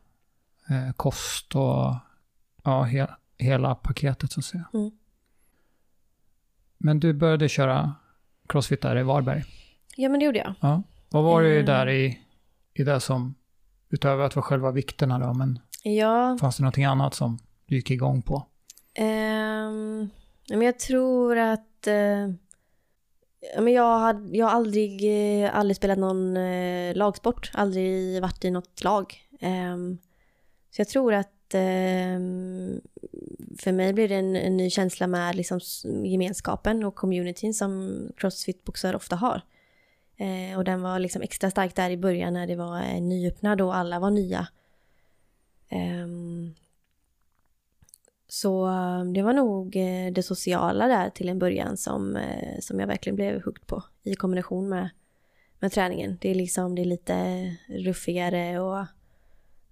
eh, 0.70 0.94
kost 0.96 1.56
och 1.56 1.96
ja, 2.64 2.84
he, 2.84 3.08
hela 3.38 3.76
paketet 3.76 4.32
så 4.32 4.40
att 4.40 4.46
säga. 4.46 4.64
Mm. 4.74 4.92
Men 6.78 7.00
du 7.00 7.14
började 7.14 7.50
köra 7.50 7.96
crossfit 8.50 8.82
där 8.82 8.98
i 8.98 9.04
Varberg. 9.04 9.44
ja, 9.98 10.10
men 10.10 10.20
det 10.20 10.26
gjorde 10.26 10.40
jag. 10.40 10.54
Ja. 10.60 10.84
Vad 11.10 11.24
var 11.24 11.42
det 11.44 11.60
Eh. 11.60 11.66
där 11.66 11.90
i, 11.90 12.20
i 12.74 12.84
det 12.84 13.00
som, 13.00 13.36
utöver 13.90 14.24
att 14.24 14.32
det 14.32 14.36
var 14.36 14.44
själva 14.44 14.72
vikterna 14.72 15.20
då, 15.20 15.34
men 15.34 15.60
Ja, 15.84 16.38
fanns 16.42 16.58
det 16.58 16.64
någonting 16.64 16.86
annat 16.86 17.14
som 17.14 17.40
du 17.66 17.76
gick 17.76 17.92
igång 17.92 18.22
på? 18.22 18.46
Men 20.50 20.62
jag 20.62 20.80
tror 20.80 21.38
att... 21.38 21.88
ja, 21.88 22.34
men 23.58 23.74
jag, 23.74 24.00
hade, 24.00 24.38
jag 24.38 24.46
har 24.46 24.54
aldrig, 24.54 25.04
eh, 25.44 25.56
aldrig 25.56 25.78
spelat 25.78 25.98
någon 25.98 26.38
eh, 26.38 26.96
lagsport, 26.96 27.52
aldrig 27.54 28.22
varit 28.22 28.46
i 28.46 28.52
något 28.52 28.84
lag. 28.84 29.28
Ehm, 29.40 29.98
så 30.72 30.82
jag 30.82 30.88
tror 30.88 31.14
att 31.14 31.54
ehm, 31.54 32.82
för 33.60 33.72
mig 33.72 33.94
blir 33.94 34.10
det 34.10 34.16
en, 34.16 34.36
en 34.36 34.58
ny 34.58 34.70
känsla 34.70 35.08
med 35.08 35.36
liksom, 35.36 35.60
gemenskapen 36.06 36.84
och 36.84 36.96
communityn 36.96 37.54
som 37.54 38.00
crossfitboxare 38.18 38.96
ofta 38.96 39.16
har. 39.16 39.42
Eh, 40.18 40.58
och 40.58 40.64
den 40.64 40.82
var 40.82 41.00
liksom 41.00 41.22
extra 41.22 41.52
stark 41.52 41.76
där 41.76 41.90
i 41.90 41.98
början 41.98 42.34
när 42.34 42.48
det 42.48 42.56
var 42.56 42.78
en 42.78 43.10
nyöppnad 43.10 43.62
och 43.62 43.76
alla 43.76 44.00
var 44.00 44.12
nya. 44.12 44.48
Ehm, 45.70 46.54
så 48.42 48.68
eh, 48.68 49.04
det 49.14 49.22
var 49.22 49.34
nog 49.34 49.76
eh, 49.76 50.14
det 50.14 50.24
sociala 50.24 50.88
där 50.88 51.10
till 51.10 51.30
en 51.30 51.40
början 51.40 51.78
som, 51.78 52.16
eh, 52.16 52.60
som 52.60 52.80
jag 52.80 52.88
verkligen 52.88 53.16
blev 53.16 53.44
hooked 53.44 53.68
på 53.68 53.84
i 54.04 54.16
kombination 54.16 54.70
med, 54.70 54.90
med 55.60 55.72
träningen. 55.72 56.18
Det 56.22 56.30
är 56.32 56.36
liksom 56.36 56.76
det 56.76 56.82
är 56.82 56.86
lite 56.86 57.16
ruffigare 57.86 58.60
och 58.60 58.80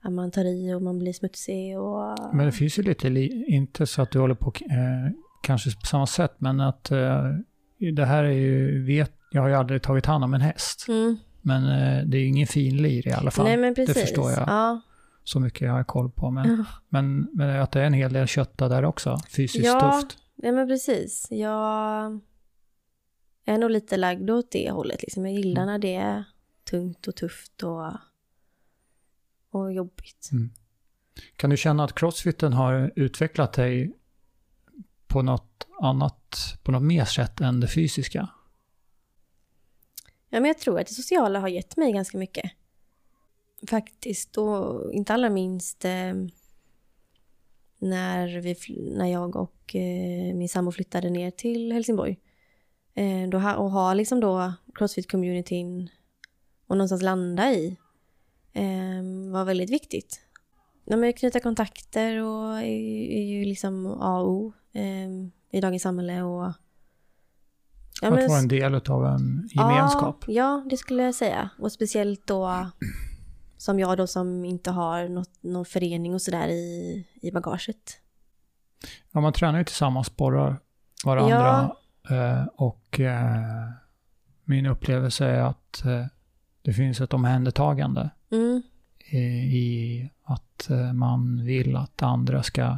att 0.03 0.11
man 0.13 0.31
tar 0.31 0.45
i 0.45 0.73
och 0.73 0.81
man 0.81 0.99
blir 0.99 1.13
smutsig 1.13 1.79
och... 1.79 2.17
Men 2.33 2.45
det 2.45 2.51
finns 2.51 2.79
ju 2.79 2.83
lite, 2.83 3.09
li- 3.09 3.45
inte 3.47 3.85
så 3.87 4.01
att 4.01 4.11
du 4.11 4.19
håller 4.19 4.35
på 4.35 4.47
eh, 4.61 5.11
kanske 5.43 5.69
på 5.79 5.85
samma 5.85 6.07
sätt, 6.07 6.33
men 6.37 6.59
att 6.59 6.91
eh, 6.91 7.23
det 7.95 8.05
här 8.05 8.23
är 8.23 8.31
ju, 8.31 8.83
vet, 8.85 9.11
jag 9.31 9.41
har 9.41 9.49
ju 9.49 9.55
aldrig 9.55 9.81
tagit 9.81 10.05
hand 10.05 10.23
om 10.23 10.33
en 10.33 10.41
häst, 10.41 10.85
Mm. 10.87 11.17
men 11.41 11.63
eh, 11.65 12.05
det 12.05 12.17
är 12.17 12.21
ju 12.21 12.27
ingen 12.27 12.47
fin 12.47 12.77
lir 12.77 13.07
i 13.07 13.11
alla 13.11 13.31
fall. 13.31 13.45
Nej 13.45 13.57
men 13.57 13.75
precis. 13.75 14.01
förstår 14.01 14.31
jag. 14.31 14.43
Ja. 14.47 14.81
Så 15.31 15.39
mycket 15.39 15.61
jag 15.61 15.71
har 15.73 15.83
koll 15.83 16.11
på. 16.11 16.31
Men, 16.31 16.57
Ja. 16.57 16.65
men, 16.89 17.29
men 17.33 17.61
att 17.61 17.71
det 17.71 17.81
är 17.81 17.85
en 17.85 17.93
hel 17.93 18.13
del 18.13 18.27
kötta 18.27 18.67
där 18.69 18.85
också, 18.85 19.19
fysiskt 19.29 19.65
Ja. 19.65 20.01
tufft. 20.01 20.17
Nej 20.35 20.51
men 20.51 20.67
precis. 20.67 21.27
Jag 21.31 22.19
är 23.45 23.57
nog 23.57 23.71
lite 23.71 23.97
lagd 23.97 24.29
åt 24.29 24.51
det 24.51 24.71
hållet. 24.71 25.01
Liksom. 25.01 25.25
Jag 25.25 25.35
gillar 25.35 25.65
när 25.65 25.79
det 25.79 25.95
är 25.95 26.23
tungt 26.63 27.07
och 27.07 27.15
tufft 27.15 27.63
och, 27.63 27.91
och 29.51 29.73
jobbigt. 29.73 30.29
Kan 31.35 31.49
du 31.49 31.57
känna 31.57 31.83
att 31.83 31.95
crossfiten 31.95 32.53
har 32.53 32.91
utvecklat 32.95 33.53
dig 33.53 33.93
på 35.07 35.21
något 35.21 35.67
annat, 35.81 36.57
på 36.63 36.71
något 36.71 36.83
mer 36.83 37.05
sätt 37.05 37.41
än 37.41 37.59
det 37.59 37.67
fysiska? 37.67 38.29
Ja, 40.29 40.39
men 40.39 40.45
jag 40.45 40.57
tror 40.57 40.79
att 40.79 40.87
det 40.87 40.93
sociala 40.93 41.39
har 41.39 41.47
gett 41.47 41.77
mig 41.77 41.91
ganska 41.91 42.17
mycket. 42.17 42.51
Faktiskt, 43.67 44.37
och 44.37 44.93
inte 44.93 45.13
allra 45.13 45.29
minst 45.29 45.85
eh, 45.85 46.13
när, 47.79 48.41
vi, 48.41 48.55
när 48.95 49.07
jag 49.07 49.35
och 49.35 49.75
eh, 49.75 50.35
min 50.35 50.49
sambo 50.49 50.71
flyttade 50.71 51.09
ner 51.09 51.31
till 51.31 51.71
Helsingborg. 51.71 52.19
Eh, 52.93 53.29
då, 53.29 53.37
och 53.37 53.71
ha 53.71 53.93
liksom 53.93 54.19
då 54.19 54.53
Crossfit-communityn 54.73 55.89
och 56.67 56.77
någonstans 56.77 57.01
landa 57.01 57.51
i 57.51 57.77
eh, 58.53 59.31
var 59.31 59.45
väldigt 59.45 59.69
viktigt. 59.69 60.21
Ja, 60.85 60.97
men 60.97 61.13
knyta 61.13 61.39
kontakter 61.39 62.23
och 62.23 62.57
är, 62.57 63.11
är 63.11 63.23
ju 63.23 63.45
liksom 63.45 63.85
A 63.85 64.19
och 64.19 64.29
O 64.31 64.53
eh, 64.73 65.09
i 65.51 65.61
dagens 65.61 65.83
samhälle. 65.83 66.21
Och, 66.21 66.53
ja, 68.01 68.07
att 68.07 68.13
men, 68.13 68.27
vara 68.27 68.39
en 68.39 68.47
del 68.47 68.75
av 68.75 69.05
en 69.05 69.49
gemenskap. 69.51 70.23
Ja, 70.27 70.33
ja, 70.33 70.65
det 70.69 70.77
skulle 70.77 71.03
jag 71.03 71.15
säga. 71.15 71.49
Och 71.59 71.71
speciellt 71.71 72.27
då 72.27 72.47
som 73.61 73.79
jag 73.79 73.97
då 73.97 74.07
som 74.07 74.45
inte 74.45 74.71
har 74.71 75.09
något, 75.09 75.43
någon 75.43 75.65
förening 75.65 76.13
och 76.13 76.21
sådär 76.21 76.47
i, 76.47 77.07
i 77.21 77.31
bagaget. 77.31 78.01
Ja, 79.11 79.21
man 79.21 79.33
tränar 79.33 79.59
ju 79.59 79.65
tillsammans, 79.65 80.07
sporrar 80.07 80.59
varandra. 81.05 81.75
Ja. 82.03 82.15
Eh, 82.15 82.45
och 82.55 82.99
eh, 82.99 83.69
min 84.43 84.65
upplevelse 84.65 85.25
är 85.25 85.41
att 85.41 85.85
eh, 85.85 86.05
det 86.61 86.73
finns 86.73 87.01
ett 87.01 87.13
omhändertagande 87.13 88.09
mm. 88.31 88.61
i, 88.99 89.17
i, 89.57 90.09
att 90.23 90.69
man 90.93 91.45
vill 91.45 91.75
att 91.75 92.01
andra 92.01 92.43
ska 92.43 92.77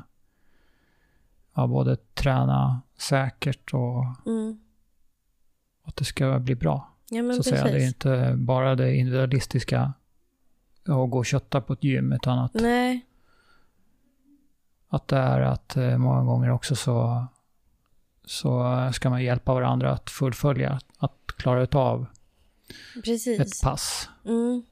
ja, 1.55 1.67
både 1.67 1.95
träna 1.95 2.81
säkert 2.97 3.73
och 3.73 4.05
mm. 4.25 4.59
att 5.83 5.95
det 5.95 6.05
ska 6.05 6.39
bli 6.39 6.55
bra. 6.55 6.93
Ja, 7.09 7.33
så 7.33 7.39
att 7.39 7.45
säga. 7.45 7.63
Det 7.63 7.83
är 7.83 7.87
inte 7.87 8.33
bara 8.37 8.75
det 8.75 8.95
individualistiska 8.95 9.93
att 10.85 11.09
gå 11.09 11.17
och 11.17 11.25
kötta 11.25 11.61
på 11.61 11.73
ett 11.73 11.83
gym, 11.83 12.13
utan 12.13 12.39
att, 12.39 12.53
Nej. 12.53 13.05
att 14.87 15.07
det 15.07 15.17
är 15.17 15.39
att 15.39 15.77
eh, 15.77 15.97
många 15.97 16.23
gånger 16.23 16.49
också 16.49 16.75
så, 16.75 17.25
så 18.25 18.89
ska 18.93 19.09
man 19.09 19.23
hjälpa 19.23 19.53
varandra 19.53 19.91
att 19.91 20.09
fullfölja, 20.09 20.79
att 20.97 21.17
klara 21.37 21.79
av 21.79 22.05
Precis. 23.03 23.39
ett 23.39 23.61
pass. 23.63 24.09
Mm. 24.25 24.63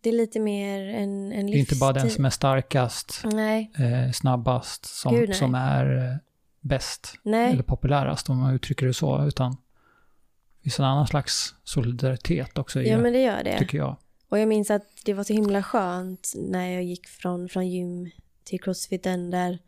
Det 0.00 0.10
är 0.10 0.14
lite 0.14 0.40
mer 0.40 0.80
en, 0.80 1.32
en 1.32 1.46
livsstil. 1.46 1.52
Det 1.52 1.56
är 1.56 1.60
inte 1.60 1.76
bara 1.76 1.92
den 1.92 2.10
som 2.10 2.24
är 2.24 2.30
starkast. 2.30 3.24
Eh, 3.24 4.12
snabbast, 4.12 4.84
som, 4.84 5.14
Gud, 5.14 5.36
som 5.36 5.54
är 5.54 5.96
eh, 5.96 6.16
bäst 6.60 7.18
nej. 7.22 7.52
eller 7.52 7.62
populärast 7.62 8.30
om 8.30 8.38
man 8.38 8.54
uttrycker 8.54 8.86
det 8.86 8.94
så, 8.94 9.26
utan 9.26 9.52
det 9.52 10.62
finns 10.62 10.78
en 10.78 10.84
annan 10.84 11.06
slags 11.06 11.54
solidaritet 11.64 12.58
också 12.58 12.82
i 12.82 12.90
ja, 12.90 12.98
men 12.98 13.12
det, 13.12 13.22
gör 13.22 13.44
det. 13.44 13.58
tycker 13.58 13.78
jag. 13.78 13.96
Och 14.28 14.38
jag 14.38 14.48
minns 14.48 14.70
att 14.70 14.86
det 15.04 15.14
var 15.14 15.24
så 15.24 15.32
himla 15.32 15.62
skönt 15.62 16.32
när 16.36 16.70
jag 16.70 16.84
gick 16.84 17.06
från, 17.06 17.48
från 17.48 17.68
gym 17.68 18.10
till 18.44 18.60
crossfiten 18.60 19.30
där 19.30 19.58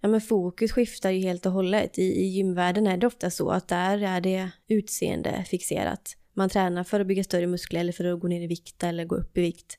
ja, 0.00 0.08
men 0.08 0.20
fokus 0.20 0.72
skiftar 0.72 1.10
ju 1.10 1.20
helt 1.20 1.46
och 1.46 1.52
hållet. 1.52 1.98
I, 1.98 2.02
I 2.02 2.26
gymvärlden 2.26 2.86
är 2.86 2.96
det 2.96 3.06
ofta 3.06 3.30
så 3.30 3.50
att 3.50 3.68
där 3.68 4.02
är 4.02 4.20
det 4.20 4.50
utseende 4.68 5.44
fixerat. 5.48 6.16
Man 6.34 6.48
tränar 6.48 6.84
för 6.84 7.00
att 7.00 7.06
bygga 7.06 7.24
större 7.24 7.46
muskler 7.46 7.80
eller 7.80 7.92
för 7.92 8.04
att 8.04 8.20
gå 8.20 8.28
ner 8.28 8.42
i 8.42 8.46
vikt 8.46 8.82
eller 8.82 9.04
gå 9.04 9.16
upp 9.16 9.38
i 9.38 9.40
vikt. 9.40 9.78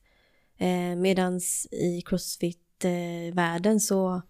Eh, 0.58 0.96
Medan 0.96 1.42
i 1.72 2.02
crossfit-världen 2.06 3.80
så 3.80 4.22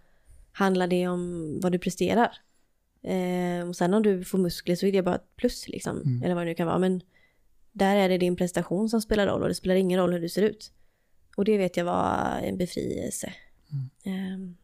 handlar 0.52 0.88
det 0.88 1.08
om 1.08 1.52
vad 1.64 1.72
du 1.72 1.80
presterar. 1.80 2.38
Eh, 3.04 3.68
och 3.68 3.76
sen 3.76 3.94
om 3.94 4.04
du 4.04 4.24
får 4.24 4.38
muskler 4.38 4.76
så 4.76 4.86
är 4.86 4.92
det 4.92 5.02
bara 5.02 5.16
ett 5.16 5.36
plus 5.36 5.68
liksom. 5.68 5.98
Mm. 6.02 6.24
Eller 6.24 6.36
vad 6.36 6.44
det 6.44 6.50
nu 6.50 6.56
kan 6.56 6.68
vara. 6.68 6.80
Men 6.80 7.02
där 7.78 7.96
är 7.96 8.10
det 8.10 8.18
din 8.18 8.36
prestation 8.36 8.90
som 8.90 9.02
spelar 9.02 9.28
roll 9.28 9.42
och 9.42 9.48
det 9.48 9.56
spelar 9.56 9.76
ingen 9.76 10.00
roll 10.00 10.14
hur 10.14 10.22
du 10.22 10.30
ser 10.30 10.42
ut. 10.42 10.74
Och 11.38 11.46
det 11.46 11.58
vet 11.58 11.78
jag 11.78 11.86
var 11.86 12.40
en 12.44 12.58
befrielse. 12.58 13.34
Mm. 14.06 14.34
Um. 14.34 14.58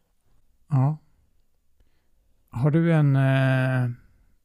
Ja. 0.68 0.98
Har 2.48 2.70
du 2.70 2.92
en 2.92 3.16
eh, 3.16 3.90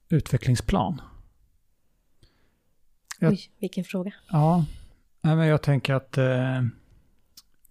utvecklingsplan? 0.10 1.02
Jag, 3.20 3.32
Oj, 3.32 3.52
vilken 3.60 3.84
fråga. 3.84 4.14
Ja, 4.30 4.66
men 5.22 5.48
jag 5.48 5.62
tänker 5.62 5.94
att 5.94 6.18
eh, 6.18 6.64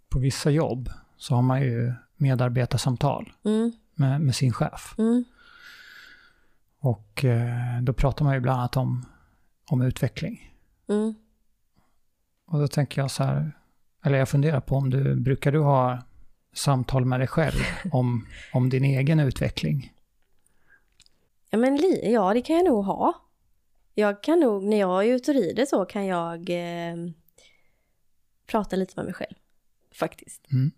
på 0.09 0.19
vissa 0.19 0.51
jobb 0.51 0.91
så 1.17 1.35
har 1.35 1.43
man 1.43 1.63
ju 1.63 1.93
medarbetarsamtal 2.17 3.33
mm. 3.45 3.73
med, 3.95 4.21
med, 4.21 4.35
sin 4.35 4.53
chef. 4.53 4.95
Mm. 4.99 5.25
Och 6.81 7.25
eh, 7.25 7.83
då 7.83 7.93
pratar 7.93 8.25
man 8.25 8.35
ju 8.35 8.41
bland 8.41 8.59
annat 8.61 8.77
om, 8.77 9.07
om 9.71 9.83
utveckling. 9.83 10.55
Mm. 10.89 11.15
Och 12.47 12.59
då 12.59 12.69
tänker 12.69 13.01
jag 13.01 13.11
så 13.11 13.25
här, 13.25 13.53
eller 14.05 14.19
jag 14.19 14.29
funderar 14.29 14.61
på 14.61 14.75
om 14.75 14.91
du, 14.91 15.15
brukar 15.15 15.53
du 15.53 15.59
ha 15.59 16.03
samtal 16.53 17.05
med 17.05 17.21
dig 17.21 17.27
själv 17.27 17.61
om, 17.93 18.27
om 18.53 18.71
din 18.71 18.85
egen 18.85 19.21
utveckling? 19.21 19.93
Ja, 21.51 21.59
men 21.59 21.79
ja, 22.03 22.35
det 22.35 22.43
kan 22.43 22.57
jag 22.57 22.65
nog 22.65 22.85
ha. 22.85 23.15
Jag 23.95 24.23
kan 24.23 24.41
nog, 24.41 24.63
när 24.63 24.77
jag 24.77 25.07
är 25.07 25.15
ute 25.15 25.31
och 25.31 25.35
rider 25.35 25.67
så 25.67 25.85
kan 25.85 26.07
jag 26.07 26.51
eh, 26.51 26.97
prata 28.47 28.77
lite 28.77 28.93
med 28.97 29.05
mig 29.05 29.15
själv. 29.15 29.35
Faktiskt. 29.95 30.47
Mm. 30.53 30.71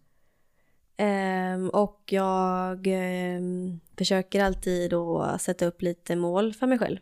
Eh, 0.97 1.69
och 1.69 2.03
jag 2.07 2.87
eh, 2.87 3.41
försöker 3.99 4.45
alltid 4.45 4.95
att 4.95 5.43
sätta 5.43 5.67
upp 5.67 5.83
lite 5.83 6.17
mål 6.17 6.55
för 6.55 6.67
mig 6.67 6.79
själv. 6.79 6.99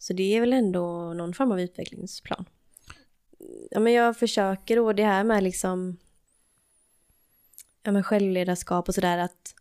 Så 0.00 0.12
det 0.12 0.36
är 0.36 0.40
väl 0.40 0.52
ändå 0.52 1.14
någon 1.14 1.34
form 1.34 1.52
av 1.52 1.60
utvecklingsplan. 1.60 2.44
Ja, 3.70 3.80
men 3.80 3.92
jag 3.92 4.16
försöker 4.16 4.78
och 4.78 4.94
det 4.94 5.04
här 5.04 5.24
med 5.24 5.42
liksom 5.42 5.96
ja, 7.82 7.92
men 7.92 8.02
självledarskap 8.02 8.88
och 8.88 8.94
sådär 8.94 9.18
att 9.18 9.54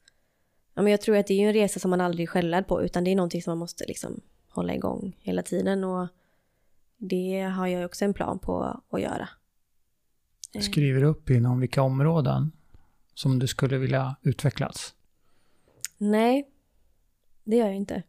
ja, 0.73 0.81
men 0.81 0.91
jag 0.91 1.01
tror 1.01 1.17
att 1.17 1.27
det 1.27 1.33
är 1.33 1.47
en 1.47 1.53
resa 1.53 1.79
som 1.79 1.89
man 1.89 2.01
aldrig 2.01 2.23
är 2.23 2.27
självlärd 2.27 2.67
på 2.67 2.83
utan 2.83 3.03
det 3.03 3.11
är 3.11 3.15
någonting 3.15 3.41
som 3.41 3.51
man 3.51 3.57
måste 3.57 3.85
liksom 3.87 4.21
hålla 4.49 4.75
igång 4.75 5.17
hela 5.19 5.43
tiden 5.43 5.83
och 5.83 6.07
det 6.97 7.41
har 7.41 7.67
jag 7.67 7.85
också 7.85 8.05
en 8.05 8.13
plan 8.13 8.39
på 8.39 8.81
att 8.89 9.01
göra. 9.01 9.29
Eh. 10.53 10.61
Skriver 10.61 11.01
du 11.01 11.07
upp 11.07 11.29
inom 11.29 11.59
vilka 11.59 11.81
områden 11.81 12.51
som 13.13 13.39
du 13.39 13.47
skulle 13.47 13.77
vilja 13.77 14.15
utvecklas? 14.21 14.95
Nej, 15.97 16.49
det 17.43 17.55
gör 17.55 17.65
jag 17.65 17.75
inte. 17.75 18.03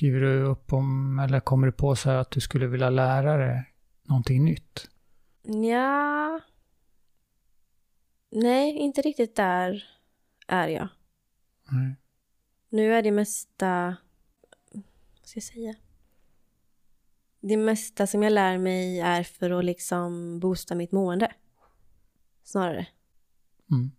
Skriver 0.00 0.20
du 0.20 0.42
upp 0.42 0.72
om, 0.72 1.18
eller 1.18 1.40
kommer 1.40 1.66
du 1.66 1.72
på 1.72 1.96
så 1.96 2.10
att 2.10 2.30
du 2.30 2.40
skulle 2.40 2.66
vilja 2.66 2.90
lära 2.90 3.36
dig 3.36 3.72
någonting 4.02 4.44
nytt? 4.44 4.88
Ja. 5.42 6.40
Nej, 8.30 8.76
inte 8.76 9.02
riktigt 9.02 9.36
där 9.36 9.84
är 10.46 10.68
jag. 10.68 10.88
Nej. 11.70 11.96
Nu 12.68 12.94
är 12.94 13.02
det 13.02 13.10
mesta, 13.10 13.96
vad 15.18 15.26
ska 15.26 15.36
jag 15.36 15.44
säga? 15.44 15.74
Det 17.40 17.56
mesta 17.56 18.06
som 18.06 18.22
jag 18.22 18.32
lär 18.32 18.58
mig 18.58 19.00
är 19.00 19.22
för 19.22 19.50
att 19.50 19.64
liksom 19.64 20.40
boosta 20.40 20.74
mitt 20.74 20.92
mående. 20.92 21.32
Snarare. 22.44 22.86
Mm. 23.70 23.90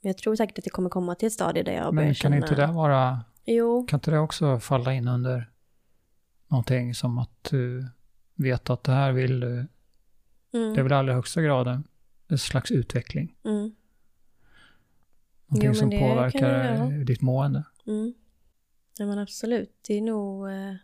Jag 0.00 0.18
tror 0.18 0.36
säkert 0.36 0.58
att 0.58 0.64
det 0.64 0.70
kommer 0.70 0.90
komma 0.90 1.14
till 1.14 1.26
ett 1.26 1.32
stadie 1.32 1.62
där 1.62 1.72
jag 1.72 1.84
Men 1.84 1.94
börjar 1.94 2.12
känna... 2.14 2.36
Men 2.36 2.42
kan 2.42 2.50
inte 2.50 2.66
det 2.66 2.72
vara 2.72 3.24
Jo. 3.50 3.86
Kan 3.88 3.96
inte 3.96 4.10
det 4.10 4.18
också 4.18 4.60
falla 4.60 4.94
in 4.94 5.08
under 5.08 5.50
någonting 6.48 6.94
som 6.94 7.18
att 7.18 7.50
du 7.50 7.88
vet 8.34 8.70
att 8.70 8.84
det 8.84 8.92
här 8.92 9.12
vill 9.12 9.40
du? 9.40 9.52
Mm. 10.52 10.74
Det 10.74 10.80
är 10.80 10.82
väl 10.82 10.92
i 10.92 10.94
allra 10.94 11.14
högsta 11.14 11.42
grad 11.42 11.82
en 12.28 12.38
slags 12.38 12.70
utveckling. 12.70 13.36
Mm. 13.44 13.74
Någonting 15.46 15.68
jo, 15.68 15.74
som 15.74 15.90
påverkar 15.90 17.04
ditt 17.04 17.20
mående. 17.20 17.64
Mm. 17.86 18.14
Ja 18.98 19.06
men 19.06 19.18
absolut, 19.18 19.70
det 19.86 19.94
är 19.94 20.02
nog... 20.02 20.50
Eh, 20.50 20.74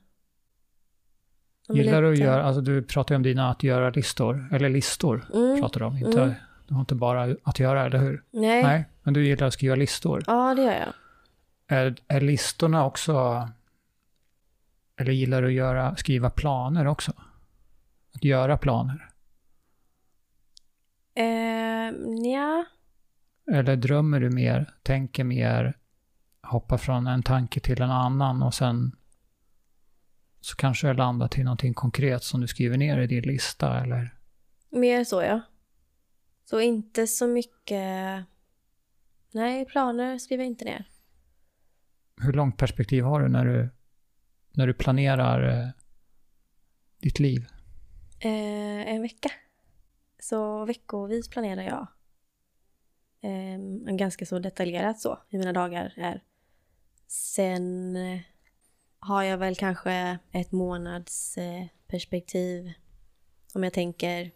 Gillar 1.69 2.03
du 2.03 2.12
att 2.12 2.19
göra, 2.19 2.43
alltså 2.43 2.61
du 2.61 2.82
pratar 2.82 3.15
ju 3.15 3.16
om 3.16 3.23
dina 3.23 3.51
att 3.51 3.62
göra-listor, 3.62 4.49
eller 4.53 4.69
listor 4.69 5.31
mm. 5.35 5.61
pratar 5.61 5.81
du 5.81 5.86
om, 5.86 5.97
inte, 5.97 6.23
mm. 6.23 6.35
du 6.69 6.74
har 6.74 6.81
inte 6.81 6.95
bara 6.95 7.36
att 7.43 7.59
göra, 7.59 7.86
eller 7.86 7.99
hur? 7.99 8.24
Nej. 8.31 8.62
Nej. 8.62 8.85
Men 9.03 9.15
du 9.15 9.27
gillar 9.27 9.47
att 9.47 9.53
skriva 9.53 9.74
listor? 9.74 10.24
Ja, 10.27 10.55
det 10.55 10.62
gör 10.62 10.73
jag. 10.73 10.93
Är, 11.66 11.97
är 12.09 12.20
listorna 12.20 12.86
också... 12.86 13.49
Eller 14.97 15.12
gillar 15.12 15.43
du 15.43 15.49
att 15.49 15.55
göra, 15.55 15.97
skriva 15.97 16.31
planer 16.31 16.86
också? 16.86 17.12
Att 18.15 18.24
göra 18.24 18.59
planer? 18.59 19.11
Eh, 21.15 21.95
ja. 22.32 22.65
Eller 23.53 23.77
drömmer 23.77 24.20
du 24.20 24.31
mer, 24.31 24.74
tänker 24.82 25.24
mer, 25.24 25.78
hoppar 26.43 26.78
från 26.78 27.07
en 27.07 27.23
tanke 27.23 27.61
till 27.61 27.82
en 27.82 27.91
annan 27.91 28.43
och 28.43 28.55
sen 28.55 28.97
så 30.41 30.57
kanske 30.57 30.86
det 30.86 30.95
landar 30.95 31.28
till 31.28 31.45
någonting 31.45 31.74
konkret 31.74 32.24
som 32.24 32.41
du 32.41 32.47
skriver 32.47 32.77
ner 32.77 32.99
i 32.99 33.07
din 33.07 33.24
lista 33.24 33.81
eller? 33.81 34.15
Mer 34.70 35.05
så 35.05 35.23
ja. 35.23 35.41
Så 36.45 36.61
inte 36.61 37.07
så 37.07 37.27
mycket... 37.27 38.24
Nej, 39.31 39.65
planer 39.66 40.19
skriver 40.19 40.45
jag 40.45 40.51
inte 40.51 40.65
ner 40.65 40.85
hur 42.23 42.32
långt 42.32 42.57
perspektiv 42.57 43.05
har 43.05 43.20
du 43.20 43.28
när 43.28 43.45
du, 43.45 43.70
när 44.53 44.66
du 44.66 44.74
planerar 44.74 45.61
eh, 45.61 45.69
ditt 47.01 47.19
liv? 47.19 47.47
Eh, 48.20 48.95
en 48.95 49.03
vecka. 49.03 49.31
Så 50.19 50.65
veckovis 50.65 51.28
planerar 51.28 51.62
jag. 51.62 51.86
Eh, 53.20 53.59
ganska 53.95 54.27
så 54.27 54.39
detaljerat 54.39 55.01
så, 55.01 55.19
hur 55.28 55.39
mina 55.39 55.53
dagar 55.53 55.95
är. 55.97 56.23
Sen 57.07 57.97
eh, 57.97 58.20
har 58.99 59.23
jag 59.23 59.39
väl 59.39 59.57
kanske 59.57 60.19
ett 60.32 60.53
månadsperspektiv 60.53 62.66
eh, 62.66 62.73
om 63.55 63.65
jag 63.65 63.73
tänker 63.73 64.31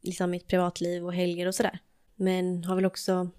liksom 0.00 0.30
mitt 0.30 0.48
privatliv 0.48 1.04
och 1.04 1.14
helger 1.14 1.46
och 1.46 1.54
sådär. 1.54 1.78
Men 2.14 2.64
har 2.64 2.74
väl 2.74 2.86
också 2.86 3.30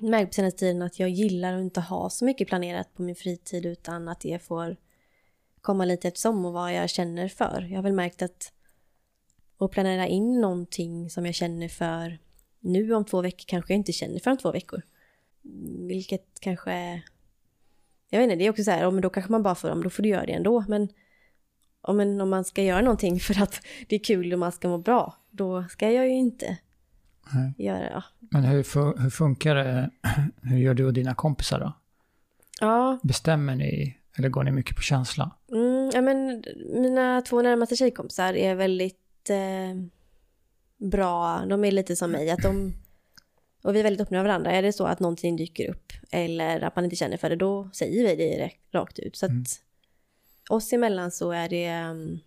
märkt 0.00 0.30
på 0.30 0.34
senaste 0.34 0.58
tiden 0.58 0.82
att 0.82 0.98
jag 0.98 1.08
gillar 1.08 1.54
att 1.54 1.60
inte 1.62 1.80
ha 1.80 2.10
så 2.10 2.24
mycket 2.24 2.48
planerat 2.48 2.94
på 2.94 3.02
min 3.02 3.14
fritid 3.14 3.66
utan 3.66 4.08
att 4.08 4.20
det 4.20 4.42
får 4.42 4.76
komma 5.60 5.84
lite 5.84 6.08
eftersom 6.08 6.44
och 6.44 6.52
vad 6.52 6.74
jag 6.74 6.90
känner 6.90 7.28
för. 7.28 7.66
Jag 7.70 7.78
har 7.78 7.82
väl 7.82 7.92
märkt 7.92 8.22
att 8.22 8.52
att 9.64 9.70
planera 9.70 10.06
in 10.06 10.40
någonting 10.40 11.10
som 11.10 11.26
jag 11.26 11.34
känner 11.34 11.68
för 11.68 12.18
nu 12.60 12.94
om 12.94 13.04
två 13.04 13.22
veckor 13.22 13.44
kanske 13.46 13.72
jag 13.72 13.78
inte 13.78 13.92
känner 13.92 14.18
för 14.18 14.30
om 14.30 14.36
två 14.36 14.52
veckor. 14.52 14.82
Vilket 15.88 16.40
kanske... 16.40 17.02
Jag 18.10 18.18
vet 18.20 18.24
inte, 18.24 18.36
det 18.36 18.46
är 18.46 18.50
också 18.50 18.64
så 18.64 18.70
här, 18.70 18.82
ja, 18.82 18.90
men 18.90 19.02
då 19.02 19.10
kanske 19.10 19.32
man 19.32 19.42
bara 19.42 19.54
får, 19.54 19.82
då 19.82 19.90
får 19.90 20.02
du 20.02 20.08
göra 20.08 20.26
det 20.26 20.32
ändå. 20.32 20.64
Men, 20.68 20.88
men 21.94 22.20
om 22.20 22.30
man 22.30 22.44
ska 22.44 22.62
göra 22.62 22.80
någonting 22.80 23.20
för 23.20 23.42
att 23.42 23.60
det 23.88 23.96
är 23.96 24.04
kul 24.04 24.32
och 24.32 24.38
man 24.38 24.52
ska 24.52 24.68
må 24.68 24.78
bra, 24.78 25.16
då 25.30 25.64
ska 25.64 25.90
jag 25.90 26.08
ju 26.08 26.14
inte 26.14 26.58
Nej. 27.32 27.54
göra. 27.58 28.04
Men 28.18 28.44
hur, 28.44 29.02
hur 29.02 29.10
funkar 29.10 29.54
det? 29.54 29.90
Hur 30.42 30.58
gör 30.58 30.74
du 30.74 30.86
och 30.86 30.92
dina 30.92 31.14
kompisar 31.14 31.60
då? 31.60 31.72
Ja. 32.60 32.98
Bestämmer 33.02 33.56
ni, 33.56 33.96
eller 34.16 34.28
går 34.28 34.44
ni 34.44 34.50
mycket 34.50 34.76
på 34.76 34.82
känsla? 34.82 35.30
Mm, 35.52 35.90
ja, 35.94 36.00
men 36.00 36.44
mina 36.74 37.22
två 37.22 37.42
närmaste 37.42 37.76
tjejkompisar 37.76 38.34
är 38.34 38.54
väldigt 38.54 39.30
eh, 39.30 39.82
bra. 40.90 41.44
De 41.46 41.64
är 41.64 41.72
lite 41.72 41.96
som 41.96 42.10
mig, 42.10 42.30
att 42.30 42.42
de... 42.42 42.74
Och 43.62 43.74
vi 43.74 43.78
är 43.78 43.84
väldigt 43.84 44.00
öppna 44.00 44.16
med 44.16 44.24
varandra. 44.24 44.52
Är 44.52 44.62
det 44.62 44.72
så 44.72 44.84
att 44.84 45.00
någonting 45.00 45.36
dyker 45.36 45.70
upp 45.70 45.92
eller 46.10 46.60
att 46.60 46.76
man 46.76 46.84
inte 46.84 46.96
känner 46.96 47.16
för 47.16 47.30
det, 47.30 47.36
då 47.36 47.70
säger 47.72 48.16
vi 48.16 48.16
det 48.16 48.50
rakt 48.78 48.98
ut. 48.98 49.16
Så 49.16 49.26
att 49.26 49.30
mm. 49.30 49.44
oss 50.48 50.72
emellan 50.72 51.10
så 51.10 51.32
är 51.32 51.48
det, 51.48 51.64
mm, 51.64 52.18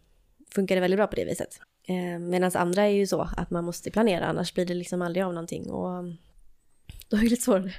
funkar 0.56 0.76
det 0.76 0.82
väldigt 0.82 0.98
bra 0.98 1.08
på 1.08 1.16
det 1.16 1.26
viset. 1.26 1.60
Eh, 1.88 2.20
Medan 2.20 2.52
andra 2.54 2.84
är 2.84 2.90
ju 2.90 3.08
så 3.08 3.22
att 3.22 3.50
man 3.52 3.66
måste 3.66 3.92
planera, 3.92 4.26
annars 4.26 4.54
blir 4.54 4.66
det 4.66 4.74
liksom 4.74 5.02
aldrig 5.02 5.26
av 5.26 5.34
någonting. 5.34 5.70
Och 5.70 6.04
då 7.10 7.18
är 7.18 7.22
det 7.22 7.30
lite 7.30 7.42
svårare. 7.42 7.74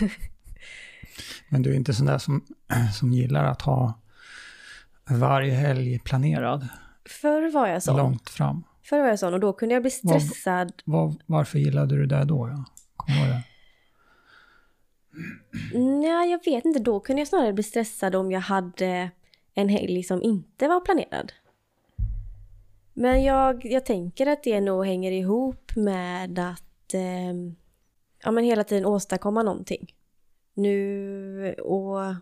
Men 1.48 1.62
du 1.62 1.70
är 1.70 1.74
inte 1.74 1.94
sån 1.94 2.06
där 2.06 2.18
som, 2.18 2.44
som 2.98 3.12
gillar 3.12 3.44
att 3.44 3.62
ha 3.62 4.00
varje 5.08 5.54
helg 5.54 5.98
planerad? 5.98 6.68
Förr 7.04 7.52
var 7.52 7.68
jag 7.68 7.82
sån. 7.82 7.96
Långt 7.96 8.30
fram? 8.30 8.64
Förr 8.82 9.00
var 9.00 9.08
jag 9.08 9.18
sån 9.18 9.34
och 9.34 9.40
då 9.40 9.52
kunde 9.52 9.74
jag 9.74 9.82
bli 9.82 9.90
stressad. 9.90 10.72
Var, 10.84 11.06
var, 11.06 11.14
varför 11.26 11.58
gillade 11.58 11.96
du 11.96 12.06
det 12.06 12.24
då? 12.24 12.48
Ja? 12.48 12.64
Kommer 12.96 13.28
det? 13.28 13.42
Nej, 15.78 16.30
jag 16.30 16.44
vet 16.44 16.64
inte. 16.64 16.78
Då 16.78 17.00
kunde 17.00 17.20
jag 17.20 17.28
snarare 17.28 17.52
bli 17.52 17.62
stressad 17.62 18.14
om 18.14 18.32
jag 18.32 18.40
hade 18.40 19.10
en 19.54 19.68
helg 19.68 20.02
som 20.02 20.22
inte 20.22 20.68
var 20.68 20.80
planerad. 20.80 21.32
Men 22.94 23.24
jag, 23.24 23.64
jag 23.64 23.86
tänker 23.86 24.26
att 24.26 24.42
det 24.42 24.60
nog 24.60 24.86
hänger 24.86 25.12
ihop 25.12 25.76
med 25.76 26.38
att 26.38 26.94
eh, 26.94 27.34
ja, 28.24 28.30
men 28.30 28.44
hela 28.44 28.64
tiden 28.64 28.86
åstadkomma 28.86 29.42
någonting. 29.42 29.94
Nu 30.54 31.54
och, 31.54 32.14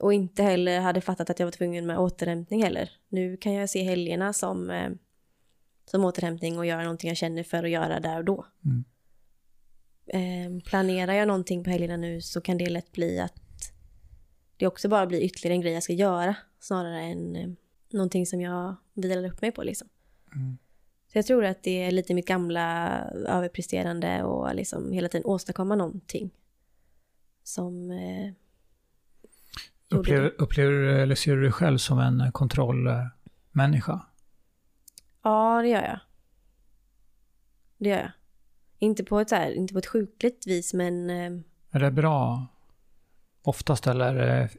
och 0.00 0.12
inte 0.12 0.42
heller 0.42 0.80
hade 0.80 1.00
fattat 1.00 1.30
att 1.30 1.38
jag 1.38 1.46
var 1.46 1.52
tvungen 1.52 1.86
med 1.86 1.98
återhämtning 1.98 2.62
heller. 2.62 2.90
Nu 3.08 3.36
kan 3.36 3.52
jag 3.52 3.70
se 3.70 3.82
helgerna 3.82 4.32
som, 4.32 4.70
eh, 4.70 4.90
som 5.84 6.04
återhämtning 6.04 6.58
och 6.58 6.66
göra 6.66 6.82
någonting 6.82 7.08
jag 7.08 7.16
känner 7.16 7.42
för 7.42 7.64
att 7.64 7.70
göra 7.70 8.00
där 8.00 8.18
och 8.18 8.24
då. 8.24 8.46
Mm. 8.64 8.84
Eh, 10.06 10.62
planerar 10.64 11.12
jag 11.12 11.28
någonting 11.28 11.64
på 11.64 11.70
helgerna 11.70 11.96
nu 11.96 12.20
så 12.20 12.40
kan 12.40 12.58
det 12.58 12.70
lätt 12.70 12.92
bli 12.92 13.20
att 13.20 13.34
det 14.56 14.66
också 14.66 14.88
bara 14.88 15.06
blir 15.06 15.20
ytterligare 15.20 15.54
en 15.54 15.60
grej 15.60 15.72
jag 15.72 15.82
ska 15.82 15.92
göra 15.92 16.36
snarare 16.60 17.00
än 17.00 17.36
eh, 17.36 17.48
någonting 17.92 18.26
som 18.26 18.40
jag 18.40 18.76
vilar 18.94 19.24
upp 19.24 19.42
mig 19.42 19.52
på 19.52 19.62
liksom. 19.62 19.88
Mm. 20.34 20.58
Så 21.12 21.18
jag 21.18 21.26
tror 21.26 21.44
att 21.44 21.62
det 21.62 21.82
är 21.82 21.90
lite 21.90 22.14
mitt 22.14 22.26
gamla 22.26 22.98
överpresterande 23.26 24.22
och 24.22 24.54
liksom 24.54 24.92
hela 24.92 25.08
tiden 25.08 25.26
åstadkomma 25.26 25.74
någonting. 25.74 26.30
Som 27.42 27.90
eh, 27.90 28.32
upplever, 29.88 30.34
upplever 30.38 30.72
du, 30.72 31.02
eller 31.02 31.14
ser 31.14 31.36
du 31.36 31.42
dig 31.42 31.52
själv 31.52 31.78
som 31.78 31.98
en 31.98 32.32
kontrollmänniska? 32.32 34.06
Ja, 35.22 35.62
det 35.62 35.68
gör 35.68 35.82
jag. 35.82 36.00
Det 37.78 37.88
gör 37.88 37.98
jag. 37.98 38.12
Inte 38.78 39.04
på 39.04 39.20
ett, 39.20 39.28
så 39.28 39.34
här, 39.34 39.52
inte 39.52 39.72
på 39.72 39.78
ett 39.78 39.86
sjukligt 39.86 40.46
vis, 40.46 40.74
men... 40.74 41.10
Eh, 41.10 41.40
är 41.70 41.80
det 41.80 41.90
bra 41.90 42.46
oftast, 43.42 43.86
eller 43.86 44.50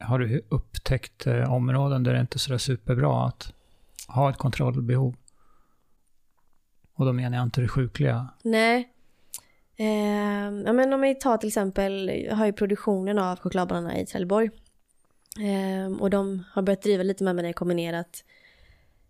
har 0.00 0.18
du 0.18 0.42
upptäckt 0.48 1.26
eh, 1.26 1.52
områden 1.52 2.02
där 2.02 2.14
det 2.14 2.20
inte 2.20 2.36
är 2.36 2.38
så 2.38 2.58
superbra 2.58 3.26
att 3.26 3.52
ha 4.08 4.30
ett 4.30 4.36
kontrollbehov? 4.36 5.14
Och 6.94 7.06
då 7.06 7.12
menar 7.12 7.36
jag 7.36 7.46
inte 7.46 7.60
det 7.60 7.68
sjukliga. 7.68 8.28
Nej. 8.42 8.88
Eh, 9.76 10.50
ja, 10.66 10.72
men 10.72 10.92
om 10.92 11.00
vi 11.00 11.14
tar 11.14 11.36
till 11.36 11.48
exempel, 11.48 12.08
jag 12.26 12.36
har 12.36 12.46
ju 12.46 12.52
produktionen 12.52 13.18
av 13.18 13.38
chokladbollarna 13.38 13.98
i 13.98 14.06
Trelleborg. 14.06 14.50
Eh, 15.40 16.00
och 16.00 16.10
de 16.10 16.44
har 16.52 16.62
börjat 16.62 16.82
driva 16.82 17.02
lite 17.02 17.24
med 17.24 17.34
mig 17.34 17.42
när 17.42 17.48
jag 17.48 17.56
kommer 17.56 17.74
ner 17.74 17.92
att 17.92 18.24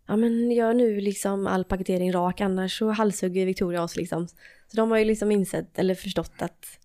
ja 0.06 0.16
men 0.16 0.50
gör 0.50 0.74
nu 0.74 1.00
liksom 1.00 1.46
all 1.46 1.64
paketering 1.64 2.12
rak 2.12 2.40
annars 2.40 2.78
så 2.78 2.90
halshugger 2.90 3.46
Victoria 3.46 3.82
oss 3.82 3.96
liksom. 3.96 4.28
Så 4.28 4.76
de 4.76 4.90
har 4.90 4.98
ju 4.98 5.04
liksom 5.04 5.32
insett 5.32 5.78
eller 5.78 5.94
förstått 5.94 6.42
att 6.42 6.78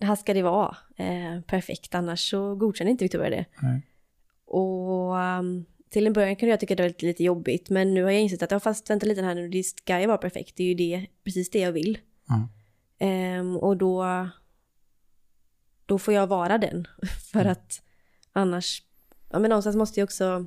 här 0.00 0.16
ska 0.16 0.34
det 0.34 0.42
vara 0.42 0.76
eh, 0.96 1.40
perfekt, 1.40 1.94
annars 1.94 2.30
så 2.30 2.54
godkänner 2.54 2.90
inte 2.90 3.04
Victoria 3.04 3.30
det. 3.30 3.44
Mm. 3.62 3.82
Och 4.46 5.14
um, 5.14 5.64
till 5.90 6.06
en 6.06 6.12
början 6.12 6.36
kunde 6.36 6.50
jag 6.50 6.60
tycka 6.60 6.74
det 6.74 6.82
var 6.82 6.88
lite, 6.88 7.06
lite 7.06 7.24
jobbigt, 7.24 7.70
men 7.70 7.94
nu 7.94 8.02
har 8.02 8.10
jag 8.10 8.20
insett 8.20 8.42
att, 8.42 8.50
ja 8.50 8.60
fast 8.60 8.90
vänta 8.90 9.06
lite 9.06 9.22
här 9.22 9.34
nu, 9.34 9.48
det 9.48 9.62
ska 9.62 10.00
ju 10.00 10.06
vara 10.06 10.18
perfekt, 10.18 10.56
det 10.56 10.62
är 10.62 10.68
ju 10.68 10.74
det, 10.74 11.06
precis 11.24 11.50
det 11.50 11.58
jag 11.58 11.72
vill. 11.72 11.98
Mm. 12.30 13.40
Um, 13.40 13.56
och 13.56 13.76
då, 13.76 14.28
då 15.86 15.98
får 15.98 16.14
jag 16.14 16.26
vara 16.26 16.58
den, 16.58 16.86
för 17.32 17.40
mm. 17.40 17.52
att 17.52 17.82
annars, 18.32 18.82
ja 19.30 19.38
men 19.38 19.48
någonstans 19.48 19.76
måste 19.76 20.00
jag 20.00 20.04
också, 20.04 20.46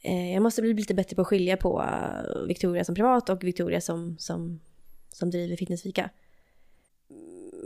eh, 0.00 0.32
jag 0.32 0.42
måste 0.42 0.62
bli 0.62 0.74
lite 0.74 0.94
bättre 0.94 1.16
på 1.16 1.22
att 1.22 1.28
skilja 1.28 1.56
på 1.56 1.82
uh, 1.82 2.46
Victoria 2.46 2.84
som 2.84 2.94
privat 2.94 3.28
och 3.28 3.44
Victoria 3.44 3.80
som, 3.80 4.18
som, 4.18 4.60
som 5.08 5.30
driver 5.30 5.56
Fitnessfika 5.56 6.10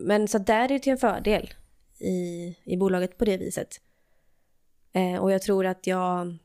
men 0.05 0.29
så 0.29 0.39
där 0.39 0.65
är 0.65 0.69
det 0.69 0.79
till 0.79 0.93
en 0.93 0.99
fördel 0.99 1.51
i, 1.99 2.57
i 2.65 2.77
bolaget 2.77 3.19
på 3.19 3.25
det 3.25 3.37
viset. 3.37 3.81
Eh, 4.93 5.17
och 5.17 5.33
jag 5.33 5.43
tror 5.43 5.67
att 5.67 5.87
jag, 5.87 6.37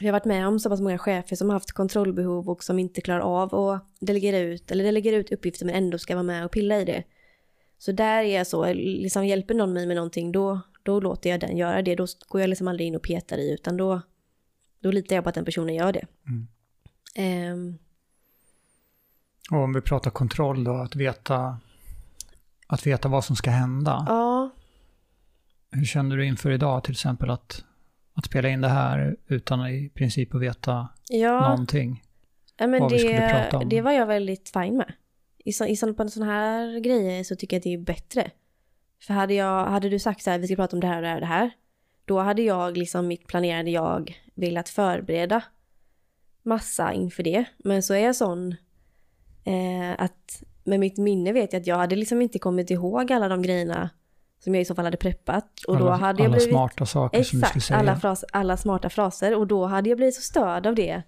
jag 0.00 0.06
har 0.08 0.12
varit 0.12 0.24
med 0.24 0.48
om 0.48 0.60
så 0.60 0.70
pass 0.70 0.80
många 0.80 0.98
chefer 0.98 1.36
som 1.36 1.48
har 1.48 1.54
haft 1.54 1.72
kontrollbehov 1.72 2.48
och 2.48 2.64
som 2.64 2.78
inte 2.78 3.00
klarar 3.00 3.20
av 3.20 3.54
att 3.54 3.86
delegera 4.00 4.38
ut, 4.38 4.70
eller 4.70 4.84
delegera 4.84 5.16
ut 5.16 5.32
uppgifter 5.32 5.66
men 5.66 5.74
ändå 5.74 5.98
ska 5.98 6.14
vara 6.14 6.22
med 6.22 6.44
och 6.44 6.50
pilla 6.50 6.80
i 6.80 6.84
det. 6.84 7.04
Så 7.78 7.92
där 7.92 8.22
är 8.22 8.36
jag 8.36 8.46
så, 8.46 8.72
liksom 8.72 9.26
hjälper 9.26 9.54
någon 9.54 9.72
mig 9.72 9.86
med 9.86 9.96
någonting 9.96 10.32
då, 10.32 10.60
då 10.82 11.00
låter 11.00 11.30
jag 11.30 11.40
den 11.40 11.56
göra 11.56 11.82
det. 11.82 11.94
Då 11.94 12.06
går 12.28 12.40
jag 12.40 12.48
liksom 12.48 12.68
aldrig 12.68 12.86
in 12.86 12.96
och 12.96 13.02
petar 13.02 13.38
i 13.38 13.52
utan 13.52 13.76
då, 13.76 14.00
då 14.80 14.90
litar 14.90 15.16
jag 15.16 15.24
på 15.24 15.28
att 15.28 15.34
den 15.34 15.44
personen 15.44 15.74
gör 15.74 15.92
det. 15.92 16.06
Mm. 16.26 16.48
Um, 17.52 17.78
och 19.50 19.58
om 19.58 19.72
vi 19.72 19.80
pratar 19.80 20.10
kontroll 20.10 20.64
då, 20.64 20.74
att 20.74 20.96
veta 20.96 21.58
att 22.68 22.86
veta 22.86 23.08
vad 23.08 23.24
som 23.24 23.36
ska 23.36 23.50
hända. 23.50 24.04
Ja. 24.08 24.50
Hur 25.70 25.84
kände 25.84 26.16
du 26.16 26.26
inför 26.26 26.50
idag 26.50 26.84
till 26.84 26.92
exempel 26.92 27.30
att, 27.30 27.64
att 28.14 28.26
spela 28.26 28.48
in 28.48 28.60
det 28.60 28.68
här 28.68 29.16
utan 29.26 29.66
i 29.68 29.90
princip 29.94 30.34
att 30.34 30.40
veta 30.40 30.88
ja. 31.08 31.48
någonting? 31.48 32.02
Ja, 32.56 32.66
men 32.66 32.80
vad 32.80 32.90
det, 32.90 32.94
vi 32.94 32.98
skulle 32.98 33.30
prata 33.30 33.58
om? 33.58 33.68
Det 33.68 33.80
var 33.80 33.92
jag 33.92 34.06
väldigt 34.06 34.48
fin 34.48 34.76
med. 34.76 34.92
I, 35.38 35.52
så, 35.52 35.66
i 35.66 35.76
så, 35.76 35.94
på 35.94 36.08
sådana 36.08 36.32
här 36.32 36.80
grejer 36.80 37.24
så 37.24 37.36
tycker 37.36 37.56
jag 37.56 37.60
att 37.60 37.64
det 37.64 37.74
är 37.74 37.78
bättre. 37.78 38.30
För 39.02 39.14
hade, 39.14 39.34
jag, 39.34 39.66
hade 39.66 39.88
du 39.88 39.98
sagt 39.98 40.22
så 40.22 40.30
här, 40.30 40.38
vi 40.38 40.46
ska 40.46 40.56
prata 40.56 40.76
om 40.76 40.80
det 40.80 40.86
här 40.86 40.96
och 40.96 41.02
det 41.02 41.08
här 41.08 41.14
och 41.14 41.20
det 41.20 41.26
här. 41.26 41.50
Då 42.04 42.20
hade 42.20 42.42
jag 42.42 42.76
liksom 42.76 43.06
mitt 43.06 43.26
planerade 43.26 43.70
jag 43.70 44.18
velat 44.34 44.68
förbereda 44.68 45.42
massa 46.42 46.92
inför 46.92 47.22
det. 47.22 47.44
Men 47.58 47.82
så 47.82 47.94
är 47.94 48.04
jag 48.04 48.16
sån 48.16 48.56
eh, 49.44 49.92
att 49.98 50.42
med 50.68 50.80
mitt 50.80 50.98
minne 50.98 51.32
vet 51.32 51.52
jag 51.52 51.60
att 51.60 51.66
jag 51.66 51.76
hade 51.76 51.96
liksom 51.96 52.22
inte 52.22 52.38
kommit 52.38 52.70
ihåg 52.70 53.12
alla 53.12 53.28
de 53.28 53.42
grejerna 53.42 53.90
som 54.38 54.54
jag 54.54 54.62
i 54.62 54.64
så 54.64 54.74
fall 54.74 54.84
hade 54.84 54.96
preppat. 54.96 55.64
Och 55.68 55.76
alla, 55.76 55.84
då 55.84 55.90
hade 55.90 56.22
jag 56.22 56.32
blivit, 56.32 56.48
smarta 56.48 56.86
saker 56.86 57.18
exakt, 57.18 57.30
som 57.30 57.40
du 57.40 57.46
skulle 57.46 57.60
säga. 57.60 57.78
Alla, 57.78 57.96
fras, 57.96 58.24
alla 58.32 58.56
smarta 58.56 58.90
fraser. 58.90 59.34
Och 59.34 59.46
då 59.46 59.66
hade 59.66 59.88
jag 59.88 59.96
blivit 59.96 60.14
så 60.14 60.22
störd 60.22 60.66
av 60.66 60.74
det 60.74 61.02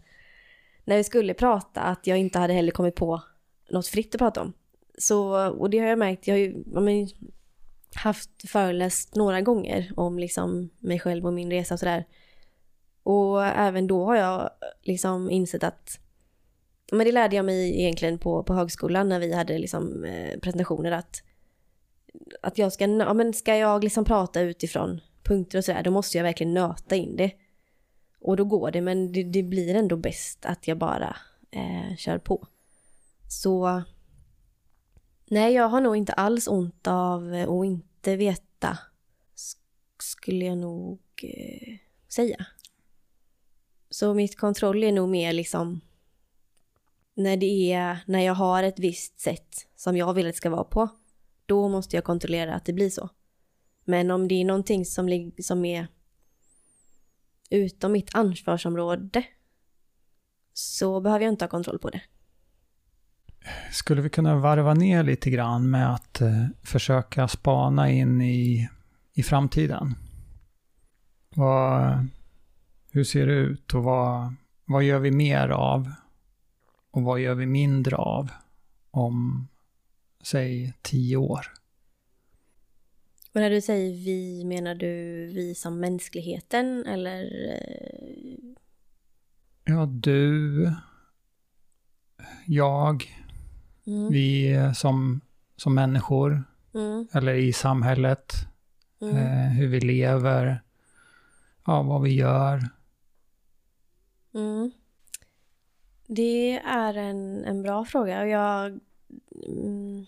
när 0.84 0.96
vi 0.96 1.04
skulle 1.04 1.34
prata 1.34 1.80
att 1.80 2.06
jag 2.06 2.18
inte 2.18 2.38
hade 2.38 2.52
heller 2.52 2.72
kommit 2.72 2.94
på 2.94 3.22
något 3.70 3.86
fritt 3.86 4.14
att 4.14 4.18
prata 4.18 4.40
om. 4.40 4.52
Så, 4.98 5.48
och 5.48 5.70
det 5.70 5.78
har 5.78 5.86
jag 5.86 5.98
märkt, 5.98 6.26
jag 6.26 6.34
har 6.34 6.38
ju 6.38 6.64
men, 6.66 7.08
haft 7.94 8.48
föreläst 8.48 9.14
några 9.14 9.40
gånger 9.40 9.92
om 9.96 10.18
liksom 10.18 10.70
mig 10.78 11.00
själv 11.00 11.26
och 11.26 11.32
min 11.32 11.50
resa 11.50 11.74
och 11.74 11.80
sådär. 11.80 12.04
Och 13.02 13.44
även 13.44 13.86
då 13.86 14.04
har 14.04 14.16
jag 14.16 14.50
liksom 14.82 15.30
insett 15.30 15.64
att 15.64 16.00
men 16.92 17.06
det 17.06 17.12
lärde 17.12 17.36
jag 17.36 17.44
mig 17.44 17.80
egentligen 17.80 18.18
på, 18.18 18.42
på 18.42 18.54
högskolan 18.54 19.08
när 19.08 19.20
vi 19.20 19.32
hade 19.32 19.58
liksom, 19.58 20.04
eh, 20.04 20.38
presentationer 20.38 20.92
att, 20.92 21.22
att 22.42 22.58
jag 22.58 22.72
ska, 22.72 22.86
ja, 22.86 23.14
men 23.14 23.32
ska 23.34 23.56
jag 23.56 23.84
liksom 23.84 24.04
prata 24.04 24.40
utifrån 24.40 25.00
punkter 25.22 25.58
och 25.58 25.64
sådär, 25.64 25.82
då 25.82 25.90
måste 25.90 26.16
jag 26.16 26.24
verkligen 26.24 26.54
nöta 26.54 26.96
in 26.96 27.16
det. 27.16 27.32
Och 28.20 28.36
då 28.36 28.44
går 28.44 28.70
det, 28.70 28.80
men 28.80 29.12
det, 29.12 29.22
det 29.22 29.42
blir 29.42 29.74
ändå 29.74 29.96
bäst 29.96 30.46
att 30.46 30.68
jag 30.68 30.78
bara 30.78 31.16
eh, 31.50 31.96
kör 31.96 32.18
på. 32.18 32.46
Så 33.28 33.82
nej, 35.30 35.54
jag 35.54 35.68
har 35.68 35.80
nog 35.80 35.96
inte 35.96 36.12
alls 36.12 36.48
ont 36.48 36.86
av 36.86 37.34
eh, 37.34 37.48
att 37.48 37.64
inte 37.64 38.16
veta, 38.16 38.78
skulle 39.98 40.44
jag 40.44 40.58
nog 40.58 41.00
eh, 41.22 41.76
säga. 42.08 42.46
Så 43.90 44.14
mitt 44.14 44.36
kontroll 44.36 44.84
är 44.84 44.92
nog 44.92 45.08
mer 45.08 45.32
liksom 45.32 45.80
när 47.20 47.36
det 47.36 47.72
är, 47.72 47.98
när 48.06 48.20
jag 48.20 48.34
har 48.34 48.62
ett 48.62 48.78
visst 48.78 49.20
sätt 49.20 49.66
som 49.76 49.96
jag 49.96 50.14
vill 50.14 50.26
att 50.26 50.32
det 50.32 50.36
ska 50.36 50.50
vara 50.50 50.64
på, 50.64 50.88
då 51.46 51.68
måste 51.68 51.96
jag 51.96 52.04
kontrollera 52.04 52.54
att 52.54 52.64
det 52.64 52.72
blir 52.72 52.90
så. 52.90 53.10
Men 53.84 54.10
om 54.10 54.28
det 54.28 54.34
är 54.34 54.44
någonting 54.44 54.84
som, 54.84 55.32
som 55.42 55.64
är 55.64 55.86
utom 57.50 57.92
mitt 57.92 58.14
ansvarsområde 58.14 59.24
så 60.52 61.00
behöver 61.00 61.24
jag 61.24 61.32
inte 61.32 61.44
ha 61.44 61.50
kontroll 61.50 61.78
på 61.78 61.90
det. 61.90 62.02
Skulle 63.72 64.02
vi 64.02 64.10
kunna 64.10 64.36
varva 64.36 64.74
ner 64.74 65.02
lite 65.02 65.30
grann 65.30 65.70
med 65.70 65.94
att 65.94 66.20
eh, 66.20 66.46
försöka 66.62 67.28
spana 67.28 67.90
in 67.90 68.20
i, 68.20 68.68
i 69.12 69.22
framtiden? 69.22 69.94
Vad, 71.34 72.06
hur 72.90 73.04
ser 73.04 73.26
det 73.26 73.32
ut 73.32 73.74
och 73.74 73.84
vad, 73.84 74.34
vad 74.64 74.82
gör 74.82 74.98
vi 74.98 75.10
mer 75.10 75.48
av? 75.48 75.92
Och 76.90 77.02
vad 77.02 77.20
gör 77.20 77.34
vi 77.34 77.46
mindre 77.46 77.96
av 77.96 78.30
om, 78.90 79.48
säg, 80.22 80.74
tio 80.82 81.16
år? 81.16 81.46
Och 83.32 83.40
när 83.40 83.50
du 83.50 83.60
säger 83.60 84.04
vi, 84.04 84.44
menar 84.44 84.74
du 84.74 84.86
vi 85.34 85.54
som 85.54 85.80
mänskligheten 85.80 86.86
eller? 86.86 87.22
Eh? 87.48 88.10
Ja, 89.64 89.86
du, 89.86 90.72
jag, 92.46 93.04
mm. 93.86 94.12
vi 94.12 94.54
som, 94.74 95.20
som 95.56 95.74
människor, 95.74 96.44
mm. 96.74 97.08
eller 97.12 97.34
i 97.34 97.52
samhället, 97.52 98.32
mm. 99.00 99.16
eh, 99.16 99.48
hur 99.48 99.68
vi 99.68 99.80
lever, 99.80 100.62
ja, 101.66 101.82
vad 101.82 102.02
vi 102.02 102.14
gör. 102.14 102.68
Det 106.12 106.60
är 106.64 106.94
en, 106.94 107.44
en 107.44 107.62
bra 107.62 107.84
fråga 107.84 108.20
och 108.20 108.28
jag, 108.28 108.80
mm, 109.46 110.06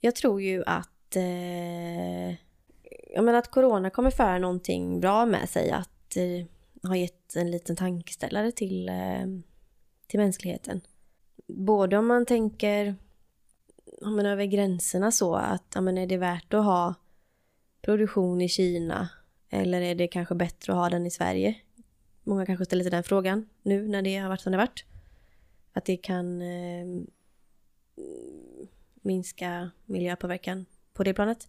jag 0.00 0.14
tror 0.14 0.42
ju 0.42 0.62
att 0.66 1.16
eh, 1.16 2.30
jag 3.14 3.24
menar 3.24 3.34
att 3.34 3.50
corona 3.50 3.90
kommer 3.90 4.10
föra 4.10 4.38
någonting 4.38 5.00
bra 5.00 5.26
med 5.26 5.48
sig. 5.48 5.70
Att 5.70 6.16
eh, 6.16 6.46
ha 6.88 6.96
gett 6.96 7.36
en 7.36 7.50
liten 7.50 7.76
tankeställare 7.76 8.52
till, 8.52 8.88
eh, 8.88 9.26
till 10.06 10.20
mänskligheten. 10.20 10.80
Både 11.46 11.98
om 11.98 12.06
man 12.06 12.26
tänker 12.26 12.96
om 14.00 14.16
man 14.16 14.26
över 14.26 14.44
gränserna 14.44 15.12
så 15.12 15.34
att 15.34 15.76
men 15.80 15.98
är 15.98 16.06
det 16.06 16.16
värt 16.16 16.54
att 16.54 16.64
ha 16.64 16.94
produktion 17.82 18.40
i 18.40 18.48
Kina 18.48 19.08
eller 19.50 19.80
är 19.80 19.94
det 19.94 20.08
kanske 20.08 20.34
bättre 20.34 20.72
att 20.72 20.78
ha 20.78 20.90
den 20.90 21.06
i 21.06 21.10
Sverige? 21.10 21.54
Många 22.22 22.46
kanske 22.46 22.64
ställer 22.64 22.84
sig 22.84 22.90
den 22.90 23.02
frågan 23.02 23.48
nu 23.62 23.88
när 23.88 24.02
det 24.02 24.16
har 24.16 24.28
varit 24.28 24.40
som 24.40 24.52
det 24.52 24.58
har 24.58 24.66
varit. 24.66 24.84
Att 25.76 25.84
det 25.84 25.96
kan 25.96 26.42
eh, 26.42 26.86
minska 29.02 29.70
miljöpåverkan 29.84 30.66
på 30.92 31.04
det 31.04 31.14
planet. 31.14 31.48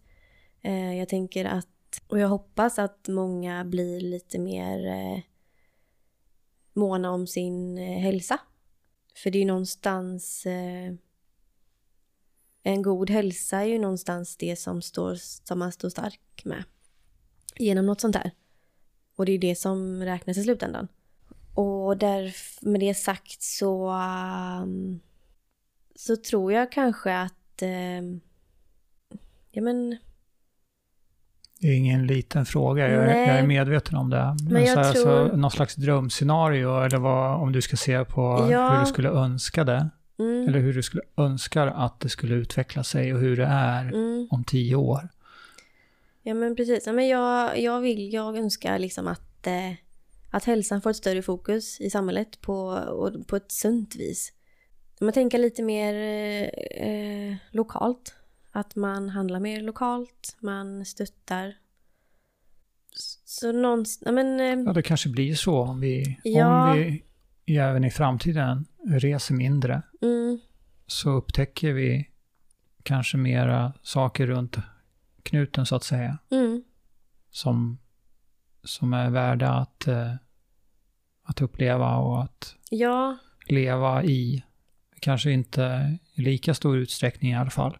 Eh, 0.62 0.98
jag 0.98 1.08
tänker 1.08 1.44
att, 1.44 2.02
och 2.06 2.18
jag 2.18 2.28
hoppas 2.28 2.78
att 2.78 3.08
många 3.08 3.64
blir 3.64 4.00
lite 4.00 4.38
mer 4.38 4.86
eh, 4.86 5.20
måna 6.72 7.10
om 7.10 7.26
sin 7.26 7.78
eh, 7.78 7.98
hälsa. 7.98 8.40
För 9.16 9.30
det 9.30 9.38
är 9.38 9.40
ju 9.40 9.46
någonstans 9.46 10.46
eh, 10.46 10.94
en 12.62 12.82
god 12.82 13.10
hälsa 13.10 13.58
är 13.58 13.64
ju 13.64 13.78
någonstans 13.78 14.36
det 14.36 14.56
som, 14.56 14.82
står, 14.82 15.14
som 15.44 15.58
man 15.58 15.72
står 15.72 15.88
stark 15.88 16.44
med 16.44 16.64
genom 17.56 17.86
något 17.86 18.00
sånt 18.00 18.16
här. 18.16 18.30
Och 19.16 19.26
det 19.26 19.32
är 19.32 19.38
det 19.38 19.56
som 19.56 20.02
räknas 20.02 20.38
i 20.38 20.42
slutändan. 20.42 20.88
Och 21.56 21.96
där, 21.96 22.34
med 22.60 22.80
det 22.80 22.94
sagt 22.94 23.42
så, 23.42 23.90
um, 24.62 25.00
så 25.94 26.16
tror 26.16 26.52
jag 26.52 26.72
kanske 26.72 27.18
att, 27.18 27.62
um, 27.62 28.20
ja 29.50 29.62
men... 29.62 29.96
Det 31.60 31.66
är 31.68 31.76
ingen 31.76 32.06
liten 32.06 32.46
fråga, 32.46 32.88
jag, 32.88 33.02
jag 33.02 33.38
är 33.38 33.46
medveten 33.46 33.96
om 33.96 34.10
det. 34.10 34.36
Men, 34.42 34.52
men 34.52 34.66
så 34.66 34.80
här, 34.80 34.92
tror... 34.92 35.28
så, 35.28 35.36
någon 35.36 35.50
slags 35.50 35.74
drömscenario, 35.74 36.80
eller 36.84 36.98
vad, 36.98 37.40
om 37.40 37.52
du 37.52 37.62
ska 37.62 37.76
se 37.76 38.04
på 38.04 38.48
ja. 38.50 38.72
hur 38.72 38.80
du 38.80 38.86
skulle 38.86 39.08
önska 39.08 39.64
det. 39.64 39.90
Mm. 40.18 40.48
Eller 40.48 40.58
hur 40.58 40.74
du 40.74 40.82
skulle 40.82 41.02
önska 41.16 41.62
att 41.62 42.00
det 42.00 42.08
skulle 42.08 42.34
utveckla 42.34 42.84
sig 42.84 43.14
och 43.14 43.20
hur 43.20 43.36
det 43.36 43.46
är 43.46 43.84
mm. 43.84 44.28
om 44.30 44.44
tio 44.44 44.76
år. 44.76 45.08
Ja 46.22 46.34
men 46.34 46.56
precis, 46.56 46.86
ja, 46.86 46.92
men 46.92 47.08
jag, 47.08 47.60
jag 47.60 47.80
vill, 47.80 48.12
jag 48.12 48.36
önskar 48.36 48.78
liksom 48.78 49.06
att 49.06 49.46
eh, 49.46 49.72
att 50.36 50.44
hälsan 50.44 50.82
får 50.82 50.90
ett 50.90 50.96
större 50.96 51.22
fokus 51.22 51.80
i 51.80 51.90
samhället 51.90 52.40
på, 52.40 52.56
och 52.68 53.26
på 53.28 53.36
ett 53.36 53.52
sunt 53.52 53.96
vis. 53.96 54.32
Man 55.00 55.12
tänker 55.12 55.38
lite 55.38 55.62
mer 55.62 55.94
eh, 56.70 57.36
lokalt. 57.50 58.14
Att 58.52 58.76
man 58.76 59.08
handlar 59.08 59.40
mer 59.40 59.60
lokalt, 59.60 60.36
man 60.40 60.84
stöttar. 60.84 61.54
Så 63.24 63.52
någonstans, 63.52 64.14
men... 64.14 64.40
Eh, 64.40 64.64
ja, 64.66 64.72
det 64.72 64.82
kanske 64.82 65.08
blir 65.08 65.34
så 65.34 65.58
om 65.60 65.80
vi, 65.80 66.18
ja. 66.24 66.70
om 66.70 66.78
vi 66.78 67.02
även 67.58 67.84
i 67.84 67.90
framtiden 67.90 68.66
reser 68.84 69.34
mindre. 69.34 69.82
Mm. 70.02 70.38
Så 70.86 71.10
upptäcker 71.10 71.72
vi 71.72 72.10
kanske 72.82 73.16
mera 73.16 73.72
saker 73.82 74.26
runt 74.26 74.56
knuten 75.22 75.66
så 75.66 75.76
att 75.76 75.84
säga. 75.84 76.18
Mm. 76.30 76.62
Som, 77.30 77.78
som 78.64 78.92
är 78.92 79.10
värda 79.10 79.50
att 79.50 79.88
eh, 79.88 80.14
att 81.26 81.42
uppleva 81.42 81.96
och 81.96 82.22
att 82.22 82.54
ja. 82.70 83.16
leva 83.46 84.04
i. 84.04 84.44
Kanske 85.00 85.30
inte 85.30 85.98
i 86.14 86.22
lika 86.22 86.54
stor 86.54 86.78
utsträckning 86.78 87.32
i 87.32 87.36
alla 87.36 87.50
fall. 87.50 87.78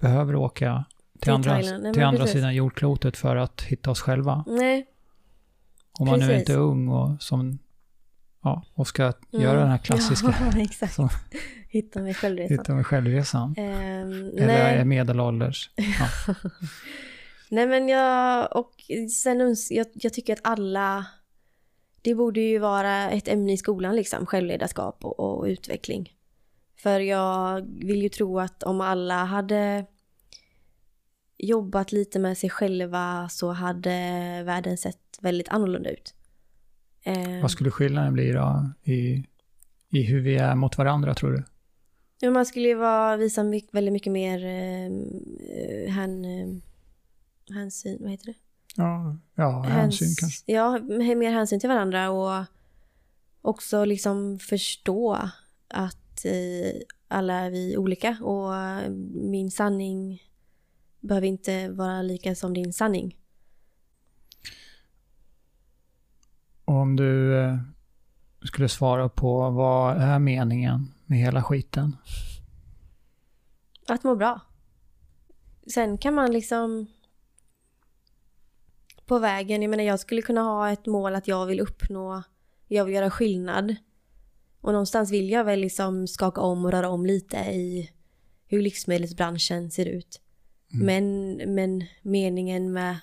Behöver 0.00 0.36
åka 0.36 0.84
till, 1.12 1.20
till 1.20 1.32
andra, 1.32 1.58
Nej, 1.58 1.92
till 1.92 2.02
andra 2.02 2.26
sidan 2.26 2.54
jordklotet 2.54 3.16
för 3.16 3.36
att 3.36 3.62
hitta 3.62 3.90
oss 3.90 4.00
själva. 4.00 4.44
Nej. 4.46 4.86
Om 5.98 6.06
man 6.06 6.14
precis. 6.14 6.28
nu 6.28 6.38
inte 6.38 6.52
är 6.52 6.58
ung 6.58 6.88
och 6.88 7.22
som 7.22 7.58
ja, 8.42 8.62
och 8.74 8.88
ska 8.88 9.02
mm. 9.02 9.14
göra 9.30 9.60
den 9.60 9.68
här 9.68 9.78
klassiska. 9.84 10.34
Ja, 10.40 10.60
exakt. 10.62 10.94
Som, 10.94 11.08
hitta 11.68 12.00
mig 12.00 12.14
självresan. 12.14 12.58
Hitta 12.58 12.74
mig 12.74 12.84
självresan. 12.84 13.48
Um, 13.48 13.54
Eller 13.56 14.46
nej. 14.46 14.78
är 14.78 14.84
medelålders. 14.84 15.70
Ja. 15.76 16.34
nej 17.48 17.66
men 17.66 17.88
jag, 17.88 18.56
och 18.56 18.72
sen 19.10 19.56
jag, 19.70 19.86
jag 19.94 20.12
tycker 20.12 20.32
att 20.32 20.40
alla 20.42 21.06
det 22.04 22.14
borde 22.14 22.40
ju 22.40 22.58
vara 22.58 23.10
ett 23.10 23.28
ämne 23.28 23.52
i 23.52 23.56
skolan 23.56 23.96
liksom, 23.96 24.26
självledarskap 24.26 25.04
och, 25.04 25.20
och, 25.20 25.44
utveckling. 25.44 26.12
För 26.76 27.00
jag 27.00 27.60
vill 27.60 28.02
ju 28.02 28.08
tro 28.08 28.40
att 28.40 28.62
om 28.62 28.80
alla 28.80 29.24
hade 29.24 29.86
jobbat 31.38 31.92
lite 31.92 32.18
med 32.18 32.38
sig 32.38 32.50
själva 32.50 33.28
så 33.28 33.52
hade 33.52 33.90
världen 34.46 34.78
sett 34.78 35.18
väldigt 35.20 35.48
annorlunda 35.48 35.90
ut. 35.90 36.14
Eh, 37.02 37.42
Vad 37.42 37.50
skulle 37.50 37.70
skillnaden 37.70 38.12
bli 38.12 38.32
då 38.32 38.70
i, 38.82 39.24
i 39.90 40.02
hur 40.02 40.20
vi 40.20 40.36
är 40.36 40.54
mot 40.54 40.78
varandra 40.78 41.14
tror 41.14 41.32
du? 41.32 41.44
Ja, 42.20 42.30
man 42.30 42.46
skulle 42.46 42.68
ju 42.68 42.74
vara, 42.74 43.16
visa 43.16 43.42
väldigt 43.72 43.92
mycket 43.92 44.12
mer 44.12 44.44
eh, 44.44 44.86
eh 44.86 45.92
hän, 45.92 46.24
eh, 46.24 46.48
hänsyn, 47.54 47.98
vad 48.00 48.10
heter 48.10 48.26
det? 48.26 48.43
Ja, 48.76 49.16
ja 49.34 49.62
hänsyn 49.62 50.06
Häns, 50.06 50.20
kanske. 50.20 50.52
Ja, 50.52 50.78
mer 51.16 51.30
hänsyn 51.30 51.60
till 51.60 51.68
varandra 51.68 52.10
och 52.10 52.44
också 53.42 53.84
liksom 53.84 54.38
förstå 54.38 55.18
att 55.68 56.24
eh, 56.24 56.80
alla 57.08 57.34
är 57.34 57.50
vi 57.50 57.76
olika 57.76 58.18
och 58.22 58.52
min 59.14 59.50
sanning 59.50 60.22
behöver 61.00 61.26
inte 61.26 61.68
vara 61.68 62.02
lika 62.02 62.34
som 62.34 62.54
din 62.54 62.72
sanning. 62.72 63.16
Om 66.64 66.96
du 66.96 67.40
eh, 67.40 67.58
skulle 68.42 68.68
svara 68.68 69.08
på 69.08 69.50
vad 69.50 69.96
är 69.96 70.18
meningen 70.18 70.92
med 71.06 71.18
hela 71.18 71.42
skiten? 71.42 71.96
Att 73.88 74.04
må 74.04 74.16
bra. 74.16 74.40
Sen 75.74 75.98
kan 75.98 76.14
man 76.14 76.32
liksom 76.32 76.86
på 79.06 79.18
vägen. 79.18 79.62
Jag 79.62 79.70
menar 79.70 79.84
jag 79.84 80.00
skulle 80.00 80.22
kunna 80.22 80.40
ha 80.40 80.70
ett 80.70 80.86
mål 80.86 81.14
att 81.14 81.28
jag 81.28 81.46
vill 81.46 81.60
uppnå, 81.60 82.22
jag 82.68 82.84
vill 82.84 82.94
göra 82.94 83.10
skillnad. 83.10 83.76
Och 84.60 84.72
någonstans 84.72 85.10
vill 85.10 85.30
jag 85.30 85.44
väl 85.44 85.60
liksom 85.60 86.06
skaka 86.06 86.40
om 86.40 86.64
och 86.64 86.72
röra 86.72 86.88
om 86.88 87.06
lite 87.06 87.36
i 87.36 87.90
hur 88.46 88.62
livsmedelsbranschen 88.62 89.70
ser 89.70 89.86
ut. 89.86 90.20
Mm. 90.72 90.86
Men, 90.86 91.36
men 91.54 91.84
meningen 92.02 92.72
med, 92.72 92.96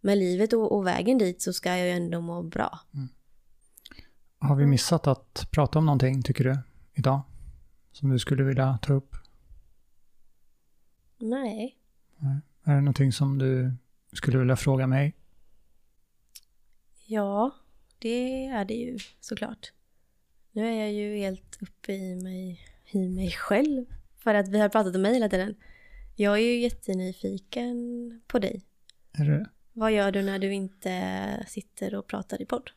med 0.00 0.18
livet 0.18 0.52
och, 0.52 0.76
och 0.76 0.86
vägen 0.86 1.18
dit 1.18 1.42
så 1.42 1.52
ska 1.52 1.68
jag 1.68 1.86
ju 1.86 1.92
ändå 1.92 2.20
må 2.20 2.42
bra. 2.42 2.80
Har 4.38 4.56
vi 4.56 4.66
missat 4.66 5.06
att 5.06 5.48
prata 5.50 5.78
om 5.78 5.86
någonting, 5.86 6.22
tycker 6.22 6.44
du, 6.44 6.58
idag? 6.94 7.20
Som 7.92 8.08
du 8.08 8.18
skulle 8.18 8.42
vilja 8.42 8.78
ta 8.82 8.92
upp? 8.92 9.16
Nej. 11.18 11.76
Är 12.64 12.74
det 12.74 12.80
någonting 12.80 13.12
som 13.12 13.38
du 13.38 13.72
skulle 14.18 14.38
vilja 14.38 14.56
fråga 14.56 14.86
mig? 14.86 15.14
Ja, 17.06 17.50
det 17.98 18.46
är 18.46 18.64
det 18.64 18.74
ju 18.74 18.98
såklart. 19.20 19.72
Nu 20.52 20.66
är 20.68 20.72
jag 20.80 20.92
ju 20.92 21.16
helt 21.16 21.58
uppe 21.62 21.92
i 21.92 22.14
mig, 22.22 22.60
i 22.90 22.98
mig 23.08 23.30
själv. 23.30 23.84
För 24.18 24.34
att 24.34 24.48
vi 24.48 24.60
har 24.60 24.68
pratat 24.68 24.94
om 24.96 25.02
mig 25.02 25.14
hela 25.14 25.28
tiden. 25.28 25.54
Jag 26.16 26.34
är 26.34 26.42
ju 26.42 26.60
jättenyfiken 26.60 27.76
på 28.26 28.38
dig. 28.38 28.62
Är 29.12 29.24
det, 29.24 29.46
Vad 29.72 29.92
gör 29.92 30.12
du 30.12 30.22
när 30.22 30.38
du 30.38 30.52
inte 30.54 31.44
sitter 31.48 31.94
och 31.94 32.06
pratar 32.06 32.42
i 32.42 32.46
podd? 32.46 32.70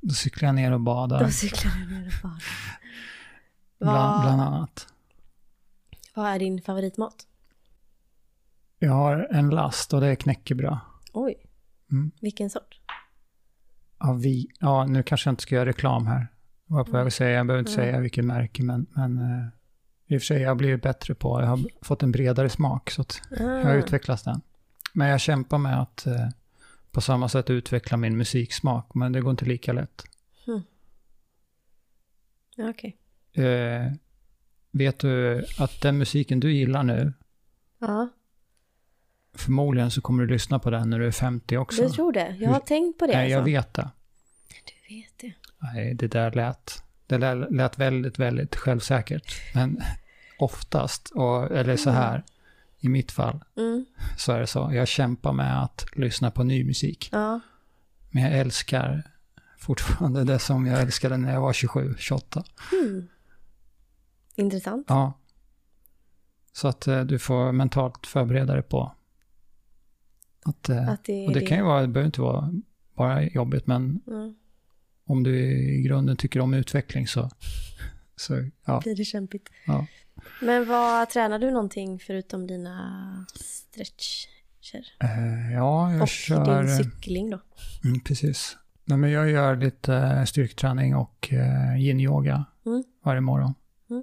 då 0.00 0.14
cyklar 0.14 0.48
jag 0.48 0.54
ner 0.54 0.72
och 0.72 0.80
badar, 0.80 1.24
Då 1.24 1.30
cyklar 1.30 1.72
du 1.72 1.94
ner 1.94 2.06
och 2.06 2.12
badar. 2.22 2.42
bland, 3.78 4.22
bland 4.22 4.40
annat. 4.42 4.86
vad 6.14 6.26
är 6.26 6.38
din 6.38 6.62
favoritmat? 6.62 7.26
Jag 8.78 8.92
har 8.92 9.28
en 9.30 9.50
last 9.50 9.94
och 9.94 10.00
det 10.00 10.06
är 10.06 10.14
knäckebröd. 10.14 10.78
Oj, 11.12 11.34
Mm. 11.92 12.10
vilken 12.20 12.50
sort? 12.50 12.80
Ja, 13.98 14.12
vi, 14.12 14.46
ja, 14.60 14.86
nu 14.86 15.02
kanske 15.02 15.28
jag 15.28 15.32
inte 15.32 15.42
ska 15.42 15.54
göra 15.54 15.66
reklam 15.68 16.06
här. 16.06 16.26
Jag 16.66 16.76
var 16.76 16.84
på 16.84 16.90
väg 16.90 17.06
att 17.06 17.12
säga, 17.14 17.30
jag 17.30 17.46
behöver 17.46 17.58
inte 17.68 17.72
Mm. 17.82 17.84
säga 17.92 18.00
vilket 18.00 18.24
märke, 18.24 18.62
men, 18.62 18.86
men 18.90 19.18
eh, 19.18 19.46
i 20.06 20.16
och 20.18 20.20
för 20.20 20.26
sig, 20.26 20.42
jag 20.42 20.50
har 20.50 20.54
blivit 20.54 20.82
bättre 20.82 21.14
på, 21.14 21.40
jag 21.40 21.46
har 21.46 21.60
fått 21.82 22.02
en 22.02 22.12
bredare 22.12 22.48
smak, 22.48 22.90
så 22.90 23.02
att 23.02 23.22
Ah, 23.30 23.42
jag 23.42 23.64
har 23.64 23.74
utveckllat 23.74 24.24
den. 24.24 24.40
Men 24.92 25.08
jag 25.08 25.20
kämpar 25.20 25.58
med 25.58 25.80
att 25.82 26.06
eh, 26.06 26.28
på 26.90 27.00
samma 27.00 27.28
sätt 27.28 27.50
utveckla 27.50 27.96
min 27.96 28.16
musiksmak, 28.16 28.94
men 28.94 29.12
det 29.12 29.20
går 29.20 29.30
inte 29.30 29.44
lika 29.44 29.72
lätt. 29.72 30.04
ja, 32.56 32.70
Okej. 32.70 32.96
Eh, 33.32 33.92
vet 34.70 34.98
du 34.98 35.44
att 35.58 35.80
den 35.82 35.98
musiken 35.98 36.40
du 36.40 36.52
gillar 36.52 36.82
nu, 36.82 37.12
Ja, 37.78 38.08
förmodligen 39.36 39.90
så 39.90 40.00
kommer 40.00 40.22
du 40.26 40.32
lyssna 40.32 40.58
på 40.58 40.70
den 40.70 40.90
när 40.90 40.98
du 40.98 41.06
är 41.06 41.10
50 41.10 41.56
också. 41.56 41.82
du 41.82 41.88
tror 41.90 42.12
det? 42.12 42.36
Jag 42.40 42.50
har 42.50 42.60
tänkt 42.60 42.98
på 42.98 43.06
det 43.06 43.12
Nej, 43.12 43.30
jag 43.30 43.38
alltså. 43.38 43.50
vet 43.52 43.74
det. 43.74 43.90
Du 44.48 44.94
vet 44.94 45.18
det. 45.18 45.32
Nej, 45.58 45.94
det 45.94 46.06
där 46.08 46.32
lät, 46.32 46.82
det 47.06 47.18
lät, 47.18 47.50
lät 47.52 47.78
väldigt, 47.78 48.18
väldigt 48.18 48.56
självsäkert. 48.56 49.54
Men 49.54 49.82
oftast, 50.38 51.10
och, 51.14 51.50
eller 51.50 51.76
så 51.76 51.90
här, 51.90 52.24
i 52.78 52.88
mitt 52.88 53.12
fall, 53.12 53.44
Mm, 53.56 53.86
så 54.18 54.32
är 54.32 54.40
det 54.40 54.46
så. 54.46 54.70
Jag 54.72 54.88
kämpar 54.88 55.32
med 55.32 55.62
att 55.62 55.86
lyssna 55.92 56.30
på 56.30 56.44
ny 56.44 56.64
musik. 56.64 57.08
ja. 57.12 57.40
Men 58.10 58.22
jag 58.22 58.32
älskar 58.32 59.02
fortfarande 59.58 60.24
det 60.24 60.38
som 60.38 60.66
jag 60.66 60.80
älskade 60.80 61.16
när 61.16 61.32
jag 61.32 61.40
var 61.40 61.52
27, 61.52 61.94
28. 61.98 62.44
Hmm. 62.70 63.08
Intressant. 64.34 64.86
Ja. 64.88 65.12
Så 66.52 66.68
att 66.68 66.86
eh, 66.86 67.00
du 67.00 67.18
får 67.18 67.52
mentalt 67.52 68.06
förbereda 68.06 68.52
dig 68.52 68.62
på 68.62 68.92
att... 70.48 70.68
Eh, 70.68 70.88
Att 70.88 71.04
det 71.04 71.26
och 71.26 71.32
det 71.32 71.40
kan 71.40 71.58
ju 71.58 71.64
vara, 71.64 71.80
det 71.82 71.88
behöver 71.88 72.06
inte 72.06 72.20
vara 72.20 72.52
bara 72.94 73.22
jobbigt, 73.22 73.66
men 73.66 74.00
Mm. 74.06 74.34
om 75.06 75.22
du 75.22 75.38
i 75.48 75.82
grunden 75.82 76.16
tycker 76.16 76.40
om 76.40 76.54
utveckling 76.54 77.06
så... 77.06 77.30
så 78.16 78.50
ja. 78.64 78.80
blir 78.84 78.96
det 78.96 79.04
kämpigt. 79.04 79.48
Ja. 79.66 79.86
Men 80.42 80.68
vad 80.68 81.10
tränar 81.10 81.38
du 81.38 81.50
någonting 81.50 81.98
förutom 81.98 82.46
dina 82.46 83.26
stretcher? 83.34 84.86
Eh, 85.00 85.52
ja, 85.52 85.92
jag 85.92 86.02
Och 86.02 86.08
kör... 86.08 86.62
din 86.62 86.76
cykling 86.76 87.30
då? 87.30 87.40
Mm, 87.84 88.00
precis. 88.00 88.56
Nej, 88.84 88.98
men 88.98 89.10
jag 89.10 89.30
gör 89.30 89.56
lite 89.56 89.94
eh, 89.94 90.24
styrketräning 90.24 90.96
och 90.96 91.32
eh, 91.32 91.76
yin-yoga 91.80 92.44
Mm. 92.66 92.84
varje 93.02 93.20
morgon. 93.20 93.54
Mm. 93.90 94.02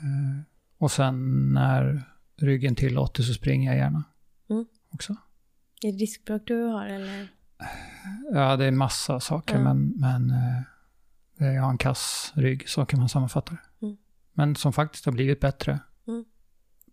Eh, 0.00 0.42
och 0.78 0.90
sen 0.90 1.48
när 1.54 2.02
ryggen 2.36 2.74
tillåter 2.74 3.22
så 3.22 3.34
springer 3.34 3.70
jag 3.70 3.78
gärna 3.78 4.04
Mm. 4.50 4.66
också. 4.90 5.16
Är 5.82 5.92
det 5.92 5.98
diskbråck 5.98 6.42
du 6.46 6.62
har 6.62 6.86
eller? 6.86 7.28
Ja, 8.32 8.56
det 8.56 8.64
är 8.64 8.70
massa 8.70 9.20
saker, 9.20 9.54
Ja. 9.54 9.60
men, 9.60 9.88
men 9.96 10.30
eh, 10.30 11.46
jag 11.54 11.62
har 11.62 11.70
en 11.70 11.78
kass 11.78 12.32
rygg, 12.34 12.68
så 12.68 12.86
kan 12.86 13.00
man 13.00 13.08
sammanfatta 13.08 13.52
det. 13.52 13.86
Mm. 13.86 13.96
Men 14.32 14.56
som 14.56 14.72
faktiskt 14.72 15.04
har 15.04 15.12
blivit 15.12 15.40
bättre 15.40 15.80
Mm. 16.06 16.24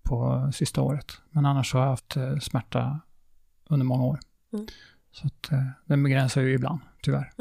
på 0.03 0.49
sista 0.55 0.81
året. 0.81 1.11
Men 1.29 1.45
annars 1.45 1.73
har 1.73 1.81
jag 1.81 1.89
haft 1.89 2.15
eh, 2.17 2.37
smärta 2.39 2.99
under 3.69 3.85
många 3.85 4.03
år. 4.03 4.19
Mm. 4.53 4.67
Så 5.11 5.27
att, 5.27 5.51
eh, 5.51 5.63
den 5.85 6.03
begränsar 6.03 6.41
ju 6.41 6.53
ibland, 6.53 6.79
tyvärr. 7.01 7.31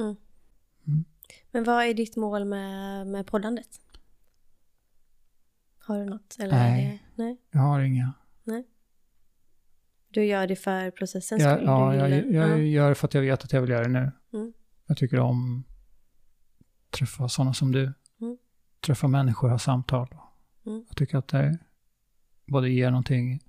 Men 1.51 1.65
vad 1.65 1.85
är 1.85 1.95
ditt 1.95 2.17
mål 2.17 2.45
med, 2.45 3.07
med 3.07 3.27
poddandet? 3.27 3.69
Har 5.79 5.99
du 5.99 6.05
något? 6.05 6.37
Eller 6.39 6.53
Nej. 6.55 7.03
Det, 7.17 7.23
nej. 7.23 7.37
Jag 7.51 7.61
har 7.61 7.81
inga... 7.81 8.13
Du 10.17 10.25
gör 10.25 10.47
det 10.47 10.57
för 10.57 10.91
processens 10.91 11.43
skull? 11.43 11.63
ja, 11.65 11.91
du 11.93 11.99
jag, 11.99 12.11
jag 12.11 12.51
ja. 12.51 12.57
gör 12.57 12.89
det 12.89 12.95
för 12.95 13.07
att 13.09 13.15
jag 13.15 13.23
vet 13.23 13.45
att 13.45 13.53
jag 13.53 13.61
vill 13.61 13.71
göra 13.71 13.83
det 13.83 13.89
nu. 13.89 14.13
Mm. 14.33 14.53
Jag 14.87 14.97
tycker 14.97 15.21
om 15.21 15.65
att 16.87 16.91
träffa 16.91 17.29
sådana 17.29 17.55
som 17.55 17.73
du. 17.73 17.93
Mm. 18.21 18.39
Träffa 18.81 19.09
människor, 19.09 19.49
ha 19.49 19.59
samtal. 19.59 20.09
Mm. 20.67 20.85
Jag 20.89 20.97
tycker 20.97 21.19
att 21.19 21.29
det 21.29 21.59
både 22.47 22.71
ger 22.71 22.91
någonting 22.91 23.41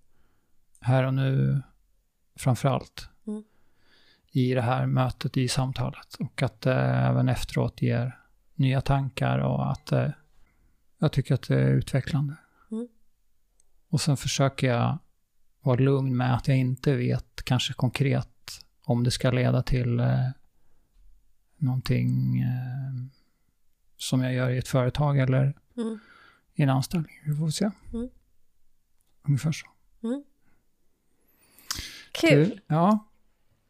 här 0.81 1.03
och 1.03 1.13
nu, 1.13 1.61
framför 2.35 2.69
allt, 2.69 3.09
Mm. 3.27 3.43
i 4.31 4.53
det 4.53 4.61
här 4.61 4.85
mötet, 4.85 5.37
i 5.37 5.47
samtalet. 5.47 6.15
Och 6.19 6.41
att 6.41 6.61
det 6.61 6.73
även 6.75 7.29
efteråt 7.29 7.81
ger 7.81 8.19
nya 8.55 8.81
tankar 8.81 9.39
och 9.39 9.71
att 9.71 9.91
eh, 9.91 10.09
jag 10.97 11.11
tycker 11.11 11.33
att 11.33 11.47
det 11.47 11.59
är 11.61 11.69
utvecklande. 11.69 12.35
Mm. 12.71 12.87
Och 13.89 14.01
sen 14.01 14.17
försöker 14.17 14.67
jag 14.67 14.97
vara 15.67 15.79
lugn 15.79 16.17
med 16.17 16.35
att 16.35 16.47
jag 16.47 16.57
inte 16.57 16.95
vet 16.95 17.43
kanske 17.43 17.73
konkret 17.73 18.29
om 18.83 19.03
det 19.03 19.11
ska 19.11 19.31
leda 19.31 19.61
till 19.63 19.99
eh, 19.99 20.29
någonting 21.57 22.39
eh, 22.41 23.07
som 23.97 24.21
jag 24.21 24.33
gör 24.33 24.49
i 24.49 24.57
ett 24.57 24.67
företag 24.67 25.19
eller 25.19 25.53
Mm. 25.77 25.99
i 26.53 26.61
en 26.63 26.69
anställning. 26.69 27.11
Vi 27.25 27.35
får 27.35 27.49
se. 27.49 27.69
Mm. 27.93 28.09
Ungefär 29.27 29.51
så. 29.51 29.67
Kul! 32.11 32.49
Du, 32.49 32.59
ja. 32.67 33.07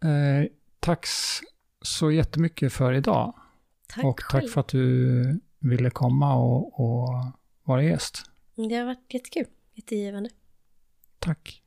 Eh, 0.03 0.49
tack 0.79 1.05
så 1.81 2.11
jättemycket 2.11 2.73
för 2.73 2.93
idag. 2.93 3.33
Tack 3.87 4.03
och 4.03 4.19
själv. 4.19 4.41
tack 4.41 4.51
för 4.51 4.61
att 4.61 4.67
du 4.67 5.39
ville 5.59 5.89
komma 5.89 6.35
och, 6.35 6.79
och 6.79 7.25
vara 7.63 7.83
gäst. 7.83 8.31
Det 8.55 8.75
har 8.75 8.85
varit 8.85 9.13
jättekul. 9.13 9.45
Jättegivande. 9.73 10.29
Tack. 11.19 11.61